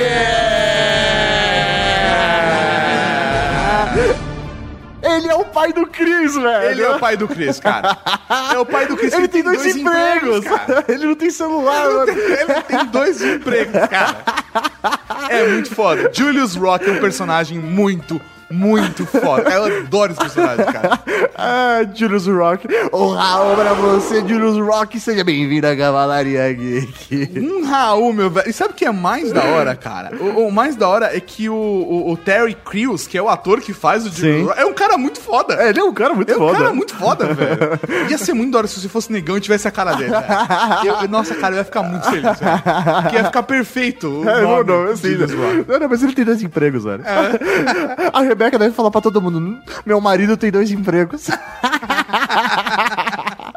Ele 5.16 5.28
é 5.28 5.36
o 5.36 5.46
pai 5.46 5.72
do 5.72 5.88
Chris, 5.88 6.36
velho. 6.36 6.72
Ele 6.72 6.82
é 6.84 6.90
o 6.90 7.00
pai 7.00 7.18
do 7.18 7.28
Chris, 7.28 7.60
cara. 7.60 7.98
É 8.54 8.58
o 8.58 8.66
pai 8.66 8.88
do 8.88 8.98
Chris. 8.98 9.14
Ele 9.14 9.28
tem 9.28 9.44
dois, 9.44 9.66
empregos. 9.66 10.46
cara. 10.46 10.86
ele 10.90 11.06
não 11.06 11.16
tem 11.16 11.30
celular, 11.30 11.90
mano. 11.90 12.12
Ele 12.12 12.62
tem 12.68 12.86
dois 12.88 13.22
empregos, 13.22 13.88
cara. 13.90 14.18
É 15.30 15.48
muito 15.48 15.74
foda. 15.74 16.12
Julius 16.14 16.56
Rock 16.56 16.88
é 16.88 16.92
um 16.94 17.00
personagem 17.00 17.58
muito, 17.58 18.22
muito 18.50 19.06
foda. 19.06 19.50
Eu 19.50 19.66
adoro 19.82 20.12
esse 20.12 20.22
personagem, 20.22 20.66
cara. 20.66 21.00
Ah, 21.38 21.80
Julius 21.94 22.28
Rock. 22.28 22.68
Um 22.94 23.10
Raul 23.10 23.56
pra 23.56 23.74
você, 23.74 24.20
Julius 24.28 24.58
Rock. 24.58 25.00
Seja 25.00 25.24
bem-vindo 25.24 25.68
à 25.68 25.76
Cavalaria 25.76 26.52
Geek. 26.54 27.32
Um 27.40 27.66
Raul, 27.66 28.14
meu 28.14 28.30
velho. 28.30 28.50
E 28.50 28.54
sabe 28.54 28.72
o 28.72 28.76
que 28.76 28.86
é 28.86 28.92
mais 28.92 29.32
da 29.32 29.44
hora, 29.44 29.76
cara? 29.76 30.16
O, 30.20 30.48
o 30.48 30.52
mais 30.52 30.76
da 30.76 30.88
hora 30.88 31.16
é 31.16 31.20
que 31.20 31.50
o, 31.50 31.54
o- 31.56 32.12
o 32.12 32.18
Terry 32.18 32.56
Crews, 32.56 33.08
que 33.08 33.18
é 33.18 33.22
o 33.22 33.28
ator 33.30 33.60
que 33.62 33.74
faz 33.74 34.06
o 34.06 34.10
Julius 34.12 34.38
Sim. 34.42 34.44
Rock, 34.48 34.60
é 34.60 34.66
um 34.66 34.74
cara 34.74 34.98
muito 34.98 35.20
foda. 35.20 35.56
É, 35.56 35.70
ele 35.70 35.80
é 35.80 35.84
um 35.84 35.94
cara 35.94 36.14
muito 36.14 36.32
É 36.32 36.36
um 36.36 36.40
foda. 36.40 36.58
cara 36.58 36.74
muito 36.74 36.96
foda, 36.96 37.34
velho. 37.34 38.10
Ia 38.10 38.18
ser 38.18 38.34
muito 38.34 38.52
da 38.52 38.60
hora 38.60 38.68
se 38.68 38.80
você 38.80 38.88
fosse 38.88 39.12
negão 39.12 39.38
e 39.38 39.42
tivesse 39.42 39.68
a 39.68 39.72
cara 39.72 39.94
dele, 39.96 40.12
velho. 40.12 40.96
Eu- 41.04 41.08
Nossa, 41.10 41.36
cara, 41.36 41.56
eu 41.56 41.60
ia 41.60 41.64
ficar 41.66 41.84
muito 41.84 42.06
feliz, 42.10 42.24
velho. 42.40 42.62
Porque 43.02 43.16
ia 43.18 43.24
ficar 43.26 43.44
perfeito. 43.44 44.08
o 44.08 44.30
É, 44.30 44.42
não, 44.42 44.50
nome, 44.58 44.64
não, 44.72 44.92
assim, 44.92 45.10
Julius 45.12 45.32
Rock. 45.34 45.66
não, 45.68 45.80
não, 45.80 45.90
mas 45.90 46.04
ele 46.04 46.14
tem 46.14 46.26
dois 46.26 46.42
empregos, 46.42 46.84
velho. 46.84 47.04
A 48.14 48.22
Rebeca 48.36 48.60
deve 48.60 48.76
falar 48.76 48.92
pra 48.92 49.02
todo 49.02 49.22
mundo: 49.22 49.40
"Hum, 49.40 49.62
meu 49.86 50.02
marido 50.02 50.36
tem 50.36 50.52
dois 50.52 50.70
empregos. 50.72 51.28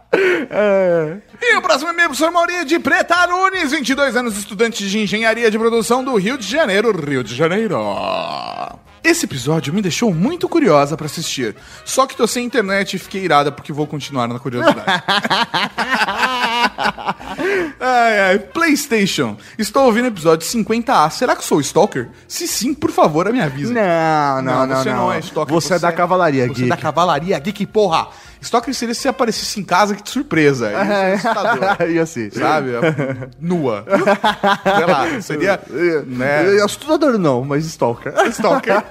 É. 0.50 1.18
E 1.40 1.56
o 1.56 1.62
próximo 1.62 1.90
é 1.90 1.92
meu 1.92 2.06
professor 2.06 2.32
Maurício 2.32 2.64
de 2.64 2.78
Preta 2.78 3.26
Nunes, 3.26 3.70
22 3.70 4.16
anos, 4.16 4.36
estudante 4.36 4.88
de 4.88 4.98
engenharia 4.98 5.50
de 5.50 5.58
produção 5.58 6.02
do 6.02 6.16
Rio 6.16 6.38
de 6.38 6.46
Janeiro, 6.46 6.90
Rio 6.90 7.22
de 7.22 7.36
Janeiro. 7.36 7.76
Esse 9.04 9.26
episódio 9.26 9.72
me 9.72 9.80
deixou 9.80 10.12
muito 10.12 10.48
curiosa 10.48 10.96
pra 10.96 11.06
assistir. 11.06 11.54
Só 11.84 12.06
que 12.06 12.16
tô 12.16 12.26
sem 12.26 12.44
internet 12.44 12.94
e 12.94 12.98
fiquei 12.98 13.24
irada 13.24 13.52
porque 13.52 13.72
vou 13.72 13.86
continuar 13.86 14.26
na 14.26 14.38
curiosidade. 14.38 14.82
ai, 17.80 18.20
ai, 18.20 18.38
PlayStation. 18.38 19.36
Estou 19.58 19.84
ouvindo 19.86 20.04
o 20.04 20.08
episódio 20.08 20.46
50A. 20.46 21.10
Será 21.10 21.34
que 21.34 21.44
sou 21.44 21.60
Stalker? 21.60 22.08
Se 22.26 22.46
sim, 22.46 22.72
por 22.72 22.90
favor, 22.90 23.30
me 23.32 23.40
avise. 23.40 23.72
Não, 23.72 24.42
não, 24.42 24.66
não. 24.66 24.76
você 24.76 24.92
não, 24.92 25.12
é 25.12 25.18
Stalker. 25.18 25.54
Você, 25.54 25.74
é 25.74 25.78
da 25.78 25.92
Cavalaria 25.92 26.46
Você 26.46 26.54
Geek. 26.54 26.66
é 26.66 26.68
da 26.68 26.76
Cavalaria 26.76 27.38
Geek, 27.38 27.66
porra. 27.66 28.08
Stalker 28.40 28.72
seria 28.72 28.94
se 28.94 29.02
você 29.02 29.08
aparecesse 29.08 29.58
em 29.58 29.64
casa, 29.64 29.96
que 29.96 30.02
de 30.02 30.10
surpresa. 30.10 30.70
É 30.78 31.14
assustador. 31.14 31.76
e 31.90 31.98
assim. 31.98 32.30
Sabe? 32.30 32.70
Nua. 33.40 33.84
Sei 34.64 34.86
lá, 34.86 35.20
seria. 35.20 35.60
Né? 36.06 36.56
É, 36.56 36.62
Assustador 36.62 37.18
não, 37.18 37.44
mas 37.44 37.66
Stalker. 37.66 38.12
Stalker. 38.30 38.84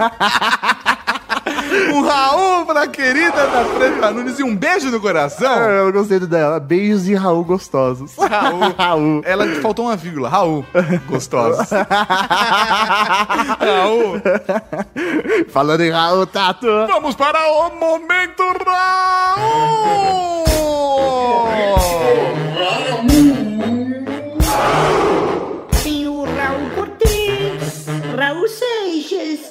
Um 1.93 2.01
Raul 2.01 2.65
pra 2.65 2.87
querida 2.87 3.47
da 3.47 3.63
Preta 3.77 4.11
Nunes 4.11 4.39
e 4.39 4.43
um 4.43 4.55
beijo 4.55 4.89
no 4.91 4.99
coração. 4.99 5.51
É, 5.51 5.79
Eu 5.79 5.91
gostei 5.91 6.19
dela. 6.19 6.59
Beijos 6.59 7.07
e 7.07 7.15
Raul 7.15 7.43
gostosos. 7.43 8.13
Raul. 8.17 8.73
Raul. 8.77 9.21
Ela 9.25 9.47
faltou 9.61 9.85
uma 9.85 9.95
vírgula. 9.95 10.29
Raul. 10.29 10.65
Gostosos. 11.07 11.69
Raul. 13.59 14.21
Falando 15.49 15.81
em 15.81 15.91
Raul 15.91 16.25
Tato. 16.27 16.67
Vamos 16.87 17.15
para 17.15 17.39
o 17.51 17.69
Momento 17.79 18.43
Raul! 18.65 20.47
Tem 22.87 23.46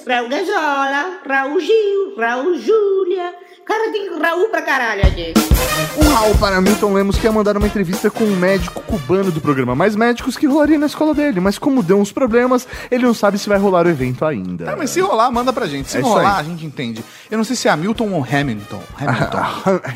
Raul 0.06 0.28
Gazola, 0.28 1.18
Raul 1.28 1.58
Gil, 1.60 2.14
Raul 2.16 2.54
Júlia. 2.58 3.34
Cara, 3.64 3.90
tem 3.90 4.08
Raul 4.16 4.48
pra 4.50 4.62
caralho 4.62 5.02
aqui. 5.04 5.34
Um 5.98 6.08
Raul 6.14 6.34
para 6.38 6.60
Milton 6.60 6.92
Lemos 6.94 7.18
quer 7.18 7.32
mandar 7.32 7.56
uma 7.56 7.66
entrevista 7.66 8.08
com 8.08 8.22
um 8.22 8.36
médico 8.36 8.80
cubano 8.82 9.32
do 9.32 9.40
programa 9.40 9.74
Mais 9.74 9.96
Médicos 9.96 10.36
que 10.36 10.46
rolaria 10.46 10.78
na 10.78 10.86
escola 10.86 11.12
dele, 11.12 11.40
mas 11.40 11.58
como 11.58 11.82
deu 11.82 11.98
uns 11.98 12.12
problemas, 12.12 12.68
ele 12.88 13.04
não 13.04 13.12
sabe 13.12 13.36
se 13.36 13.48
vai 13.48 13.58
rolar 13.58 13.84
o 13.84 13.88
evento 13.88 14.24
ainda. 14.24 14.70
Ah, 14.70 14.76
mas 14.76 14.90
se 14.90 15.00
rolar, 15.00 15.28
manda 15.32 15.52
pra 15.52 15.66
gente. 15.66 15.90
Se 15.90 15.98
É 15.98 16.00
não 16.00 16.10
rolar, 16.10 16.36
a 16.36 16.42
gente 16.44 16.64
entende. 16.64 17.04
Eu 17.28 17.36
não 17.36 17.44
sei 17.44 17.56
se 17.56 17.66
é 17.66 17.72
Hamilton 17.72 18.12
ou 18.12 18.24
Hamilton. 18.30 18.82
Hamilton. 18.96 19.44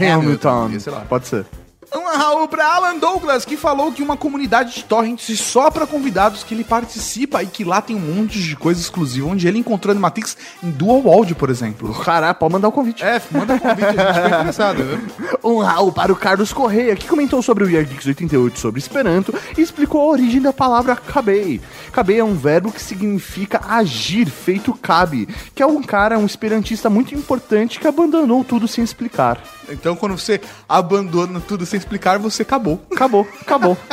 Hamilton. 0.04 0.80
sei 0.80 0.92
lá. 0.92 1.00
Pode 1.08 1.28
ser. 1.28 1.46
Um 1.92 2.04
Raul 2.16 2.46
pra 2.46 2.72
Alan 2.74 2.98
Douglas, 2.98 3.44
que 3.44 3.56
falou 3.56 3.90
que 3.90 4.00
uma 4.02 4.16
comunidade 4.16 4.76
de 4.76 4.84
torrents 4.84 5.40
só 5.40 5.70
pra 5.72 5.88
convidados 5.88 6.44
que 6.44 6.54
ele 6.54 6.62
participa 6.62 7.42
e 7.42 7.46
que 7.46 7.64
lá 7.64 7.82
tem 7.82 7.96
um 7.96 8.14
monte 8.14 8.40
de 8.40 8.54
coisa 8.54 8.80
exclusiva, 8.80 9.26
onde 9.26 9.48
ele 9.48 9.58
encontrou 9.58 9.90
Animatrix 9.90 10.36
em 10.62 10.70
Dual 10.70 11.10
Audio, 11.10 11.34
por 11.34 11.50
exemplo. 11.50 11.92
Caralho, 12.04 12.34
pode 12.36 12.52
mandar 12.52 12.68
o 12.68 12.72
convite. 12.72 13.02
É, 13.02 13.20
manda 13.32 13.58
convite, 13.58 13.86
a 13.86 13.90
gente 13.90 14.14
fica 14.14 14.26
interessado, 14.28 14.84
viu? 14.84 15.00
Um 15.42 15.58
Raul 15.58 15.90
para 15.90 16.12
o 16.12 16.16
Carlos 16.16 16.52
Correia, 16.52 16.94
que 16.94 17.08
comentou 17.08 17.42
sobre 17.42 17.64
o 17.64 17.70
Year 17.70 17.84
Geeks 17.84 18.06
88 18.06 18.58
sobre 18.58 18.78
Esperanto 18.78 19.34
e 19.56 19.60
explicou 19.60 20.02
a 20.02 20.12
origem 20.12 20.40
da 20.40 20.52
palavra 20.52 20.94
cabei. 20.94 21.60
Cabei 21.90 22.20
é 22.20 22.24
um 22.24 22.36
verbo 22.36 22.70
que 22.70 22.80
significa 22.80 23.60
agir, 23.66 24.28
feito 24.28 24.72
cabe, 24.74 25.26
que 25.54 25.62
é 25.62 25.66
um 25.66 25.82
cara, 25.82 26.18
um 26.18 26.26
esperantista 26.26 26.90
muito 26.90 27.14
importante 27.14 27.80
que 27.80 27.88
abandonou 27.88 28.44
tudo 28.44 28.68
sem 28.68 28.84
explicar. 28.84 29.42
Então, 29.68 29.96
quando 29.96 30.18
você 30.18 30.40
abandona 30.68 31.40
tudo 31.40 31.64
sem 31.64 31.79
explicar, 31.80 32.18
você 32.18 32.42
acabou. 32.42 32.80
Acabou, 32.92 33.26
acabou. 33.40 33.76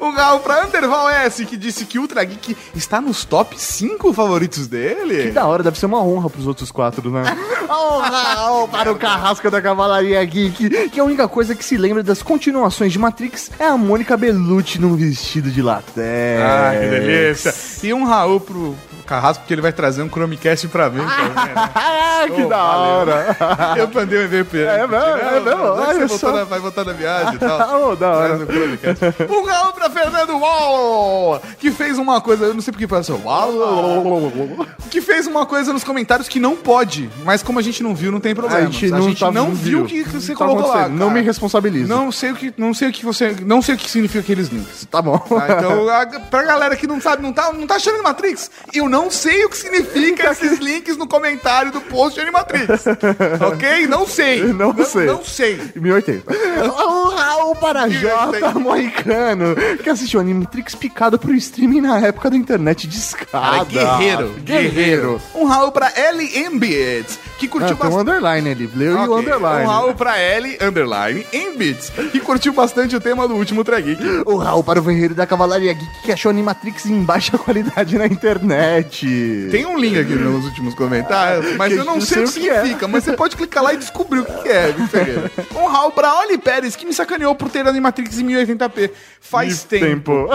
Um 0.00 0.10
Raul 0.10 0.40
pra 0.40 0.66
Underval 0.66 1.08
S, 1.08 1.46
que 1.46 1.56
disse 1.56 1.84
que 1.84 1.96
Ultra 1.98 2.24
Geek 2.24 2.56
está 2.74 3.00
nos 3.00 3.24
top 3.24 3.54
5 3.58 4.12
favoritos 4.12 4.66
dele. 4.66 5.22
Que 5.22 5.30
da 5.30 5.46
hora, 5.46 5.62
deve 5.62 5.78
ser 5.78 5.86
uma 5.86 6.02
honra 6.02 6.28
pros 6.28 6.46
outros 6.46 6.72
quatro, 6.72 7.10
né? 7.10 7.22
Oh, 7.74 8.00
Raul 8.00 8.68
para 8.68 8.92
o 8.92 8.96
Carrasca 8.96 9.50
da 9.50 9.62
Cavalaria 9.62 10.22
Geek, 10.24 10.90
que 10.90 11.00
a 11.00 11.04
única 11.04 11.26
coisa 11.26 11.54
que 11.54 11.64
se 11.64 11.78
lembra 11.78 12.02
das 12.02 12.22
continuações 12.22 12.92
de 12.92 12.98
Matrix 12.98 13.50
é 13.58 13.64
a 13.64 13.78
Mônica 13.78 14.14
Bellucci 14.14 14.78
num 14.78 14.94
vestido 14.94 15.50
de 15.50 15.62
latex. 15.62 15.96
Ah, 16.42 16.72
que 16.78 16.88
delícia. 16.88 17.54
E 17.82 17.94
um 17.94 18.04
Raul 18.04 18.40
pro 18.40 18.76
Carrasco 19.12 19.42
porque 19.42 19.52
ele 19.52 19.60
vai 19.60 19.72
trazer 19.72 20.02
um 20.02 20.08
Chromecast 20.08 20.66
pra 20.68 20.88
mim. 20.88 21.02
Ah, 21.06 22.24
que 22.26 22.42
Oh, 22.42 22.48
da 22.48 22.56
valeu. 22.56 22.92
hora. 22.92 23.36
Eu 23.76 23.88
mandei 23.92 24.18
um 24.20 24.24
e-mail 24.24 24.44
pra 24.46 24.58
ele. 24.58 24.68
É 24.68 24.86
mesmo? 24.86 25.06
É 25.06 25.40
mesmo? 25.40 25.62
Olha 25.64 26.08
você 26.08 26.18
só. 26.18 26.32
na- 26.32 26.44
vai 26.44 26.58
voltar 26.60 26.84
na 26.84 26.92
viagem 26.92 27.34
e 27.34 27.38
tal. 27.38 27.82
Oh, 27.92 27.96
da 27.96 28.10
hora. 28.10 28.34
Um. 28.38 29.34
Um 29.42 29.44
Raul 29.44 29.72
pra 29.72 29.90
Fernando 29.90 30.38
Wall, 30.38 31.40
que 31.58 31.70
fez 31.70 31.98
uma 31.98 32.20
coisa, 32.20 32.44
eu 32.46 32.54
não 32.54 32.60
sei 32.60 32.72
porque 32.72 32.92
assim, 32.94 33.12
Wall, 33.12 34.66
que 34.90 35.00
fez 35.00 35.26
uma 35.26 35.44
coisa 35.46 35.72
nos 35.72 35.84
comentários 35.84 36.28
que 36.28 36.38
não 36.40 36.56
pode, 36.56 37.10
mas 37.24 37.42
como 37.42 37.58
a 37.58 37.62
gente 37.62 37.82
não 37.82 37.94
viu, 37.94 38.12
não 38.12 38.20
tem 38.20 38.34
problema. 38.34 38.66
A 38.68 38.70
gente 38.70 38.88
não, 38.90 39.14
tá- 39.14 39.30
não 39.30 39.50
viu 39.52 39.82
o 39.82 39.86
que 39.86 40.02
você 40.04 40.32
tá 40.32 40.38
colocou 40.38 40.68
lá. 40.68 40.88
Não 40.88 41.08
cara. 41.08 41.10
me 41.10 41.20
responsabilizo. 41.22 41.88
Não 41.88 42.10
sei 42.12 42.32
o 42.32 42.34
que, 42.34 42.54
não 42.56 42.72
sei 42.74 42.88
o 42.88 42.92
que 42.92 43.04
você, 43.04 43.36
não 43.44 43.60
sei 43.62 43.74
o 43.74 43.78
que 43.78 43.90
significa 43.90 44.20
aqueles 44.20 44.48
links. 44.48 44.86
Tá 44.90 45.00
bom. 45.02 45.18
Tá, 45.18 45.46
então, 45.58 45.88
a, 45.88 46.06
pra 46.30 46.42
galera 46.44 46.76
que 46.76 46.86
não 46.86 47.00
sabe, 47.00 47.22
não 47.22 47.32
tá, 47.32 47.52
não 47.52 47.66
tá 47.66 47.76
achando 47.76 47.94
Animatrix, 47.94 48.50
eu 48.72 48.88
não 48.88 49.01
sei 49.10 49.44
o 49.44 49.48
que 49.48 49.56
significa 49.56 50.30
esses 50.30 50.58
links 50.58 50.96
no 50.96 51.06
comentário 51.06 51.72
do 51.72 51.80
post 51.80 52.14
de 52.14 52.20
Animatrix. 52.20 52.86
ok? 53.40 53.86
Não 53.86 54.06
sei. 54.06 54.42
Não 54.52 54.84
sei. 54.84 55.06
Não 55.06 55.24
sei. 55.24 55.60
1080. 55.74 56.32
O 56.32 57.08
Raul 57.08 57.56
para 57.56 57.88
J. 57.88 58.54
Moicano, 58.54 59.54
que 59.82 59.88
assistiu 59.88 60.20
Animatrix 60.20 60.74
picado 60.74 61.18
pro 61.18 61.34
streaming 61.34 61.80
na 61.80 61.98
época 61.98 62.30
da 62.30 62.36
internet 62.36 62.86
discada. 62.86 63.26
Cara, 63.30 63.64
guerreiro, 63.64 64.34
guerreiro. 64.44 65.22
Um 65.34 65.44
Raul 65.44 65.72
pra 65.72 65.92
Ellie 65.96 66.44
Embits, 66.46 67.18
que 67.42 67.46
Ah, 67.46 67.60
curtiu 67.60 67.76
tem 67.76 67.86
um 67.86 67.90
bastante. 67.90 68.10
underline 68.10 68.50
ali. 68.50 68.70
Leu 68.74 68.92
e 68.92 69.08
o 69.08 69.16
underline. 69.16 69.64
Um 69.64 69.68
Raul 69.68 69.94
pra 69.94 70.18
Ellie, 70.22 70.58
underline, 70.60 71.26
Embits, 71.32 71.90
que 72.10 72.20
curtiu 72.20 72.52
bastante 72.52 72.94
o 72.96 73.00
tema 73.00 73.26
do 73.28 73.34
último 73.34 73.62
Geek. 73.64 74.22
O 74.26 74.36
Raul 74.36 74.62
para 74.64 74.80
o 74.80 74.84
Ferreiro 74.84 75.14
da 75.14 75.26
Cavalaria 75.26 75.72
Geek, 75.72 76.02
que 76.04 76.12
achou 76.12 76.30
Animatrix 76.30 76.86
em 76.86 77.02
baixa 77.02 77.36
qualidade 77.38 77.96
na 77.98 78.06
internet. 78.06 79.48
Tem 79.50 79.66
um 79.66 79.78
link 79.78 79.98
aqui 79.98 80.14
nos 80.14 80.44
últimos 80.44 80.74
comentários, 80.74 81.56
mas 81.56 81.72
Que 81.72 81.78
eu 81.78 81.84
não 81.84 82.00
sei 82.00 82.22
o 82.22 82.24
que 82.24 82.30
sei 82.32 82.42
o 82.42 82.44
que 82.44 82.50
é. 82.50 82.54
significa. 82.60 82.88
Mas 82.88 83.04
você 83.04 83.12
pode 83.14 83.36
clicar 83.36 83.62
lá 83.62 83.74
e 83.74 83.76
descobrir 83.76 84.20
o 84.20 84.24
que 84.24 84.48
é, 84.48 84.72
viu, 84.72 84.86
Ferreira? 84.86 85.30
Um 85.54 85.66
Raul 85.66 85.90
pra 85.92 86.18
Oli 86.20 86.38
Pérez, 86.38 86.76
que 86.76 86.84
me 86.86 86.92
sacaneou 86.92 87.34
por 87.34 87.48
ter 87.50 87.66
Animatrix 87.66 88.18
em 88.18 88.26
1080p. 88.26 88.90
Faz 89.20 89.64
tempo. 89.64 90.28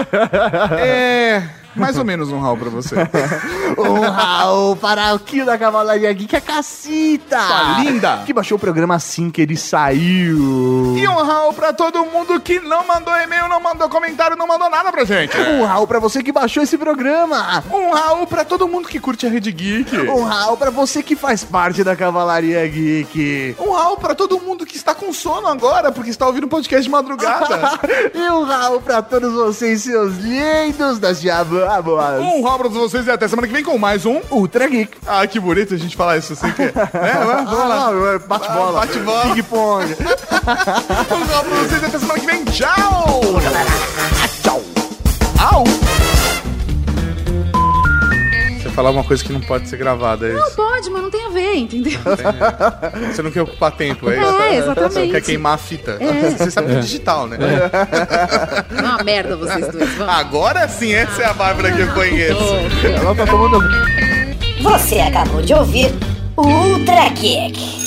É. 0.78 1.42
Mais 1.74 1.96
ou 1.96 2.04
menos 2.04 2.30
um 2.30 2.40
Raul 2.40 2.56
pra 2.56 2.70
você. 2.70 2.94
O 3.76 4.00
Raul 4.10 4.76
para 4.76 5.14
o 5.14 5.18
Kio 5.18 5.46
da 5.46 5.56
Cavalaria 5.56 6.12
Geek, 6.12 6.36
a 6.36 6.40
Cacita. 6.40 7.38
Sua 7.40 7.78
linda. 7.80 8.22
Que 8.26 8.32
baixou 8.32 8.56
o 8.56 8.60
programa 8.60 8.94
assim 8.94 9.30
que 9.30 9.42
ele 9.42 9.56
saiu. 9.56 10.96
E 10.96 11.06
um 11.06 11.22
Raul 11.22 11.52
pra 11.52 11.72
todo 11.72 12.04
mundo 12.06 12.40
que 12.40 12.58
não 12.60 12.86
mandou 12.86 13.14
e-mail, 13.16 13.48
não 13.48 13.60
mandou 13.60 13.88
comentário, 13.88 14.36
não 14.36 14.46
mandou 14.46 14.68
nada 14.68 14.90
pra 14.90 15.04
gente. 15.04 15.36
Um 15.38 15.64
Raul 15.64 15.86
pra 15.86 15.98
você 15.98 16.22
que 16.22 16.32
baixou 16.32 16.62
esse 16.62 16.76
programa. 16.76 17.62
Um 17.70 17.92
Raul 17.92 18.26
pra 18.26 18.44
todo 18.44 18.66
mundo 18.68 18.88
que 18.88 18.98
curte 18.98 19.26
a 19.26 19.30
Rede 19.30 19.52
Geek. 19.52 19.96
Um 20.08 20.24
Raul 20.24 20.56
pra 20.56 20.70
você 20.70 21.02
que 21.02 21.14
faz 21.14 21.44
parte 21.44 21.84
da 21.84 21.94
Cavalaria 21.94 22.66
Geek. 22.66 23.56
Um 23.58 23.72
Raul 23.72 23.96
pra 23.96 24.14
todo 24.14 24.40
mundo 24.40 24.66
que 24.66 24.76
está 24.76 24.94
com 24.94 25.12
sono 25.12 25.46
agora, 25.46 25.92
porque 25.92 26.10
está 26.10 26.26
ouvindo 26.26 26.48
podcast 26.48 26.82
de 26.82 26.90
madrugada. 26.90 27.78
e 28.14 28.30
um 28.30 28.44
Raul 28.44 28.80
pra 28.80 29.02
todos 29.02 29.32
vocês, 29.32 29.82
seus 29.82 30.16
lindos 30.18 30.98
das 30.98 31.20
diabas. 31.58 32.20
um 32.20 32.42
Raul 32.42 32.58
pra 32.58 32.68
vocês 32.68 33.06
e 33.06 33.10
até 33.10 33.28
semana 33.28 33.46
que 33.46 33.52
vem 33.52 33.64
com 33.64 33.78
mais 33.78 34.04
um 34.06 34.20
Ultra 34.30 34.68
Geek. 34.68 34.96
Ah, 35.06 35.26
que 35.26 35.40
bonito 35.40 35.74
a 35.74 35.76
gente 35.76 35.96
falar 35.96 36.16
isso 36.18 36.32
assim. 36.32 36.50
Que... 36.52 36.62
É, 36.62 36.72
vamos 37.24 37.52
lá. 37.52 37.88
Ah, 37.88 38.18
bate 38.26 38.48
bola. 38.48 38.68
Ah, 38.68 38.86
bate 38.86 38.98
bola. 39.00 39.34
Ping 39.34 39.42
pong. 39.42 39.84
Um 40.48 41.24
Raul 41.32 41.44
pra 41.44 41.56
vocês 41.56 41.82
e 41.82 41.86
até 41.86 41.98
semana 41.98 42.20
que 42.20 42.26
vem. 42.26 42.44
Tchau! 42.44 43.20
Tchau. 44.42 44.62
Au! 45.40 45.97
Falar 48.78 48.90
uma 48.92 49.02
coisa 49.02 49.24
que 49.24 49.32
não 49.32 49.40
pode 49.40 49.68
ser 49.68 49.76
gravada, 49.76 50.28
é 50.28 50.34
Não 50.34 50.50
pode, 50.52 50.88
mas 50.88 51.02
não 51.02 51.10
tem 51.10 51.26
a 51.26 51.30
ver, 51.30 51.56
entendeu? 51.56 51.98
Você 53.10 53.22
não 53.22 53.30
quer 53.32 53.42
ocupar 53.42 53.72
tempo, 53.72 54.08
é 54.08 54.16
isso? 54.16 54.24
É, 54.24 54.56
exatamente. 54.56 54.92
Você 54.92 55.00
não 55.00 55.10
quer 55.10 55.20
queimar 55.20 55.54
a 55.54 55.58
fita. 55.58 55.98
É. 55.98 56.30
Você 56.30 56.48
sabe 56.52 56.68
que 56.68 56.74
é 56.74 56.78
digital, 56.78 57.26
né? 57.26 57.38
É 58.70 58.80
uma 58.80 59.02
merda 59.02 59.36
vocês 59.36 59.66
dois. 59.72 59.94
Vamos. 59.94 60.14
Agora 60.14 60.68
sim, 60.68 60.92
essa 60.92 61.22
é 61.22 61.26
a 61.26 61.32
Bárbara 61.32 61.72
que 61.72 61.80
eu 61.80 61.92
conheço. 61.92 62.38
Ela 62.84 63.16
tá 63.16 63.26
tomando. 63.26 63.58
Você 64.62 65.00
acabou 65.00 65.42
de 65.42 65.54
ouvir 65.54 65.92
o 66.36 66.46
Ultra 66.46 67.08
Geek. 67.08 67.77